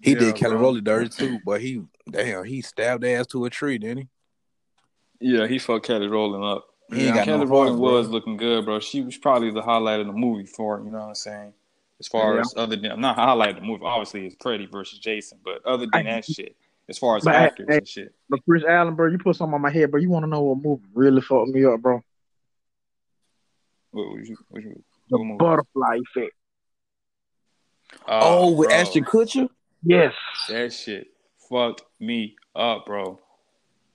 He 0.00 0.12
Yeah, 0.12 0.18
did 0.18 0.36
Kelly 0.36 0.54
bro. 0.54 0.62
Rowley 0.62 0.80
dirty 0.80 1.08
too, 1.08 1.38
but 1.44 1.60
he 1.60 1.82
damn 2.10 2.44
he 2.44 2.62
stabbed 2.62 3.04
ass 3.04 3.26
to 3.28 3.44
a 3.44 3.50
tree, 3.50 3.78
didn't 3.78 3.98
he? 3.98 4.08
yeah. 5.20 5.46
He 5.46 5.58
fucked 5.58 5.86
Kelly 5.86 6.08
Rowland 6.08 6.44
up. 6.44 6.66
He 6.88 7.06
ain't 7.06 7.06
Yeah, 7.08 7.14
got 7.16 7.24
Kelly 7.24 7.44
no 7.46 7.50
Rowland 7.50 7.68
heart, 7.70 7.78
bro. 7.80 7.92
was 7.92 8.08
looking 8.08 8.36
good, 8.36 8.64
bro. 8.64 8.78
She 8.80 9.02
was 9.02 9.16
probably 9.16 9.50
the 9.50 9.62
highlight 9.62 10.00
of 10.00 10.06
the 10.06 10.12
movie 10.12 10.46
for 10.46 10.78
it, 10.78 10.84
you 10.84 10.90
know 10.90 10.98
what 10.98 11.08
I'm 11.08 11.14
saying? 11.14 11.52
As 11.98 12.08
far 12.08 12.34
Yeah. 12.34 12.42
as 12.42 12.54
other 12.56 12.76
than 12.76 12.92
I'm 12.92 13.00
not 13.00 13.16
highlighting 13.16 13.56
the 13.56 13.62
movie, 13.62 13.84
obviously 13.84 14.26
it's 14.26 14.36
Freddy 14.40 14.66
versus 14.66 14.98
Jason, 14.98 15.38
but 15.44 15.64
other 15.64 15.86
than 15.86 16.04
that 16.04 16.24
shit, 16.26 16.54
as 16.88 16.98
far 16.98 17.16
as 17.16 17.24
But, 17.24 17.34
actors 17.34 17.66
hey, 17.68 17.78
and 17.78 17.88
shit. 17.88 18.14
But 18.28 18.44
Chris 18.44 18.62
Allen, 18.68 18.94
bro, 18.94 19.10
you 19.10 19.18
put 19.18 19.34
something 19.36 19.54
on 19.54 19.62
my 19.62 19.70
head, 19.70 19.90
bro. 19.90 20.00
You 20.00 20.10
want 20.10 20.24
to 20.24 20.28
know 20.28 20.42
what 20.42 20.62
movie 20.62 20.84
really 20.94 21.22
fucked 21.22 21.48
me 21.48 21.64
up, 21.64 21.80
bro? 21.80 22.00
What, 23.92 24.10
what, 24.10 24.24
you- 24.26 24.36
what, 24.48 24.62
you- 24.62 24.84
The 25.10 25.18
movie? 25.18 25.38
Butterfly 25.38 25.98
Effect. 26.14 26.34
Oh, 28.08 28.48
oh, 28.48 28.50
with 28.52 28.68
bro, 28.68 28.76
Ashton 28.78 29.04
Kutcher. 29.04 29.48
Yes. 29.82 30.14
That 30.48 30.72
shit 30.72 31.08
fucked 31.48 31.82
me 32.00 32.36
up, 32.54 32.86
bro. 32.86 33.20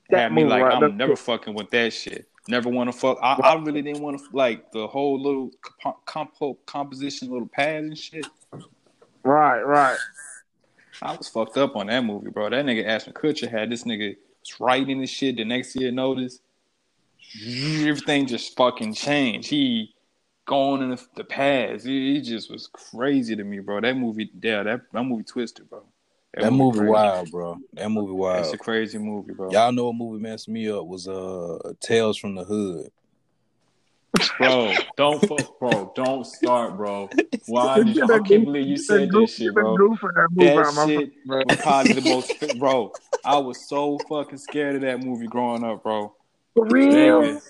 That 0.10 0.20
Had 0.20 0.34
me 0.34 0.44
movie 0.44 0.52
like 0.56 0.64
right 0.64 0.74
I'm 0.74 0.80
there. 0.82 0.90
never 0.90 1.16
fucking 1.16 1.54
with 1.54 1.70
that 1.72 1.94
shit. 1.94 2.28
Never 2.48 2.70
want 2.70 2.92
to 2.92 2.98
fuck. 2.98 3.18
I, 3.22 3.34
I 3.36 3.54
really 3.56 3.82
didn't 3.82 4.02
want 4.02 4.20
to 4.20 4.26
like 4.34 4.72
the 4.72 4.88
whole 4.88 5.22
little 5.22 5.52
comp- 5.82 6.06
compo- 6.06 6.58
composition, 6.66 7.30
little 7.30 7.48
pads 7.48 7.86
and 7.86 7.98
shit. 7.98 8.26
Right, 9.24 9.62
right. 9.62 9.98
I 11.04 11.16
was 11.16 11.28
fucked 11.30 11.58
up 11.58 11.76
on 11.76 11.88
that 11.88 12.04
movie, 12.04 12.30
bro. 12.32 12.50
That 12.50 12.66
nigga 12.66 12.86
Ashton 12.86 13.14
Kutcher 13.14 13.50
had 13.50 13.70
this 13.70 13.84
nigga 13.84 14.16
was 14.40 14.60
writing 14.60 15.02
this 15.02 15.10
shit. 15.10 15.38
The 15.38 15.46
next 15.46 15.76
year, 15.76 15.92
notice 15.92 16.40
everything 17.46 18.26
just 18.28 18.56
fucking 18.58 18.94
changed. 18.96 19.50
He 19.50 19.94
going 20.52 20.82
in 20.82 20.90
the, 20.90 21.02
the 21.16 21.24
past. 21.24 21.86
He, 21.86 22.16
he 22.16 22.22
just 22.22 22.52
was 22.52 22.68
crazy 22.68 23.38
to 23.38 23.44
me, 23.44 23.60
bro. 23.60 23.80
That 23.80 23.96
movie, 23.96 24.30
yeah, 24.44 24.64
that 24.64 24.82
that 24.92 25.04
movie 25.04 25.24
twisted, 25.24 25.70
bro. 25.70 25.82
That 26.34 26.52
movie 26.52 26.80
crazy. 26.80 26.92
wild, 26.92 27.32
bro. 27.32 27.58
That 27.74 27.90
movie 27.90 28.12
wild. 28.12 28.40
It's 28.42 28.54
a 28.54 28.58
crazy 28.58 28.98
movie, 28.98 29.32
bro. 29.32 29.50
Y'all 29.52 29.72
know 29.72 29.86
what 29.86 29.96
movie 29.96 30.22
messed 30.22 30.50
me 30.50 30.70
up 30.70 30.86
was 30.86 31.08
uh 31.08 31.58
Tales 31.80 32.18
from 32.18 32.36
the 32.36 32.44
Hood. 32.44 32.92
bro, 34.38 34.76
don't 34.98 35.26
fuck, 35.26 35.58
bro, 35.58 35.94
don't 35.96 36.26
start, 36.28 36.76
bro. 36.76 37.10
Why? 37.48 37.84
Did 37.84 37.96
you, 37.96 38.04
I 38.04 38.08
can't 38.08 38.28
goof- 38.28 38.46
believe 38.46 38.68
you 38.68 38.78
said 38.78 39.02
that 39.02 39.10
goof- 39.10 39.30
that 39.30 39.36
shit, 39.36 39.54
bro. 39.54 39.78
that 39.78 39.98
That 40.38 40.86
shit 40.86 41.12
bro. 41.26 41.44
was 41.46 41.58
probably 41.60 41.94
the 41.94 42.02
most, 42.02 42.60
bro. 42.60 42.94
I 43.24 43.38
was 43.38 43.70
so 43.70 44.00
fucking 44.10 44.38
scared 44.38 44.76
of 44.76 44.82
that 44.82 45.00
movie 45.00 45.28
growing 45.28 45.64
up, 45.64 45.82
bro. 45.82 46.14
For 46.56 46.66
real. 46.66 47.22
Nigga. 47.22 47.42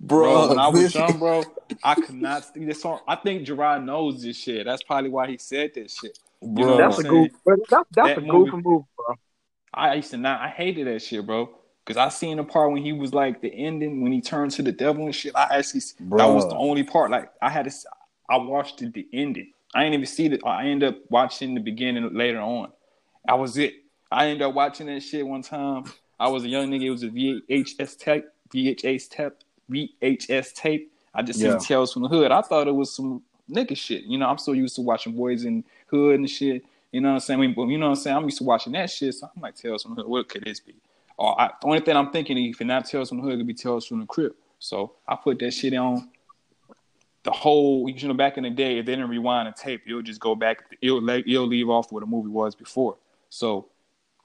Bro, 0.00 0.20
Bro, 0.20 0.48
when 0.48 0.58
I 0.58 0.68
was 0.68 0.82
listen. 0.82 1.00
young, 1.00 1.18
bro, 1.18 1.44
I 1.84 1.94
could 1.94 2.14
not 2.14 2.44
see 2.52 2.64
this 2.64 2.82
song. 2.82 3.00
I 3.08 3.16
think 3.16 3.44
Gerard 3.44 3.84
knows 3.84 4.22
this 4.22 4.36
shit. 4.36 4.66
That's 4.66 4.82
probably 4.82 5.10
why 5.10 5.26
he 5.28 5.38
said 5.38 5.72
that 5.74 5.90
shit. 5.90 6.18
You 6.42 6.48
know 6.48 6.76
Bro, 6.76 6.78
That's 6.78 6.98
I'm 6.98 7.00
a 7.00 7.08
saying? 7.08 7.22
goof. 7.24 7.32
That's 7.44 7.60
that's 7.90 8.08
That 8.08 8.18
a 8.18 8.20
goofy 8.20 8.56
movie, 8.56 8.84
bro. 8.96 9.14
I 9.72 9.94
used 9.94 10.10
to 10.12 10.16
not. 10.16 10.40
I 10.40 10.48
hated 10.48 10.86
that 10.86 11.02
shit, 11.02 11.24
bro. 11.26 11.50
Cause 11.84 11.96
I 11.96 12.08
seen 12.08 12.38
the 12.38 12.44
part 12.44 12.72
when 12.72 12.82
he 12.82 12.92
was 12.92 13.14
like 13.14 13.40
the 13.40 13.48
ending 13.54 14.02
when 14.02 14.10
he 14.10 14.20
turned 14.20 14.50
to 14.52 14.62
the 14.62 14.72
devil 14.72 15.04
and 15.04 15.14
shit. 15.14 15.36
I 15.36 15.58
actually 15.58 15.82
that 16.00 16.24
was 16.26 16.48
the 16.48 16.56
only 16.56 16.82
part. 16.82 17.10
Like 17.12 17.30
I 17.40 17.48
had 17.48 17.70
to. 17.70 17.76
I 18.28 18.38
watched 18.38 18.82
it, 18.82 18.92
the 18.92 19.06
ending. 19.12 19.52
I 19.72 19.82
didn't 19.84 19.94
even 19.94 20.06
see 20.06 20.26
it. 20.26 20.40
I 20.44 20.66
ended 20.66 20.88
up 20.94 21.00
watching 21.10 21.54
the 21.54 21.60
beginning 21.60 22.12
later 22.12 22.40
on. 22.40 22.72
That 23.26 23.38
was 23.38 23.56
it. 23.56 23.74
I 24.10 24.26
ended 24.26 24.42
up 24.42 24.54
watching 24.54 24.86
that 24.88 25.00
shit 25.00 25.24
one 25.26 25.42
time. 25.42 25.84
I 26.18 26.28
was 26.28 26.42
a 26.44 26.48
young 26.48 26.70
nigga. 26.70 26.86
It 26.86 26.90
was 26.90 27.02
a 27.04 27.08
VHS 27.08 27.98
tape, 27.98 28.24
VHS 28.52 29.08
tape, 29.08 29.34
VHS 29.70 30.52
tape. 30.54 30.92
I 31.14 31.22
just 31.22 31.40
Yeah. 31.40 31.52
seen 31.52 31.60
Tales 31.60 31.92
from 31.92 32.02
the 32.02 32.08
Hood. 32.08 32.30
I 32.30 32.42
thought 32.42 32.68
it 32.68 32.74
was 32.74 32.92
some 32.94 33.22
nigga 33.50 33.76
shit. 33.76 34.04
You 34.04 34.18
know, 34.18 34.26
I'm 34.28 34.38
so 34.38 34.52
used 34.52 34.76
to 34.76 34.82
watching 34.82 35.12
Boys 35.14 35.44
in 35.44 35.64
Hood 35.86 36.18
and 36.20 36.28
shit. 36.28 36.64
You 36.92 37.00
know 37.00 37.08
what 37.08 37.14
I'm 37.14 37.20
saying? 37.20 37.40
We- 37.40 37.48
You 37.72 37.78
know 37.78 37.86
what 37.86 37.90
I'm 37.90 37.96
saying? 37.96 38.16
I'm 38.16 38.24
used 38.24 38.38
to 38.38 38.44
watching 38.44 38.72
that 38.72 38.90
shit. 38.90 39.14
So 39.14 39.28
I'm 39.34 39.42
like, 39.42 39.54
Tales 39.56 39.82
from 39.82 39.94
the 39.94 40.02
Hood. 40.02 40.10
What 40.10 40.28
could 40.28 40.44
this 40.44 40.60
be? 40.60 40.74
Or 41.18 41.38
I, 41.40 41.48
the 41.60 41.66
only 41.66 41.80
thing 41.80 41.96
I'm 41.96 42.10
thinking, 42.10 42.36
if 42.44 42.60
it 42.60 42.64
not 42.66 42.84
Tales 42.86 43.08
from 43.08 43.18
the 43.18 43.24
Hood, 43.24 43.34
it 43.34 43.36
could 43.38 43.46
be 43.46 43.54
Tales 43.54 43.86
from 43.86 44.00
the 44.00 44.06
Crib. 44.06 44.34
So 44.58 44.92
I 45.08 45.16
put 45.16 45.38
that 45.40 45.52
shit 45.52 45.74
on. 45.74 46.10
The 47.22 47.30
whole, 47.32 47.88
you 47.88 48.06
know, 48.06 48.14
back 48.14 48.36
in 48.36 48.44
the 48.44 48.50
day, 48.50 48.78
if 48.78 48.86
they 48.86 48.92
didn't 48.92 49.10
rewind 49.10 49.48
a 49.48 49.52
tape, 49.52 49.82
it'll 49.86 50.00
just 50.02 50.20
go 50.20 50.34
back. 50.36 50.62
It'll 50.80 51.08
it'll 51.10 51.46
leave 51.46 51.68
off 51.68 51.90
where 51.90 52.00
the 52.00 52.06
movie 52.06 52.28
was 52.28 52.54
before. 52.54 52.96
So 53.30 53.66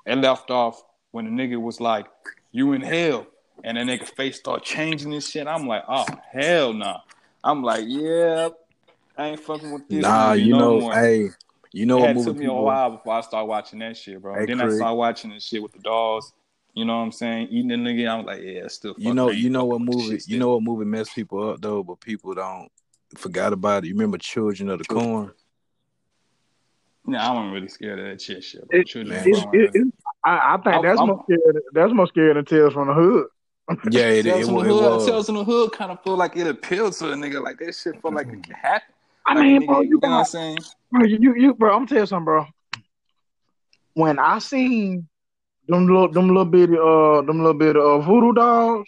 it 0.06 0.18
left 0.18 0.52
off 0.52 0.84
when 1.12 1.26
the 1.26 1.32
nigga 1.32 1.60
was 1.60 1.82
like, 1.82 2.06
"You 2.52 2.74
in 2.74 2.82
hell," 2.82 3.26
and 3.64 3.78
the 3.78 3.82
nigga 3.82 4.08
face 4.08 4.38
start 4.38 4.64
changing 4.64 5.14
and 5.14 5.24
shit. 5.24 5.48
I'm 5.48 5.68
like, 5.68 5.84
"Oh 5.88 6.06
hell 6.32 6.74
no!" 6.74 6.98
I'm 7.44 7.64
like, 7.64 7.86
"Yeah, 7.88 8.50
I 9.18 9.28
ain't 9.30 9.40
fucking 9.40 9.72
with 9.72 9.88
this." 9.88 10.02
nah, 10.02 10.30
movie 10.32 10.42
you 10.44 10.52
no 10.54 10.60
know, 10.60 10.80
more. 10.82 10.94
hey, 10.94 11.30
you 11.72 11.86
know 11.86 11.98
it 11.98 12.02
what 12.02 12.08
had 12.08 12.16
movie 12.18 12.28
took 12.30 12.38
me 12.38 12.46
a 12.46 12.50
people? 12.50 12.64
while 12.66 12.90
before 12.92 13.14
I 13.16 13.22
started 13.22 13.46
watching 13.46 13.80
that 13.80 13.98
shit, 13.98 14.22
bro. 14.22 14.36
Hey, 14.36 14.46
then 14.46 14.60
I 14.62 14.66
Craig. 14.66 14.78
started 14.78 14.96
watching 14.96 15.32
this 15.32 15.44
shit 15.46 15.62
with 15.64 15.72
the 15.74 15.80
dolls. 15.80 16.34
You 16.74 16.86
know 16.86 16.96
what 16.98 17.04
I'm 17.04 17.12
saying? 17.12 17.50
Eating 17.50 17.68
the 17.68 17.76
nigga. 17.76 18.08
I'm 18.10 18.26
like, 18.26 18.42
yeah, 18.44 18.68
still. 18.70 18.96
You 18.98 19.14
know, 19.14 19.30
you 19.30 19.50
know 19.50 19.66
what 19.66 19.82
movie? 19.82 20.20
You 20.28 20.40
know 20.40 20.54
what 20.54 20.64
movie 20.64 20.86
messed 20.86 21.14
people 21.14 21.50
up 21.50 21.62
though, 21.62 21.84
but 21.84 22.00
people 22.00 22.34
don't 22.34 22.70
forgot 23.18 23.52
about 23.52 23.84
it. 23.84 23.88
You 23.88 23.94
remember 23.94 24.18
Children 24.18 24.70
of 24.70 24.80
the 24.80 24.86
Corn? 24.86 25.32
Nah, 27.06 27.34
I'm 27.40 27.52
really 27.52 27.68
scared 27.68 28.00
of 28.00 28.06
that 28.06 28.22
shit, 28.22 28.44
shit. 28.44 28.68
Bro. 28.70 28.80
It- 28.80 28.88
Children 28.88 29.18
of 29.20 29.28
It, 29.28 29.34
the 29.36 29.42
Corn, 29.42 29.56
it, 29.60 29.72
it, 29.74 29.88
I, 30.24 30.54
I 30.54 30.58
think 30.58 30.68
I'm- 30.76 30.84
that's 30.86 31.00
I'm- 31.00 31.08
more 31.10 31.24
scary. 31.26 31.62
That's 31.74 31.94
more 31.94 32.08
scary 32.08 32.34
than 32.36 32.46
Tales 32.46 32.74
from 32.74 32.88
the 32.88 32.94
Hood. 32.94 33.28
Yeah, 33.90 34.02
it, 34.10 34.20
it, 34.20 34.24
Tales 34.24 34.48
from 34.48 34.58
it 34.66 34.72
was. 34.72 35.06
Tales 35.06 35.26
from 35.28 35.36
the 35.36 35.44
Hood 35.44 35.72
kind 35.72 35.92
of 35.92 36.04
feel 36.04 36.18
like 36.18 36.36
it 36.36 36.48
appealed 36.48 36.94
to 36.94 37.12
a 37.12 37.16
nigga. 37.16 37.42
Like 37.44 37.58
that 37.60 37.74
shit 37.76 38.02
feel 38.02 38.12
like 38.14 38.28
it 38.28 38.44
can 38.44 38.54
happen. 38.56 38.94
I 39.26 39.34
Like, 39.36 39.44
mean, 39.44 39.62
nigga, 39.62 39.68
bro, 39.68 39.82
you 39.82 39.90
you 39.90 40.00
know 40.02 40.10
what 40.10 40.18
I'm 40.18 40.26
saying? 40.26 40.58
bro, 40.92 41.04
you, 41.06 41.36
you, 41.36 41.54
bro. 41.54 41.76
I'm 41.76 41.88
tell 41.88 42.00
you 42.00 42.06
something, 42.06 42.26
bro. 42.26 42.46
When 43.94 44.20
I 44.20 44.40
seen 44.40 45.08
them 45.68 45.86
little, 45.88 46.12
them 46.12 46.28
little 46.28 46.46
bitty, 46.46 46.74
uh, 46.78 47.22
them 47.22 47.38
little 47.38 47.54
bitty, 47.54 47.80
uh, 47.80 48.00
voodoo 48.00 48.34
dolls 48.34 48.88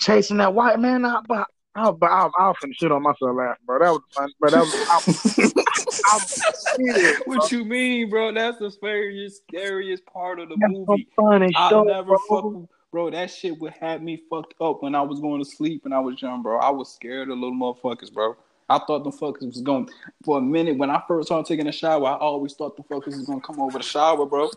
chasing 0.00 0.38
that 0.38 0.54
white 0.54 0.80
man 0.80 1.04
out, 1.04 1.26
but 1.28 1.46
I, 1.74 1.90
but 1.90 2.10
I, 2.10 2.28
I 2.38 2.48
was 2.48 2.56
finna 2.62 2.74
shit 2.74 2.92
on 2.92 3.02
myself 3.02 3.36
laughing, 3.36 3.62
bro. 3.64 3.78
That 3.78 3.90
was 3.92 4.02
fun, 4.14 4.30
but 4.40 4.50
that 4.50 4.60
was, 4.60 4.74
I, 4.74 6.10
I 6.10 6.14
was 6.14 6.74
serious, 6.76 7.16
bro. 7.26 7.36
what 7.36 7.52
you 7.52 7.64
mean, 7.64 8.10
bro? 8.10 8.32
That's 8.32 8.58
the 8.58 8.70
scariest, 8.70 9.42
scariest 9.48 10.04
part 10.06 10.38
of 10.40 10.48
the 10.48 10.56
That's 10.58 10.72
some 10.72 10.84
movie. 10.88 11.08
funny 11.16 11.50
I 11.56 11.68
stuff, 11.68 11.86
never 11.86 12.04
bro. 12.06 12.18
fuck 12.28 12.44
with, 12.44 12.68
bro. 12.92 13.10
That 13.10 13.30
shit 13.30 13.58
would 13.58 13.72
have 13.80 14.02
me 14.02 14.22
fucked 14.30 14.54
up 14.60 14.82
when 14.82 14.94
I 14.94 15.00
was 15.00 15.18
going 15.18 15.42
to 15.42 15.50
sleep 15.50 15.82
when 15.84 15.92
I 15.92 15.98
was 15.98 16.20
young, 16.22 16.42
bro. 16.42 16.58
I 16.58 16.70
was 16.70 16.94
scared 16.94 17.30
of 17.30 17.38
little 17.38 17.56
motherfuckers, 17.56 18.12
bro. 18.12 18.36
I 18.68 18.78
thought 18.78 19.02
the 19.02 19.10
fuckers 19.10 19.46
was 19.46 19.60
going 19.60 19.88
for 20.24 20.38
a 20.38 20.40
minute 20.40 20.78
when 20.78 20.90
I 20.90 21.02
first 21.08 21.28
started 21.28 21.46
taking 21.46 21.66
a 21.66 21.72
shower. 21.72 22.06
I 22.06 22.14
always 22.14 22.54
thought 22.54 22.76
the 22.76 22.84
fuckers 22.84 23.16
was 23.16 23.26
gonna 23.26 23.40
come 23.40 23.60
over 23.60 23.78
the 23.78 23.84
shower, 23.84 24.24
bro. 24.24 24.50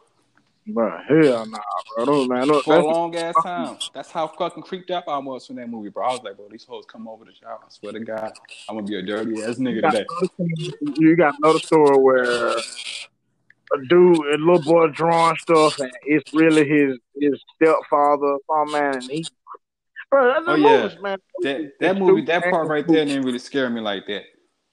Bro, 0.68 1.00
hell 1.08 1.46
nah, 1.46 1.60
bro. 1.96 2.06
Those, 2.06 2.28
man, 2.28 2.48
those, 2.48 2.64
For 2.64 2.78
a 2.78 2.84
long 2.84 3.16
ass 3.16 3.36
time. 3.44 3.78
That's 3.94 4.10
how 4.10 4.28
fucking 4.28 4.64
creeped 4.64 4.90
out 4.90 5.04
I 5.08 5.18
was 5.20 5.46
from 5.46 5.58
that 5.58 5.70
movie, 5.70 5.90
bro. 5.90 6.06
I 6.06 6.12
was 6.12 6.24
like, 6.24 6.38
bro, 6.38 6.48
these 6.50 6.64
hoes 6.64 6.86
come 6.88 7.08
over 7.08 7.24
the 7.24 7.34
shower. 7.34 7.60
I 7.64 7.70
swear 7.70 7.92
to 7.94 8.00
God, 8.00 8.32
I'm 8.68 8.76
gonna 8.76 8.88
be 8.88 8.98
a 8.98 9.02
dirty 9.02 9.44
ass 9.44 9.58
nigga 9.58 9.82
got, 9.82 9.92
today. 9.92 10.06
you 10.98 11.16
got 11.16 11.36
another 11.38 11.60
story 11.60 11.98
where 11.98 12.56
a 13.74 13.86
dude, 13.88 14.26
a 14.28 14.38
little 14.38 14.60
boy 14.60 14.88
drawing 14.88 15.36
stuff, 15.38 15.80
and 15.80 15.92
it's 16.06 16.34
really 16.34 16.68
his 16.68 16.98
his 17.20 17.42
stepfather 17.56 18.38
some 18.48 18.72
man, 18.72 18.96
and 18.96 19.12
he, 19.12 19.26
bro, 20.10 20.28
that's 20.28 20.46
Oh, 20.48 20.56
yeah. 20.56 20.84
movies, 20.84 20.98
man. 21.02 21.18
That 21.42 21.72
that 21.80 21.98
movie, 21.98 22.22
that 22.24 22.50
part 22.50 22.68
right 22.68 22.88
there 22.88 23.06
didn't 23.06 23.24
really 23.24 23.40
scare 23.40 23.70
me 23.70 23.82
like 23.82 24.08
that. 24.08 24.24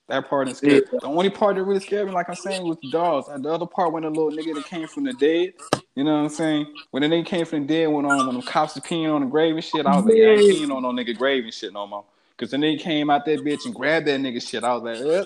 That 0.09 0.29
part 0.29 0.47
didn't 0.47 0.59
scare. 0.59 0.75
Yeah. 0.75 0.81
The 1.01 1.07
only 1.07 1.31
part 1.31 1.57
that 1.57 1.65
really 1.65 1.81
scared 1.81 2.07
me, 2.07 2.13
like 2.13 2.29
I'm 2.29 2.35
saying, 2.35 2.63
was 2.67 2.77
the. 2.83 3.33
And 3.33 3.45
the 3.45 3.51
other 3.51 3.67
part 3.67 3.93
when 3.93 4.03
the 4.03 4.11
little 4.11 4.31
nigga 4.31 4.55
that 4.55 4.65
came 4.67 4.87
from 4.87 5.05
the 5.05 5.13
dead, 5.15 5.55
you 5.95 6.05
know 6.05 6.17
what 6.17 6.23
I'm 6.25 6.29
saying? 6.29 6.67
When 6.91 7.03
the 7.03 7.09
nigga 7.09 7.27
came 7.27 7.47
from 7.47 7.67
the 7.67 7.69
dead, 7.69 7.87
when 7.87 8.05
um 8.05 8.27
when 8.27 8.37
the 8.37 8.43
cops 8.43 8.75
was 8.75 8.85
peeing 8.85 9.13
on 9.13 9.23
the 9.23 9.27
grave 9.27 9.55
and 9.55 9.65
shit, 9.65 9.87
I 9.87 9.97
was 9.97 10.05
like, 10.05 10.15
yeah, 10.17 10.27
I 10.27 10.31
ain't 10.33 10.43
peeing 10.43 10.75
on 10.75 10.83
no 10.83 10.91
nigga 10.91 11.17
grave 11.17 11.45
and 11.45 11.55
shit 11.55 11.73
no 11.73 11.87
more. 11.87 12.05
Cause 12.37 12.51
the 12.51 12.57
nigga 12.57 12.81
came 12.81 13.09
out 13.09 13.25
that 13.27 13.41
bitch 13.41 13.67
and 13.67 13.75
grabbed 13.75 14.07
that 14.07 14.19
nigga 14.19 14.47
shit. 14.47 14.65
I 14.65 14.75
was 14.75 14.83
like, 14.83 14.99
eh. 14.99 15.25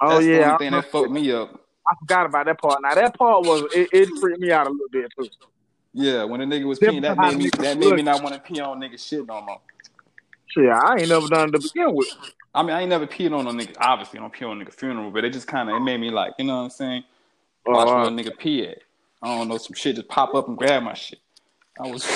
Oh 0.00 0.08
That's 0.08 0.24
the 0.24 0.32
yeah, 0.32 0.38
only 0.38 0.54
I, 0.54 0.58
thing 0.58 0.72
that 0.72 0.84
fucked 0.90 1.10
me 1.10 1.32
up. 1.32 1.65
I 1.88 1.94
forgot 2.00 2.26
about 2.26 2.46
that 2.46 2.60
part. 2.60 2.82
Now 2.82 2.94
that 2.94 3.16
part 3.16 3.44
was 3.44 3.64
it, 3.74 3.88
it 3.92 4.08
freaked 4.18 4.40
me 4.40 4.50
out 4.52 4.66
a 4.66 4.70
little 4.70 4.88
bit 4.90 5.12
too. 5.16 5.28
Yeah, 5.92 6.24
when 6.24 6.40
the 6.40 6.46
nigga 6.46 6.64
was 6.64 6.78
peeing, 6.78 7.02
that 7.02 7.18
made 7.18 7.38
me 7.38 7.50
that 7.50 7.78
made 7.78 7.94
me 7.94 8.02
not 8.02 8.22
want 8.22 8.34
to 8.34 8.40
pee 8.40 8.60
on 8.60 8.80
nigga 8.80 8.98
shit 8.98 9.26
no 9.26 9.40
more. 9.40 9.60
Yeah, 10.56 10.78
I 10.78 10.98
ain't 10.98 11.08
never 11.08 11.28
done 11.28 11.48
it 11.48 11.52
to 11.52 11.58
begin 11.58 11.94
with. 11.94 12.08
I 12.54 12.62
mean, 12.62 12.70
I 12.70 12.80
ain't 12.80 12.90
never 12.90 13.06
peed 13.06 13.32
on 13.32 13.46
a 13.46 13.50
nigga. 13.50 13.76
Obviously, 13.78 14.18
I 14.18 14.22
don't 14.22 14.32
pee 14.32 14.44
on 14.44 14.60
a 14.60 14.64
nigga 14.64 14.72
funeral, 14.72 15.10
but 15.10 15.24
it 15.24 15.32
just 15.32 15.46
kind 15.46 15.68
of 15.68 15.76
it 15.76 15.80
made 15.80 16.00
me 16.00 16.10
like, 16.10 16.32
you 16.38 16.46
know 16.46 16.56
what 16.56 16.62
I'm 16.62 16.70
saying? 16.70 17.04
Watch 17.66 17.88
Uh, 17.88 17.94
where 17.94 18.04
a 18.04 18.08
nigga 18.08 18.36
pee 18.36 18.66
at. 18.66 18.78
I 19.22 19.26
don't 19.28 19.48
know, 19.48 19.58
some 19.58 19.74
shit 19.74 19.96
just 19.96 20.08
pop 20.08 20.34
up 20.34 20.48
and 20.48 20.56
grab 20.56 20.82
my 20.82 20.94
shit. 20.94 21.18
I 21.82 21.90
was, 21.90 22.06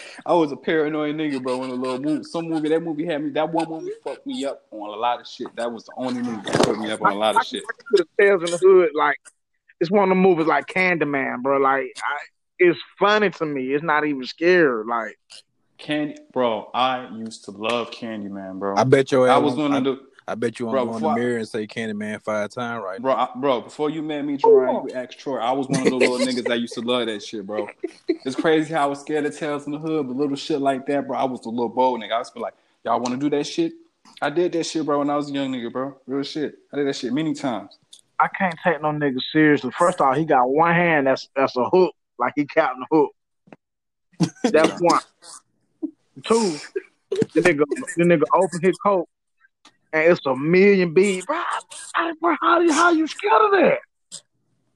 I 0.26 0.32
was 0.34 0.52
a 0.52 0.56
paranoid 0.56 1.14
nigga, 1.16 1.42
bro. 1.42 1.62
In 1.64 1.70
a 1.70 1.74
little 1.74 2.00
movie, 2.00 2.24
some 2.24 2.48
movie, 2.48 2.68
that 2.70 2.82
movie 2.82 3.04
had 3.06 3.22
me. 3.22 3.30
That 3.30 3.50
one 3.52 3.68
movie 3.68 3.90
fucked 4.04 4.26
me 4.26 4.44
up 4.44 4.62
on 4.70 4.88
a 4.90 4.96
lot 4.96 5.20
of 5.20 5.26
shit. 5.26 5.54
That 5.56 5.70
was 5.70 5.84
the 5.84 5.92
only 5.96 6.22
movie 6.22 6.42
that 6.50 6.64
fucked 6.64 6.78
me 6.78 6.90
up 6.90 7.02
on 7.02 7.12
a 7.12 7.16
lot 7.18 7.36
of 7.36 7.42
shit. 7.44 7.62
the 7.92 8.04
Tales 8.18 8.42
in 8.42 8.50
the 8.50 8.58
Hood, 8.58 8.90
like 8.94 9.18
it's 9.80 9.90
one 9.90 10.04
of 10.04 10.08
the 10.10 10.14
movies 10.14 10.46
like 10.46 10.66
Candyman, 10.66 11.42
bro. 11.42 11.58
Like 11.58 11.92
I, 11.98 12.16
it's 12.58 12.78
funny 12.98 13.30
to 13.30 13.46
me. 13.46 13.72
It's 13.74 13.82
not 13.84 14.04
even 14.06 14.24
scary. 14.24 14.84
Like 14.84 15.18
Candy, 15.78 16.16
bro. 16.32 16.70
I 16.74 17.08
used 17.08 17.44
to 17.46 17.50
love 17.52 17.90
Candyman, 17.90 18.58
bro. 18.58 18.76
I 18.76 18.84
bet 18.84 19.10
your 19.12 19.28
ass. 19.28 19.34
I 19.34 19.38
was 19.38 19.54
won't- 19.54 19.72
gonna 19.72 19.84
do, 19.96 20.00
I 20.28 20.34
bet 20.34 20.58
you 20.58 20.66
won't 20.66 20.74
Bro, 20.76 20.86
go 20.86 20.96
in 20.96 21.02
the 21.02 21.14
mirror 21.14 21.38
and 21.38 21.48
say 21.48 21.66
Candyman 21.66 22.20
five 22.22 22.50
times 22.50 22.82
right 22.84 23.00
bro, 23.00 23.12
I, 23.12 23.28
bro. 23.36 23.60
Before 23.62 23.90
you 23.90 24.02
met 24.02 24.24
me, 24.24 24.36
Jerron, 24.36 24.88
you 24.88 24.94
asked 24.94 25.18
Troy. 25.18 25.38
I 25.38 25.52
was 25.52 25.68
one 25.68 25.82
of 25.82 25.90
the 25.90 25.96
little 25.96 26.18
niggas 26.18 26.46
that 26.46 26.60
used 26.60 26.74
to 26.74 26.80
love 26.80 27.06
that 27.06 27.22
shit, 27.22 27.46
bro. 27.46 27.68
It's 28.24 28.36
crazy 28.36 28.72
how 28.72 28.84
I 28.84 28.86
was 28.86 29.00
scared 29.00 29.26
of 29.26 29.36
Tales 29.36 29.66
in 29.66 29.72
the 29.72 29.78
Hood, 29.78 30.06
but 30.06 30.16
little 30.16 30.36
shit 30.36 30.60
like 30.60 30.86
that, 30.86 31.06
bro. 31.06 31.16
I 31.16 31.24
was 31.24 31.40
the 31.40 31.48
little 31.48 31.68
bold 31.68 32.00
nigga. 32.00 32.12
I 32.12 32.18
was 32.18 32.30
like, 32.36 32.54
y'all 32.84 33.00
want 33.00 33.20
to 33.20 33.28
do 33.28 33.34
that 33.36 33.44
shit? 33.44 33.72
I 34.22 34.30
did 34.30 34.52
that 34.52 34.64
shit, 34.64 34.84
bro, 34.84 34.98
when 34.98 35.10
I 35.10 35.16
was 35.16 35.30
a 35.30 35.32
young 35.32 35.52
nigga, 35.52 35.72
bro. 35.72 35.96
Real 36.06 36.22
shit. 36.22 36.56
I 36.72 36.76
did 36.76 36.86
that 36.86 36.96
shit 36.96 37.12
many 37.12 37.34
times. 37.34 37.78
I 38.18 38.28
can't 38.28 38.54
take 38.62 38.82
no 38.82 38.88
nigga 38.88 39.18
seriously. 39.32 39.70
First 39.78 40.00
off, 40.00 40.16
he 40.16 40.24
got 40.24 40.48
one 40.48 40.74
hand 40.74 41.06
that's 41.06 41.28
that's 41.34 41.56
a 41.56 41.64
hook, 41.70 41.94
like 42.18 42.34
he 42.36 42.44
the 42.44 42.86
Hook. 42.90 43.10
That's 44.44 44.78
one. 44.80 45.00
Two, 46.22 46.58
the 47.32 47.40
nigga, 47.40 47.64
the 47.96 48.04
nigga 48.04 48.24
open 48.34 48.60
his 48.60 48.76
coat 48.84 49.08
and 49.92 50.12
it's 50.12 50.24
a 50.26 50.34
million 50.36 50.94
bees. 50.94 51.24
Bro, 51.26 51.42
how, 51.94 52.14
bro, 52.20 52.36
how, 52.40 52.60
you- 52.60 52.72
how 52.72 52.90
you 52.90 53.06
scared 53.06 53.42
of 53.42 53.50
that? 53.52 53.78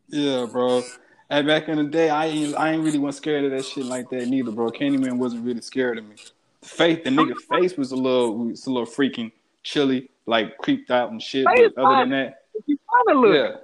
Yeah, 0.08 0.46
bro. 0.50 0.82
And 1.30 1.46
back 1.46 1.68
in 1.68 1.76
the 1.78 1.84
day, 1.84 2.10
I 2.10 2.26
ain't, 2.26 2.54
I 2.56 2.72
ain't 2.72 2.84
really 2.84 2.98
was 2.98 3.16
scared 3.16 3.44
of 3.44 3.50
that 3.52 3.64
shit 3.64 3.86
like 3.86 4.10
that 4.10 4.28
neither, 4.28 4.50
bro. 4.50 4.70
Candyman 4.70 5.16
wasn't 5.16 5.44
really 5.44 5.62
scared 5.62 5.98
of 5.98 6.04
me. 6.04 6.16
The 6.60 6.68
face, 6.68 7.00
the 7.04 7.10
nigga 7.10 7.34
face 7.50 7.76
was 7.76 7.92
a 7.92 7.96
little, 7.96 8.36
was 8.36 8.66
a 8.66 8.70
little 8.70 8.86
freaking 8.86 9.32
chilly, 9.62 10.10
like 10.26 10.58
creeped 10.58 10.90
out 10.90 11.10
and 11.10 11.20
shit. 11.22 11.46
Face 11.48 11.70
But 11.74 11.82
other 11.84 12.02
than 12.02 12.10
that, 12.10 12.42
He 12.66 12.76
kinda 13.06 13.20
look. 13.20 13.34
yeah, 13.34 13.56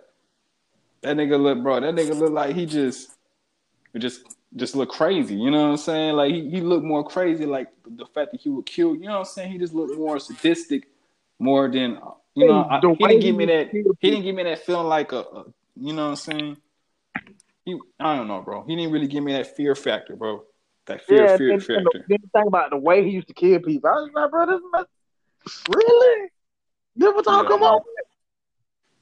that 1.02 1.16
nigga 1.16 1.40
look, 1.40 1.62
bro. 1.62 1.81
That 1.81 1.94
nigga 1.94 2.18
look 2.18 2.32
like 2.32 2.55
he 2.56 2.66
just, 2.66 3.12
just, 3.97 4.22
just 4.56 4.74
look 4.74 4.89
crazy. 4.89 5.35
You 5.36 5.51
know 5.51 5.62
what 5.62 5.70
I'm 5.70 5.77
saying? 5.77 6.14
Like 6.16 6.32
he, 6.32 6.51
he 6.51 6.60
looked 6.62 6.85
more 6.85 7.05
crazy. 7.05 7.47
Like 7.47 7.68
the 7.86 8.06
fact 8.06 8.32
that 8.32 8.40
he 8.40 8.48
would 8.48 8.66
kill. 8.66 8.94
You 8.94 9.02
know 9.06 9.12
what 9.12 9.18
I'm 9.20 9.24
saying? 9.27 9.52
He 9.52 9.59
just 9.59 9.74
looked 9.74 9.97
more 9.97 10.18
sadistic, 10.18 10.89
more 11.41 11.69
than 11.69 11.99
you 12.35 12.47
know. 12.47 12.67
I, 12.71 12.81
The 12.81 12.91
he 12.91 13.05
way 13.05 13.11
didn't 13.11 13.23
give 13.23 13.37
me 13.37 13.47
that. 13.47 13.71
He 14.01 14.11
didn't 14.11 14.23
give 14.23 14.35
me 14.37 14.45
that 14.45 14.65
feeling 14.65 14.87
like 14.87 15.11
a, 15.12 15.21
a 15.21 15.45
you 15.77 15.93
know 15.93 16.05
what 16.05 16.11
I'm 16.11 16.17
saying? 16.17 16.57
He, 17.65 17.79
I 17.99 18.17
don't 18.17 18.29
know, 18.29 18.43
bro. 18.43 18.65
He 18.65 18.77
didn't 18.77 18.93
really 18.93 19.09
give 19.09 19.25
me 19.25 19.33
that 19.33 19.57
fear 19.57 19.75
factor, 19.75 20.15
bro. 20.15 20.45
That 20.87 21.05
fear, 21.05 21.27
Yeah, 21.27 21.37
fear 21.37 21.53
and, 21.53 21.57
and 21.57 21.87
factor. 21.87 21.89
the, 21.93 22.05
then 22.09 22.19
think 22.33 22.47
about 22.47 22.71
the 22.71 22.77
way 22.77 23.05
he 23.05 23.11
used 23.11 23.29
to 23.29 23.35
kill 23.35 23.59
people. 23.61 23.91
I 23.91 23.95
was 23.95 24.11
like, 24.15 24.31
bro, 24.31 24.47
this 24.47 24.61
man, 24.73 24.85
Really? 25.69 26.29
This 26.97 27.15
what 27.15 27.27
y'all 27.27 27.43
Yeah, 27.43 27.49
come 27.49 27.62
on? 27.62 27.81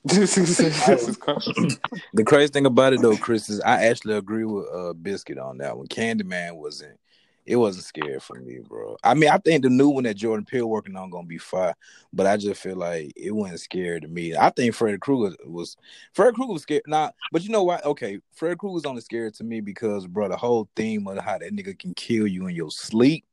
this 0.04 0.38
is 0.38 0.56
this 0.56 1.08
is 1.08 1.16
crazy. 1.16 1.76
The 2.14 2.24
crazy 2.24 2.52
thing 2.52 2.66
about 2.66 2.92
it 2.92 3.02
though, 3.02 3.16
Chris, 3.16 3.48
is 3.48 3.60
I 3.60 3.84
actually 3.86 4.16
agree 4.16 4.44
with 4.44 4.66
uh 4.72 4.92
Biscuit 4.92 5.38
on 5.38 5.58
that 5.58 5.76
one. 5.76 5.86
Candyman 5.86 6.56
wasn't 6.56 6.98
it 7.48 7.56
wasn't 7.56 7.86
scary 7.86 8.20
for 8.20 8.38
me, 8.40 8.58
bro. 8.58 8.98
I 9.02 9.14
mean, 9.14 9.30
I 9.30 9.38
think 9.38 9.62
the 9.62 9.70
new 9.70 9.88
one 9.88 10.04
that 10.04 10.18
Jordan 10.18 10.44
Peele 10.44 10.68
working 10.68 10.96
on 10.96 11.08
gonna 11.08 11.26
be 11.26 11.38
fire, 11.38 11.74
but 12.12 12.26
I 12.26 12.36
just 12.36 12.60
feel 12.60 12.76
like 12.76 13.10
it 13.16 13.34
wasn't 13.34 13.60
scary 13.60 14.02
to 14.02 14.06
me. 14.06 14.36
I 14.36 14.50
think 14.50 14.74
Freddy 14.74 14.98
Krueger 14.98 15.34
was 15.46 15.78
Freddy 16.12 16.34
Krueger 16.34 16.52
was 16.52 16.62
scared. 16.62 16.82
Nah, 16.86 17.10
but 17.32 17.42
you 17.42 17.48
know 17.48 17.64
what? 17.64 17.82
Okay, 17.86 18.20
Freddy 18.34 18.56
Krueger 18.56 18.74
was 18.74 18.84
only 18.84 19.00
scared 19.00 19.32
to 19.34 19.44
me 19.44 19.60
because, 19.60 20.06
bro, 20.06 20.28
the 20.28 20.36
whole 20.36 20.68
theme 20.76 21.06
of 21.06 21.16
how 21.18 21.38
that 21.38 21.54
nigga 21.54 21.76
can 21.78 21.94
kill 21.94 22.26
you 22.26 22.48
in 22.48 22.54
your 22.54 22.70
sleep 22.70 23.24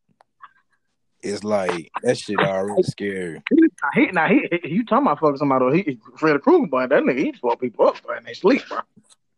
is 1.21 1.43
like 1.43 1.91
that 2.01 2.17
shit 2.17 2.39
already 2.39 2.83
scary. 2.83 3.43
Now, 3.51 3.89
he, 3.93 4.05
now 4.11 4.27
he, 4.29 4.47
he, 4.63 4.75
you 4.75 4.85
talking 4.85 5.07
about 5.07 5.19
fucking 5.19 5.37
somebody? 5.37 5.83
He, 5.83 5.99
Freddy 6.17 6.39
Krueger, 6.39 6.67
boy, 6.67 6.87
that 6.87 7.03
nigga, 7.03 7.19
he 7.19 7.33
fuck 7.33 7.59
people 7.59 7.89
up 7.89 8.01
bro, 8.01 8.15
in 8.17 8.23
their 8.23 8.33
sleep, 8.33 8.61
bro. 8.69 8.79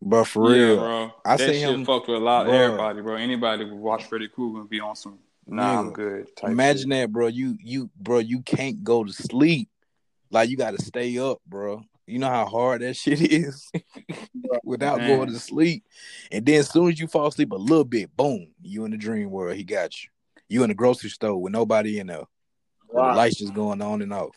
Bro, 0.02 0.26
for 0.26 0.56
Yeah, 0.56 0.66
real. 0.66 0.78
bro. 0.78 1.12
I 1.26 1.38
that 1.38 1.40
seen 1.52 1.54
shit 1.62 1.70
him- 1.70 1.86
fucked 1.86 2.08
with 2.08 2.18
a 2.18 2.20
lot 2.20 2.42
of 2.46 2.52
Bro. 2.52 2.60
everybody, 2.60 3.02
bro. 3.02 3.16
Anybody 3.16 3.68
who 3.68 3.76
watch 3.76 4.06
Freddy 4.06 4.28
Krueger 4.28 4.62
and 4.62 4.70
be 4.70 4.80
on 4.80 4.96
some 4.96 5.20
nah, 5.48 5.80
I'm 5.80 5.92
good. 5.94 6.36
Type 6.36 6.52
Imagine 6.52 6.92
shit. 6.92 7.02
that, 7.02 7.12
bro. 7.12 7.28
You 7.28 7.58
you 7.64 7.90
bro, 7.98 8.20
you 8.20 8.42
can't 8.42 8.84
go 8.84 9.04
to 9.04 9.12
sleep. 9.12 9.70
Like 10.30 10.50
you 10.50 10.58
gotta 10.58 10.82
stay 10.82 11.18
up, 11.18 11.40
bro. 11.48 11.84
You 12.06 12.20
know 12.20 12.30
how 12.30 12.46
hard 12.46 12.82
that 12.82 12.94
shit 12.98 13.22
is 13.22 13.70
without 14.64 14.98
Man. 15.00 15.08
going 15.18 15.30
to 15.34 15.40
sleep. 15.40 15.84
And 16.32 16.46
then 16.46 16.60
as 16.60 16.70
soon 16.70 16.90
as 16.92 17.00
you 17.00 17.08
fall 17.08 17.28
asleep 17.28 17.52
a 17.52 17.56
little 17.56 17.84
bit, 17.84 18.16
boom, 18.16 18.48
you 18.62 18.86
in 18.86 18.92
the 18.92 18.98
dream 18.98 19.32
world. 19.32 19.56
He 19.58 19.64
got 19.64 20.04
you. 20.04 20.10
You 20.50 20.64
in 20.64 20.70
the 20.70 20.76
grocery 20.76 21.10
store 21.10 21.42
with 21.42 21.52
nobody 21.52 22.00
in 22.00 22.08
there. 22.08 22.20
With 22.88 23.04
the 23.04 23.14
lights 23.16 23.36
just 23.38 23.54
going 23.54 23.82
on 23.82 24.02
and 24.02 24.14
off. 24.14 24.36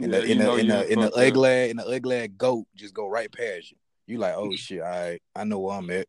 And 0.00 0.12
Yeah, 0.12 0.20
the 0.20 0.30
in 0.30 0.38
the 0.38 0.44
know 0.44 0.56
in 0.56 0.68
the 0.68 0.92
in 0.92 1.00
the 1.00 1.06
fucked 1.06 1.16
up. 1.18 1.26
ugly 1.26 1.70
in 1.70 1.76
the 1.78 1.86
ugly 1.86 2.28
goat 2.28 2.66
just 2.76 2.94
go 2.94 3.08
right 3.08 3.30
past 3.30 3.72
you. 3.72 3.76
You 4.08 4.18
like, 4.18 4.34
oh 4.36 4.50
shit, 4.56 4.80
all 4.80 4.88
right, 4.88 5.20
I 5.36 5.44
know 5.44 5.58
where 5.60 5.76
I'm 5.78 5.90
at. 5.90 6.06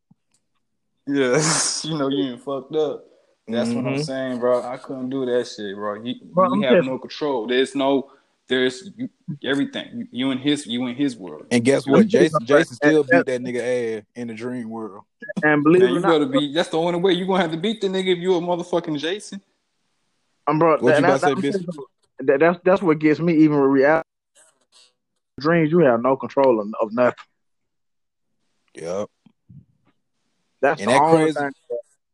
Yeah, 1.06 1.42
you 1.84 1.98
know 1.98 2.08
you 2.08 2.32
ain't 2.34 2.42
fucked 2.42 2.76
up. 2.76 3.06
That's 3.48 3.72
what 3.72 3.86
I'm 3.86 3.96
Mhm. 3.96 4.06
saying, 4.06 4.40
bro. 4.40 4.62
I 4.64 4.78
couldn't 4.78 5.10
do 5.10 5.26
that 5.26 5.46
shit, 5.48 5.76
bro. 5.76 5.96
You, 6.04 6.16
Bro, 6.24 6.54
you 6.54 6.62
have 6.64 6.78
just- 6.78 6.88
no 6.88 6.98
control. 7.00 7.48
There's 7.48 7.74
no, 7.76 8.12
there's 8.48 8.92
you, 8.96 9.10
everything. 9.44 9.88
You, 9.96 10.08
you 10.12 10.32
in 10.32 10.38
his, 10.38 10.68
you 10.68 10.86
in 10.88 10.96
his 10.96 11.18
world. 11.18 11.48
And 11.52 11.66
guess 11.66 11.88
what? 11.88 12.06
me 12.06 12.08
tell 12.10 12.22
you 12.22 12.30
Jason. 12.30 12.46
Jason 12.46 12.76
still 12.76 13.04
beat 13.04 13.26
that 13.26 13.42
nigga 13.42 13.98
ass 14.00 14.04
in 14.16 14.28
the 14.28 14.36
dream 14.36 14.70
world. 14.70 15.04
And 15.44 15.64
believe 15.64 15.82
Man, 15.82 15.90
it 15.90 15.94
you 15.94 15.98
or 15.98 16.02
not, 16.02 16.10
better 16.10 16.26
be. 16.28 16.54
That's 16.54 16.70
the 16.70 16.78
only 16.78 17.00
way 17.00 17.14
you 17.14 17.24
are 17.26 17.28
gonna 17.28 17.42
have 17.42 17.52
to 17.52 17.58
beat 17.58 17.82
the 17.82 17.88
nigga 17.88 18.14
if 18.14 18.20
you 18.20 18.36
a 18.36 18.40
motherfucking 18.40 19.00
Jason. 19.00 19.42
I'm 20.46 20.60
bro, 20.60 20.78
What 20.78 20.82
you 20.82 20.88
that, 20.90 21.00
about 21.00 21.14
to 21.14 21.20
say, 21.20 21.34
that, 21.34 21.42
Biscuit? 21.42 21.66
that, 22.20 22.40
that's 22.40 22.60
that's 22.64 22.82
what 22.84 23.00
gets 23.00 23.20
me 23.20 23.34
even 23.38 23.60
with 23.60 23.72
reality. 23.72 24.06
Dreams, 25.40 25.72
you 25.72 25.80
have 25.80 26.02
no 26.04 26.16
control 26.16 26.60
of, 26.60 26.68
of 26.82 26.94
nothing. 26.94 27.16
Yep. 28.76 29.10
That's 30.62 30.82
And 30.82 30.90
the 30.90 30.94
that 30.94 31.02
only 31.02 31.24
crazy- 31.26 31.40
thing. 31.40 31.52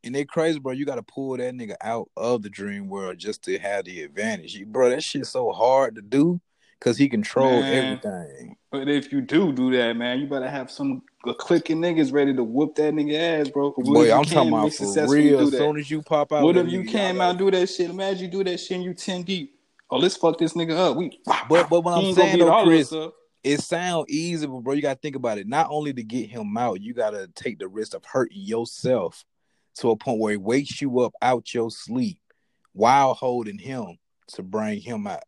And 0.03 0.13
they 0.13 0.23
crazy, 0.23 0.59
bro. 0.59 0.71
You 0.73 0.85
got 0.85 0.95
to 0.95 1.03
pull 1.03 1.35
that 1.37 1.53
nigga 1.55 1.75
out 1.81 2.09
of 2.15 2.43
the 2.43 2.49
dream 2.49 2.89
world 2.89 3.17
just 3.17 3.41
to 3.45 3.57
have 3.57 3.85
the 3.85 4.03
advantage, 4.03 4.53
You- 4.55 4.67
bro. 4.67 4.89
That 4.89 5.03
shit's 5.03 5.29
so 5.29 5.51
hard 5.51 5.95
to 5.95 6.01
do 6.03 6.39
because 6.79 6.95
he 6.97 7.09
control 7.09 7.61
Man. 7.61 7.99
everything. 8.03 8.55
But 8.71 8.87
if 8.87 9.11
you 9.11 9.21
do 9.21 9.51
do 9.51 9.71
that, 9.75 9.93
man, 9.97 10.19
you 10.19 10.27
better 10.27 10.47
have 10.47 10.69
some 10.69 11.01
clicking 11.39 11.77
niggas 11.81 12.13
ready 12.13 12.35
to 12.35 12.43
whoop 12.43 12.75
that 12.75 12.93
nigga 12.93 13.41
ass, 13.41 13.49
bro. 13.49 13.71
Boy, 13.77 14.13
I'm 14.15 14.25
talking 14.25 14.49
about 14.49 14.65
make 14.65 14.73
for 14.75 15.07
real. 15.07 15.39
As 15.39 15.51
soon 15.51 15.79
as 15.79 15.89
you 15.89 16.03
pop 16.03 16.31
out, 16.31 16.43
What 16.43 16.55
if 16.57 16.69
you 16.69 16.83
came 16.83 16.91
can't 16.91 17.21
out 17.21 17.37
do 17.39 17.49
that 17.49 17.67
shit? 17.67 17.89
Imagine 17.89 18.25
you 18.25 18.27
do 18.27 18.43
that 18.43 18.59
shit 18.59 18.75
and 18.75 18.83
you 18.83 18.93
ten 18.93 19.23
deep. 19.23 19.57
Oh, 19.89 19.97
let's 19.97 20.17
fuck 20.17 20.37
this 20.37 20.53
nigga 20.53 20.73
up. 20.77 20.97
We 20.97 21.19
But 21.49 21.67
but 21.69 21.81
what 21.83 21.97
I'm 21.97 22.13
saying 22.13 22.37
beat 22.37 22.43
though, 22.43 22.51
all 22.51 22.65
Chris, 22.65 22.91
up. 22.93 23.15
It 23.45 23.61
sound 23.61 24.09
easy, 24.09 24.47
but 24.47 24.61
bro, 24.61 24.73
you 24.73 24.81
gotta 24.81 24.99
think 24.99 25.15
about 25.15 25.37
it. 25.37 25.47
Not 25.47 25.67
only 25.69 25.93
to 25.93 26.03
get 26.03 26.29
him 26.29 26.57
out, 26.57 26.81
you 26.81 26.95
gotta 26.95 27.29
take 27.35 27.59
the 27.59 27.67
risk 27.67 27.93
of 27.93 28.03
hurting 28.03 28.41
yourself 28.41 29.23
to 29.75 29.91
a 29.91 29.95
point 29.95 30.19
where 30.19 30.31
he 30.31 30.37
wakes 30.37 30.81
you 30.81 30.99
up 31.01 31.13
out 31.21 31.53
your 31.53 31.69
sleep 31.69 32.19
while 32.73 33.13
holding 33.13 33.59
him 33.59 33.99
to 34.29 34.41
bring 34.41 34.81
him 34.81 35.05
out. 35.05 35.23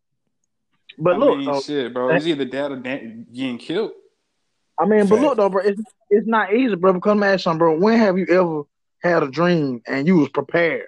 But 0.98 1.14
I 1.14 1.18
look, 1.18 1.38
mean, 1.38 1.46
though, 1.46 1.60
shit, 1.60 1.94
bro. 1.94 2.10
It's 2.10 2.26
either 2.26 2.44
that 2.44 2.72
or 2.72 2.76
Dan- 2.76 3.26
getting 3.32 3.58
killed. 3.58 3.92
I 4.80 4.86
mean, 4.86 5.06
but 5.06 5.20
look 5.20 5.36
though, 5.36 5.48
bro, 5.48 5.62
it's 5.62 5.80
it's 6.10 6.26
not 6.26 6.52
easy, 6.52 6.74
bro. 6.74 6.94
Because 6.94 7.12
I'm 7.12 7.22
asking, 7.22 7.58
bro. 7.58 7.78
When 7.78 7.98
have 7.98 8.18
you 8.18 8.26
ever 8.30 8.62
had 9.00 9.22
a 9.22 9.30
dream 9.30 9.80
and 9.86 10.08
you 10.08 10.16
was 10.16 10.28
prepared 10.30 10.86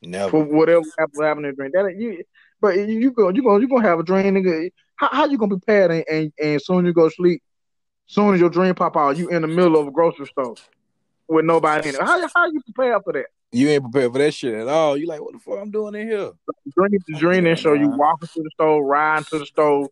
Never. 0.00 0.30
for 0.30 0.42
whatever 0.42 0.86
happened 0.98 1.22
happened 1.22 1.46
in 1.46 1.52
the 1.52 1.56
dream? 1.56 1.70
That 1.74 2.00
you, 2.00 2.24
but 2.62 2.76
you, 2.76 2.84
you 2.86 3.10
go, 3.10 3.28
you 3.28 3.42
go, 3.42 3.58
you 3.58 3.68
gonna 3.68 3.86
have 3.86 4.00
a 4.00 4.04
dream, 4.04 4.34
nigga. 4.34 4.70
How, 4.98 5.08
how 5.12 5.26
you 5.26 5.38
gonna 5.38 5.56
prepare 5.56 5.90
and, 5.90 6.04
and 6.10 6.32
and 6.42 6.62
soon 6.62 6.84
you 6.84 6.92
go 6.92 7.08
to 7.08 7.14
sleep, 7.14 7.42
soon 8.06 8.34
as 8.34 8.40
your 8.40 8.50
dream 8.50 8.74
pop 8.74 8.96
out, 8.96 9.16
you 9.16 9.28
in 9.28 9.42
the 9.42 9.48
middle 9.48 9.78
of 9.78 9.86
a 9.86 9.90
grocery 9.90 10.26
store 10.26 10.54
with 11.28 11.44
nobody 11.44 11.88
in 11.88 11.94
it. 11.94 12.00
How 12.00 12.20
how 12.34 12.46
you 12.46 12.60
prepare 12.62 13.00
for 13.00 13.12
that? 13.12 13.26
You 13.52 13.68
ain't 13.68 13.84
prepared 13.84 14.12
for 14.12 14.18
that 14.18 14.34
shit 14.34 14.54
at 14.54 14.68
all. 14.68 14.96
You 14.96 15.06
like, 15.06 15.22
what 15.22 15.32
the 15.32 15.38
fuck 15.38 15.58
I'm 15.58 15.70
doing 15.70 15.94
in 15.94 16.08
here? 16.08 16.32
Dream 16.76 16.90
the 17.06 17.18
dream 17.18 17.44
Yeah, 17.44 17.50
and 17.52 17.58
show 17.58 17.72
you 17.72 17.88
walking 17.88 18.28
to 18.28 18.42
the 18.42 18.50
store, 18.54 18.84
riding 18.84 19.24
to 19.30 19.38
the 19.38 19.46
store. 19.46 19.88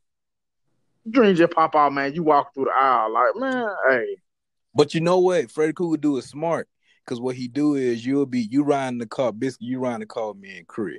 Dreams 1.09 1.39
just 1.39 1.53
pop 1.53 1.75
out, 1.75 1.93
man. 1.93 2.15
You 2.15 2.23
walk 2.23 2.53
through 2.53 2.65
the 2.65 2.73
aisle, 2.73 3.13
like 3.13 3.37
man, 3.37 3.69
hey, 3.89 4.17
But 4.75 4.93
you 4.93 5.01
know 5.01 5.21
what? 5.21 5.51
Freddy 5.51 5.73
Krueger 5.73 6.01
do 6.01 6.17
is 6.19 6.27
smart. 6.27 6.69
Cause 7.07 7.21
what 7.21 7.37
he 7.37 7.47
do 7.47 7.77
is 7.77 8.05
you'll 8.05 8.27
be 8.27 8.41
you 8.41 8.65
riding 8.65 8.99
the 8.99 9.07
car, 9.07 9.33
biscuit, 9.33 9.63
you 9.63 9.79
riding 9.79 10.01
the 10.01 10.07
car 10.07 10.33
with 10.33 10.39
me 10.39 10.59
and 10.59 10.67
Chris. 10.67 10.99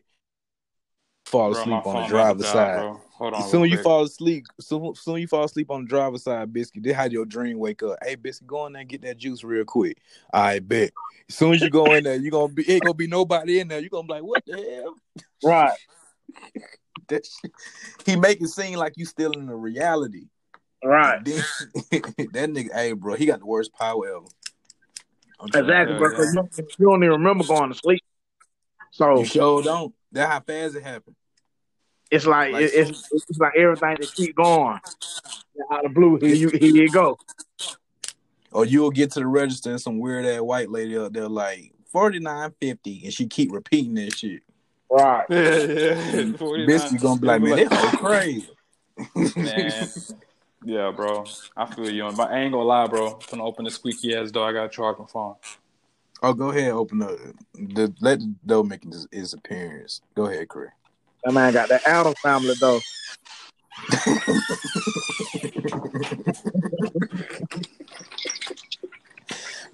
Fall 1.27 1.51
Bro, 1.51 1.61
asleep 1.61 1.85
on 1.85 2.01
the 2.03 2.07
driver's 2.07 2.47
side. 2.47 2.75
bro. 2.77 3.01
Hold 3.17 3.33
on. 3.33 3.41
As 3.41 3.51
soon 3.51 3.65
as 3.65 3.71
you 3.71 3.77
fall 3.79 4.03
asleep, 4.03 4.45
soon, 4.61 4.95
soon 4.95 5.17
you 5.19 5.27
fall 5.27 5.43
asleep 5.43 5.69
on 5.69 5.83
the 5.83 5.89
driver's 5.89 6.23
side, 6.23 6.53
biscuit. 6.53 6.83
This 6.83 6.95
how 6.95 7.03
your 7.05 7.25
dream 7.25 7.59
wake 7.59 7.83
up. 7.83 7.97
Hey, 8.01 8.15
biscuit, 8.15 8.47
go 8.47 8.65
in 8.65 8.73
there 8.73 8.79
and 8.81 8.89
get 8.89 9.01
that 9.01 9.17
juice 9.17 9.43
real 9.43 9.65
quick. 9.65 9.97
I 10.31 10.59
bet. 10.59 10.91
As 11.27 11.35
soon 11.35 11.53
as 11.53 11.61
you 11.61 11.69
go 11.69 11.93
in 11.95 12.05
there, 12.05 12.15
you 12.15 12.31
gonna 12.31 12.53
be 12.53 12.69
ain't 12.71 12.83
gonna 12.83 12.93
be 12.93 13.07
nobody 13.07 13.59
in 13.59 13.67
there. 13.67 13.81
You 13.81 13.89
gonna 13.89 14.07
be 14.07 14.13
like, 14.13 14.23
what 14.23 14.45
the 14.45 14.55
hell? 14.55 14.95
right, 15.43 15.77
That 17.09 17.25
shit. 17.25 17.51
He 18.05 18.15
make 18.15 18.39
it 18.39 18.47
seem 18.47 18.77
like 18.77 18.93
you 18.95 19.03
still 19.03 19.33
in 19.33 19.47
the 19.47 19.55
reality. 19.55 20.27
right. 20.81 21.23
Then- 21.25 21.43
that 21.73 22.49
nigga, 22.51 22.73
hey, 22.73 22.93
bro, 22.93 23.15
he 23.15 23.25
got 23.25 23.39
the 23.39 23.45
worst 23.45 23.73
power 23.73 24.07
ever. 24.07 24.25
I'm 25.41 25.47
Exactly, 25.47 25.97
tell 25.97 25.97
bro. 25.97 26.09
You, 26.09 26.33
don't- 26.35 26.57
you 26.79 26.85
don't 26.85 27.03
even 27.03 27.21
remember 27.21 27.43
going 27.43 27.69
to 27.73 27.77
sleep. 27.77 28.01
So 28.91 29.19
You 29.19 29.25
sure 29.25 29.61
don't. 29.61 29.93
That 30.11 30.29
how 30.29 30.39
fast 30.39 30.75
it 30.75 30.83
happened. 30.83 31.15
it's 32.11 32.25
like, 32.25 32.53
Like, 32.53 32.63
it- 32.63 32.73
it's 32.73 33.09
it's 33.11 33.39
like 33.39 33.53
everything 33.57 33.97
that 33.99 34.13
keep 34.15 34.35
going. 34.35 34.79
Out 35.71 35.85
of 35.85 35.93
blue, 35.93 36.17
here 36.17 36.35
you 36.35 36.49
here 36.49 36.69
you 36.69 36.89
go. 36.89 37.17
Or 38.51 38.63
you'll 38.65 38.91
get 38.91 39.11
to 39.11 39.19
the 39.19 39.27
register 39.27 39.71
and 39.71 39.81
some 39.81 39.99
weird 39.99 40.25
ass 40.25 40.41
white 40.41 40.69
lady 40.69 40.97
up 40.97 41.13
there 41.13 41.27
like 41.27 41.73
forty 41.91 42.19
nine 42.19 42.53
fifty, 42.61 43.01
and 43.03 43.13
she 43.13 43.27
keep 43.27 43.51
repeating 43.51 43.95
that 43.95 44.13
shit. 44.15 44.43
Right. 44.89 45.25
Yeah, 45.29 45.37
yeah. 45.39 46.23
Bitch, 46.67 46.91
you 46.91 46.99
gonna 46.99 47.19
be 47.19 47.27
like, 47.27 47.41
man, 47.41 47.55
this 47.57 47.73
whole 47.73 47.91
crazy. 47.91 48.49
Man. 49.35 49.89
Yeah, 50.63 50.91
bro. 50.95 51.25
I 51.55 51.65
feel 51.65 51.89
you. 51.89 52.03
on- 52.03 52.15
But 52.15 52.31
I 52.31 52.39
ain't 52.39 52.51
gonna 52.53 52.63
lie, 52.65 52.87
bro. 52.87 53.07
I'm 53.13 53.19
gonna 53.31 53.43
open 53.43 53.65
the 53.65 53.71
squeaky 53.71 54.15
ass 54.15 54.31
door. 54.31 54.47
I 54.47 54.53
gotta 54.53 54.69
charge 54.69 54.97
my 54.99 55.05
phone. 55.05 55.35
Oh, 56.23 56.33
go 56.33 56.49
ahead, 56.49 56.71
open 56.71 57.01
up. 57.03 57.11
The 57.53 57.93
let 58.01 58.19
the 58.19 58.33
dough 58.45 58.63
make 58.63 58.83
his, 58.83 59.07
his 59.11 59.33
appearance. 59.33 60.01
Go 60.15 60.25
ahead, 60.25 60.47
Chris. 60.47 60.69
That 61.23 61.33
man 61.33 61.53
got 61.53 61.69
that 61.69 61.87
Addams 61.87 62.19
family 62.23 62.55
though. 62.59 62.79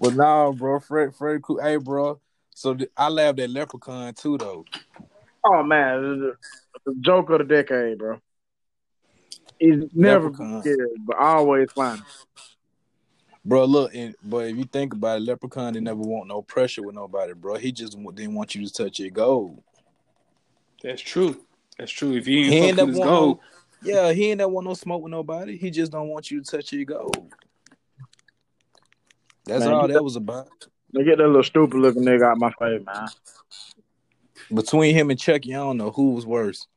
Well, 0.03 0.11
nah, 0.11 0.52
bro, 0.52 0.82
Fred, 0.82 1.15
Fred, 1.15 1.41
cool. 1.41 1.61
Hey, 1.61 1.78
bro. 1.78 2.20
So 2.53 2.74
th- 2.74 2.90
I 2.98 3.07
laughed 3.07 3.40
at 3.40 3.49
Leprechaun 3.49 4.14
too, 4.14 4.38
though. 4.38 4.65
Oh 5.45 5.64
man, 5.64 6.20
the, 6.20 6.34
the 6.86 6.95
joke 6.99 7.30
of 7.30 7.38
the 7.38 7.45
decade, 7.45 7.99
bro. 7.99 8.20
He's 9.60 9.84
never 9.94 10.26
Leprechaun. 10.26 10.61
scared, 10.61 10.90
but 11.06 11.18
always 11.18 11.72
fun. 11.72 12.03
Bro, 13.45 13.65
look, 13.65 13.94
and, 13.94 14.15
but 14.24 14.48
if 14.48 14.57
you 14.57 14.64
think 14.64 14.94
about 14.94 15.18
it, 15.18 15.24
Leprechaun 15.24 15.74
didn't 15.74 15.86
never 15.86 15.99
want 15.99 16.28
no 16.28 16.41
pressure 16.41 16.82
with 16.82 16.95
nobody, 16.95 17.34
bro. 17.34 17.56
He 17.56 17.74
just 17.74 17.98
didn't 18.15 18.36
want 18.36 18.56
you 18.56 18.65
to 18.65 18.72
touch 18.72 18.99
your 18.99 19.10
gold. 19.10 19.61
That's 20.82 21.02
true. 21.02 21.41
That's 21.78 21.91
true. 21.91 22.14
If 22.14 22.28
you 22.28 22.49
He 22.49 22.56
ain't 22.56 22.65
ain't 22.65 22.78
fuck 22.78 22.88
with 22.88 22.95
his 22.95 22.99
want 22.99 23.10
gold, 23.10 23.40
no, 23.82 23.91
yeah, 23.91 24.14
he 24.14 24.30
ain't 24.30 24.38
never 24.38 24.49
want 24.49 24.68
no 24.68 24.74
smoke 24.76 25.03
with 25.03 25.11
nobody. 25.11 25.57
He 25.57 25.72
just 25.72 25.91
don't 25.91 26.07
want 26.07 26.32
you 26.32 26.41
to 26.41 26.52
touch 26.52 26.72
your 26.72 26.86
gold. 26.86 27.34
That's 29.45 29.65
Man, 29.65 29.74
all 29.74 29.88
that 29.90 30.03
was 30.03 30.15
about. 30.15 30.48
They 30.94 31.03
get 31.03 31.18
that 31.18 31.28
little 31.28 31.44
stupid 31.44 31.78
looking 31.78 32.03
nigga 32.03 32.32
out 32.32 32.38
my 32.38 32.52
face, 32.52 32.86
man. 32.86 33.07
Between 34.53 34.95
him 34.95 35.10
and 35.10 35.20
Chucky, 35.20 35.53
I 35.53 35.57
don't 35.57 35.78
know 35.78 35.91
who 35.91 36.11
was 36.11 36.26
worse. 36.26 36.68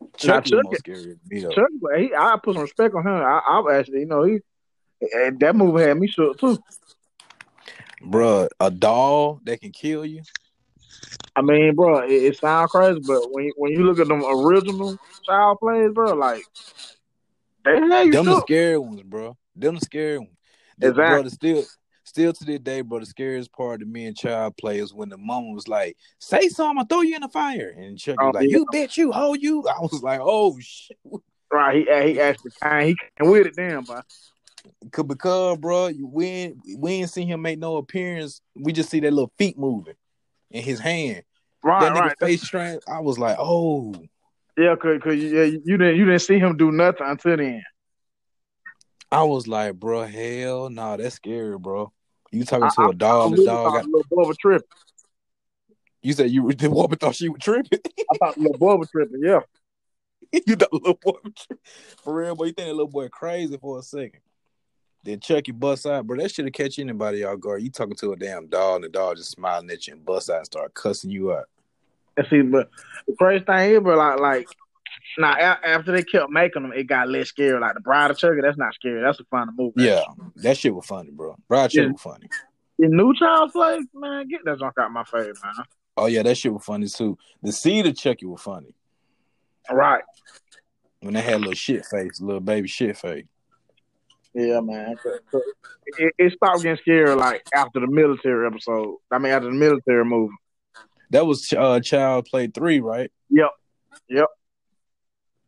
Nah, 0.00 0.06
Chucky 0.18 0.56
was 0.56 0.64
more 0.64 0.76
scary 0.76 1.02
than 1.02 1.20
me 1.30 1.40
though. 1.40 1.50
Chuck, 1.50 1.68
but 1.80 1.98
he, 2.00 2.12
I 2.14 2.36
put 2.42 2.54
some 2.54 2.62
respect 2.62 2.94
on 2.94 3.06
him. 3.06 3.12
I, 3.12 3.40
I 3.46 3.78
actually, 3.78 4.00
you 4.00 4.06
know, 4.06 4.24
he 4.24 4.40
and 5.00 5.38
that 5.40 5.56
movie 5.56 5.82
had 5.82 5.98
me 5.98 6.08
shook 6.08 6.38
too. 6.38 6.58
Bruh, 8.02 8.48
a 8.58 8.70
doll 8.70 9.40
that 9.44 9.60
can 9.60 9.72
kill 9.72 10.04
you. 10.04 10.22
I 11.36 11.42
mean, 11.42 11.74
bro, 11.74 12.00
it, 12.00 12.10
it 12.10 12.36
sounds 12.38 12.70
crazy, 12.70 13.00
but 13.00 13.30
when 13.30 13.44
you, 13.44 13.54
when 13.56 13.72
you 13.72 13.84
look 13.84 13.98
at 13.98 14.08
them 14.08 14.24
original 14.24 14.98
child 15.24 15.58
plays, 15.60 15.90
bro, 15.92 16.14
like 16.14 16.42
they 17.64 17.76
had 17.76 18.06
you 18.06 18.12
Them 18.12 18.26
the 18.26 18.40
scary 18.40 18.78
ones, 18.78 19.02
bro. 19.02 19.36
Them 19.54 19.74
the 19.76 19.80
scary 19.80 20.18
ones. 20.18 20.30
The, 20.78 20.88
Exactly. 20.88 21.14
Brother, 21.14 21.30
still, 21.30 21.64
still 22.04 22.32
to 22.32 22.44
this 22.44 22.60
day, 22.60 22.80
bro. 22.80 23.00
The 23.00 23.06
scariest 23.06 23.52
part 23.52 23.82
of 23.82 23.88
me 23.88 24.06
and 24.06 24.16
child 24.16 24.56
play 24.56 24.78
is 24.78 24.94
when 24.94 25.08
the 25.08 25.18
mama 25.18 25.52
was 25.52 25.68
like, 25.68 25.96
"Say 26.18 26.48
something, 26.48 26.78
I'll 26.78 26.86
throw 26.86 27.02
you 27.02 27.16
in 27.16 27.22
the 27.22 27.28
fire," 27.28 27.74
and 27.76 27.98
Chuck 27.98 28.16
Oh, 28.20 28.26
was 28.28 28.34
like, 28.34 28.48
yeah. 28.48 28.56
"You 28.56 28.66
bitch, 28.72 28.96
you 28.96 29.12
hoe, 29.12 29.34
you." 29.34 29.66
I 29.68 29.80
was 29.80 30.02
like, 30.02 30.20
"Oh 30.22 30.58
shit," 30.58 30.96
Right? 31.52 31.76
He 31.76 32.12
he 32.12 32.20
actually 32.20 32.52
kind. 32.62 32.88
He 32.88 32.96
came 33.18 33.30
with 33.30 33.46
it, 33.46 33.56
then, 33.56 33.84
but 33.86 34.04
Cause, 34.92 35.06
because, 35.06 35.58
bro, 35.58 35.90
we 36.02 36.26
ain't, 36.26 36.56
we 36.78 36.92
ain't 36.92 37.10
seen 37.10 37.28
him 37.28 37.42
make 37.42 37.58
no 37.58 37.76
appearance. 37.76 38.40
We 38.54 38.72
just 38.72 38.90
see 38.90 39.00
that 39.00 39.12
little 39.12 39.32
feet 39.38 39.58
moving 39.58 39.94
in 40.50 40.62
his 40.62 40.80
hand. 40.80 41.22
right, 41.62 41.80
that 41.80 41.92
nigga 41.92 42.00
right, 42.00 42.18
face 42.20 42.42
strand. 42.42 42.80
I 42.88 43.00
was 43.00 43.18
like, 43.18 43.36
"Oh." 43.38 43.94
yeah, 44.58 44.76
cause, 44.76 45.00
cause 45.02 45.16
yeah, 45.16 45.44
you 45.44 45.76
didn't 45.76 45.96
you 45.96 46.04
didn't 46.04 46.20
see 46.20 46.38
him 46.38 46.56
do 46.56 46.70
nothing 46.72 47.06
until 47.06 47.36
then. 47.36 47.62
I 49.12 49.22
was 49.24 49.48
like, 49.48 49.74
bro, 49.74 50.06
hell 50.06 50.70
nah, 50.70 50.96
that's 50.96 51.16
scary, 51.16 51.58
bro. 51.58 51.92
You 52.30 52.44
talking 52.44 52.66
I, 52.66 52.74
to 52.74 52.82
a 52.82 52.88
I 52.90 52.96
dog, 52.96 53.36
the 53.36 53.44
dog 53.44 53.72
got, 53.72 53.86
little 53.86 54.04
Bubba 54.12 54.36
tripping. 54.38 54.68
you 56.02 56.12
said 56.12 56.30
you 56.30 56.52
the 56.52 56.70
woman 56.70 56.98
thought 56.98 57.16
she 57.16 57.28
was 57.28 57.40
tripping. 57.40 57.80
I 58.12 58.16
thought 58.18 58.38
little 58.38 58.58
Bubba 58.58 58.88
tripping. 58.90 59.20
Yeah, 59.22 59.40
you 60.32 60.56
thought 60.56 60.72
little 60.72 60.98
boy 61.02 61.18
was 61.24 61.34
tripping. 61.34 61.64
For 62.02 62.14
real, 62.14 62.36
boy, 62.36 62.46
you 62.46 62.52
think 62.52 62.68
that 62.68 62.74
little 62.74 62.88
boy 62.88 63.08
crazy 63.08 63.56
for 63.56 63.78
a 63.78 63.82
second. 63.82 64.20
Then 65.02 65.18
Chucky 65.20 65.52
bust 65.52 65.86
out, 65.86 66.06
bro. 66.06 66.18
That 66.18 66.30
should 66.30 66.44
have 66.44 66.52
catch 66.52 66.78
anybody 66.78 67.24
off 67.24 67.40
guard. 67.40 67.62
You 67.62 67.70
talking 67.70 67.94
to 67.96 68.12
a 68.12 68.16
damn 68.16 68.48
dog, 68.48 68.76
and 68.76 68.84
the 68.84 68.88
dog 68.90 69.16
just 69.16 69.30
smiling 69.30 69.70
at 69.70 69.86
you 69.86 69.94
and 69.94 70.04
bust 70.04 70.28
out 70.28 70.36
and 70.38 70.46
start 70.46 70.74
cussing 70.74 71.10
you 71.10 71.32
out. 71.32 71.46
and 72.16 72.26
see, 72.28 72.42
but 72.42 72.68
the 73.06 73.14
crazy 73.16 73.44
thing 73.44 73.72
is, 73.76 73.80
but 73.80 73.96
like 73.96 74.20
like 74.20 74.48
now 75.18 75.32
a- 75.32 75.66
after 75.66 75.92
they 75.92 76.02
kept 76.02 76.30
making 76.30 76.62
them, 76.62 76.72
it 76.74 76.84
got 76.84 77.08
less 77.08 77.28
scary. 77.28 77.58
Like 77.58 77.74
the 77.74 77.80
Bride 77.80 78.10
of 78.10 78.18
Chucky, 78.18 78.40
that's 78.42 78.58
not 78.58 78.74
scary. 78.74 79.00
That's 79.00 79.20
a 79.20 79.24
funny 79.30 79.52
movie. 79.56 79.84
Yeah, 79.84 80.02
that 80.36 80.58
shit 80.58 80.74
was 80.74 80.84
funny, 80.84 81.10
bro. 81.10 81.34
Brad 81.48 81.72
shit 81.72 81.84
Yeah. 81.84 81.92
was 81.92 82.00
funny. 82.02 82.28
The 82.78 82.88
new 82.88 83.14
Child's 83.14 83.52
Play, 83.52 83.80
man, 83.94 84.28
get 84.28 84.40
that 84.44 84.58
junk 84.58 84.74
out 84.78 84.90
my 84.92 85.04
face, 85.04 85.34
man. 85.42 85.52
Oh 85.96 86.06
yeah, 86.06 86.22
that 86.22 86.36
shit 86.36 86.52
was 86.52 86.64
funny 86.64 86.88
too. 86.88 87.16
The 87.42 87.52
seed 87.52 87.86
of 87.86 87.96
Chucky 87.96 88.26
was 88.26 88.42
funny 88.42 88.74
Right. 89.70 90.02
when 91.00 91.14
they 91.14 91.20
had 91.20 91.34
a 91.34 91.38
little 91.38 91.54
shit 91.54 91.84
face, 91.86 92.20
little 92.20 92.40
baby 92.40 92.68
shit 92.68 92.96
face. 92.98 93.24
Yeah, 94.34 94.60
man. 94.60 94.96
It, 95.86 96.14
it 96.18 96.32
stopped 96.32 96.62
getting 96.62 96.78
scary 96.78 97.14
like 97.14 97.42
after 97.54 97.80
the 97.80 97.88
military 97.88 98.46
episode. 98.46 98.96
I 99.10 99.18
mean, 99.18 99.32
after 99.32 99.48
the 99.50 99.56
military 99.56 100.04
movie. 100.04 100.34
That 101.10 101.26
was 101.26 101.52
uh, 101.52 101.80
Child 101.80 102.26
Play 102.26 102.46
Three, 102.46 102.80
right? 102.80 103.10
Yep. 103.30 103.50
Yep. 104.08 104.26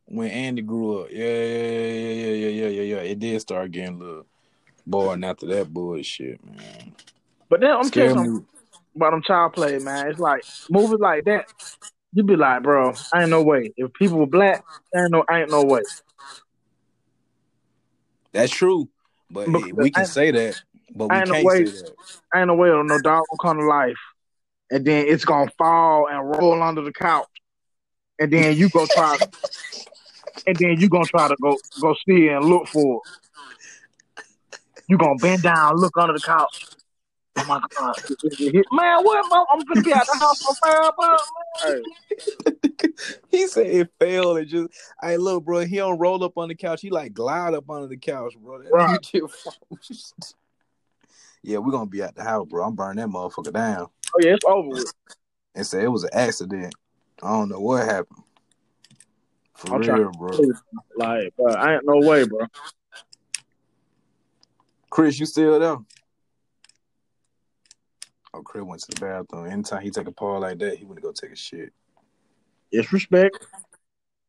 When 0.05 0.29
Andy 0.29 0.61
grew 0.61 1.01
up, 1.01 1.07
yeah, 1.11 1.23
yeah, 1.23 2.01
yeah, 2.11 2.31
yeah, 2.31 2.47
yeah, 2.47 2.67
yeah, 2.67 2.81
yeah. 2.81 3.01
It 3.01 3.19
did 3.19 3.39
start 3.39 3.71
getting 3.71 3.95
a 3.95 4.03
little 4.03 4.25
boring 4.85 5.23
after 5.23 5.45
that 5.47 5.73
bullshit, 5.73 6.43
man. 6.45 6.93
But 7.49 7.61
then 7.61 7.71
I'm 7.71 7.85
Scare 7.85 8.09
telling 8.09 8.25
you 8.25 8.45
about 8.95 9.11
them 9.11 9.23
child 9.23 9.53
play, 9.53 9.79
man. 9.79 10.07
It's 10.07 10.19
like 10.19 10.43
movies 10.69 10.99
like 10.99 11.23
that. 11.25 11.45
You 12.11 12.23
be 12.23 12.35
like, 12.35 12.61
bro, 12.61 12.93
I 13.13 13.21
ain't 13.21 13.31
no 13.31 13.41
way. 13.41 13.73
If 13.75 13.93
people 13.93 14.19
were 14.19 14.27
black, 14.27 14.63
I 14.95 15.01
ain't 15.01 15.11
no, 15.11 15.23
I 15.29 15.41
ain't 15.41 15.51
no 15.51 15.63
way. 15.63 15.81
That's 18.33 18.51
true, 18.51 18.89
but 19.29 19.47
Because 19.47 19.71
we 19.73 19.91
can 19.91 20.05
say 20.05 20.31
that, 20.31 20.61
but 20.95 21.07
we 21.07 21.15
ain't 21.15 21.27
no 21.27 21.35
can't 21.35 21.45
way. 21.45 21.65
say 21.65 21.71
that. 21.81 21.95
Ain't 22.35 22.47
no 22.47 22.55
way 22.55 22.69
no 22.69 22.97
dog 22.99 23.25
gonna 23.29 23.39
come 23.39 23.59
to 23.59 23.65
life, 23.65 23.97
and 24.71 24.83
then 24.85 25.05
it's 25.07 25.23
gonna 25.23 25.51
fall 25.57 26.07
and 26.09 26.27
roll 26.29 26.61
under 26.63 26.81
the 26.81 26.91
couch, 26.91 27.27
and 28.19 28.33
then 28.33 28.57
you 28.57 28.69
go 28.69 28.87
try, 28.91 29.17
and 30.47 30.57
then 30.57 30.79
you 30.79 30.89
gonna 30.89 31.05
try 31.05 31.27
to 31.27 31.35
go 31.41 31.57
go 31.79 31.93
see 32.07 32.27
and 32.27 32.45
look 32.49 32.67
for 32.69 32.97
it. 32.97 33.01
You 34.87 34.97
gonna 34.97 35.19
bend 35.19 35.43
down, 35.43 35.75
look 35.77 35.95
under 35.95 36.13
the 36.13 36.21
couch. 36.21 36.67
Oh 37.43 37.47
my 37.47 37.59
god, 37.77 37.95
man! 38.71 39.03
What? 39.03 39.25
man? 39.29 39.43
I'm 39.51 39.65
gonna 39.65 39.81
be 39.81 39.91
at 39.91 40.05
the 40.05 40.17
house 40.17 40.41
for 40.41 40.55
five 40.63 40.91
bucks, 40.97 41.29
he 43.31 43.47
said 43.47 43.67
it 43.67 43.89
failed 43.99 44.37
and 44.37 44.47
just 44.47 44.69
hey 45.01 45.17
look 45.17 45.43
bro 45.43 45.59
he 45.59 45.75
don't 45.77 45.99
roll 45.99 46.23
up 46.23 46.37
on 46.37 46.47
the 46.47 46.55
couch 46.55 46.81
he 46.81 46.89
like 46.89 47.13
glide 47.13 47.53
up 47.53 47.69
under 47.69 47.87
the 47.87 47.97
couch 47.97 48.33
bro 48.41 48.59
Right. 48.71 48.97
yeah 51.43 51.57
we're 51.57 51.71
gonna 51.71 51.85
be 51.85 52.01
at 52.01 52.15
the 52.15 52.23
house 52.23 52.47
bro 52.47 52.63
i'm 52.65 52.75
burning 52.75 52.97
that 52.97 53.09
motherfucker 53.09 53.53
down 53.53 53.87
Oh 54.15 54.19
yeah, 54.19 54.33
it's 54.33 54.45
over 54.45 54.69
with. 54.69 54.93
and 55.55 55.65
say 55.65 55.83
it 55.83 55.91
was 55.91 56.03
an 56.03 56.11
accident 56.13 56.73
i 57.21 57.29
don't 57.29 57.49
know 57.49 57.59
what 57.59 57.85
happened 57.85 58.23
for 59.53 59.75
I'm 59.75 59.81
real 59.81 60.11
bro 60.11 60.39
Like, 60.95 61.35
bro, 61.35 61.53
I 61.53 61.75
ain't 61.75 61.85
no 61.85 61.99
way, 61.99 62.23
bro. 62.23 62.45
chris 64.89 65.19
you 65.19 65.25
still 65.25 65.59
there 65.59 65.77
oh 68.33 68.41
chris 68.41 68.63
went 68.63 68.81
to 68.81 68.91
the 68.91 68.99
bathroom 68.99 69.47
anytime 69.47 69.81
he 69.81 69.89
take 69.89 70.07
a 70.07 70.11
paw 70.11 70.37
like 70.37 70.57
that 70.59 70.77
he 70.77 70.85
went 70.85 70.97
to 70.97 71.01
go 71.01 71.11
take 71.11 71.31
a 71.31 71.35
shit 71.35 71.71
It's 72.71 72.91
respect. 72.91 73.45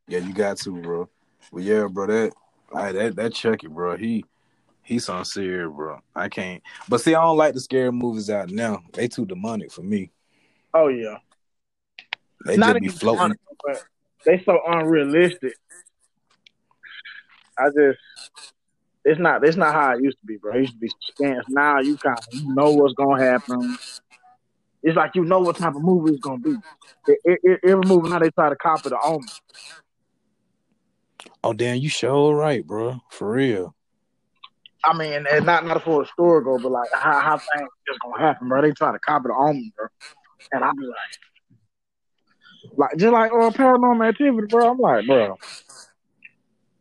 Yeah, 0.06 0.18
you 0.18 0.34
got 0.34 0.58
to, 0.58 0.70
bro. 0.82 1.08
But 1.52 1.62
yeah, 1.62 1.86
bro, 1.90 2.06
that 2.06 2.32
I, 2.74 2.92
that 2.92 3.16
that 3.16 3.32
Chucky, 3.32 3.68
bro, 3.68 3.96
he 3.96 4.24
he's 4.82 5.08
on 5.08 5.24
serious, 5.24 5.72
bro. 5.74 6.00
I 6.14 6.28
can't. 6.28 6.62
But 6.88 7.00
see, 7.00 7.14
I 7.14 7.22
don't 7.22 7.38
like 7.38 7.54
the 7.54 7.60
scary 7.60 7.90
movies 7.90 8.28
out 8.28 8.50
now. 8.50 8.82
They 8.92 9.08
too 9.08 9.24
demonic 9.24 9.72
for 9.72 9.82
me. 9.82 10.10
Oh 10.74 10.88
yeah. 10.88 11.18
They 12.44 12.58
Not 12.58 12.74
just 12.74 12.82
be 12.82 12.88
floating. 12.88 13.34
demonic, 13.64 13.84
they 14.26 14.42
so 14.44 14.60
unrealistic. 14.66 15.54
I 17.58 17.68
just 17.68 17.98
it's 19.04 19.20
not 19.20 19.46
it's 19.46 19.56
not 19.56 19.74
how 19.74 19.94
it 19.94 20.02
used 20.02 20.18
to 20.20 20.26
be, 20.26 20.36
bro. 20.36 20.54
It 20.54 20.60
used 20.60 20.72
to 20.72 20.78
be 20.78 20.88
suspense. 20.88 21.44
Now 21.48 21.80
you 21.80 21.96
kind 21.98 22.18
of 22.18 22.24
you 22.32 22.54
know 22.54 22.70
what's 22.70 22.94
gonna 22.94 23.22
happen. 23.22 23.78
It's 24.82 24.96
like 24.96 25.14
you 25.14 25.24
know 25.24 25.40
what 25.40 25.56
type 25.56 25.74
of 25.74 25.82
movie 25.82 26.12
it's 26.12 26.20
gonna 26.20 26.38
be. 26.38 26.56
It, 27.06 27.18
it, 27.24 27.40
it, 27.42 27.60
every 27.64 27.86
movie 27.86 28.08
now 28.08 28.18
they 28.18 28.30
try 28.30 28.48
to 28.48 28.56
copy 28.56 28.88
the 28.88 28.98
Omen. 29.02 29.26
Oh 31.42 31.52
damn, 31.52 31.76
you 31.76 31.88
sure 31.88 32.34
right, 32.34 32.66
bro. 32.66 33.00
For 33.10 33.30
real. 33.30 33.74
I 34.84 34.96
mean, 34.96 35.26
and 35.30 35.46
not 35.46 35.66
not 35.66 35.82
for 35.82 36.02
the 36.02 36.08
story 36.08 36.44
go, 36.44 36.58
but 36.58 36.72
like 36.72 36.88
how 36.94 37.20
how 37.20 37.38
things 37.38 37.68
just 37.86 38.00
gonna 38.00 38.22
happen, 38.22 38.48
bro. 38.48 38.62
They 38.62 38.72
try 38.72 38.92
to 38.92 38.98
copy 38.98 39.28
the 39.28 39.34
Omen, 39.34 39.72
bro. 39.76 39.86
And 40.52 40.64
I 40.64 40.70
be 40.72 40.86
like, 40.86 42.78
like 42.78 42.96
just 42.98 43.12
like 43.12 43.32
uh, 43.32 43.50
Paranormal 43.50 44.08
Activity, 44.08 44.46
bro. 44.48 44.70
I'm 44.70 44.78
like, 44.78 45.06
bro. 45.06 45.36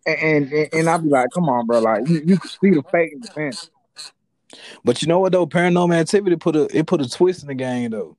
And 0.05 0.51
and, 0.51 0.69
and 0.73 0.89
I 0.89 0.97
be 0.97 1.09
like, 1.09 1.29
come 1.33 1.47
on, 1.49 1.65
bro. 1.65 1.79
Like 1.79 2.07
you, 2.07 2.21
you 2.25 2.37
can 2.37 2.49
see 2.49 2.69
the 2.71 2.83
fake 2.91 3.13
in 3.13 3.21
the 3.21 3.27
fence. 3.29 3.69
But 4.83 5.01
you 5.01 5.07
know 5.07 5.19
what 5.19 5.31
though? 5.31 5.47
Paranormal 5.47 5.95
Activity 5.95 6.35
put 6.35 6.55
a 6.55 6.77
it 6.77 6.85
put 6.87 7.01
a 7.01 7.09
twist 7.09 7.41
in 7.41 7.47
the 7.47 7.55
game 7.55 7.91
though. 7.91 8.17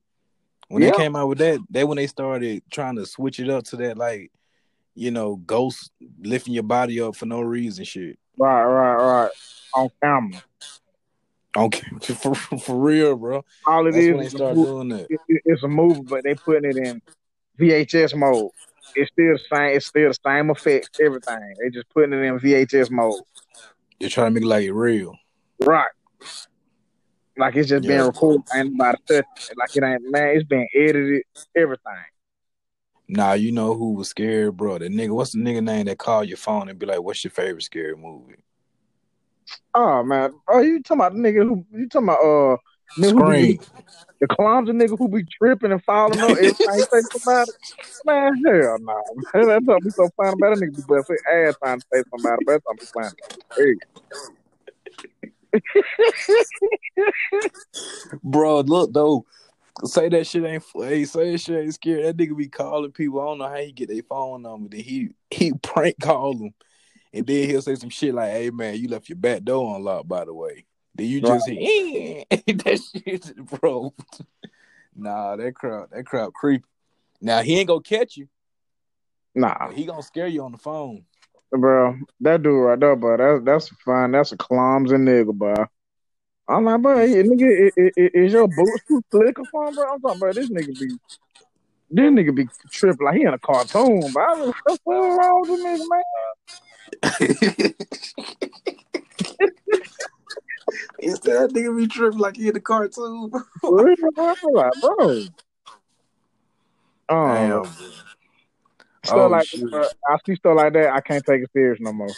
When 0.67 0.81
Yeah. 0.81 0.91
they 0.91 0.97
came 0.97 1.15
out 1.15 1.27
with 1.27 1.37
that, 1.37 1.59
they 1.69 1.83
when 1.83 1.97
they 1.97 2.07
started 2.07 2.63
trying 2.71 2.95
to 2.95 3.05
switch 3.05 3.39
it 3.39 3.49
up 3.49 3.63
to 3.65 3.75
that 3.77 3.97
like, 3.97 4.31
you 4.95 5.11
know, 5.11 5.35
ghost 5.35 5.91
lifting 6.19 6.53
your 6.55 6.63
body 6.63 6.99
up 7.01 7.15
for 7.15 7.25
no 7.27 7.41
reason 7.41 7.85
shit. 7.85 8.17
Right, 8.37 8.63
right, 8.63 8.95
right. 8.95 9.31
On 9.75 9.89
camera. 10.01 10.43
Okay, 11.57 11.87
for, 12.15 12.35
for 12.35 12.75
real, 12.75 13.15
bro. 13.15 13.45
All 13.65 13.87
it 13.87 13.91
That's 13.93 14.03
is 14.05 14.09
when 14.09 14.17
they 14.19 14.25
is 14.25 14.33
a 14.33 14.37
start 14.37 14.55
movie. 14.55 14.69
doing 14.69 14.89
that. 14.89 15.07
It- 15.09 15.41
it's 15.45 15.63
a 15.63 15.67
movie, 15.67 16.01
but 16.01 16.23
they 16.23 16.33
putting 16.35 16.69
it 16.69 16.75
in 16.77 17.01
VHS 17.59 18.15
mode. 18.15 18.49
It's 18.93 19.11
still 19.11 19.33
the 19.33 19.39
same. 19.53 19.75
It's 19.75 19.87
still 19.87 20.09
the 20.09 20.17
same 20.25 20.49
effects, 20.49 20.89
everything. 20.99 21.55
They 21.59 21.69
just 21.69 21.89
putting 21.89 22.13
it 22.13 22.23
in 22.23 22.39
VHS 22.39 22.91
mode. 22.91 23.21
They're 23.99 24.09
trying 24.09 24.27
to 24.27 24.31
make 24.31 24.43
it 24.43 24.47
like 24.47 24.65
it 24.65 24.73
real. 24.73 25.15
Right. 25.59 25.89
Like 27.37 27.55
it's 27.55 27.69
just 27.69 27.85
being 27.85 28.01
recorded, 28.01 28.43
ain't 28.53 28.73
nobody 28.73 28.97
touching. 29.07 29.57
Like 29.57 29.75
it 29.75 29.83
ain't 29.83 30.09
man, 30.09 30.37
it's 30.37 30.45
being 30.45 30.67
edited, 30.73 31.23
everything. 31.55 32.03
Nah, 33.07 33.33
you 33.33 33.51
know 33.51 33.73
who 33.73 33.93
was 33.93 34.09
scared, 34.09 34.57
bro? 34.57 34.77
The 34.77 34.87
nigga, 34.87 35.11
what's 35.11 35.33
the 35.33 35.39
nigga 35.39 35.63
name 35.63 35.85
that 35.85 35.97
called 35.97 36.27
your 36.27 36.37
phone 36.37 36.69
and 36.69 36.79
be 36.79 36.85
like, 36.85 37.01
"What's 37.01 37.23
your 37.23 37.31
favorite 37.31 37.63
scary 37.63 37.95
movie?" 37.95 38.43
Oh 39.73 40.01
man, 40.03 40.31
oh 40.47 40.61
you 40.61 40.81
talking 40.81 41.01
about 41.01 41.13
the 41.13 41.19
nigga 41.19 41.43
who 41.43 41.65
you 41.73 41.89
talking 41.89 42.07
about? 42.07 42.23
Uh, 42.23 42.57
Scream. 42.91 43.57
be, 43.57 43.59
the 44.21 44.27
clumsy 44.27 44.71
nigga 44.71 44.97
who 44.97 45.07
be 45.07 45.23
tripping 45.23 45.71
and 45.71 45.83
falling 45.83 46.19
on 46.19 46.37
every 46.37 46.53
time 46.53 46.79
say 46.79 47.01
somebody. 47.11 47.51
Man, 48.05 48.43
hell 48.45 48.77
no, 48.79 49.03
man. 49.33 49.47
That's 49.47 49.65
something 49.65 49.91
so 49.91 50.09
fine 50.15 50.33
about 50.33 50.57
that 50.57 50.65
nigga 50.65 50.75
be 50.75 50.83
bust 50.87 51.07
his 51.09 51.19
ass 51.31 51.55
trying 51.61 51.79
to 51.79 51.85
say 51.93 52.03
somebody, 52.11 52.45
but 52.45 52.51
that's 52.53 52.65
something 52.65 52.87
funny. 52.93 53.75
Bro, 58.23 58.61
look 58.61 58.93
though. 58.93 59.25
Say 59.83 60.07
that 60.09 60.25
shit 60.25 60.45
ain't. 60.45 60.63
Hey, 60.73 61.03
say 61.03 61.31
that 61.33 61.37
shit 61.39 61.63
ain't 61.63 61.73
scared. 61.73 62.05
That 62.05 62.17
nigga 62.17 62.37
be 62.37 62.47
calling 62.47 62.91
people. 62.91 63.19
I 63.19 63.25
don't 63.25 63.39
know 63.39 63.49
how 63.49 63.57
he 63.57 63.73
get 63.73 63.89
their 63.89 64.03
phone 64.03 64.43
number. 64.43 64.69
Then 64.69 64.79
he 64.79 65.09
he 65.29 65.51
prank 65.61 65.99
call 65.99 66.33
them, 66.33 66.53
and 67.13 67.27
then 67.27 67.49
he'll 67.49 67.61
say 67.61 67.75
some 67.75 67.89
shit 67.89 68.13
like, 68.13 68.31
"Hey 68.31 68.51
man, 68.51 68.75
you 68.75 68.87
left 68.87 69.09
your 69.09 69.17
back 69.17 69.43
door 69.43 69.75
unlocked, 69.75 70.07
by 70.07 70.23
the 70.23 70.33
way." 70.33 70.65
Then 70.95 71.07
you 71.07 71.21
just 71.21 71.47
hear 71.47 72.23
that 72.29 72.81
shit, 73.05 73.35
bro. 73.61 73.93
Nah, 74.95 75.35
that 75.35 75.53
crowd, 75.53 75.89
that 75.91 76.05
crowd 76.05 76.33
creepy. 76.33 76.63
Now 77.21 77.41
he 77.41 77.59
ain't 77.59 77.67
gonna 77.67 77.81
catch 77.81 78.15
you. 78.17 78.27
Nah, 79.33 79.69
he 79.71 79.85
gonna 79.85 80.03
scare 80.03 80.27
you 80.27 80.43
on 80.43 80.51
the 80.53 80.57
phone. 80.57 81.03
bro, 81.51 81.97
that 82.21 82.41
dude 82.43 82.63
right 82.63 82.79
there, 82.79 82.95
bro, 82.95 83.17
that's 83.17 83.43
that's 83.45 83.67
fine. 83.83 84.11
That's 84.11 84.31
a 84.31 84.37
clumsy 84.37 84.95
nigga, 84.95 85.33
bro. 85.33 85.65
I'm 86.47 86.63
like, 86.63 86.81
bro, 86.81 86.97
hey, 86.99 87.23
nigga, 87.23 87.71
i- 87.77 87.81
i- 87.81 87.91
i- 87.97 88.11
is 88.13 88.31
your 88.31 88.47
boots 88.47 88.83
too 88.87 89.03
slick 89.11 89.37
or 89.39 89.45
something, 89.51 89.75
bro? 89.75 89.93
I'm 89.93 89.99
talking, 89.99 90.19
bro, 90.19 90.31
this 90.33 90.47
nigga 90.49 90.77
be, 90.79 90.97
this 91.89 92.11
nigga 92.11 92.33
be 92.35 92.47
tripping 92.69 93.03
like 93.05 93.15
he 93.17 93.23
in 93.23 93.33
a 93.33 93.39
cartoon, 93.39 94.11
bro. 94.13 94.23
I 94.23 94.33
was, 94.35 94.53
What's 94.63 94.81
wrong 94.87 95.41
with 95.41 95.49
this 95.49 95.59
nigga, 95.65 95.85
man? 95.89 96.03
said 101.01 101.21
that 101.23 101.49
nigga 101.53 101.77
be 101.77 101.87
tripping 101.87 102.19
like 102.19 102.37
he 102.37 102.47
in 102.47 102.53
the 102.53 102.59
cartoon. 102.59 103.29
bro. 103.61 103.71
Real, 103.71 103.95
bro. 104.13 104.35
Like, 104.51 104.73
bro. 104.81 105.23
Um, 107.07 107.35
Damn, 107.35 107.65
stuff 107.65 109.17
Oh, 109.17 109.27
like 109.27 109.47
shoot. 109.47 109.69
bro, 109.69 109.85
I 110.09 110.17
see 110.25 110.35
stuff 110.35 110.55
like 110.55 110.73
that. 110.73 110.89
I 110.93 111.01
can't 111.01 111.23
take 111.23 111.43
it 111.43 111.49
serious 111.53 111.79
no 111.79 111.93
more. 111.93 112.09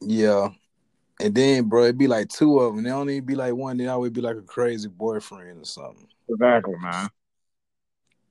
Yeah. 0.00 0.48
And 1.20 1.34
then, 1.34 1.64
bro, 1.64 1.84
it'd 1.84 1.96
be 1.96 2.08
like 2.08 2.28
two 2.28 2.58
of 2.58 2.74
them. 2.74 2.84
They 2.84 2.90
don't 2.90 3.08
even 3.08 3.24
be 3.24 3.34
like 3.34 3.54
one. 3.54 3.76
They 3.76 3.86
always 3.86 4.10
be 4.10 4.20
like 4.20 4.36
a 4.36 4.42
crazy 4.42 4.88
boyfriend 4.88 5.62
or 5.62 5.64
something. 5.64 6.08
Exactly, 6.28 6.74
man. 6.80 7.08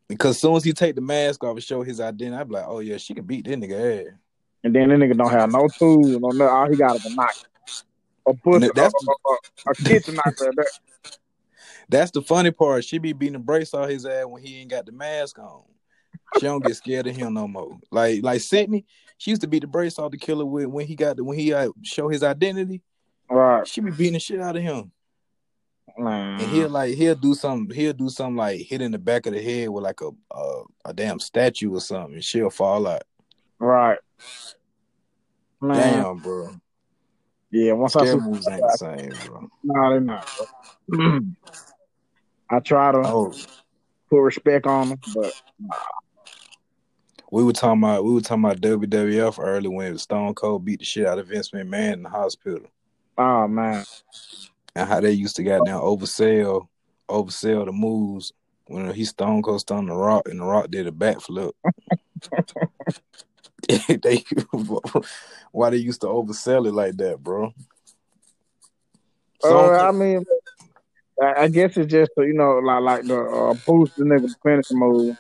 Because 0.08 0.36
as 0.36 0.42
soon 0.42 0.56
as 0.56 0.64
he 0.64 0.72
take 0.72 0.94
the 0.94 1.02
mask 1.02 1.44
off 1.44 1.56
and 1.56 1.64
show 1.64 1.82
his 1.82 2.00
identity, 2.00 2.36
I'd 2.40 2.48
be 2.48 2.54
like, 2.54 2.66
oh 2.68 2.80
yeah, 2.80 2.98
she 2.98 3.16
can 3.16 3.26
beat 3.26 3.46
that 3.46 3.60
nigga 3.60 4.08
ass. 4.08 4.14
And 4.64 4.76
then 4.76 4.90
the 4.90 4.96
nigga 4.96 5.18
don't 5.18 5.32
have 5.32 5.52
no 5.52 5.68
tools, 5.80 6.08
no 6.08 6.30
nothing. 6.30 6.42
All 6.42 6.70
he 6.70 6.76
got 6.76 6.96
is 6.96 7.06
a 7.06 7.16
knife, 7.16 7.44
a 8.28 8.32
a, 8.32 8.60
that's 8.74 8.94
a, 8.94 9.12
a, 9.12 9.72
a 9.72 9.76
kitchen 9.76 10.18
there. 10.38 10.54
That's 11.90 12.12
the 12.12 12.22
funny 12.22 12.52
part. 12.52 12.84
She 12.84 12.98
be 12.98 13.14
beating 13.14 13.34
the 13.34 13.40
brakes 13.40 13.74
off 13.74 13.90
his 13.90 14.06
ass 14.06 14.26
when 14.26 14.42
he 14.42 14.60
ain't 14.62 14.72
got 14.72 14.86
the 14.86 14.92
mask 14.92 15.38
on. 15.40 15.64
She 16.40 16.46
don't 16.46 16.64
get 16.64 16.76
scared 16.76 17.08
of 17.08 17.16
him 17.16 17.34
no 17.34 17.48
more. 17.48 17.78
Like 17.92 18.24
like 18.24 18.42
Sydney, 18.42 18.86
she 19.18 19.32
used 19.32 19.42
to 19.42 19.48
beat 19.48 19.62
the 19.62 19.68
brace 19.68 20.00
off 20.00 20.12
the 20.12 20.18
killer 20.18 20.46
with 20.46 20.68
when 20.68 20.88
he 20.88 20.96
got 20.96 21.18
the, 21.18 21.24
when 21.24 21.38
he 21.38 21.54
uh, 21.54 21.70
show 21.82 22.10
his 22.10 22.24
identity. 22.24 22.82
Right, 23.30 23.68
She 23.68 23.82
be 23.82 23.92
beating 23.92 24.14
the 24.14 24.20
shit 24.20 24.42
out 24.42 24.56
of 24.56 24.62
him, 24.62 24.92
man. 25.98 26.42
and 26.42 26.52
he'll 26.52 26.70
like 26.70 26.96
he'll 26.96 27.16
do 27.16 27.34
something. 27.34 27.76
He'll 27.76 27.94
do 27.94 28.10
something 28.10 28.36
like 28.36 28.62
hit 28.62 28.82
in 28.82 28.92
the 28.92 29.00
back 29.00 29.26
of 29.26 29.34
the 29.34 29.42
head 29.42 29.70
with 29.70 29.84
like 29.84 30.02
a 30.02 30.10
a, 30.32 30.64
a 30.86 30.94
damn 30.94 31.20
statue 31.20 31.74
or 31.74 31.82
something, 31.82 32.16
and 32.16 32.24
she'll 32.24 32.50
fall 32.50 32.88
out. 32.88 33.04
right, 33.60 34.00
man. 35.62 35.78
Damn, 35.78 36.18
bro. 36.18 36.50
Yeah, 37.56 37.72
once 37.72 37.96
I 37.96 38.04
Scare 38.04 38.20
see, 38.20 38.20
moves 38.20 38.50
ain't 38.50 38.64
the 38.64 38.78
same, 38.78 39.14
bro. 39.26 39.48
no, 39.64 39.94
they 39.94 40.00
not. 40.02 40.28
I 42.52 42.60
try 42.60 42.92
to 42.92 42.98
Oh, 42.98 43.34
put 44.10 44.20
respect 44.20 44.68
on 44.68 44.90
them, 44.90 45.02
but 45.08 45.34
we 47.32 47.46
were 47.46 47.54
talking 47.54 47.82
about 47.82 48.04
we 48.04 48.14
were 48.14 48.20
talking 48.20 48.44
about 48.44 48.60
WWF 48.60 49.42
early 49.42 49.70
when 49.70 49.98
Stone 49.98 50.34
Cold 50.34 50.66
beat 50.66 50.80
the 50.80 50.86
shit 50.86 51.08
out 51.08 51.18
of 51.18 51.30
Vince 51.30 51.52
McMahon 51.52 51.94
in 51.94 52.04
the 52.04 52.10
hospital. 52.10 52.68
oh 53.18 53.48
man, 53.48 53.86
and 54.76 54.90
how 54.90 55.00
they 55.00 55.12
used 55.12 55.38
to 55.38 55.44
goddamn 55.44 55.80
oversell, 55.80 56.68
oversell 57.10 57.64
the 57.66 57.72
moves 57.72 58.34
when 58.68 58.94
he 58.94 59.06
Stone 59.06 59.44
Cold 59.44 59.62
Stone 59.62 59.86
the 59.86 59.96
Rock 59.96 60.28
and 60.28 60.42
the 60.42 60.44
Rock 60.44 60.70
did 60.70 60.88
a 60.88 60.92
backflip. 60.92 61.54
they 64.02 64.24
why 65.52 65.70
they 65.70 65.78
used 65.78 66.02
to 66.02 66.08
oversell 66.08 66.68
it 66.68 66.74
like 66.74 66.98
that, 66.98 67.22
bro? 67.22 67.54
uh, 69.44 69.70
I 69.70 69.92
mean, 69.92 70.24
I, 71.22 71.44
I 71.44 71.48
guess 71.48 71.78
it's 71.78 71.92
just 71.92 72.12
you 72.18 72.34
know 72.34 72.60
like 72.60 72.82
like 72.82 73.08
the 73.08 73.18
uh, 73.18 73.54
boost 73.54 73.94
the 73.98 74.04
nigga 74.04 74.34
finish 74.44 74.66
move. 74.72 75.18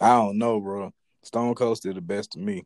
I 0.00 0.16
don't 0.16 0.38
know, 0.38 0.60
bro. 0.60 0.92
Stone 1.22 1.54
Cold 1.54 1.80
did 1.80 1.96
the 1.96 2.00
best 2.00 2.32
to 2.32 2.38
me. 2.38 2.64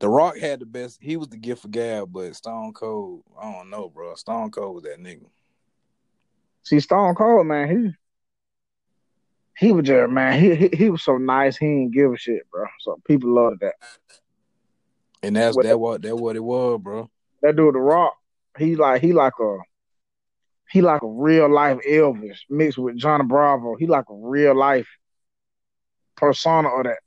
The 0.00 0.08
Rock 0.08 0.38
had 0.38 0.60
the 0.60 0.66
best. 0.66 0.98
He 1.02 1.16
was 1.16 1.28
the 1.28 1.36
gift 1.36 1.62
for 1.62 1.68
gab, 1.68 2.12
but 2.12 2.34
Stone 2.34 2.72
Cold, 2.72 3.24
I 3.40 3.52
don't 3.52 3.68
know, 3.68 3.88
bro. 3.88 4.14
Stone 4.14 4.50
Cold 4.52 4.76
was 4.76 4.84
that 4.84 4.98
nigga. 4.98 5.26
See, 6.62 6.80
Stone 6.80 7.14
Cold, 7.14 7.46
man, 7.46 7.94
he 9.58 9.72
was 9.72 9.86
just 9.86 10.10
man, 10.10 10.40
he, 10.40 10.54
he 10.54 10.68
he 10.76 10.90
was 10.90 11.02
so 11.02 11.16
nice. 11.18 11.56
He 11.56 11.66
didn't 11.66 11.90
give 11.92 12.12
a 12.12 12.16
shit, 12.16 12.48
bro. 12.50 12.64
So 12.80 13.00
people 13.06 13.34
loved 13.34 13.60
that. 13.60 13.74
And 15.22 15.34
that's 15.36 15.56
What- 15.56 15.64
that 15.66 15.78
what 15.80 16.02
that 16.02 16.16
what 16.16 16.36
it 16.36 16.44
was, 16.44 16.80
bro. 16.82 17.10
That 17.42 17.56
dude, 17.56 17.74
The 17.74 17.78
Rock, 17.80 18.14
he 18.58 18.76
like 18.76 19.00
he 19.00 19.12
like 19.12 19.32
a 19.40 19.58
he 20.70 20.82
like 20.82 21.02
a 21.02 21.06
real 21.08 21.48
life 21.50 21.78
Elvis 21.88 22.38
mixed 22.50 22.78
with 22.78 22.96
Johnny 22.96 23.24
Bravo. 23.24 23.74
He 23.76 23.86
like 23.86 24.04
a 24.10 24.14
real 24.14 24.54
life 24.56 24.88
persona 26.16 26.68
of 26.68 26.84
that. 26.84 26.98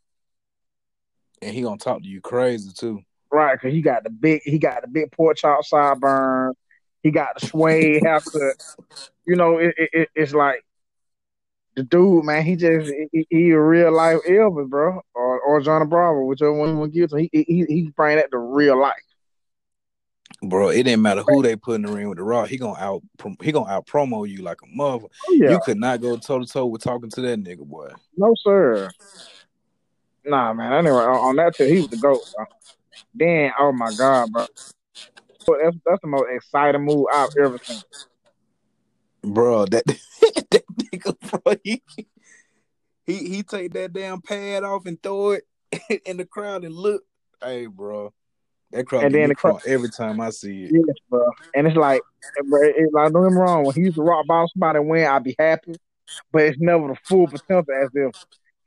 And 1.41 1.53
he 1.55 1.61
gonna 1.61 1.77
talk 1.77 2.01
to 2.01 2.07
you 2.07 2.21
crazy 2.21 2.71
too. 2.75 3.01
Right, 3.31 3.59
cause 3.59 3.71
he 3.71 3.81
got 3.81 4.03
the 4.03 4.09
big, 4.09 4.41
he 4.43 4.57
got 4.59 4.81
the 4.81 4.87
big 4.87 5.11
pork 5.11 5.37
chop 5.37 5.61
sideburn. 5.65 6.53
He 7.01 7.11
got 7.11 7.39
the 7.39 7.47
suede 7.47 8.03
haircut. 8.03 8.55
You 9.25 9.35
know, 9.35 9.57
it, 9.57 9.73
it, 9.77 9.89
it- 9.93 10.09
it's 10.15 10.33
like 10.33 10.63
the 11.76 11.84
dude, 11.84 12.26
man. 12.26 12.43
He 12.43 12.56
just 12.56 12.91
he, 13.11 13.27
he 13.30 13.49
a 13.52 13.60
real 13.60 13.93
life 13.93 14.19
Elvis, 14.27 14.69
bro, 14.69 15.02
or 15.14 15.39
or 15.39 15.61
Johnny 15.61 15.85
Bravo, 15.85 16.26
whichever 16.26 16.53
one 16.53 16.69
you 16.69 16.77
want 16.77 16.93
to 16.93 16.99
give 16.99 17.10
to. 17.11 17.18
He 17.18 17.30
he 17.31 17.65
he 17.68 17.91
bring 17.95 18.18
that 18.18 18.31
to 18.31 18.38
real 18.38 18.80
life. 18.80 18.95
Bro, 20.43 20.69
it 20.69 20.84
didn't 20.84 21.03
matter 21.03 21.22
who 21.22 21.43
they 21.43 21.56
put 21.56 21.76
in 21.76 21.84
the 21.84 21.91
ring 21.91 22.10
with 22.10 22.18
the 22.18 22.23
Rock. 22.23 22.49
He 22.49 22.57
gonna 22.57 22.80
out 22.80 23.03
he 23.41 23.52
gonna 23.52 23.69
out 23.69 23.85
promo 23.85 24.27
you 24.27 24.41
like 24.41 24.57
a 24.64 24.68
mother. 24.76 25.06
Oh, 25.30 25.34
yeah, 25.34 25.52
You 25.52 25.60
could 25.64 25.77
not 25.77 26.02
go 26.02 26.18
toe 26.18 26.39
to 26.39 26.45
toe 26.45 26.65
with 26.65 26.81
talking 26.81 27.10
to 27.11 27.22
that 27.22 27.43
nigga, 27.43 27.65
boy. 27.65 27.91
no 28.18 28.34
sir. 28.43 28.89
Nah, 30.26 30.53
man. 30.53 30.73
Anyway, 30.73 30.95
on, 30.95 31.30
on 31.30 31.35
that 31.38 31.56
tip, 31.56 31.69
he 31.69 31.80
was 31.80 31.89
the 31.89 31.98
goat. 31.98 32.22
Bro. 32.35 32.45
Then, 33.14 33.52
oh 33.60 33.72
my 33.72 33.91
god, 33.98 34.31
bro. 34.31 34.45
That's 35.64 35.77
that's 35.85 36.02
the 36.02 36.07
most 36.07 36.27
exciting 36.31 36.81
move 36.81 37.06
I've 37.14 37.30
ever 37.39 37.60
seen. 37.64 37.81
Bro, 39.23 39.68
that 39.68 39.84
nigga, 40.91 41.41
bro, 41.43 41.55
he, 41.63 41.84
he 43.05 43.18
he 43.30 43.43
take 43.43 43.73
that 43.73 43.93
damn 43.93 44.22
pad 44.22 44.63
off 44.63 44.85
and 44.85 45.01
throw 45.01 45.31
it 45.31 45.43
in 46.05 46.18
the 46.18 46.26
crowd 46.26 46.63
and 46.63 46.76
look. 46.76 47.03
Hey, 47.43 47.65
bro, 47.65 48.13
that 48.72 48.85
crowd 48.85 49.05
And 49.05 49.15
then 49.15 49.30
the 49.30 49.35
crowd- 49.35 49.61
every 49.65 49.89
time 49.89 50.19
I 50.22 50.30
see 50.30 50.65
it. 50.65 50.72
Yes, 50.73 50.97
bro. 51.09 51.30
And 51.55 51.68
it's 51.68 51.76
like, 51.76 52.01
bro, 52.47 52.61
it, 52.61 52.89
like 52.93 53.11
don't 53.11 53.23
get 53.23 53.31
me 53.31 53.38
wrong. 53.38 53.63
When 53.65 53.76
he 53.76 53.81
used 53.81 53.95
to 53.97 54.03
rock 54.03 54.26
bottom 54.27 54.47
somebody 54.53 54.80
and 54.80 54.88
win, 54.89 55.07
I'd 55.07 55.23
be 55.23 55.35
happy. 55.38 55.76
But 56.31 56.43
it's 56.43 56.59
never 56.59 56.89
the 56.89 56.95
full 57.05 57.27
potential 57.27 57.73
as 57.73 57.89
if 57.93 58.15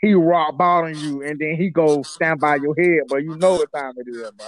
he 0.01 0.15
rock 0.15 0.57
bottom 0.57 0.93
you 0.99 1.23
and 1.23 1.39
then 1.39 1.57
he 1.57 1.71
go 1.71 2.03
stand 2.03 2.41
by 2.41 2.57
your 2.57 2.75
head, 2.77 3.03
but 3.09 3.23
you 3.23 3.37
know 3.37 3.57
what 3.57 3.73
time 3.73 3.95
it 3.97 4.09
is, 4.09 4.31
bro. 4.33 4.47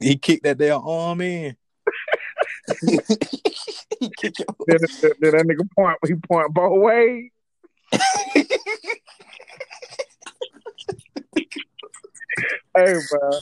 He 0.00 0.16
kicked 0.16 0.44
that 0.44 0.58
damn 0.58 0.80
arm 0.86 1.20
in. 1.20 1.56
Then, 4.66 4.78
then, 5.02 5.10
then 5.20 5.32
that 5.32 5.46
nigga 5.46 5.68
point, 5.76 5.98
he 6.06 6.14
point 6.14 6.54
both 6.54 6.80
ways. 6.80 7.30
hey, 12.76 12.94
bro. 13.10 13.40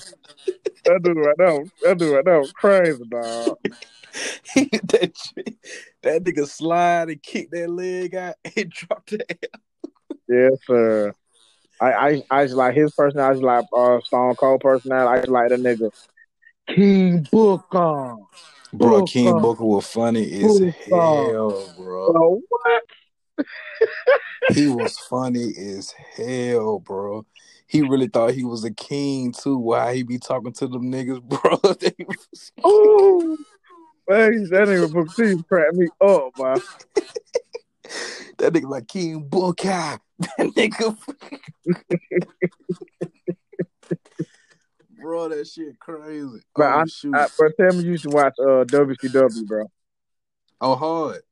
That 0.84 1.02
dude 1.02 1.16
right 1.16 1.34
there, 1.38 1.64
that 1.82 1.98
dude 1.98 2.14
right 2.14 2.40
was 2.40 2.52
crazy, 2.52 3.04
dog. 3.08 3.58
that 4.54 5.12
that 6.02 6.24
nigga 6.24 6.48
slide 6.48 7.10
and 7.10 7.22
kick 7.22 7.50
that 7.50 7.70
leg 7.70 8.14
out 8.14 8.36
and 8.56 8.70
drop 8.70 9.06
that. 9.10 9.50
Yes, 10.28 10.52
sir. 10.66 11.12
I, 11.80 11.92
I, 11.92 12.22
I 12.30 12.44
just 12.44 12.56
like 12.56 12.74
his 12.74 12.92
personality. 12.92 13.30
I 13.30 13.34
just 13.34 13.44
like 13.44 13.64
uh, 13.76 14.00
Stone 14.00 14.34
Cold 14.36 14.60
personality. 14.60 15.08
I 15.08 15.20
just 15.20 15.30
like 15.30 15.48
the 15.50 15.56
nigga 15.56 15.90
King 16.74 17.26
Booker. 17.30 18.16
Bro. 18.72 19.06
King 19.06 19.40
Booker 19.40 19.64
was 19.64 19.86
funny 19.86 20.42
as 20.42 20.58
hell, 20.84 21.74
bro. 21.76 22.12
Bro, 22.12 22.42
what? 22.48 22.82
He 24.54 24.68
was 24.68 24.98
funny 24.98 25.52
as 25.56 25.92
hell, 26.16 26.78
bro. 26.78 27.26
He 27.66 27.82
really 27.82 28.08
thought 28.08 28.32
he 28.32 28.44
was 28.44 28.64
a 28.64 28.72
king 28.72 29.32
too. 29.32 29.58
Why 29.58 29.94
he 29.94 30.02
be 30.02 30.18
talking 30.18 30.52
to 30.54 30.66
them 30.66 30.90
niggas, 30.90 31.22
bro? 31.28 31.58
Was- 31.62 32.52
Ooh. 32.66 33.38
Man, 34.08 34.42
that 34.50 34.68
nigga 34.68 34.90
Booker 34.90 35.36
T 35.36 35.42
cracked 35.48 35.74
me 35.74 35.86
up, 36.00 36.32
man. 36.38 36.58
that 38.38 38.52
nigga 38.54 38.70
like 38.70 38.88
King 38.88 39.20
Booker. 39.28 39.98
That 40.36 40.48
nigga, 40.56 40.96
bro, 45.08 45.28
that 45.30 45.46
shit 45.46 45.78
crazy. 45.78 46.40
But 46.54 46.66
oh 46.74 46.78
I- 46.80 46.84
shoot, 46.86 47.14
I, 47.14 47.26
bro, 47.36 47.48
tell 47.58 47.72
me 47.78 47.84
you 47.84 47.92
used 47.92 48.02
to 48.04 48.10
watch 48.10 48.34
uh, 48.38 48.64
WCW, 48.64 49.46
bro. 49.46 49.64
oh 50.60 50.74
hard. 50.74 51.22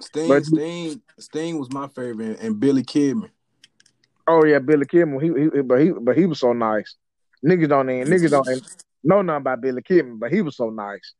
Sting, 0.00 0.28
But- 0.28 0.44
Sting, 0.44 1.02
Sting 1.18 1.58
was 1.58 1.72
my 1.72 1.88
favorite, 1.88 2.38
and 2.40 2.60
Billy 2.60 2.84
Kidman. 2.84 3.30
Oh 4.28 4.44
yeah, 4.44 4.60
Billy 4.60 4.86
Kidman. 4.86 5.20
He, 5.20 5.56
he 5.56 5.62
but 5.62 5.80
he 5.80 5.90
but 5.90 6.16
he 6.16 6.26
was 6.26 6.38
so 6.38 6.52
nice. 6.52 6.94
Niggas 7.44 7.68
don't 7.68 7.90
even 7.90 8.06
niggas 8.12 8.30
don't 8.30 8.48
even 8.48 8.62
know 9.02 9.22
nothing 9.22 9.40
about 9.40 9.60
Billy 9.60 9.82
Kidman, 9.82 10.20
but 10.20 10.32
he 10.32 10.40
was 10.42 10.56
so 10.56 10.70
nice. 10.70 11.14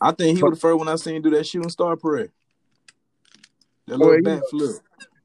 I 0.00 0.10
think 0.12 0.38
he 0.38 0.42
was 0.42 0.54
the 0.54 0.60
first 0.60 0.76
one 0.78 0.88
I 0.88 0.96
seen 0.96 1.22
do 1.22 1.30
that 1.30 1.46
shooting 1.46 1.70
star 1.70 1.96
parade. 1.96 2.30
That 3.86 3.98
little 3.98 4.16
you 4.16 4.22
back 4.22 4.40
know- 4.40 4.48
flip. 4.50 4.76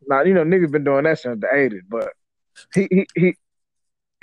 Now 0.08 0.22
you 0.22 0.34
know 0.36 0.44
niggas 0.44 0.70
been 0.72 0.84
doing 0.84 1.06
that 1.06 1.18
since 1.18 1.40
the 1.42 1.48
eighties, 1.56 1.82
but 1.90 2.10
he 2.76 2.88
he 2.92 3.08
he 3.16 3.36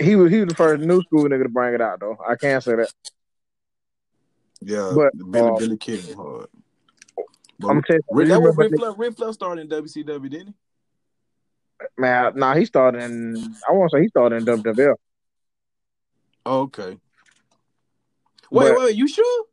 he 0.01 0.17
was 0.17 0.31
he 0.31 0.41
was 0.41 0.49
the 0.49 0.55
first 0.55 0.83
new 0.83 1.01
school 1.03 1.25
nigga 1.25 1.45
to 1.45 1.49
bring 1.49 1.75
it 1.75 1.81
out 1.81 2.01
though. 2.01 2.17
I 2.27 2.37
can't 2.37 2.63
say 2.63 2.77
that. 2.77 2.93
Yeah, 4.61 4.93
But, 4.95 5.13
Billy 5.31 5.49
uh, 5.49 5.55
Billy 5.57 5.79
him 5.99 6.17
hard. 6.17 6.47
But 7.59 7.69
I'm 7.69 7.83
telling 7.83 8.03
you, 8.11 8.25
that 8.27 8.41
was 8.41 8.57
remember 8.57 8.63
Ric 8.63 8.77
Flair. 8.77 8.93
Ric 8.93 9.17
Flair 9.17 9.33
started 9.33 9.73
in 9.73 9.85
WCW, 9.85 10.31
didn't 10.31 10.49
he? 10.49 10.55
man. 11.99 12.33
Nah, 12.37 12.55
he 12.55 12.65
started 12.65 13.03
in. 13.03 13.37
I 13.69 13.73
want 13.73 13.91
to 13.91 13.97
say 13.97 14.03
he 14.03 14.09
started 14.09 14.37
in 14.37 14.63
WWF. 14.63 14.95
Oh, 16.45 16.61
okay. 16.63 16.99
Wait, 18.51 18.69
But- 18.69 18.79
wait, 18.79 18.97
you 18.97 19.09
sure? 19.09 19.45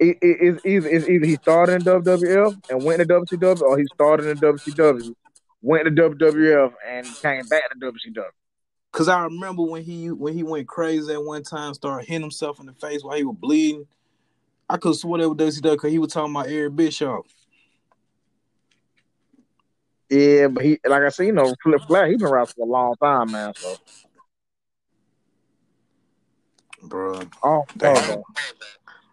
It, 0.00 0.16
it, 0.22 0.36
it's 0.40 0.64
either 0.64 0.88
it's 0.88 1.08
either 1.08 1.26
he 1.26 1.34
started 1.36 1.74
in 1.74 1.82
WWF 1.82 2.70
and 2.70 2.84
went 2.84 3.00
to 3.00 3.06
WCW, 3.06 3.62
or 3.62 3.78
he 3.78 3.84
started 3.94 4.26
in 4.26 4.38
WCW, 4.38 5.12
went 5.60 5.84
to 5.86 5.90
WWF, 5.90 6.72
and 6.88 7.04
came 7.20 7.44
back 7.48 7.64
to 7.72 7.78
WCW. 7.80 8.24
Cause 8.90 9.08
I 9.08 9.22
remember 9.22 9.62
when 9.62 9.82
he 9.82 10.10
when 10.10 10.34
he 10.34 10.42
went 10.42 10.66
crazy 10.66 11.12
at 11.12 11.22
one 11.22 11.42
time, 11.42 11.74
started 11.74 12.08
hitting 12.08 12.22
himself 12.22 12.58
in 12.58 12.66
the 12.66 12.72
face 12.72 13.04
while 13.04 13.16
he 13.16 13.24
was 13.24 13.36
bleeding. 13.38 13.86
I 14.68 14.76
could 14.76 14.96
swear 14.96 15.20
that 15.20 15.28
was 15.28 15.38
WCW 15.38 15.72
because 15.72 15.92
he 15.92 15.98
was 15.98 16.12
talking 16.12 16.34
about 16.34 16.48
Eric 16.48 16.74
Bischoff. 16.74 17.26
Yeah, 20.10 20.48
but 20.48 20.64
he 20.64 20.78
like 20.84 21.02
I 21.02 21.10
said, 21.10 21.26
you 21.26 21.32
know, 21.32 21.54
Flip 21.62 21.82
Flair, 21.86 22.06
he 22.06 22.16
been 22.16 22.26
around 22.26 22.46
for 22.46 22.62
a 22.62 22.64
long 22.64 22.94
time, 22.96 23.30
man. 23.30 23.52
So, 23.54 23.76
Bro, 26.82 27.22
oh, 27.42 27.64
Damn. 27.76 28.10
oh, 28.10 28.24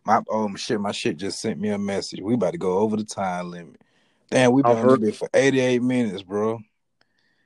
my 0.06 0.22
oh 0.30 0.56
shit, 0.56 0.80
my 0.80 0.92
shit 0.92 1.18
just 1.18 1.42
sent 1.42 1.60
me 1.60 1.70
a 1.70 1.78
message. 1.78 2.22
We 2.22 2.36
about 2.36 2.52
to 2.52 2.58
go 2.58 2.78
over 2.78 2.96
the 2.96 3.04
time 3.04 3.52
limit. 3.52 3.82
Damn, 4.30 4.52
we 4.54 4.62
been 4.62 4.78
on 4.78 5.02
this 5.02 5.18
for 5.18 5.30
88 5.34 5.82
minutes, 5.82 6.24
bro. 6.24 6.60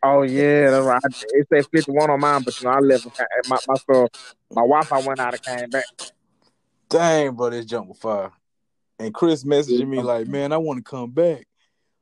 Oh 0.03 0.21
yeah, 0.23 0.71
that's 0.71 0.83
right. 0.85 1.01
It 1.33 1.47
said 1.51 1.65
fifty 1.71 1.91
one 1.91 2.09
on 2.09 2.19
mine, 2.19 2.43
but 2.43 2.59
you 2.59 2.67
know, 2.67 2.73
I 2.73 2.79
left 2.79 3.05
my 3.47 3.57
my 3.67 3.75
stuff. 3.75 4.09
My 4.51 4.61
Wi-Fi 4.61 4.99
went 4.99 5.19
out 5.19 5.33
and 5.33 5.43
came 5.43 5.69
back. 5.69 5.85
Dang, 6.89 7.35
bro, 7.35 7.51
this 7.51 7.65
jump 7.65 7.87
was 7.87 7.99
fire. 7.99 8.31
And 8.97 9.13
Chris 9.13 9.43
messaging 9.43 9.87
me 9.87 10.01
like, 10.01 10.27
man, 10.27 10.51
I 10.51 10.57
want 10.57 10.77
to 10.77 10.83
come 10.83 11.11
back. 11.11 11.45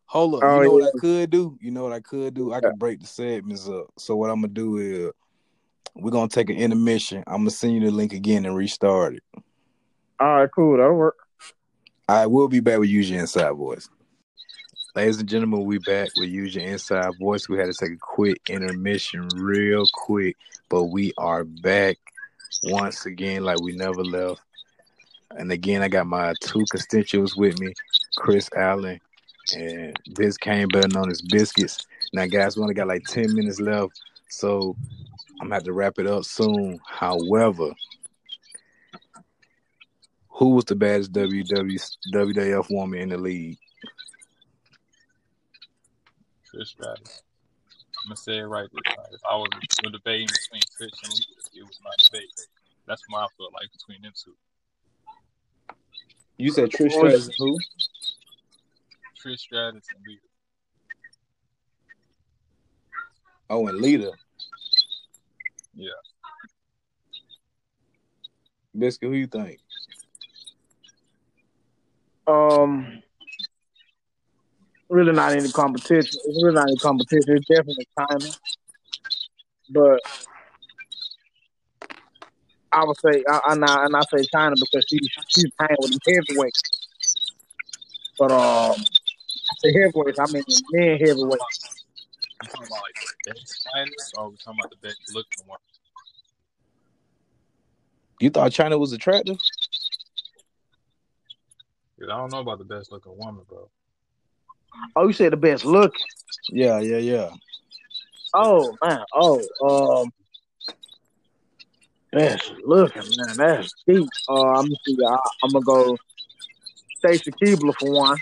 Hold 0.06 0.36
up, 0.36 0.44
Oh, 0.44 0.62
you 0.62 0.68
know 0.68 0.74
what. 0.74 0.94
I 0.96 1.00
could 1.00 1.30
do? 1.30 1.58
You 1.62 1.72
know 1.72 1.84
what 1.84 1.92
I 1.92 2.00
could 2.00 2.34
do? 2.34 2.54
I 2.54 2.62
could 2.62 2.80
break 2.80 3.02
the 3.02 3.08
segments 3.08 3.68
up. 3.68 3.88
So 3.98 4.16
what 4.16 4.30
I'm 4.30 4.38
gonna 4.38 4.54
do 4.54 4.78
is 4.78 5.12
we're 5.96 6.12
gonna 6.12 6.30
take 6.30 6.50
an 6.50 6.56
intermission. 6.56 7.24
I'm 7.28 7.42
gonna 7.42 7.52
send 7.52 7.74
you 7.74 7.82
the 7.82 7.92
link 7.92 8.14
again 8.14 8.46
and 8.46 8.56
restart 8.56 9.16
it. 9.16 9.24
All 10.20 10.36
right, 10.36 10.50
cool, 10.56 10.78
that'll 10.78 10.94
work. 10.94 11.18
I 12.08 12.26
will 12.26 12.48
be 12.48 12.62
back 12.62 12.80
with 12.80 12.90
you, 12.90 13.02
Inside 13.18 13.52
Voice. 13.52 13.90
Ladies 14.98 15.20
and 15.20 15.30
gentlemen, 15.30 15.64
we 15.64 15.78
back 15.78 16.10
with 16.18 16.28
Use 16.28 16.56
Your 16.56 16.66
Inside 16.66 17.20
Voice. 17.20 17.48
We 17.48 17.60
had 17.60 17.68
to 17.68 17.74
take 17.74 17.92
a 17.92 18.00
quick 18.02 18.50
intermission 18.50 19.28
real 19.36 19.86
quick, 19.94 20.36
but 20.70 20.86
we 20.86 21.14
are 21.20 21.44
back 21.44 21.98
once 22.64 23.06
again 23.06 23.44
like 23.44 23.62
we 23.62 23.76
never 23.76 24.04
left. 24.04 24.42
And 25.38 25.52
again, 25.52 25.84
I 25.84 25.88
got 25.88 26.08
my 26.08 26.34
two 26.42 26.66
constituents 26.72 27.38
with 27.38 27.60
me, 27.60 27.76
Chris 28.16 28.50
Allen 28.58 29.00
and 29.56 29.96
Biscayne, 30.14 30.74
better 30.74 30.88
known 30.88 31.12
as 31.12 31.22
Biscuits. 31.22 31.86
Now, 32.12 32.26
guys, 32.26 32.58
we 32.58 32.64
only 32.64 32.74
got 32.74 32.88
like 32.88 33.04
10 33.04 33.36
minutes 33.36 33.60
left, 33.60 34.02
so 34.30 34.76
I'm 35.40 35.46
gonna 35.46 35.58
have 35.58 35.64
to 35.66 35.74
wrap 35.74 36.00
it 36.00 36.08
up 36.08 36.26
soon. 36.26 36.80
However, 36.88 37.70
who 40.30 40.56
was 40.56 40.66
the 40.66 40.74
baddest 40.74 41.12
WW, 41.12 41.98
WWF 42.12 42.72
woman 42.72 43.00
in 43.00 43.10
the 43.10 43.18
league? 43.20 43.60
Trish 46.58 46.68
Stratus. 46.68 47.22
I'm 48.04 48.10
gonna 48.10 48.18
say 48.18 48.38
it 48.38 48.44
right 48.44 48.68
this 48.72 48.96
time. 48.96 49.06
If 49.12 49.22
I 49.30 49.36
was 49.36 49.50
a 49.86 49.90
debating 49.92 50.28
between 50.28 50.62
Trish 50.62 51.04
and 51.04 51.14
Lita, 51.14 51.50
it 51.54 51.64
was 51.64 51.80
my 51.84 51.92
debate. 52.04 52.30
That's 52.88 53.02
what 53.10 53.20
I 53.20 53.28
feel 53.38 53.50
like 53.54 53.72
between 53.72 54.02
them 54.02 54.14
two. 54.16 54.34
You 56.38 56.52
said 56.52 56.70
Trish 56.70 56.92
Stratus 56.92 57.26
Stratus 57.26 57.36
who? 57.38 57.60
Trish 59.24 59.40
Stratus 59.40 59.86
and 59.96 60.04
Lita. 60.08 60.22
Oh, 63.50 63.68
and 63.68 63.78
Lita. 63.80 64.12
Yeah. 65.76 65.90
Biscuit, 68.78 69.10
who 69.10 69.16
you 69.16 69.28
think? 69.28 69.60
Um, 72.28 73.02
really 74.90 75.12
not 75.12 75.34
any 75.34 75.52
competition. 75.52 76.20
It's 76.26 76.44
really 76.44 76.56
not 76.56 76.68
any 76.68 76.78
competition. 76.78 77.38
It's 77.38 77.48
definitely 77.48 77.88
Chyna, 77.98 78.40
but 79.70 80.00
I 82.72 82.84
would 82.86 82.98
say, 83.00 83.24
I, 83.30 83.38
I, 83.38 83.54
and 83.54 83.66
I, 83.66 83.86
and 83.86 83.96
I 83.96 84.02
say 84.02 84.28
Chyna 84.34 84.54
because 84.56 84.86
she 84.90 85.00
she's 85.28 85.52
hanging 85.60 85.78
with 85.80 85.92
the 85.92 86.24
heavyweights. 86.28 86.62
But 88.20 88.32
um, 88.32 88.76
the 89.64 89.74
heavyweights, 89.74 90.20
I 90.20 90.26
mean 90.32 90.44
men 90.72 90.98
heavyweights. 91.00 91.86
You 92.42 92.50
talking 92.50 92.68
about 92.68 92.82
like 92.82 92.96
the 93.26 93.32
best 93.32 93.68
fighters, 93.74 94.14
or 94.18 94.30
we 94.30 94.38
talking 94.38 94.60
about 94.60 94.72
the 94.72 94.88
best 94.88 95.00
looking 95.14 95.48
one? 95.48 95.60
You 98.20 98.30
thought 98.30 98.52
Chyna 98.52 98.80
was 98.80 98.94
attractive? 98.94 99.38
Because 101.96 102.12
I 102.12 102.18
don't 102.18 102.32
know 102.32 102.40
about 102.40 102.60
the 102.60 102.66
best 102.66 102.92
looking 102.92 103.18
woman, 103.18 103.44
bro. 103.48 103.70
Oh, 104.96 105.08
you 105.08 105.14
said 105.14 105.34
the 105.34 105.38
best 105.38 105.66
look. 105.66 105.94
Yeah, 106.50 106.80
yeah, 106.80 106.98
yeah. 106.98 107.30
Oh 108.34 108.76
man. 108.84 109.04
Oh, 109.14 110.02
um, 110.02 110.12
best 112.12 112.52
looking 112.66 113.04
man. 113.16 113.38
That's 113.38 113.74
deep. 113.88 114.08
Uh, 114.30 114.34
I'm 114.34 114.64
gonna 114.64 114.76
see. 114.86 114.98
I, 115.06 115.18
I'm 115.44 115.52
gonna 115.52 115.66
go 115.66 115.98
Stacy 116.98 117.32
Keibler 117.32 117.76
for 117.76 117.92
one. 117.92 118.18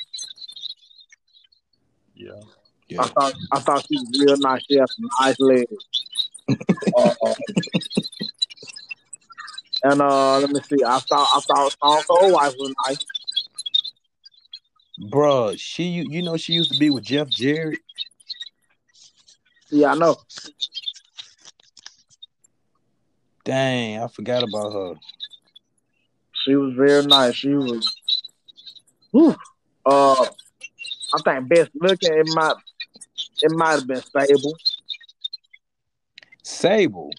Yeah. 2.16 2.32
Yeah. 2.88 3.02
I 3.02 3.08
thought 3.08 3.34
I 3.52 3.60
thought 3.60 3.86
she 3.88 3.98
was 3.98 4.20
real 4.20 4.38
nice. 4.38 4.62
She 4.70 4.78
had 4.78 4.90
some 4.90 5.10
nice 5.22 5.40
legs. 5.40 5.70
uh, 6.98 7.34
and 9.84 10.02
uh, 10.02 10.40
let 10.40 10.50
me 10.50 10.60
see. 10.62 10.84
I 10.86 11.00
thought 11.00 11.28
I 11.36 11.40
thought 11.42 11.72
Stone 11.72 12.04
Cold 12.08 12.34
wife 12.34 12.54
was 12.58 12.74
nice. 12.88 12.98
Bruh, 15.00 15.56
she 15.58 15.84
you, 15.84 16.08
you 16.10 16.22
know 16.22 16.38
she 16.38 16.54
used 16.54 16.72
to 16.72 16.80
be 16.80 16.90
with 16.90 17.04
Jeff 17.04 17.30
Jarrett. 17.30 17.80
Yeah, 19.70 19.92
I 19.92 19.96
know. 19.96 20.16
Dang, 23.44 24.02
I 24.02 24.08
forgot 24.08 24.44
about 24.44 24.74
her. 24.74 24.94
She 26.46 26.56
was 26.56 26.74
very 26.76 27.06
nice. 27.06 27.36
She 27.36 27.50
was. 27.50 27.96
Whew. 29.12 29.36
Uh, 29.86 30.26
I 31.14 31.22
think 31.24 31.50
best 31.50 31.72
looking. 31.76 32.14
It 32.14 32.28
might. 32.28 32.56
It 33.42 33.52
might 33.52 33.72
have 33.72 33.88
been 33.88 34.02
Sable. 34.02 34.54
Sable. 36.44 37.12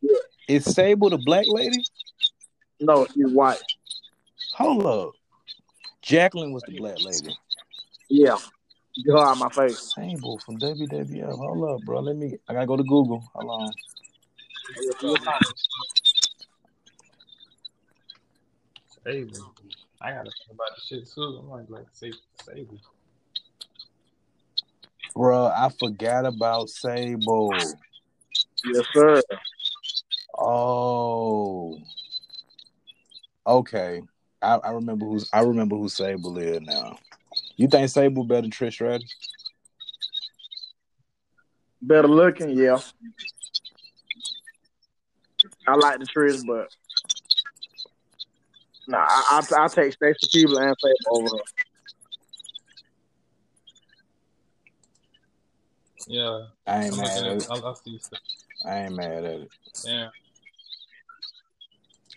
Yeah. 0.00 0.18
Is 0.48 0.64
Sable 0.64 1.10
the 1.10 1.18
black 1.18 1.46
lady? 1.48 1.84
No, 2.80 3.06
she's 3.06 3.30
white. 3.30 3.62
Hold 4.54 4.86
up. 4.86 5.12
Jacqueline 6.02 6.52
was 6.52 6.64
the 6.64 6.76
black 6.76 6.96
lady. 7.00 7.36
Yeah, 8.08 8.36
get 9.04 9.12
her 9.12 9.18
out 9.18 9.38
my 9.38 9.48
face. 9.48 9.94
Sable 9.94 10.38
from 10.38 10.58
WWF. 10.58 11.36
Hold 11.36 11.80
up, 11.80 11.86
bro. 11.86 12.00
Let 12.00 12.16
me. 12.16 12.36
I 12.48 12.54
gotta 12.54 12.66
go 12.66 12.76
to 12.76 12.82
Google. 12.82 13.24
Hold 13.34 13.50
on. 13.50 13.72
Sable. 19.04 19.54
I 20.00 20.10
gotta 20.10 20.30
think 20.30 20.50
about 20.50 20.74
the 20.74 20.82
shit 20.84 21.08
too. 21.08 21.40
I'm 21.40 21.48
like, 21.48 21.70
like 21.70 21.86
say 21.92 22.12
Sable. 22.44 22.78
Bro, 25.14 25.46
I 25.46 25.68
forgot 25.78 26.26
about 26.26 26.68
Sable. 26.68 27.54
Yes, 28.64 28.86
sir. 28.92 29.22
Oh. 30.36 31.78
Okay. 33.46 34.02
I, 34.42 34.56
I 34.56 34.70
remember 34.70 35.06
who's 35.06 35.28
I 35.32 35.40
remember 35.40 35.76
who 35.76 35.88
Sable 35.88 36.36
is 36.38 36.60
now. 36.60 36.98
You 37.56 37.68
think 37.68 37.88
Sable 37.88 38.24
better 38.24 38.42
than 38.42 38.50
Trish 38.50 38.72
Stratus? 38.72 39.14
Better 41.80 42.08
looking, 42.08 42.56
yeah. 42.56 42.78
I 45.66 45.74
like 45.74 45.98
the 45.98 46.06
Trish, 46.06 46.44
but 46.46 46.68
nah, 48.86 48.98
I 49.08 49.42
I, 49.52 49.64
I 49.64 49.68
take 49.68 49.92
Stacy 49.92 50.46
Keibler 50.46 50.68
and 50.68 50.76
Sable 50.80 50.96
over 51.16 51.36
her. 51.36 51.42
Yeah. 56.06 56.46
I 56.66 56.84
ain't 56.84 56.92
I'm 56.94 56.98
mad 56.98 57.18
at 57.18 57.24
at, 57.24 57.36
it. 57.36 57.46
I, 57.50 57.54
I. 57.54 57.74
I 58.64 58.84
ain't 58.84 58.96
mad 58.96 59.24
at 59.24 59.40
it. 59.40 59.48
Yeah. 59.84 60.08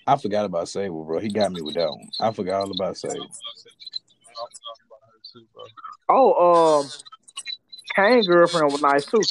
I 0.07 0.17
forgot 0.17 0.45
about 0.45 0.69
Sable, 0.69 1.03
bro. 1.03 1.19
He 1.19 1.29
got 1.29 1.51
me 1.51 1.61
with 1.61 1.75
that 1.75 1.89
one. 1.89 2.09
I 2.19 2.31
forgot 2.31 2.61
all 2.61 2.71
about 2.71 2.97
Sable. 2.97 3.29
Oh, 6.07 6.79
um, 6.81 6.91
Kane 7.95 8.23
girlfriend 8.23 8.71
was 8.71 8.81
nice 8.81 9.05
too. 9.05 9.23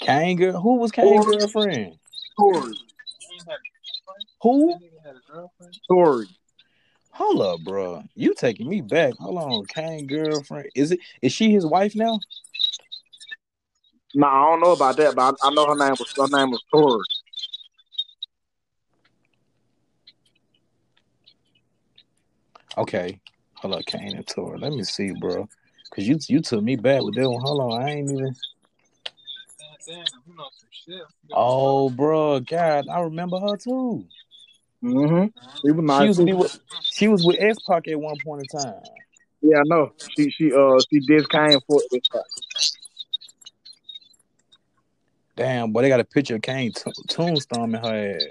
Kane 0.00 0.36
girl, 0.36 0.60
who 0.60 0.76
was 0.76 0.90
Kane 0.90 1.22
Tori. 1.22 1.36
girlfriend? 1.38 1.98
Tori, 2.38 2.74
had 3.46 3.54
a 3.54 3.58
Who? 4.42 4.66
girlfriend. 4.68 4.92
That 5.04 5.06
had 5.06 5.16
a 5.16 5.32
girlfriend. 5.32 5.74
Tori. 5.88 6.26
Hold 7.10 7.40
up, 7.42 7.60
bro. 7.60 8.02
You 8.14 8.34
taking 8.34 8.68
me 8.68 8.80
back? 8.80 9.14
Hold 9.18 9.38
on, 9.38 9.66
Kane 9.66 10.06
girlfriend. 10.06 10.70
Is 10.74 10.92
it? 10.92 11.00
Is 11.22 11.32
she 11.32 11.50
his 11.50 11.66
wife 11.66 11.94
now? 11.94 12.20
Nah, 14.14 14.28
I 14.28 14.50
don't 14.50 14.60
know 14.60 14.72
about 14.72 14.96
that, 14.96 15.14
but 15.14 15.34
I, 15.42 15.48
I 15.48 15.50
know 15.50 15.66
her 15.66 15.74
name 15.76 15.96
was 15.98 16.12
her 16.16 16.38
name 16.38 16.50
was 16.50 16.62
Tori. 16.70 17.04
Okay. 22.76 23.20
Hold 23.54 23.74
up, 23.74 23.86
Kane 23.86 24.16
and 24.16 24.26
Tor. 24.26 24.58
Let 24.58 24.72
me 24.72 24.82
see, 24.84 25.12
bro. 25.12 25.48
Cause 25.90 26.06
you 26.06 26.18
you 26.28 26.40
took 26.40 26.62
me 26.62 26.76
back 26.76 27.02
with 27.02 27.14
that 27.14 27.30
one. 27.30 27.40
Hold 27.40 27.60
on, 27.60 27.82
I 27.82 27.90
ain't 27.90 28.10
even. 28.10 28.20
Man, 28.20 28.34
damn, 29.86 30.06
who 30.26 30.34
knows 30.36 30.50
some 30.58 30.68
shit? 30.70 31.02
Oh, 31.32 31.88
bro, 31.90 32.40
God, 32.40 32.88
I 32.88 33.00
remember 33.00 33.38
her 33.38 33.56
too. 33.56 34.04
Mm-hmm. 34.82 35.26
She 35.64 35.72
was 35.72 35.96
She 35.96 36.08
was 36.08 36.16
too. 36.18 36.36
with, 36.36 36.60
she 36.82 37.08
was 37.08 37.24
with 37.24 37.36
X-Pac 37.40 37.88
at 37.88 37.98
one 37.98 38.18
point 38.18 38.42
in 38.42 38.46
time. 38.46 38.82
Yeah, 39.40 39.58
I 39.58 39.62
know. 39.64 39.92
She 40.16 40.30
she 40.30 40.52
uh 40.52 40.78
she 40.90 41.00
did 41.00 41.28
Kane 41.30 41.58
for 41.66 41.80
this 41.90 42.02
time. 42.12 42.22
Damn, 45.36 45.72
boy, 45.72 45.82
they 45.82 45.88
got 45.88 46.00
a 46.00 46.04
picture 46.04 46.36
of 46.36 46.42
Kane 46.42 46.72
t- 46.72 46.90
tombstone 47.08 47.74
in 47.74 47.80
her 47.80 48.16
ass. 48.16 48.22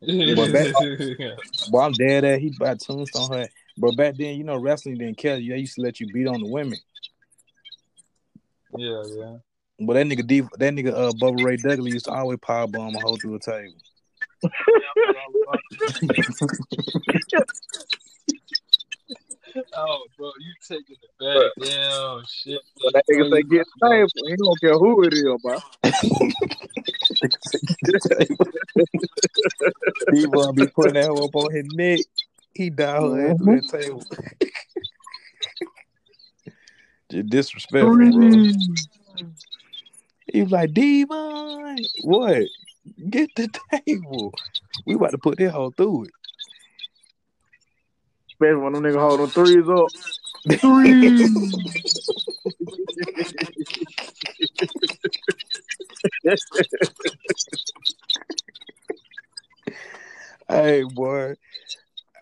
But 0.00 0.52
back, 0.52 0.72
boy, 1.70 1.80
I'm 1.80 1.92
dead 1.92 2.24
at 2.24 2.40
he 2.40 2.50
bought 2.50 2.80
tombstone 2.80 3.32
her. 3.32 3.48
But 3.76 3.96
back 3.96 4.16
then, 4.16 4.36
you 4.36 4.44
know, 4.44 4.56
wrestling 4.56 4.96
didn't 4.96 5.18
care. 5.18 5.36
They 5.36 5.42
used 5.42 5.74
to 5.74 5.82
let 5.82 6.00
you 6.00 6.12
beat 6.12 6.26
on 6.26 6.40
the 6.40 6.48
women. 6.48 6.78
yeah, 8.76 9.02
yeah. 9.08 9.36
But 9.80 9.94
that 9.94 10.06
nigga, 10.06 10.26
D, 10.26 10.40
that 10.40 10.74
nigga, 10.74 10.92
uh, 10.92 11.12
Bubba 11.12 11.44
Ray 11.44 11.56
Dudley 11.56 11.92
used 11.92 12.06
to 12.06 12.12
always 12.12 12.38
power 12.40 12.66
bomb 12.66 12.96
a 12.96 13.00
hoe 13.00 13.16
through 13.16 13.36
a 13.36 13.38
table. 13.38 13.74
oh, 19.76 20.06
bro, 20.16 20.30
you 20.40 20.54
taking 20.66 20.96
it 21.02 21.10
back. 21.18 21.52
Damn, 21.68 22.24
shit. 22.26 22.60
But 22.82 22.94
that 22.94 23.04
nigga 23.10 23.30
say 23.32 23.42
get 23.42 23.66
stable. 23.76 24.08
He 24.26 24.36
don't 24.36 24.60
care 24.60 24.78
who 24.78 25.04
it 25.04 25.12
is, 25.14 25.24
bro. 25.42 25.58
he 30.12 30.26
gonna 30.26 30.52
be 30.52 30.66
putting 30.68 30.94
that 30.94 31.06
hoe 31.06 31.24
up 31.24 31.36
on 31.36 31.52
his 31.52 31.66
neck. 31.72 32.00
He 32.54 32.70
died 32.70 33.02
her 33.02 33.30
ass 33.30 33.36
through 33.38 33.46
that 33.46 33.64
mm-hmm. 33.64 33.78
table. 33.78 34.02
Just 37.10 37.30
disrespectful, 37.30 37.96
bro. 37.96 38.06
Mm-hmm. 38.06 38.72
He 40.32 40.42
was 40.42 40.52
like, 40.52 40.72
D-Von, 40.74 41.78
what? 42.02 42.42
Get 43.08 43.30
the 43.34 43.48
table. 43.86 44.34
We 44.86 44.94
about 44.94 45.12
to 45.12 45.18
put 45.18 45.38
that 45.38 45.50
hoe 45.50 45.70
through 45.70 46.04
it. 46.04 46.10
Especially 48.40 48.62
when 48.62 48.72
them 48.72 48.84
nigga 48.84 49.00
hold 49.00 49.18
them 49.18 49.30
threes 49.30 49.68
up. 49.68 49.88
Three. 50.60 51.28
Hey, 60.50 60.82
boy. 60.82 61.34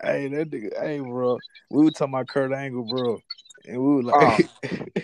Hey, 0.01 0.27
that 0.27 0.49
nigga. 0.49 0.77
Hey, 0.81 0.99
bro. 0.99 1.37
We 1.69 1.85
were 1.85 1.91
talking 1.91 2.13
about 2.13 2.27
Kurt 2.27 2.51
Angle, 2.51 2.83
bro. 2.83 3.21
And 3.65 3.81
we 3.81 3.95
were 3.95 4.03
like, 4.03 4.15
ah. 4.17 4.37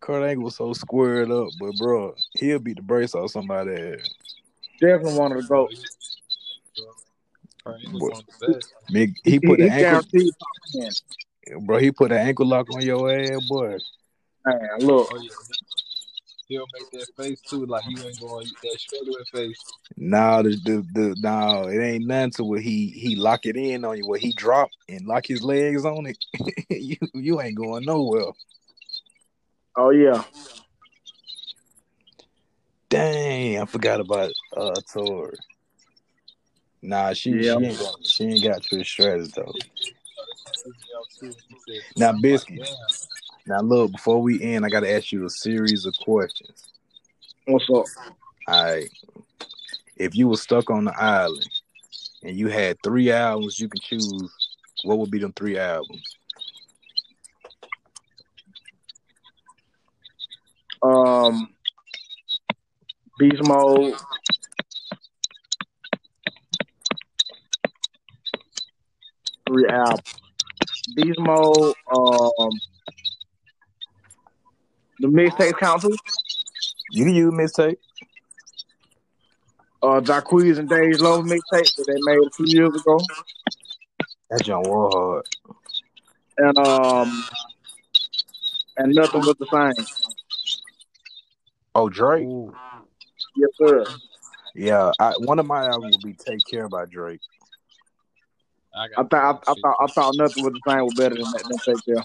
Kurt 0.00 0.22
Angle 0.22 0.44
was 0.44 0.56
so 0.56 0.72
squared 0.74 1.32
up, 1.32 1.48
but, 1.58 1.76
bro, 1.76 2.14
he'll 2.34 2.60
beat 2.60 2.76
the 2.76 2.82
brace 2.82 3.16
off 3.16 3.32
somebody. 3.32 3.96
Definitely 4.80 5.18
one 5.18 5.32
of 5.32 5.42
the 5.42 5.48
go. 5.48 5.68
Bro, 7.64 7.76
he 7.78 7.92
was 7.92 8.02
one 8.02 8.22
the 8.40 8.54
best. 8.54 8.72
Big, 8.90 9.14
He, 9.24 9.32
he 9.32 9.40
put 9.40 9.60
he 9.60 9.66
the 9.66 9.72
ankle, 9.72 10.02
guaranteed 10.02 10.32
bro. 11.60 11.78
He 11.78 11.90
put 11.90 12.08
the 12.08 12.20
ankle 12.20 12.46
lock 12.46 12.70
on 12.70 12.82
your 12.82 13.10
ass, 13.10 13.40
boy. 13.48 13.78
Man, 14.44 14.58
look. 14.80 15.08
Oh, 15.10 15.16
yeah. 15.16 15.30
He'll 16.48 16.66
make 16.72 16.90
that 16.92 17.06
face, 17.16 17.40
too, 17.48 17.64
like 17.66 17.84
he 17.84 17.94
ain't 17.94 18.20
going 18.20 18.44
to 18.44 18.50
eat 18.50 18.58
that 18.62 18.78
struggling 18.78 19.24
face. 19.32 19.64
Nah, 19.96 20.42
the, 20.42 20.50
the 20.64 20.86
the 20.92 21.16
no, 21.20 21.68
it 21.68 21.82
ain't 21.82 22.06
nothing 22.06 22.30
to 22.32 22.44
where 22.44 22.60
he 22.60 22.88
he 22.88 23.14
lock 23.14 23.46
it 23.46 23.56
in 23.56 23.84
on 23.84 23.96
you, 23.96 24.06
where 24.06 24.18
he 24.18 24.32
drop 24.32 24.70
and 24.88 25.06
lock 25.06 25.26
his 25.26 25.42
legs 25.42 25.84
on 25.84 26.06
it. 26.06 26.18
you 26.70 26.96
you 27.14 27.40
ain't 27.40 27.56
going 27.56 27.84
nowhere. 27.84 28.32
Oh 29.76 29.90
yeah. 29.90 30.24
Dang, 32.88 33.60
I 33.60 33.64
forgot 33.64 34.00
about 34.00 34.32
uh 34.56 34.80
Tor. 34.92 35.34
Nah, 36.82 37.12
she 37.12 37.30
Yeah. 37.30 37.58
she 37.58 37.64
ain't 37.64 37.78
got 37.78 38.06
she 38.06 38.24
ain't 38.24 38.42
got 38.42 38.62
Trish 38.62 38.86
Stratus 38.86 39.30
though. 39.32 39.54
Now, 41.96 42.12
Biscuit. 42.12 42.68
Now 43.46 43.60
look, 43.60 43.92
before 43.92 44.20
we 44.20 44.42
end, 44.42 44.64
I 44.64 44.68
gotta 44.68 44.92
ask 44.92 45.12
you 45.12 45.24
a 45.24 45.30
series 45.30 45.86
of 45.86 45.96
questions. 45.98 46.72
What's 47.46 47.64
up? 47.70 47.86
All 48.48 48.64
right. 48.64 48.90
If 49.96 50.16
you 50.16 50.28
were 50.28 50.36
stuck 50.36 50.70
on 50.70 50.84
the 50.84 51.00
island 51.00 51.48
and 52.22 52.36
you 52.36 52.48
had 52.48 52.76
three 52.82 53.10
albums 53.12 53.60
you 53.60 53.68
can 53.68 53.80
choose, 53.80 54.32
what 54.84 54.98
would 54.98 55.10
be 55.10 55.18
them 55.18 55.32
three 55.32 55.58
albums? 55.58 56.16
Um, 60.82 61.54
Beast 63.18 63.42
Mode. 63.44 63.94
Three 69.52 69.66
albums. 69.68 70.00
Beast 70.96 71.18
Um, 71.18 72.50
the 75.00 75.08
mixtape 75.08 75.58
Council. 75.58 75.90
too. 75.90 75.96
You 76.92 77.04
can 77.04 77.14
use 77.14 77.32
mixtape. 77.34 77.76
Uh, 79.82 80.00
Jacquees 80.00 80.58
and 80.58 80.70
Dej 80.70 81.00
Loaf 81.00 81.24
mixtape 81.26 81.74
that 81.76 81.84
they 81.86 81.96
made 82.00 82.26
a 82.26 82.30
few 82.30 82.46
years 82.46 82.74
ago, 82.80 82.98
That 84.30 84.42
John 84.44 84.62
War 84.62 84.90
hard. 84.92 85.26
and 86.38 86.58
um, 86.58 87.24
and 88.78 88.94
nothing 88.94 89.20
was 89.20 89.34
the 89.38 89.46
same. 89.76 89.84
Oh, 91.74 91.88
Drake. 91.88 92.24
Ooh. 92.26 92.54
Yes, 93.36 93.50
sir. 93.58 93.84
Yeah, 94.54 94.92
I, 95.00 95.12
one 95.18 95.38
of 95.38 95.46
my 95.46 95.66
albums 95.66 95.96
would 95.96 96.04
be 96.04 96.12
"Take 96.14 96.46
Care" 96.48 96.68
by 96.68 96.84
Drake. 96.86 97.20
I 98.74 98.84
I 98.96 99.02
thought 99.04 99.44
I, 99.46 99.50
I 99.50 99.54
thought 99.54 99.76
I 99.80 99.86
thought 99.92 100.14
nothing 100.16 100.44
was 100.44 100.52
the 100.54 100.70
same 100.70 100.84
was 100.84 100.94
better 100.96 101.14
than 101.16 101.30
that. 101.32 101.44
Than 101.48 101.58
take 101.58 101.84
care. 101.84 102.04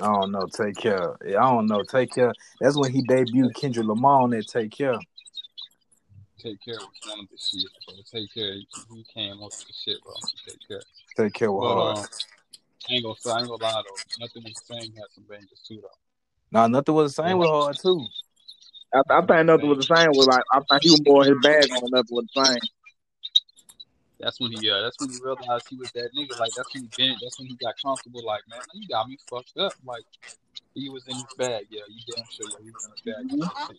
I 0.00 0.04
don't 0.04 0.30
know, 0.30 0.46
"Take 0.46 0.76
Care." 0.76 1.16
Yeah, 1.26 1.44
I 1.44 1.50
don't 1.50 1.66
know, 1.66 1.82
"Take 1.82 2.12
Care." 2.12 2.32
That's 2.60 2.76
when 2.76 2.92
he 2.92 3.02
debuted 3.02 3.54
Kendrick 3.54 3.86
Lamar 3.86 4.22
on 4.22 4.30
that 4.30 4.46
"Take 4.46 4.70
Care." 4.70 4.98
Take 6.38 6.60
care 6.64 6.76
was 6.76 6.90
one 7.08 7.18
of 7.18 7.28
the 7.30 7.36
shit, 7.36 7.68
bro. 7.84 7.96
Take 8.12 8.32
care. 8.32 8.54
He 8.54 9.04
came 9.12 9.42
up 9.42 9.50
with 9.50 9.66
the 9.66 9.72
shit, 9.72 10.00
bro. 10.04 10.14
Take 10.46 10.68
care. 10.68 10.82
"Take 11.16 11.34
Care" 11.34 11.50
was 11.50 11.64
But 11.66 11.74
hard. 11.74 11.98
um, 11.98 12.06
I 12.88 12.94
ain't 12.94 13.02
gonna 13.04 13.14
say, 13.18 13.30
I 13.30 13.40
ain't 13.40 13.48
gonna 13.48 13.62
lie 13.62 13.82
though. 13.82 14.24
Nothing 14.24 14.44
was 14.44 14.54
the 14.54 14.74
same. 14.74 14.92
Had 14.94 15.10
some 15.14 15.24
bangers 15.28 15.60
too 15.66 15.80
though. 15.82 15.88
Nah, 16.52 16.68
nothing 16.68 16.94
was 16.94 17.14
the 17.16 17.22
same 17.24 17.38
with 17.38 17.48
hard 17.48 17.76
too. 17.76 18.06
I, 18.94 19.02
I 19.10 19.20
think 19.26 19.46
nothing 19.46 19.68
was 19.68 19.86
the 19.86 19.96
same. 19.96 20.10
Was 20.12 20.28
like 20.28 20.44
I 20.52 20.60
think 20.70 20.82
he 20.82 20.90
was 20.90 21.02
more 21.04 21.24
his 21.24 21.36
bag 21.42 21.70
on 21.72 21.90
nothing 21.90 22.06
was 22.10 22.26
the 22.34 22.46
same. 22.46 22.60
That's 24.20 24.40
when 24.40 24.50
he, 24.50 24.68
uh, 24.68 24.82
that's 24.82 24.98
when 24.98 25.10
he 25.10 25.18
realized 25.22 25.66
he 25.70 25.76
was 25.76 25.90
that 25.92 26.10
nigga. 26.16 26.38
Like 26.38 26.52
that's 26.56 26.74
when 26.74 26.84
he 26.84 26.90
been. 26.96 27.16
That's 27.22 27.38
when 27.38 27.48
he 27.48 27.54
got 27.54 27.74
comfortable. 27.84 28.24
Like 28.24 28.42
man, 28.48 28.60
you 28.74 28.88
got 28.88 29.08
me 29.08 29.18
fucked 29.30 29.56
up. 29.58 29.74
Like 29.84 30.04
he 30.74 30.88
was 30.88 31.06
in 31.06 31.16
his 31.16 31.32
bag. 31.36 31.66
Yeah, 31.70 31.82
you 31.88 32.14
damn 32.14 32.24
sure. 32.30 32.46
Yeah, 32.46 32.56
he 32.62 32.70
was 32.70 32.84
in 32.84 32.90
his 32.90 33.68
bag. 33.68 33.78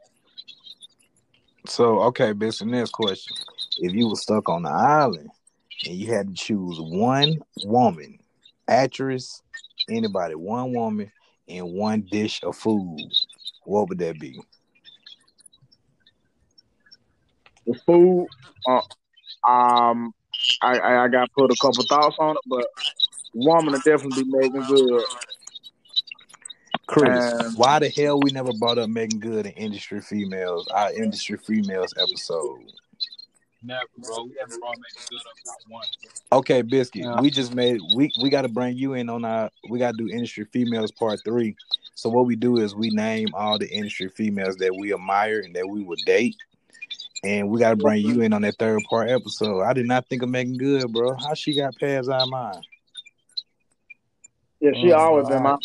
So, 1.67 1.99
okay, 2.03 2.33
bitch. 2.33 2.59
The 2.59 2.65
next 2.65 2.91
question: 2.91 3.35
If 3.77 3.93
you 3.93 4.07
were 4.07 4.15
stuck 4.15 4.47
on 4.47 4.63
the 4.63 4.69
island 4.69 5.29
and 5.85 5.95
you 5.95 6.13
had 6.13 6.29
to 6.29 6.33
choose 6.33 6.79
one 6.79 7.39
woman, 7.63 8.19
actress, 8.67 9.41
anybody, 9.89 10.35
one 10.35 10.73
woman, 10.73 11.11
and 11.49 11.73
one 11.73 12.07
dish 12.09 12.41
of 12.43 12.55
food, 12.55 13.11
what 13.65 13.89
would 13.89 13.99
that 13.99 14.19
be? 14.19 14.39
The 17.67 17.79
food, 17.85 18.27
uh, 18.67 18.81
um, 19.47 20.13
I, 20.61 20.77
I 20.79 21.03
I 21.03 21.07
got 21.07 21.31
put 21.33 21.51
a 21.51 21.55
couple 21.61 21.83
thoughts 21.85 22.15
on 22.19 22.35
it, 22.35 22.41
but 22.47 22.65
woman 23.33 23.73
will 23.73 23.79
definitely 23.79 24.23
be 24.23 24.31
Meagan 24.31 24.63
Good. 24.67 25.03
Chris, 26.87 27.33
Um, 27.33 27.55
why 27.55 27.79
the 27.79 27.89
hell 27.89 28.19
we 28.19 28.31
never 28.31 28.51
brought 28.53 28.79
up 28.79 28.89
Meagan 28.89 29.19
Good 29.19 29.45
in 29.45 29.51
Industry 29.53 30.01
Females, 30.01 30.67
our 30.69 30.91
Industry 30.91 31.37
Females 31.37 31.93
episode? 31.97 32.61
Never, 33.61 33.81
bro. 33.97 34.23
We 34.23 34.35
haven't 34.39 34.59
brought 34.59 34.75
Meagan 34.75 35.07
Good 35.09 35.19
up 35.19 35.37
not 35.45 35.57
once. 35.69 35.97
Okay, 36.31 36.61
Biscuit. 36.63 37.03
Yeah. 37.03 37.21
We 37.21 37.29
just 37.29 37.53
made 37.53 37.79
we 37.93 38.11
we 38.21 38.29
got 38.29 38.41
to 38.43 38.49
bring 38.49 38.75
you 38.77 38.93
in 38.93 39.09
on 39.09 39.23
our. 39.25 39.51
We 39.69 39.77
got 39.79 39.91
to 39.91 39.97
do 39.97 40.09
industry 40.09 40.45
females 40.51 40.91
part 40.91 41.19
three. 41.23 41.55
So 41.93 42.09
what 42.09 42.25
we 42.25 42.35
do 42.35 42.57
is 42.57 42.73
we 42.73 42.89
name 42.89 43.27
all 43.33 43.59
the 43.59 43.69
industry 43.69 44.09
females 44.09 44.55
that 44.57 44.73
we 44.73 44.93
admire 44.93 45.41
and 45.41 45.53
that 45.55 45.67
we 45.67 45.83
would 45.83 45.99
date, 46.05 46.37
and 47.23 47.49
we 47.49 47.59
got 47.59 47.71
to 47.71 47.75
bring 47.75 48.05
you 48.05 48.21
in 48.21 48.33
on 48.33 48.41
that 48.43 48.55
third 48.57 48.81
part 48.89 49.09
episode. 49.09 49.61
I 49.61 49.73
did 49.73 49.85
not 49.85 50.07
think 50.07 50.21
of 50.21 50.29
Meagan 50.29 50.57
Good, 50.57 50.91
bro. 50.91 51.15
How 51.15 51.33
she 51.33 51.55
got 51.55 51.75
past 51.77 52.09
our 52.09 52.25
mind? 52.25 52.65
Yeah, 54.59 54.71
she 54.73 54.91
Oh, 54.91 54.97
always 54.99 55.27
been 55.27 55.43
my 55.43 55.57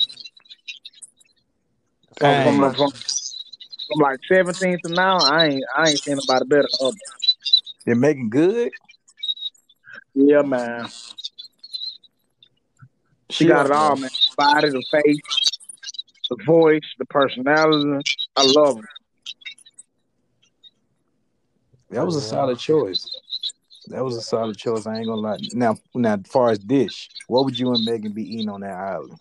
Dang. 2.21 2.61
from, 2.61 2.75
from, 2.75 2.91
from 2.93 4.01
like 4.01 4.21
17 4.29 4.79
to 4.85 4.89
now. 4.93 5.19
I 5.19 5.47
ain't 5.47 5.65
I 5.77 5.89
ain't 5.91 5.99
seen 5.99 6.17
nobody 6.17 6.47
better. 6.47 6.69
than 6.81 6.93
her. 6.93 6.97
They're 7.85 7.97
Meagan 7.97 8.29
Good. 8.29 8.71
Yeah, 10.15 10.43
man. 10.43 10.87
She 13.31 13.47
got 13.47 13.67
it 13.67 13.73
all, 13.73 13.97
man. 13.97 14.11
The 14.11 14.35
body, 14.37 14.71
the 14.71 14.85
face, 14.93 15.19
the 16.31 16.37
voice, 16.47 16.81
the 16.99 17.05
personality. 17.07 18.05
I 18.37 18.43
love 18.45 18.77
her. 18.77 18.89
That 21.91 22.05
was 22.05 22.17
a 22.17 22.21
Yeah. 22.21 22.31
solid 22.31 22.59
choice. 22.59 23.11
That 23.89 24.05
was 24.05 24.17
a 24.17 24.23
solid 24.23 24.57
choice. 24.57 24.87
I 24.87 24.97
ain't 24.99 25.07
gonna 25.07 25.21
lie. 25.21 25.39
Now, 25.53 25.77
now, 25.95 26.15
as 26.15 26.27
far 26.27 26.51
as 26.51 26.59
dish, 26.59 27.11
what 27.29 27.45
would 27.45 27.59
you 27.59 27.73
and 27.73 27.85
Meagan 27.85 28.13
be 28.13 28.23
eating 28.23 28.49
on 28.49 28.61
that 28.61 28.75
island? 28.75 29.21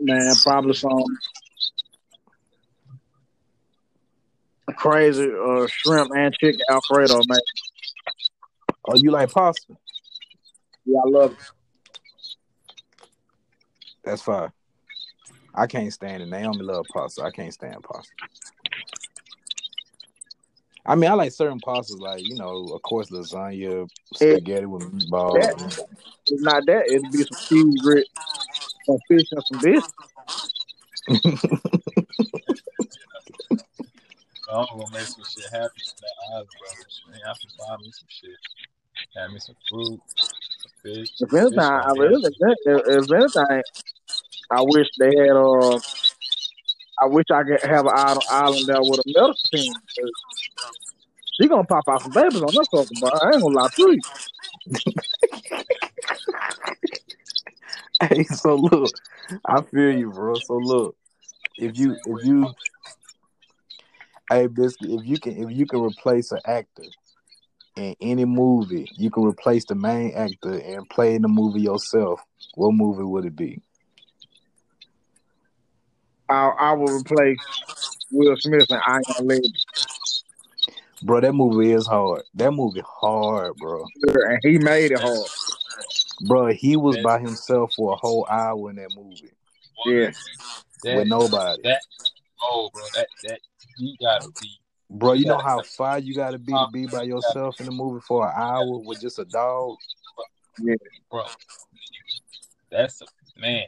Man, 0.00 0.34
probably 0.42 0.74
some 0.74 1.04
crazy 4.76 5.30
uh, 5.30 5.66
shrimp 5.68 6.10
and 6.16 6.34
chicken 6.34 6.60
Alfredo, 6.68 7.22
man. 7.26 7.40
Oh, 8.84 8.96
you 8.96 9.12
like 9.12 9.30
pasta? 9.30 9.76
Yeah, 10.84 10.98
I 10.98 11.08
love 11.08 11.32
it. 11.32 11.38
That's 14.02 14.22
fine. 14.22 14.50
I 15.54 15.68
can't 15.68 15.92
stand 15.92 16.22
it. 16.22 16.26
Naomi 16.26 16.64
love 16.64 16.86
pasta. 16.92 17.22
I 17.22 17.30
can't 17.30 17.52
stand 17.54 17.76
pasta. 17.84 18.10
I 20.84 20.94
mean, 20.96 21.10
I 21.10 21.14
like 21.14 21.32
certain 21.32 21.60
pastas, 21.60 21.98
like 22.00 22.22
you 22.26 22.34
know, 22.36 22.70
of 22.74 22.82
course, 22.82 23.08
lasagna, 23.10 23.88
spaghetti 24.14 24.66
with 24.66 24.82
meatballs. 24.82 25.40
That- 25.40 25.86
If 26.26 26.40
not 26.40 26.64
that, 26.66 26.86
it'd 26.88 27.10
be 27.12 27.18
some 27.24 27.38
cheese 27.48 27.80
grits, 27.82 28.10
some 28.86 28.98
fish, 29.08 29.26
and 29.32 29.44
some 29.48 29.60
biscuits. 29.60 29.92
I'm 34.52 34.66
gonna 34.70 34.84
make 34.92 35.00
some 35.06 35.24
shit 35.24 35.50
happen 35.50 35.70
in 35.80 35.96
that 36.02 36.14
island, 36.32 36.48
bro. 36.58 37.12
Man, 37.12 37.20
I 37.24 37.32
can 37.32 37.50
buy 37.58 37.76
me 37.82 37.90
some 37.92 38.08
shit. 38.08 38.36
Have 39.16 39.30
me 39.30 39.38
some 39.38 39.56
fruit, 39.68 40.00
some 40.18 40.72
fish. 40.82 41.08
If 41.20 41.30
Fish 41.30 41.40
anything, 41.40 41.58
I 41.58 41.88
on 41.88 41.98
really, 41.98 42.26
if, 42.26 42.82
if 42.86 43.12
anything, 43.12 43.62
I 44.50 44.60
wish 44.62 44.88
they 44.98 45.06
had. 45.16 45.36
Uh, 45.36 45.78
I 47.02 47.06
wish 47.06 47.24
I 47.32 47.42
could 47.42 47.62
have 47.62 47.86
an 47.86 47.92
island, 47.94 48.22
island 48.30 48.66
there 48.66 48.80
with 48.82 49.00
a 49.00 49.02
medical 49.06 49.34
team. 49.52 49.72
'cause 49.72 50.10
She 51.40 51.48
gonna 51.48 51.64
pop 51.64 51.84
out 51.88 52.02
some 52.02 52.12
babies 52.12 52.42
on 52.42 52.54
that 52.54 52.66
sucker, 52.70 52.94
but 53.00 53.14
I 53.14 53.32
ain't 53.32 53.42
gonna 53.42 53.54
lie 53.54 53.68
to 53.76 53.92
you. 53.92 54.02
Hey, 58.02 58.24
so 58.24 58.56
look, 58.56 58.98
I 59.46 59.62
feel 59.62 59.96
you, 59.96 60.10
bro. 60.10 60.40
So 60.40 60.54
look, 60.54 60.96
if 61.56 61.78
you 61.78 61.96
if 62.04 62.24
you, 62.24 62.52
hey, 64.28 64.48
biscuit, 64.48 64.90
if 64.90 65.06
you 65.06 65.18
can 65.18 65.36
if 65.36 65.56
you 65.56 65.66
can 65.66 65.80
replace 65.80 66.32
an 66.32 66.40
actor 66.44 66.86
in 67.76 67.94
any 68.00 68.24
movie, 68.24 68.90
you 68.96 69.10
can 69.10 69.22
replace 69.22 69.64
the 69.66 69.76
main 69.76 70.12
actor 70.14 70.58
and 70.58 70.88
play 70.90 71.14
in 71.14 71.22
the 71.22 71.28
movie 71.28 71.62
yourself. 71.62 72.20
What 72.54 72.72
movie 72.72 73.04
would 73.04 73.24
it 73.24 73.36
be? 73.36 73.62
I, 76.28 76.48
I 76.58 76.72
will 76.72 76.90
replace 76.90 77.38
Will 78.10 78.36
Smith 78.40 78.66
and 78.70 78.80
I 78.84 78.96
Am 78.96 79.26
Legend, 79.26 79.54
Bro, 81.02 81.22
that 81.22 81.32
movie 81.32 81.72
is 81.72 81.86
hard. 81.86 82.22
That 82.34 82.52
movie 82.52 82.82
hard, 82.86 83.56
bro. 83.56 83.86
and 84.02 84.38
he 84.42 84.58
made 84.58 84.92
it 84.92 85.00
hard. 85.00 85.30
Bro, 86.20 86.48
he 86.52 86.76
was 86.76 86.96
by 87.02 87.18
himself 87.18 87.72
for 87.74 87.92
a 87.92 87.96
whole 87.96 88.26
hour 88.30 88.70
in 88.70 88.76
that 88.76 88.90
movie 88.94 89.32
Yeah. 89.86 90.10
That, 90.84 90.96
with 90.96 91.08
nobody. 91.08 91.62
that, 91.62 91.82
oh, 92.42 92.70
bro, 92.72 92.82
that, 92.94 93.08
that, 93.24 93.40
you 93.78 93.96
gotta 94.00 94.28
be, 94.40 94.58
Bro, 94.90 95.14
you 95.14 95.24
know 95.24 95.38
how 95.38 95.62
far 95.62 95.98
you 95.98 96.14
gotta 96.14 96.38
be 96.38 96.52
to 96.52 96.68
be 96.72 96.86
by 96.86 97.04
yourself 97.04 97.60
in 97.60 97.66
the 97.66 97.72
movie 97.72 98.00
for 98.06 98.26
an 98.26 98.34
hour 98.36 98.78
with 98.78 99.00
just 99.00 99.18
a 99.18 99.24
dog? 99.24 99.76
Yeah, 100.58 100.74
bro. 101.10 101.24
That's 102.70 103.00
a, 103.00 103.06
man. 103.40 103.66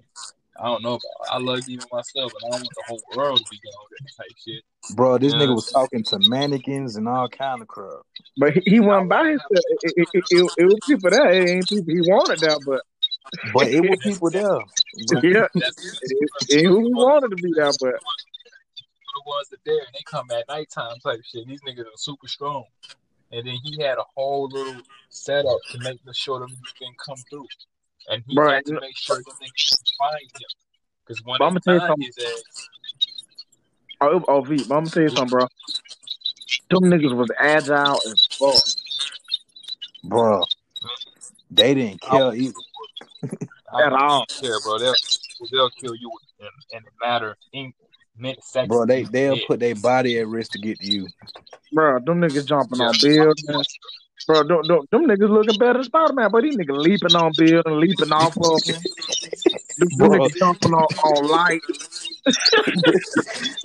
I 0.61 0.67
don't 0.67 0.83
know 0.83 0.95
about, 0.95 1.33
I 1.33 1.39
love 1.39 1.61
even 1.67 1.87
myself, 1.91 2.33
but 2.33 2.47
I 2.47 2.51
don't 2.51 2.61
want 2.63 2.75
the 2.75 2.83
whole 2.87 3.03
world 3.13 3.41
to 3.41 3.47
be 3.51 3.59
going 3.59 3.75
that 3.91 4.17
type 4.17 4.37
shit. 4.37 4.63
Bro, 4.95 5.19
this 5.19 5.33
Yeah. 5.33 5.41
nigga 5.41 5.55
was 5.55 5.71
talking 5.73 6.05
to 6.05 6.19
mannequins 6.21 6.97
and 6.97 7.09
all 7.09 7.29
kind 7.29 7.63
of 7.63 7.69
crap. 7.69 8.03
But 8.37 8.53
he, 8.53 8.63
he 8.67 8.81
wasn't 8.81 9.09
by 9.09 9.31
himself. 9.31 9.51
It, 9.51 9.93
it, 9.97 10.09
it, 10.13 10.25
it, 10.31 10.53
it 10.59 10.65
was 10.67 10.81
people 10.87 11.11
there. 11.11 11.31
It 11.31 11.49
ain't 11.51 11.69
people 11.69 11.85
he 11.89 12.01
wanted 12.03 12.41
there, 12.41 12.59
but 12.61 12.83
But 13.53 13.69
it 13.69 13.81
was 13.81 13.99
people 14.05 14.31
there. 14.31 14.61
Yeah, 14.97 15.47
That's 15.55 15.77
it, 16.01 16.31
it, 16.49 16.67
who 16.67 16.87
he 16.87 16.95
wanted 16.95 17.31
to 17.31 17.37
be 17.37 17.53
there. 17.57 17.73
But 17.81 17.95
the 19.15 19.23
ones 19.27 19.49
that 19.51 19.59
there, 19.65 19.79
and 19.79 19.89
they 19.95 20.03
come 20.11 20.31
at 20.31 20.45
nighttime 20.49 20.99
type 21.01 21.21
shit. 21.25 21.47
These 21.47 21.63
niggas 21.63 21.87
are 21.87 21.97
super 21.97 22.29
strong. 22.29 22.65
And 23.33 23.47
then 23.47 23.57
he 23.63 23.83
had 23.83 23.99
a 23.99 24.05
whole 24.15 24.49
little 24.49 24.83
setup 25.09 25.59
to 25.71 25.79
make 25.79 25.99
sure 26.13 26.41
them 26.41 26.57
didn't 26.79 26.99
come 27.05 27.17
through. 27.31 27.47
And 28.09 28.23
he 28.27 28.37
Right. 28.39 28.55
had 28.57 28.67
to 28.67 28.81
make 28.81 28.97
sure 28.97 29.17
that 29.17 29.35
they 29.41 29.47
could 29.47 29.79
find 29.99 30.21
him. 30.21 30.49
Because 31.07 31.23
when 31.25 31.37
oh, 31.37 31.39
But 31.39 31.45
I'ma 31.47 31.59
tell 31.61 31.75
you 31.75 31.81
something. 31.81 32.07
his 32.07 32.19
ass, 32.19 32.69
oh, 34.01 34.17
it- 34.19 34.25
oh, 34.29 34.41
V, 34.43 34.57
but 34.57 34.63
I'm 34.63 34.69
gonna 34.85 34.91
tell 34.91 35.03
you 35.03 35.09
something, 35.11 35.29
bro. 35.29 35.47
Them 36.71 36.91
niggas 36.91 37.15
was 37.17 37.31
agile 37.39 38.01
as 38.11 38.27
fuck. 38.39 38.65
bro, 40.05 40.45
they 41.51 41.75
didn't 41.75 42.01
care 42.03 42.35
either. 42.35 42.55
I 43.73 43.83
At 43.83 43.91
don't 43.91 44.01
all. 44.01 44.27
care, 44.41 44.61
bro. 44.61 44.79
They'll, 44.79 44.95
they'll 45.51 45.71
kill 45.71 45.95
you 45.95 46.11
in, 46.39 46.47
in 46.73 46.79
a 46.83 47.07
matter 47.07 47.31
of 47.33 47.37
in, 47.53 47.73
minutes, 48.17 48.51
seconds. 48.53 48.69
Bro, 48.69 48.87
they 48.87 49.03
they'll 49.05 49.37
Yeah. 49.37 49.45
put 49.47 49.61
their 49.61 49.75
body 49.75 50.19
at 50.19 50.29
risk 50.29 50.53
to 50.53 50.59
get 50.59 50.79
to 50.81 50.87
you. 50.87 51.09
Bro, 51.73 52.01
them 52.01 52.21
niggas 52.21 52.47
jumping 52.47 52.79
Yeah. 52.81 52.89
on 52.89 52.99
buildings. 53.01 53.67
Bro, 54.27 54.45
them, 54.45 54.63
them, 54.67 54.81
them 54.91 55.07
niggas 55.07 55.29
looking 55.29 55.59
better 55.59 55.75
than 55.75 55.85
Spider 55.85 56.15
Man, 56.15 56.31
but 56.31 56.43
these 56.43 56.57
niggas 56.57 56.79
leaping 56.79 57.15
on 57.15 57.33
buildings, 57.37 57.65
leaping 57.67 58.13
off 58.13 58.37
of 58.37 58.65
them. 58.65 58.83
Them 59.79 59.89
niggas 60.11 60.37
jumping 60.37 60.73
on, 60.73 60.85
on 60.85 61.29
lights. 61.29 62.09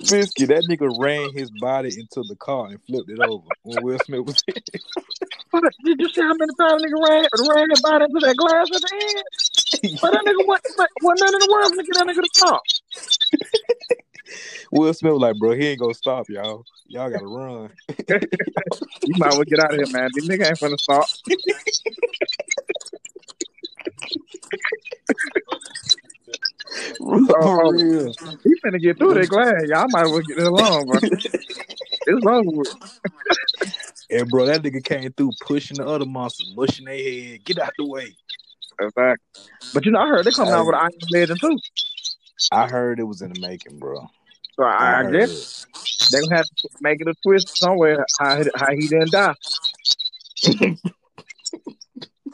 Fisky, 0.04 0.46
that 0.48 0.66
nigga 0.68 0.92
ran 0.98 1.32
his 1.32 1.50
body 1.60 1.88
into 1.88 2.28
the 2.28 2.36
car 2.36 2.66
and 2.66 2.82
flipped 2.84 3.08
it 3.08 3.20
over 3.20 3.46
when 3.62 3.82
Will 3.82 3.98
Smith 4.04 4.26
was 4.26 4.42
in. 4.48 4.62
But 5.52 5.64
did 5.84 5.98
you 5.98 6.08
see 6.10 6.20
how 6.20 6.34
many 6.34 6.52
times 6.58 6.82
nigga 6.82 7.08
ran, 7.08 7.26
ran 7.48 7.70
his 7.70 7.80
body 7.80 8.04
into 8.04 8.20
that 8.26 8.36
glass 8.36 8.68
at 8.74 8.82
the 8.82 8.90
end? 8.92 9.24
But 10.02 10.12
that 10.12 10.24
nigga 10.26 10.46
wasn't, 10.46 10.90
wasn't 11.02 11.20
none 11.20 11.34
in 11.34 11.40
the 11.40 11.48
world 11.50 11.72
get 11.76 11.86
that 11.94 12.06
nigga 12.06 12.22
to 12.22 12.28
stop. 12.34 12.62
Will 14.70 14.94
Smith 14.94 15.12
was 15.12 15.22
like, 15.22 15.36
bro, 15.38 15.52
he 15.52 15.68
ain't 15.68 15.80
gonna 15.80 15.94
stop 15.94 16.28
y'all. 16.28 16.64
Y'all 16.86 17.10
gotta 17.10 17.26
run. 17.26 17.70
You 19.02 19.14
might 19.16 19.32
well 19.32 19.44
get 19.44 19.58
out 19.60 19.72
of 19.72 19.76
here, 19.76 19.86
man. 19.90 20.10
This 20.14 20.28
nigga 20.28 20.46
ain't 20.46 20.58
finna 20.58 20.78
stop. 20.78 21.06
For 26.98 27.42
oh, 27.42 27.60
oh. 27.64 27.72
real. 27.72 28.12
He 28.44 28.54
finna 28.64 28.80
get 28.80 28.98
through 28.98 29.14
that 29.14 29.28
glass. 29.28 29.62
Y'all 29.66 29.86
might 29.88 30.06
as 30.06 30.10
well 30.10 30.20
get 30.20 30.36
this 30.36 30.46
along, 30.46 30.86
bro. 30.86 30.98
it's 31.02 32.26
over 32.26 32.50
with. 32.50 33.00
And 34.12 34.28
bro, 34.28 34.44
that 34.46 34.62
nigga 34.62 34.82
came 34.82 35.12
through 35.12 35.30
pushing 35.40 35.76
the 35.76 35.86
other 35.86 36.04
monsters, 36.04 36.52
mushing 36.56 36.84
their 36.84 36.96
head. 36.96 37.44
Get 37.44 37.60
out 37.60 37.70
the 37.78 37.86
way. 37.86 38.16
Exactly. 38.80 39.42
But 39.72 39.84
you 39.84 39.92
know, 39.92 40.00
I 40.00 40.08
heard 40.08 40.24
they 40.24 40.32
coming 40.32 40.52
out 40.52 40.66
with 40.66 40.74
an 40.74 40.80
I 40.80 40.86
Am 40.86 40.90
Legend 41.12 41.40
too. 41.40 41.58
I 42.50 42.66
heard 42.66 42.98
it 42.98 43.04
was 43.04 43.22
in 43.22 43.32
the 43.32 43.40
making, 43.40 43.78
bro. 43.78 44.10
So 44.60 44.66
I, 44.66 45.00
I 45.00 45.10
guess 45.10 45.64
they 46.12 46.20
gonna 46.20 46.36
have 46.36 46.44
to 46.44 46.68
make 46.82 47.00
it 47.00 47.08
a 47.08 47.14
twist 47.22 47.56
somewhere 47.56 48.04
how 48.18 48.36
he, 48.36 48.50
how 48.54 48.66
he 48.72 48.88
didn't 48.88 49.10
die. 49.10 49.34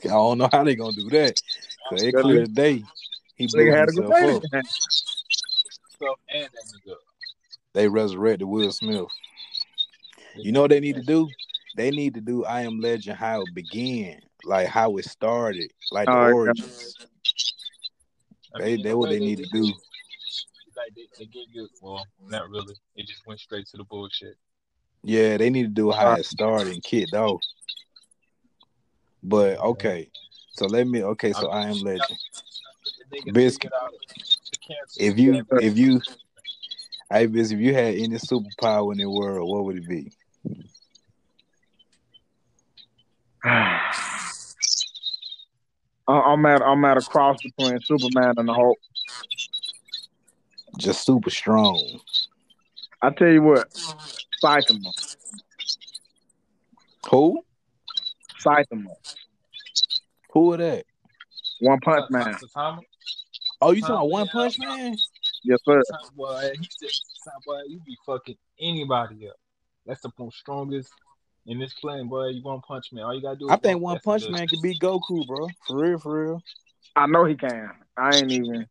I 0.04 0.08
don't 0.08 0.38
know 0.38 0.48
how 0.50 0.64
they're 0.64 0.74
gonna 0.74 0.96
do 0.96 1.08
that. 1.10 1.40
Cause 1.88 2.02
it 2.02 2.16
clear 2.16 2.40
today 2.40 2.82
he 3.36 3.46
blew 3.46 3.66
Nigga 3.66 3.76
had 3.76 3.88
a 3.88 3.92
good 3.92 4.04
himself 4.06 4.44
up. 4.44 4.64
Stuff 5.94 6.16
and. 6.34 6.48
They 7.74 7.86
resurrected 7.86 8.48
Will 8.48 8.72
Smith. 8.72 9.06
You 10.34 10.50
know 10.50 10.62
what 10.62 10.70
they 10.70 10.80
need 10.80 10.96
to 10.96 11.02
do? 11.02 11.28
They 11.76 11.92
need 11.92 12.14
to 12.14 12.20
do 12.20 12.44
I 12.44 12.62
Am 12.62 12.80
Legend 12.80 13.18
how 13.18 13.42
it 13.42 13.54
began, 13.54 14.18
like 14.42 14.66
how 14.66 14.96
it 14.96 15.04
started, 15.04 15.70
like 15.92 16.06
the 16.08 16.12
Oh, 16.12 16.26
yeah. 16.26 16.32
origins. 16.32 16.96
I 18.52 18.58
They 18.58 18.76
mean, 18.76 18.82
they 18.82 18.94
what 18.94 19.10
they 19.10 19.20
need 19.20 19.38
to 19.38 19.46
do. 19.46 19.72
Like 20.76 20.94
they, 20.94 21.06
they 21.18 21.24
gave 21.26 21.46
you, 21.52 21.68
well, 21.80 22.06
not 22.28 22.50
really. 22.50 22.74
It 22.96 23.06
just 23.06 23.26
went 23.26 23.40
straight 23.40 23.66
to 23.68 23.76
the 23.78 23.84
bullshit. 23.84 24.36
Yeah, 25.02 25.36
they 25.36 25.50
need 25.50 25.62
to 25.62 25.68
do 25.68 25.92
a 25.92 26.14
it 26.18 26.26
started 26.26 26.72
and 26.72 26.82
kicked 26.82 27.14
off. 27.14 27.40
But 29.22 29.58
okay, 29.58 30.10
so 30.50 30.66
let 30.66 30.86
me. 30.86 31.02
Okay, 31.02 31.32
so 31.32 31.48
I 31.48 31.68
am 31.68 31.78
legend. 31.80 32.18
Biscuit. 33.32 33.70
figured 33.70 33.82
out 33.82 33.92
the 34.52 34.58
cancer. 34.58 35.00
If 35.00 35.18
you 35.18 35.46
if 35.60 35.78
you, 35.78 36.00
I 37.10 37.26
Biz, 37.26 37.52
if 37.52 37.60
you 37.60 37.72
had 37.72 37.94
any 37.94 38.16
superpower 38.16 38.92
in 38.92 38.98
the 38.98 39.10
world, 39.10 39.48
what 39.48 39.64
would 39.64 39.76
it 39.76 39.88
be? 39.88 40.12
I- 43.44 43.92
I'm 46.08 46.46
at 46.46 46.62
I'm 46.62 46.84
at 46.84 46.98
a 46.98 47.00
cross 47.00 47.38
between 47.42 47.80
Superman 47.80 48.34
and 48.36 48.48
the 48.48 48.54
Hulk. 48.54 48.78
Just 50.78 51.04
super 51.04 51.30
strong. 51.30 52.00
I 53.02 53.10
tell 53.10 53.28
you 53.28 53.42
what, 53.42 53.68
Saitama, 54.42 54.92
Who? 57.10 57.42
Saitama, 58.44 58.94
Who 60.32 60.52
are 60.52 60.56
that? 60.58 60.84
One 61.60 61.80
Punch 61.80 62.10
Man. 62.10 62.36
Oh, 63.60 63.70
you 63.70 63.80
talking 63.80 64.10
One. 64.10 64.28
Punch 64.28 64.58
Man? 64.58 64.96
Yes, 65.44 65.58
sir. 65.64 65.82
Saitama, 65.90 66.14
boy, 66.14 66.52
he 66.58 66.68
said, 66.78 66.90
boy, 67.46 67.60
you 67.68 67.80
be 67.86 67.96
fucking 68.04 68.36
anybody 68.60 69.28
up. 69.28 69.36
That's 69.86 70.00
the 70.00 70.10
most 70.18 70.38
strongest 70.38 70.92
in 71.46 71.58
this 71.58 71.74
plane, 71.74 72.08
boy. 72.08 72.28
You 72.28 72.42
want 72.42 72.64
punch 72.64 72.92
man? 72.92 73.04
All 73.04 73.14
you 73.14 73.22
gotta 73.22 73.36
do. 73.36 73.46
Is 73.46 73.52
I 73.52 73.56
think. 73.56 73.80
One 73.80 73.98
Punch. 74.00 74.28
Man 74.28 74.48
could 74.48 74.60
beat 74.62 74.80
Goku, 74.80 75.26
bro. 75.26 75.48
For 75.66 75.76
real, 75.76 75.98
for 75.98 76.24
real. 76.24 76.42
I 76.94 77.06
know 77.06 77.24
he 77.24 77.36
can. 77.36 77.70
I 77.96 78.16
ain't 78.16 78.32
even 78.32 78.66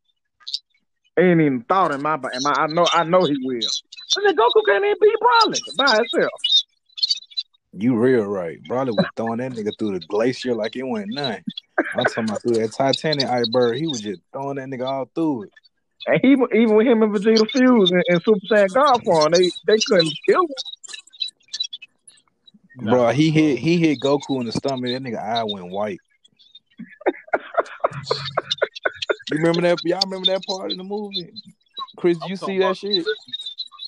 ain't 1.18 1.42
even 1.42 1.62
thought 1.64 1.92
in 1.92 2.02
my 2.02 2.16
in 2.16 2.44
my 2.44 2.52
I 2.52 2.68
know 2.68 2.88
I 2.92 3.04
know 3.04 3.26
he 3.26 3.38
will. 3.42 3.60
I 4.18 4.22
said 4.28 4.36
Goku 4.36 4.62
can't 4.68 4.84
even 4.84 4.98
beat 5.02 5.16
Broly 5.22 5.78
by 5.78 5.98
himself. 5.98 6.32
You 7.78 7.98
real 7.98 8.24
right. 8.26 8.62
Brother 8.68 8.94
was 8.94 9.08
throwing 9.18 9.40
that 9.40 9.52
nigga 9.52 9.78
through 9.78 10.00
the 10.00 10.06
glacier 10.08 10.56
like 10.56 10.76
it 10.76 10.84
went 10.84 11.10
none. 11.10 11.44
I'm 11.94 12.06
talking 12.06 12.26
about 12.26 12.42
through 12.42 12.60
that 12.60 12.74
Titanic 12.74 13.28
iceberg. 13.28 13.78
He 13.78 13.88
was 13.88 14.02
just 14.02 14.22
throwing 14.32 14.56
that 14.58 14.70
nigga 14.70 14.88
all 14.88 15.10
through 15.14 15.44
it. 15.44 15.52
And 16.08 16.20
even 16.24 16.48
even 16.54 16.76
with 16.76 16.88
him 16.88 17.04
and 17.04 17.14
Vegeta 17.14 17.50
fused 17.52 17.92
and, 17.92 18.04
and 18.08 18.22
Super 18.24 18.40
Saiyan 18.52 18.74
God 18.74 19.04
form, 19.04 19.32
they 19.32 19.52
they 19.68 19.80
couldn't 19.88 20.18
kill 20.28 20.42
him. 20.42 20.50
Bro, 22.78 23.10
he 23.10 23.32
hit 23.32 23.60
he 23.60 23.78
hit 23.78 24.00
Goku 24.00 24.40
in 24.40 24.46
the 24.46 24.52
stomach. 24.52 24.92
That 24.92 25.02
nigga 25.02 25.18
eye 25.18 25.44
went 25.44 25.70
white. 25.70 26.00
you 29.32 29.38
remember 29.38 29.62
that? 29.62 29.80
Y'all 29.84 30.02
remember 30.06 30.26
that 30.28 30.44
part 30.46 30.72
in 30.72 30.78
the 30.78 30.84
movie? 30.84 31.32
Chris, 31.98 32.18
I'm 32.22 32.30
you 32.30 32.36
see 32.36 32.58
that 32.60 32.66
about- 32.66 32.78
shit? 32.78 33.06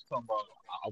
talking 0.10 0.26
about 0.26 0.44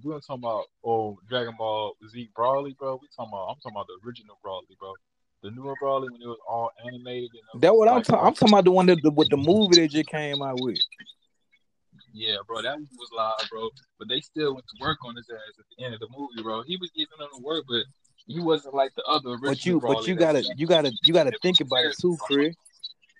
we 0.04 0.12
don't 0.12 0.22
talking 0.26 0.44
about 0.44 0.66
oh 0.84 1.18
Dragon 1.30 1.54
Ball 1.58 1.94
Z 2.10 2.30
Broly, 2.38 2.78
bro. 2.78 3.00
We 3.02 3.08
talking 3.16 3.32
about 3.32 3.48
I'm 3.50 3.56
talking 3.56 3.72
about 3.76 3.88
the 3.88 3.98
original 4.06 4.38
Broly, 4.46 4.78
bro. 4.78 4.94
The 5.42 5.52
newer 5.52 5.74
Broly 5.82 6.12
when 6.12 6.22
it 6.22 6.28
was 6.28 6.40
all 6.50 6.72
animated 6.86 7.30
and 7.54 7.62
That 7.62 7.76
what 7.76 7.88
I'm 7.88 7.96
like, 7.98 8.06
talking. 8.06 8.28
I'm 8.28 8.34
talking 8.34 8.54
about 8.54 8.66
the 8.66 8.72
one 8.72 8.88
that 8.88 9.02
the, 9.02 9.12
with 9.12 9.30
the 9.30 9.38
movie 9.38 9.80
that 9.82 9.92
just 9.92 10.08
came 10.08 10.42
out 10.42 10.60
with. 10.60 10.80
Yeah, 12.14 12.38
bro, 12.48 12.62
that 12.62 12.78
was 12.78 13.10
live, 13.16 13.50
bro. 13.50 13.70
But 14.00 14.10
they 14.10 14.20
still 14.22 14.54
went 14.54 14.66
to 14.68 14.84
work 14.84 14.98
on 15.06 15.16
his 15.16 15.30
ass 15.30 15.60
at 15.60 15.66
the 15.78 15.86
end 15.86 15.94
of 15.94 16.00
the 16.00 16.08
movie, 16.18 16.42
bro. 16.42 16.64
He 16.64 16.78
was 16.78 16.90
giving 16.96 17.18
them 17.20 17.30
the 17.36 17.42
work, 17.42 17.64
but 17.68 17.84
he 18.26 18.40
wasn't 18.42 18.74
like 18.74 18.94
the 18.96 19.04
other 19.04 19.32
original. 19.32 19.50
But 19.52 19.66
you, 19.66 19.80
but 19.80 20.08
you 20.08 20.16
gotta, 20.16 20.44
you 20.58 20.68
gotta, 20.68 20.92
you 21.04 21.14
gotta 21.14 21.32
think 21.42 21.60
about 21.62 21.86
it 21.86 21.96
too, 22.02 22.18
Chris. 22.22 22.56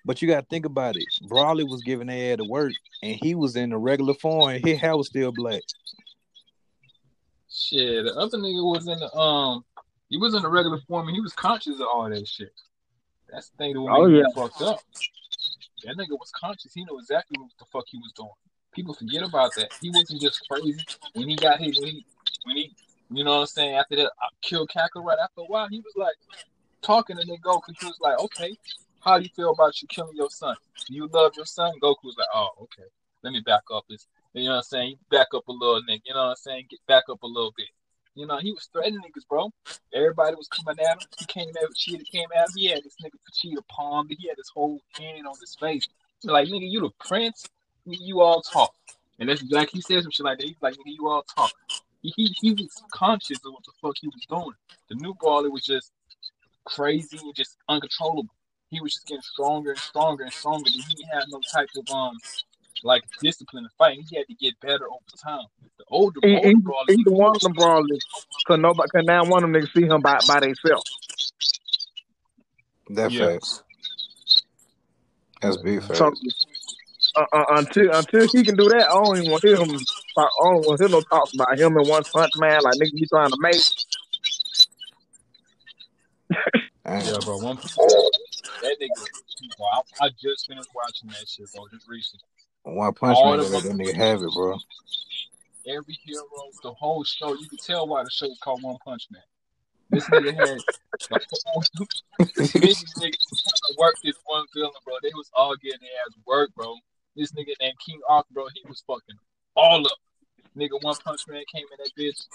But 0.06 0.22
you 0.22 0.28
gotta 0.28 0.46
think 0.48 0.64
about 0.64 0.96
it. 0.96 1.04
Broly 1.24 1.68
was 1.68 1.82
giving 1.82 2.06
their 2.06 2.16
head 2.16 2.38
to 2.38 2.44
work, 2.44 2.72
and 3.02 3.18
he 3.20 3.34
was 3.34 3.56
in 3.56 3.70
the 3.70 3.76
regular 3.76 4.14
form, 4.14 4.50
and 4.50 4.64
his 4.64 4.78
hair 4.78 4.96
was 4.96 5.08
still 5.08 5.32
black. 5.32 5.62
Shit, 7.50 8.04
the 8.04 8.14
other 8.14 8.38
nigga 8.38 8.62
was 8.72 8.86
in 8.86 8.98
the 8.98 9.12
um, 9.16 9.64
he 10.08 10.16
was 10.16 10.34
in 10.34 10.42
the 10.42 10.48
regular 10.48 10.78
form 10.86 11.08
and 11.08 11.14
he 11.14 11.20
was 11.20 11.32
conscious 11.32 11.76
of 11.80 11.86
all 11.92 12.08
that 12.08 12.26
shit. 12.28 12.52
That's 13.30 13.48
the 13.50 13.56
thing 13.56 13.72
that 13.74 13.80
Oh, 13.80 14.06
made 14.06 14.18
yeah. 14.18 14.24
fucked 14.34 14.60
up. 14.62 14.80
That 15.84 15.96
nigga 15.96 16.10
was 16.12 16.30
conscious. 16.38 16.72
He 16.74 16.84
knew 16.84 16.98
exactly 16.98 17.38
what 17.40 17.50
the 17.58 17.64
fuck 17.66 17.84
he 17.88 17.98
was 17.98 18.12
doing. 18.12 18.30
People 18.72 18.94
forget 18.94 19.22
about 19.22 19.54
that. 19.56 19.72
He 19.80 19.90
wasn't 19.90 20.20
just 20.20 20.46
crazy 20.48 20.84
when 21.14 21.28
he 21.28 21.36
got 21.36 21.58
hit. 21.58 21.76
When 21.80 21.88
he, 21.88 22.06
when 22.44 22.56
he, 22.56 22.76
you 23.10 23.24
know 23.24 23.36
what 23.36 23.40
I'm 23.40 23.46
saying? 23.46 23.74
After 23.76 23.96
that, 23.96 24.12
I 24.20 24.28
killed 24.42 24.70
Kakarot. 24.70 25.16
After 25.22 25.40
a 25.40 25.44
while, 25.44 25.68
he 25.68 25.80
was 25.80 25.94
like 25.96 26.14
talking 26.82 27.16
to 27.16 27.24
go 27.42 27.60
because 27.66 27.80
He 27.80 27.86
was 27.86 27.98
like, 28.00 28.18
"Okay, 28.20 28.56
how 29.06 29.18
do 29.18 29.22
you 29.24 29.30
feel 29.34 29.52
about 29.52 29.80
you 29.80 29.88
killing 29.88 30.16
your 30.16 30.30
son? 30.30 30.56
Do 30.86 30.94
you 30.94 31.06
love 31.06 31.32
your 31.36 31.46
son?" 31.46 31.72
Goku's 31.80 32.16
like, 32.18 32.28
"Oh, 32.34 32.50
okay. 32.62 32.88
Let 33.22 33.32
me 33.32 33.40
back 33.40 33.62
up. 33.72 33.84
This, 33.88 34.06
you 34.34 34.44
know 34.44 34.50
what 34.50 34.56
I'm 34.56 34.62
saying? 34.64 34.98
Back 35.10 35.28
up 35.32 35.46
a 35.48 35.52
little, 35.52 35.80
nigga. 35.88 36.02
You 36.04 36.14
know 36.14 36.24
what 36.24 36.30
I'm 36.30 36.36
saying? 36.36 36.66
Get 36.68 36.80
back 36.86 37.04
up 37.08 37.22
a 37.22 37.26
little 37.26 37.54
bit." 37.56 37.68
You 38.16 38.26
know, 38.26 38.38
he 38.38 38.50
was 38.50 38.68
threatening 38.72 39.00
niggas, 39.00 39.28
bro. 39.28 39.50
Everybody 39.94 40.34
was 40.34 40.48
coming 40.48 40.80
at 40.80 40.92
him. 40.92 41.08
He 41.18 41.26
came 41.26 41.48
at 41.50 41.70
Vegeta 41.70 42.10
came 42.10 42.28
at 42.34 42.48
him. 42.48 42.54
He 42.56 42.66
had 42.66 42.82
this 42.82 42.96
nigga 43.04 43.18
Vegeta 43.30 43.62
palmed. 43.68 44.10
He 44.18 44.26
had 44.26 44.38
his 44.38 44.50
whole 44.52 44.80
hand 44.98 45.26
on 45.26 45.34
his 45.38 45.54
face. 45.54 45.86
He's 46.22 46.30
like, 46.30 46.48
nigga, 46.48 46.68
you 46.68 46.80
the 46.80 46.90
prince. 47.06 47.46
You 47.84 48.22
all 48.22 48.40
talk. 48.40 48.74
And 49.18 49.28
that's 49.28 49.42
like 49.50 49.70
he 49.70 49.82
said 49.82 50.02
some 50.02 50.10
shit 50.10 50.24
like 50.24 50.38
that. 50.38 50.46
He's 50.46 50.56
like, 50.62 50.74
nigga, 50.74 50.94
you 50.98 51.08
all 51.08 51.22
talk. 51.22 51.52
He, 52.00 52.12
he 52.16 52.34
he 52.40 52.52
was 52.52 52.82
conscious 52.90 53.38
of 53.44 53.52
what 53.52 53.64
the 53.64 53.72
fuck 53.82 53.96
he 54.00 54.08
was 54.08 54.24
doing. 54.28 54.56
The 54.88 54.94
new 54.96 55.14
Broly 55.14 55.50
was 55.50 55.62
just 55.62 55.92
crazy 56.64 57.18
and 57.18 57.34
just 57.34 57.58
uncontrollable. 57.68 58.34
He 58.76 58.80
was 58.82 58.92
just 58.92 59.06
getting 59.06 59.22
stronger 59.22 59.72
and 59.72 59.80
stronger 59.80 60.24
and 60.24 60.32
stronger. 60.34 60.66
And 60.66 60.84
He 60.86 60.96
didn't 60.96 61.08
have 61.14 61.28
no 61.30 61.40
type 61.50 61.70
of 61.76 61.88
um 61.90 62.20
like 62.82 63.02
discipline 63.22 63.64
to 63.64 63.70
fight. 63.78 63.98
He 64.10 64.16
had 64.16 64.26
to 64.26 64.34
get 64.34 64.52
better 64.60 64.84
over 64.84 65.00
time. 65.24 65.46
The 65.78 65.84
older, 65.88 66.20
E- 66.22 66.36
older 66.36 66.48
e- 66.50 66.54
Brolys, 66.56 66.98
Either 66.98 67.10
one 67.10 67.34
of 67.34 67.40
them 67.40 67.54
Brolys, 67.54 68.00
cause 68.46 68.58
nobody, 68.58 68.90
cause 68.90 69.04
now 69.06 69.24
one 69.24 69.42
of 69.44 69.50
them 69.50 69.62
niggas 69.62 69.72
see 69.74 69.86
him 69.86 70.02
by 70.02 70.20
by 70.28 70.40
themselves. 70.40 70.84
That 72.90 73.12
Yeah. 73.12 73.28
facts. 73.28 73.62
That's 75.40 75.56
big 75.56 75.82
facts. 75.82 75.98
So 75.98 76.12
uh, 77.16 77.24
uh, 77.32 77.44
until 77.48 77.92
until 77.92 78.28
he 78.30 78.44
can 78.44 78.56
do 78.56 78.68
that, 78.68 78.90
I 78.90 78.92
don't 78.92 79.16
even 79.16 79.30
want 79.30 79.42
to 79.42 79.48
hear 79.48 79.56
him. 79.56 79.86
I 80.18 80.28
don't 80.42 80.66
want 80.66 80.78
to 80.80 80.84
hear 80.84 80.90
no 80.90 81.00
talks 81.00 81.32
about 81.32 81.58
him 81.58 81.76
and 81.78 81.88
One 81.88 82.04
Punch 82.12 82.32
Man. 82.36 82.60
Like 82.62 82.74
nigga, 82.74 82.90
you 82.92 83.06
trying 83.06 83.30
to 83.30 83.36
make? 83.40 83.62
Yeah, 86.84 87.18
bro. 87.24 87.38
One 87.38 87.56
that 88.78 88.90
nigga. 88.90 89.58
Wow, 89.58 89.82
I, 90.00 90.06
I 90.06 90.10
just 90.20 90.46
finished 90.46 90.68
watching 90.74 91.10
that 91.10 91.28
shit, 91.28 91.50
bro. 91.52 91.64
Just 91.72 91.88
recently. 91.88 92.24
One 92.64 92.92
punch 92.94 93.18
man, 93.22 93.38
let 93.38 93.62
that 93.62 93.72
nigga 93.72 93.94
have 93.94 94.22
it, 94.22 94.32
bro. 94.34 94.58
Every 95.68 95.98
hero, 96.04 96.24
the 96.62 96.72
whole 96.72 97.04
show, 97.04 97.34
you 97.34 97.48
can 97.48 97.58
tell 97.58 97.86
why 97.86 98.02
the 98.02 98.10
show 98.10 98.26
is 98.26 98.38
called 98.38 98.62
One 98.62 98.76
Punch 98.84 99.06
Man. 99.10 99.22
This 99.90 100.04
nigga 100.06 100.34
had 100.34 100.58
the 101.10 101.40
whole 101.46 101.64
these 102.36 102.84
niggas 102.94 103.76
worked 103.78 103.98
this 104.02 104.16
one 104.24 104.46
villain, 104.54 104.72
bro. 104.84 104.94
They 105.02 105.10
was 105.14 105.30
all 105.34 105.54
getting 105.56 105.80
their 105.80 105.90
ass 106.06 106.16
work, 106.26 106.50
bro. 106.54 106.74
This 107.16 107.32
nigga 107.32 107.52
named 107.60 107.78
King 107.84 108.00
Arthur, 108.08 108.28
bro, 108.32 108.46
he 108.54 108.62
was 108.68 108.82
fucking 108.86 109.16
all 109.54 109.86
up. 109.86 109.98
Nigga, 110.56 110.82
One 110.82 110.96
Punch 111.04 111.22
Man 111.28 111.42
came 111.52 111.66
in 111.72 111.84
that 111.84 111.90
bitch. 111.98 112.26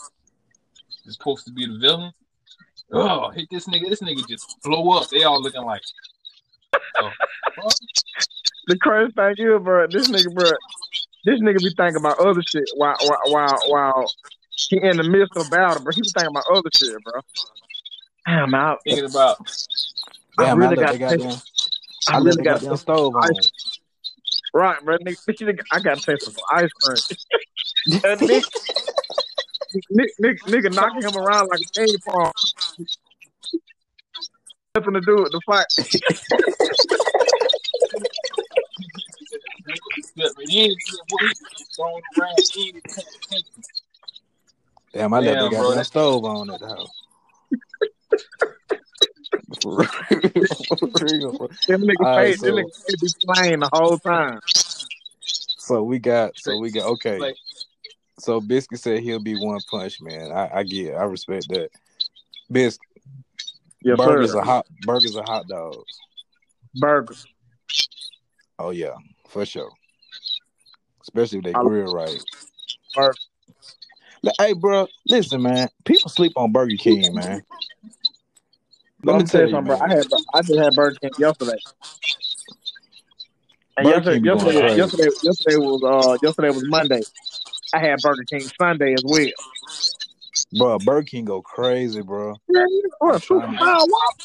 Is 1.05 1.15
supposed 1.15 1.45
to 1.45 1.51
be 1.51 1.65
the 1.65 1.79
villain. 1.79 2.11
Oh, 2.93 3.29
hit 3.31 3.47
this 3.49 3.67
nigga. 3.67 3.89
This 3.89 4.01
nigga 4.01 4.27
just 4.27 4.61
blow 4.63 4.91
up. 4.91 5.09
They 5.09 5.23
all 5.23 5.41
looking 5.41 5.63
like. 5.63 5.81
Oh. 6.73 7.11
The 8.67 8.77
crazy 8.77 9.11
thing 9.11 9.35
is, 9.37 9.63
bro, 9.63 9.87
this 9.87 10.09
nigga, 10.09 10.33
bro, 10.33 10.49
this 11.25 11.39
nigga 11.41 11.59
be 11.59 11.73
thinking 11.75 11.97
about 11.97 12.19
other 12.19 12.41
shit 12.41 12.69
while 12.75 12.95
while 13.03 13.19
while, 13.25 13.59
while 13.67 14.11
he 14.55 14.81
in 14.81 14.97
the 14.97 15.03
midst 15.03 15.35
of 15.35 15.49
battle, 15.49 15.83
bro. 15.83 15.91
He 15.93 16.01
be 16.01 16.09
thinking 16.09 16.31
about 16.31 16.45
other 16.51 16.69
shit, 16.75 16.95
bro. 17.03 17.21
Damn, 18.25 18.43
I'm 18.45 18.53
out 18.53 18.79
thinking 18.85 19.05
about 19.05 19.37
Damn, 20.37 20.61
I 20.61 20.65
really 20.65 20.77
I 20.83 20.97
got 20.97 20.99
left 20.99 21.11
the 21.11 21.17
goddamn, 21.17 21.41
I 22.07 22.13
I 22.13 22.19
left 22.19 22.25
really 22.25 22.35
the 22.37 22.43
got 22.43 22.61
goddamn 22.61 22.77
stove 22.77 23.15
on. 23.15 23.29
right, 24.53 24.85
bro. 24.85 24.97
Nigga, 24.99 25.17
nigga, 25.27 25.61
I 25.71 25.79
got 25.79 25.97
to 25.97 26.05
taste 26.05 26.25
some 26.25 26.35
ice 26.51 26.69
cream. 26.81 27.17
That 28.03 28.19
nigga, 28.19 28.45
nigga, 29.91 30.09
nigga, 30.21 30.39
nigga 30.43 30.75
knocking 30.75 31.01
him 31.01 31.17
around 31.17 31.47
like 31.47 31.61
a 31.61 31.71
ping 31.73 31.95
pong. 32.07 32.31
Nothing 34.75 34.93
to 34.93 35.01
do 35.01 35.15
with 35.23 35.31
the 35.31 35.41
fight. 35.47 35.65
he 40.15 40.59
ain't 40.61 40.71
even 40.71 40.99
what 41.09 41.21
he 41.21 41.29
was 41.77 42.01
around. 42.17 42.35
He 42.53 42.67
ain't 42.67 42.83
paying 42.83 43.07
attention. 43.25 43.63
Damn, 44.93 45.13
I 45.13 45.19
left 45.19 45.51
Damn, 45.51 45.51
the 45.51 45.75
that- 45.75 45.85
stove 45.85 46.25
on 46.25 46.49
at 46.49 46.59
the 46.59 46.67
house. 46.67 46.89
For 49.61 49.75
real, 49.77 49.87
for 49.87 51.05
real, 51.05 51.33
bro. 51.33 51.47
Them 51.67 51.81
nigga 51.81 51.95
All 51.99 52.05
right, 52.15 52.27
face, 52.29 52.39
so- 52.39 52.47
nigga 52.47 52.63
face 52.87 52.95
be 53.01 53.07
playing 53.25 53.59
the 53.59 53.69
whole 53.71 53.97
time. 53.99 54.39
So 55.57 55.83
we 55.83 55.99
got, 55.99 56.37
so 56.37 56.57
we 56.57 56.71
got, 56.71 56.85
okay. 56.93 57.19
Like, 57.19 57.35
So 58.19 58.41
Biscuit 58.41 58.79
said 58.79 59.01
he'll 59.01 59.19
be 59.19 59.35
one 59.35 59.59
punch 59.69 60.01
man. 60.01 60.31
I, 60.31 60.49
I 60.59 60.63
get, 60.63 60.87
it. 60.87 60.93
I 60.95 61.03
respect 61.03 61.49
that. 61.49 61.69
Biscuit, 62.51 62.87
Yes, 63.83 63.97
burgers 63.97 64.31
sir. 64.31 64.39
are 64.39 64.45
hot. 64.45 64.65
Burgers 64.85 65.15
are 65.15 65.23
hot 65.23 65.47
dogs. 65.47 65.99
Burgers. 66.75 67.25
Oh 68.57 68.69
yeah, 68.71 68.93
for 69.27 69.45
sure. 69.45 69.71
Especially 71.01 71.39
if 71.39 71.43
they 71.45 71.53
grill 71.53 71.93
right. 71.93 72.21
Burger. 72.95 73.15
Like, 74.23 74.35
Hey, 74.39 74.53
bro, 74.53 74.87
listen, 75.07 75.41
man. 75.41 75.69
People 75.85 76.09
sleep 76.09 76.33
on 76.35 76.51
Burger 76.51 76.75
King, 76.77 77.15
man. 77.15 77.41
Let 79.03 79.13
Let 79.13 79.13
me 79.13 79.23
me 79.23 79.23
tell 79.23 79.25
tell 79.25 79.41
you 79.41 79.47
you, 79.47 79.51
something, 79.53 79.77
bro. 79.77 79.79
I 79.79 79.89
had 79.89 80.07
I 80.33 80.41
just 80.41 80.59
had 80.59 80.75
Burger 80.75 80.97
King 81.01 81.11
yesterday. 81.17 81.57
And 83.77 83.85
Burger 83.85 83.95
yesterday, 83.95 84.15
King 84.15 84.25
yesterday, 84.25 84.77
yesterday, 84.77 85.09
yesterday 85.23 85.55
was 85.57 85.83
uh 85.83 86.17
yesterday 86.21 86.49
was 86.51 86.63
Monday. 86.67 87.01
I 87.73 87.79
had 87.79 87.99
Burger 88.01 88.25
King 88.29 88.47
Sunday 88.59 88.93
as 88.93 89.03
well. 89.03 89.27
Bro, 90.57 90.79
Burger 90.79 91.03
King 91.05 91.25
go 91.25 91.41
crazy, 91.41 92.01
bro. 92.01 92.35
Yeah, 92.47 92.61
you 92.67 92.89
I'm 93.01 93.07
know, 93.09 93.17
super 93.17 93.39
trying 93.39 93.53
to- 93.53 93.57
fine 93.59 93.89
whopper. 93.89 94.23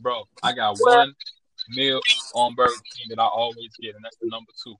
Bro, 0.00 0.24
I 0.42 0.52
got 0.52 0.76
one 0.78 1.14
meal 1.68 2.00
on 2.34 2.54
Burger 2.54 2.72
King 2.96 3.06
that 3.10 3.18
I 3.20 3.26
always 3.26 3.70
get, 3.80 3.94
and 3.94 4.04
that's 4.04 4.16
the 4.18 4.28
number 4.28 4.50
two. 4.62 4.74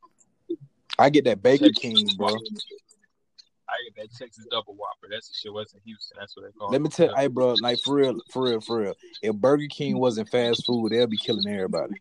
I 0.98 1.10
get 1.10 1.24
that 1.24 1.42
Bacon 1.42 1.72
King, 1.72 2.06
bro. 2.16 2.28
I 2.28 3.74
get 3.84 3.96
that 3.96 4.18
Texas 4.18 4.46
Double 4.50 4.74
Whopper. 4.74 5.08
That's 5.10 5.28
the 5.28 5.34
shit 5.34 5.52
was 5.52 5.74
in 5.74 5.80
Houston. 5.84 6.16
That's 6.18 6.34
what 6.36 6.46
they 6.46 6.52
call 6.52 6.70
Let 6.70 6.76
it. 6.80 6.84
me 6.84 6.88
tell 6.88 7.14
hey 7.14 7.26
bro, 7.26 7.54
like 7.60 7.78
for 7.80 7.96
real, 7.96 8.18
for 8.30 8.44
real, 8.44 8.60
for 8.60 8.78
real. 8.80 8.94
If 9.22 9.36
Burger 9.36 9.66
King 9.70 9.98
wasn't 9.98 10.30
fast 10.30 10.64
food, 10.64 10.90
they'll 10.90 11.06
be 11.06 11.18
killing 11.18 11.46
everybody. 11.46 11.94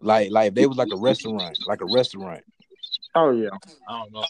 Like 0.00 0.30
like 0.30 0.48
if 0.48 0.54
they 0.54 0.66
was 0.66 0.76
like 0.76 0.92
a 0.92 0.96
restaurant, 0.96 1.58
like 1.66 1.80
a 1.80 1.86
restaurant. 1.86 2.44
Oh 3.14 3.30
yeah. 3.32 3.48
I 3.88 3.98
don't 3.98 4.12
know. 4.12 4.24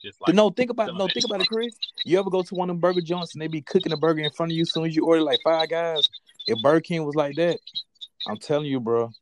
Just 0.00 0.18
But 0.20 0.28
like 0.28 0.36
no, 0.36 0.50
think 0.50 0.70
about 0.70 0.90
it, 0.90 0.94
no, 0.94 1.08
think 1.08 1.26
about 1.26 1.40
it, 1.42 1.48
Chris. 1.48 1.74
You 2.04 2.18
ever 2.18 2.30
go 2.30 2.42
to 2.42 2.54
one 2.54 2.70
of 2.70 2.74
them 2.76 2.80
burger 2.80 3.00
joints 3.00 3.34
and 3.34 3.42
they 3.42 3.48
be 3.48 3.60
cooking 3.62 3.92
a 3.92 3.96
burger 3.96 4.20
in 4.20 4.30
front 4.30 4.52
of 4.52 4.56
you 4.56 4.62
as 4.62 4.72
soon 4.72 4.86
as 4.86 4.94
you 4.94 5.04
order 5.04 5.22
like 5.22 5.40
five 5.42 5.68
guys? 5.68 6.08
If 6.46 6.62
Burger 6.62 6.80
King 6.80 7.04
was 7.04 7.16
like 7.16 7.34
that, 7.36 7.58
I'm 8.26 8.38
telling 8.38 8.66
you, 8.66 8.80
bro. 8.80 9.12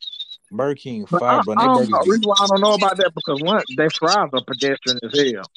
Burger 0.51 0.75
King 0.77 1.07
But 1.11 1.21
fire, 1.21 1.41
I, 1.41 1.43
bro. 1.43 1.55
I 1.55 1.61
They 1.61 1.67
don't 1.67 1.91
know. 1.91 1.99
reason 2.07 2.23
why 2.23 2.37
I 2.41 2.47
don't 2.47 2.61
know 2.61 2.75
about 2.75 2.97
that 2.99 3.13
because 3.15 3.41
one, 3.43 3.65
they 3.77 3.89
fries 3.99 4.31
are 4.33 4.41
pedestrian 4.41 4.99
as 5.03 5.11
hell. 5.35 5.51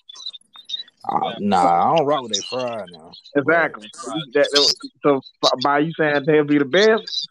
Uh, 1.08 1.32
nah, 1.40 1.94
I 1.94 1.98
don't 1.98 2.06
rock 2.06 2.24
with 2.24 2.32
they 2.32 2.42
fry 2.42 2.86
now. 2.92 3.14
Exactly. 3.36 3.90
That, 4.34 4.50
that- 4.52 4.76
so 5.04 5.22
by 5.62 5.80
you 5.80 5.94
saying 5.98 6.24
they'll 6.26 6.44
be 6.44 6.58
the 6.58 6.66
best, 6.66 7.28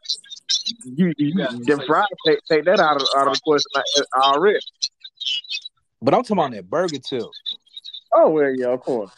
you, 0.84 1.12
you 1.18 1.32
Yeah, 1.36 1.46
them 1.64 1.80
fries 1.86 2.06
take, 2.26 2.38
take 2.50 2.64
that 2.64 2.80
out 2.80 3.00
of 3.00 3.08
out 3.16 3.28
of 3.28 3.34
the 3.34 3.40
question 3.44 3.70
uh, 3.76 4.20
already. 4.20 4.58
But 6.00 6.14
I'm 6.14 6.22
talking 6.22 6.38
about 6.38 6.52
that 6.52 6.70
burger 6.70 6.98
tip. 6.98 7.24
Oh 8.12 8.30
well, 8.30 8.54
yeah, 8.56 8.68
of 8.68 8.80
course. 8.80 9.10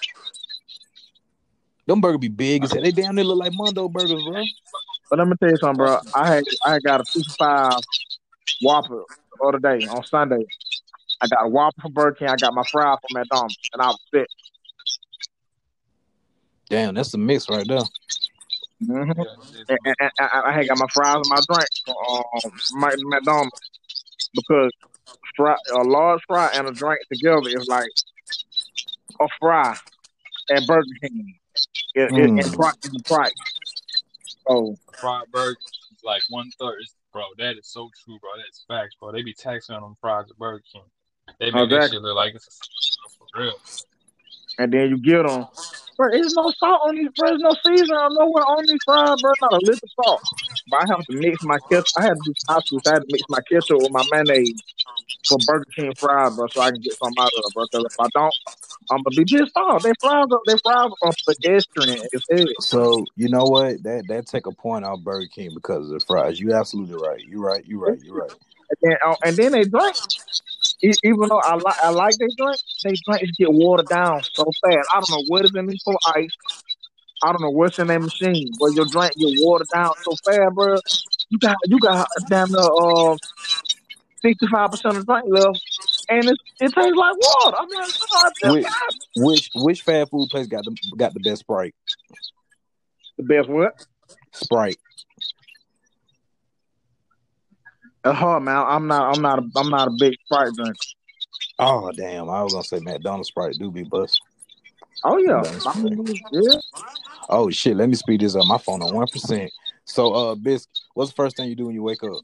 Them 1.86 2.00
burger 2.00 2.18
be 2.18 2.28
big 2.28 2.64
as 2.64 2.72
hell. 2.72 2.82
They 2.82 2.90
damn 2.90 3.14
near 3.14 3.24
look 3.24 3.38
like 3.38 3.52
Mondo 3.52 3.88
burgers, 3.88 4.22
bro. 4.22 4.44
But 5.10 5.18
let 5.18 5.28
me 5.28 5.34
tell 5.40 5.50
you 5.50 5.56
something, 5.56 5.76
bro. 5.76 5.98
I 6.14 6.34
had 6.34 6.44
I 6.64 6.72
had 6.74 6.82
got 6.84 7.00
a 7.00 7.04
two 7.04 7.22
five 7.38 7.80
Whopper 8.62 9.02
the 9.38 9.44
other 9.46 9.58
day 9.58 9.84
on 9.86 10.04
Sunday. 10.04 10.44
I 11.20 11.26
got 11.26 11.44
a 11.44 11.48
Whopper 11.48 11.82
from 11.82 11.92
Burger 11.92 12.14
King. 12.14 12.28
I 12.28 12.36
got 12.36 12.54
my 12.54 12.62
fries 12.70 12.98
from 13.02 13.20
McDonald's, 13.20 13.58
and 13.72 13.82
I 13.82 13.88
was 13.88 13.98
sick. 14.14 14.26
Damn, 16.68 16.94
that's 16.94 17.12
a 17.14 17.18
mix 17.18 17.48
right 17.50 17.66
there. 17.66 17.80
Mm-hmm. 18.84 19.20
And, 19.68 19.78
and, 19.84 19.96
and 20.00 20.10
I, 20.20 20.42
I 20.46 20.52
had 20.52 20.68
got 20.68 20.78
my 20.78 20.86
fries 20.94 21.16
and 21.16 21.24
my 21.28 21.40
drink 21.48 21.68
from 21.84 22.22
um, 22.44 23.00
McDonald's 23.10 23.60
because 24.34 24.70
fry, 25.36 25.56
a 25.74 25.82
large 25.82 26.20
fry 26.26 26.48
and 26.54 26.68
a 26.68 26.72
drink 26.72 27.00
together 27.12 27.48
is 27.48 27.66
like 27.68 27.90
a 29.20 29.26
fry 29.40 29.76
at 30.50 30.66
Burger 30.66 30.86
King 31.02 31.34
in, 31.96 32.14
in, 32.16 32.38
in, 32.38 32.44
Mm. 32.44 32.54
pri- 32.54 32.72
in 32.84 32.92
the 32.92 33.02
price. 33.04 33.32
Oh, 34.48 34.76
fried 35.00 35.30
burger 35.32 35.56
is 35.92 36.02
like 36.04 36.22
one 36.30 36.50
third. 36.58 36.78
Bro, 37.12 37.24
that 37.38 37.56
is 37.58 37.66
so 37.66 37.90
true, 38.04 38.18
bro. 38.20 38.30
That's 38.36 38.64
facts, 38.68 38.94
bro. 39.00 39.12
They 39.12 39.22
be 39.22 39.34
taxing 39.34 39.74
on 39.74 39.82
them 39.82 39.96
fries 40.00 40.26
at 40.30 40.36
Burger 40.38 40.62
King. 40.72 40.82
They 41.38 41.46
make 41.50 41.68
that 41.70 41.76
Exactly. 41.76 41.96
shit 41.96 42.02
look 42.02 42.16
like 42.16 42.34
it's 42.34 42.46
a 42.46 43.08
for 43.18 43.40
real. 43.40 43.54
and 44.58 44.72
then 44.72 44.90
you 44.90 44.98
get 44.98 45.26
them. 45.26 45.46
Bro, 45.96 46.10
there's 46.12 46.34
no 46.34 46.52
salt 46.58 46.80
on 46.86 46.94
these. 46.96 47.08
Bro, 47.16 47.28
there's 47.30 47.40
no 47.40 47.54
seasoning 47.64 47.96
or 47.96 48.08
nowhere 48.10 48.44
on 48.44 48.64
these 48.66 48.78
fries, 48.84 49.20
bro. 49.20 49.32
Not 49.42 49.52
a 49.52 49.58
lick 49.64 49.80
of 49.82 49.90
salt. 50.04 50.22
But 50.70 50.84
I 50.84 50.86
have 50.96 51.04
to 51.06 51.12
mix 51.12 51.42
my 51.42 51.58
ketchup. 51.70 51.86
I 51.96 52.02
had 52.02 52.14
to 52.14 52.20
do 52.24 52.34
school. 52.38 52.80
I 52.86 52.90
had 52.94 53.00
to 53.00 53.06
mix 53.10 53.24
my 53.28 53.40
ketchup 53.50 53.82
with 53.82 53.92
my 53.92 54.04
mayonnaise 54.10 54.62
for 55.28 55.38
Burger 55.46 55.66
King 55.76 55.94
fries, 55.98 56.34
bro, 56.34 56.46
so 56.48 56.60
I 56.60 56.70
can 56.70 56.80
get 56.80 56.96
some 56.98 57.12
out 57.18 57.32
of 57.36 57.44
it, 57.44 57.54
bro. 57.54 57.64
Because 57.70 57.86
if 57.86 58.00
I 58.00 58.08
don't, 58.14 58.34
I'm 58.90 59.02
gonna 59.02 59.16
be 59.16 59.24
pissed 59.24 59.56
off. 59.56 59.82
They 59.82 59.92
fries, 60.00 60.26
they 60.46 60.56
fries 60.62 60.90
are 61.02 61.12
pedestrian. 61.26 62.08
So 62.60 63.04
you 63.16 63.28
know 63.28 63.44
what? 63.44 63.82
That 63.82 64.06
that 64.08 64.26
take 64.26 64.46
a 64.46 64.52
point 64.52 64.84
off 64.84 65.00
Burger 65.00 65.28
King 65.32 65.50
because 65.54 65.90
of 65.90 66.00
the 66.00 66.04
fries. 66.04 66.40
You 66.40 66.54
absolutely 66.54 66.96
right. 66.96 67.22
You 67.24 67.44
right. 67.44 67.64
You 67.66 67.84
right. 67.84 67.98
You 68.02 68.14
right. 68.14 68.30
And 68.70 68.78
then, 68.82 68.96
uh, 69.04 69.16
and 69.24 69.36
then 69.36 69.52
they 69.52 69.64
drink. 69.64 69.96
Even 70.82 71.28
though 71.28 71.40
I 71.40 71.56
like 71.56 71.76
I 71.82 71.90
like 71.90 72.16
they 72.18 72.28
drink, 72.36 72.56
they 72.84 72.90
drink 72.90 73.04
drinks 73.04 73.36
get 73.38 73.52
watered 73.52 73.88
down 73.88 74.22
so 74.34 74.44
fast. 74.64 74.88
I 74.94 75.00
don't 75.00 75.10
know 75.10 75.24
what 75.28 75.44
is 75.44 75.54
in 75.54 75.66
these 75.66 75.82
for 75.84 75.98
ice. 76.16 76.30
I 77.22 77.32
don't 77.32 77.42
know 77.42 77.50
what's 77.50 77.78
in 77.78 77.88
that 77.88 78.00
machine, 78.00 78.52
but 78.58 78.72
your 78.74 78.86
drink 78.86 79.12
get 79.16 79.40
watered 79.40 79.68
down 79.72 79.92
so 80.02 80.16
fast, 80.24 80.54
bro. 80.54 80.78
You 81.28 81.38
got 81.38 81.56
you 81.66 81.78
got 81.78 82.08
damn 82.28 82.50
near 82.50 82.60
uh 82.60 83.16
sixty 84.22 84.46
five 84.46 84.70
percent 84.70 84.96
of 84.98 85.06
drink 85.06 85.26
left, 85.28 85.62
and 86.08 86.28
it 86.30 86.38
it 86.60 86.72
tastes 86.72 86.96
like 86.96 87.16
water. 87.16 87.56
I'm 87.58 87.68
like, 87.68 87.90
oh, 88.00 88.18
I 88.18 88.30
just 88.40 88.54
Wait. 88.54 88.64
got 88.64 88.94
Which 89.16 89.50
which 89.54 89.82
fast 89.82 90.10
food 90.10 90.28
place 90.30 90.46
got 90.46 90.64
the 90.64 90.76
got 90.96 91.14
the 91.14 91.20
best 91.20 91.40
Sprite? 91.40 91.74
the 93.18 93.24
best 93.24 93.48
what? 93.48 93.74
Sprite. 94.32 94.78
Hard, 98.04 98.42
man. 98.44 98.56
I'm 98.56 98.86
not 98.86 99.14
I'm 99.14 99.22
not 99.22 99.38
a, 99.40 99.42
I'm 99.56 99.68
not 99.68 99.88
a 99.88 99.96
big 99.98 100.14
Sprite 100.24 100.54
drinker. 100.54 100.74
Oh 101.58 101.92
damn! 101.92 102.30
I 102.30 102.42
was 102.42 102.54
gonna 102.54 102.64
say 102.64 102.80
McDonald's 102.80 103.28
Sprite 103.28 103.56
do 103.58 103.70
be 103.70 103.82
bust. 103.82 104.22
Oh 105.04 105.16
yeah, 105.18 105.42
That's 105.42 105.66
I 105.66 105.78
mean, 105.78 106.20
yeah. 106.32 106.60
Oh 107.28 107.50
shit! 107.50 107.76
Let 107.76 107.88
me 107.88 107.94
speed 107.94 108.20
this 108.20 108.36
up. 108.36 108.46
My 108.46 108.58
phone 108.58 108.82
on 108.82 108.92
one 108.94 109.06
percent. 109.08 109.50
So 109.84 110.12
uh, 110.12 110.34
Bisc, 110.34 110.66
what's 110.94 111.10
the 111.10 111.14
first 111.14 111.36
thing 111.36 111.48
you 111.48 111.56
do 111.56 111.66
when 111.66 111.74
you 111.74 111.82
wake 111.82 112.02
up? 112.02 112.20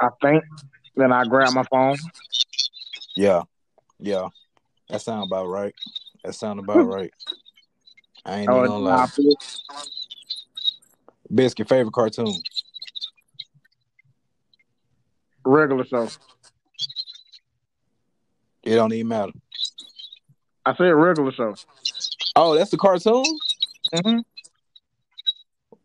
I 0.00 0.08
think. 0.22 0.44
Then 0.96 1.12
I 1.12 1.24
grab 1.24 1.52
my 1.52 1.64
phone. 1.70 1.96
Yeah, 3.16 3.42
yeah. 3.98 4.28
That 4.88 5.00
sound 5.00 5.24
about 5.24 5.46
right. 5.46 5.74
That 6.22 6.34
sound 6.34 6.60
about 6.60 6.86
right. 6.86 7.10
I 8.24 8.40
ain't 8.40 8.48
Oh, 8.48 8.62
gonna 8.66 8.78
lie. 8.78 9.04
I 9.04 9.06
Bisc, 11.32 11.58
your 11.58 11.66
favorite 11.66 11.92
cartoon? 11.92 12.34
regular 15.44 15.84
show. 15.84 16.08
It 18.64 18.76
don't 18.76 18.92
even 18.92 19.08
matter. 19.08 19.32
I 20.66 20.74
said 20.74 20.84
regular 20.84 21.32
show. 21.32 21.54
Oh, 22.34 22.54
that's 22.54 22.70
the 22.70 22.78
cartoon. 22.78 23.24
Mm-hmm. 23.94 24.20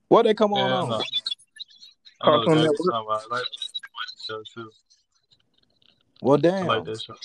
What 0.07 0.23
they 0.23 0.33
come 0.33 0.53
on? 0.53 0.69
Yeah, 0.69 0.75
on? 0.75 0.89
no. 0.89 0.95
I 0.95 0.99
know 0.99 1.03
Cartoon 2.21 2.55
Network. 2.55 2.79
what 2.79 2.79
you're 2.79 2.91
talking 2.91 3.07
about. 3.07 3.21
I 3.31 3.35
like 3.35 3.43
that 3.43 4.25
show 4.27 4.43
too. 4.53 4.69
Well, 6.21 6.37
I 6.37 6.41
damn. 6.41 6.67
like 6.67 6.85
that 6.85 7.01
show. 7.01 7.15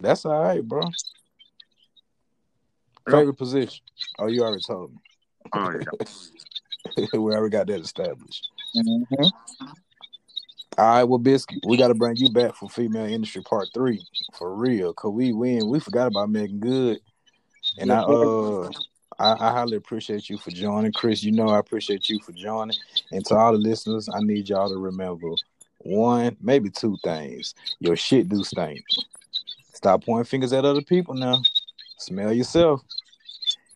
That's 0.00 0.24
all 0.24 0.42
right, 0.42 0.62
bro. 0.62 0.82
Favorite 3.08 3.34
position? 3.34 3.82
Oh, 4.18 4.26
you 4.26 4.42
already 4.42 4.62
told 4.62 4.92
me. 4.92 4.98
Oh 5.54 5.72
yeah. 5.72 7.06
we 7.18 7.18
already 7.18 7.50
got 7.50 7.66
that 7.66 7.80
established. 7.80 8.48
Mm-hmm. 8.76 9.24
All 10.80 10.86
right, 10.86 11.04
well, 11.04 11.18
Biscuit, 11.18 11.62
we 11.66 11.76
got 11.76 11.88
to 11.88 11.94
bring 11.94 12.16
you 12.16 12.30
back 12.30 12.54
for 12.54 12.66
female 12.66 13.04
industry 13.04 13.42
part 13.42 13.68
three 13.74 14.02
for 14.38 14.54
real. 14.54 14.94
Cause 14.94 15.12
we 15.12 15.30
win. 15.30 15.68
We 15.68 15.78
forgot 15.78 16.06
about 16.06 16.30
Meagan 16.30 16.58
Good, 16.58 17.00
and 17.76 17.92
I 17.92 17.98
uh, 17.98 18.70
I, 19.18 19.32
I 19.32 19.52
highly 19.52 19.76
appreciate 19.76 20.30
you 20.30 20.38
for 20.38 20.50
joining, 20.50 20.90
Chris. 20.92 21.22
You 21.22 21.32
know 21.32 21.50
I 21.50 21.58
appreciate 21.58 22.08
you 22.08 22.18
for 22.20 22.32
joining, 22.32 22.78
and 23.12 23.22
to 23.26 23.36
all 23.36 23.52
the 23.52 23.58
listeners, 23.58 24.08
I 24.08 24.20
need 24.20 24.48
y'all 24.48 24.70
to 24.70 24.78
remember 24.78 25.28
one, 25.80 26.38
maybe 26.40 26.70
two 26.70 26.96
things. 27.04 27.54
Your 27.80 27.94
shit 27.94 28.30
do 28.30 28.42
stink. 28.42 28.80
Stop 29.74 30.06
pointing 30.06 30.24
fingers 30.24 30.54
at 30.54 30.64
other 30.64 30.80
people 30.80 31.12
now. 31.12 31.42
Smell 31.98 32.32
yourself. 32.32 32.80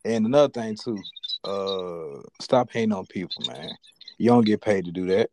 And 0.07 0.25
another 0.25 0.51
thing 0.51 0.75
too, 0.75 0.99
uh, 1.45 2.23
stop 2.41 2.71
hating 2.73 2.95
on 2.95 3.05
people, 3.05 3.45
man. 3.47 3.73
You 4.17 4.31
don't 4.31 4.47
get 4.47 4.63
paid 4.63 4.87
to 4.87 4.91
do 4.91 5.05
that. 5.09 5.29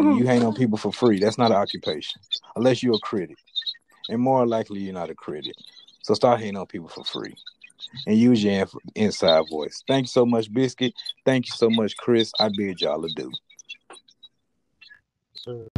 You 0.00 0.26
hang 0.26 0.44
on 0.44 0.54
people 0.54 0.78
for 0.78 0.92
free. 0.92 1.18
That's 1.18 1.38
not 1.38 1.50
an 1.50 1.56
occupation, 1.56 2.20
unless 2.56 2.82
you're 2.82 2.96
a 2.96 3.00
critic, 3.00 3.38
and 4.08 4.20
more 4.20 4.46
likely 4.46 4.80
you're 4.80 4.94
not 4.94 5.10
a 5.10 5.14
critic. 5.14 5.54
So 6.02 6.14
start 6.14 6.40
hating 6.40 6.56
on 6.56 6.66
people 6.66 6.88
for 6.88 7.04
free, 7.04 7.34
and 8.06 8.16
use 8.16 8.42
your 8.42 8.54
inf- 8.54 8.74
inside 8.94 9.44
voice. 9.50 9.82
Thank 9.86 10.04
you 10.04 10.08
so 10.08 10.26
much, 10.26 10.52
Biscuit. 10.52 10.94
Thank 11.24 11.46
you 11.46 11.52
so 11.52 11.70
much, 11.70 11.96
Chris. 11.96 12.32
I 12.38 12.48
bid 12.48 12.80
y'all 12.80 13.04
adieu. 13.04 13.30
Sure. 15.44 15.68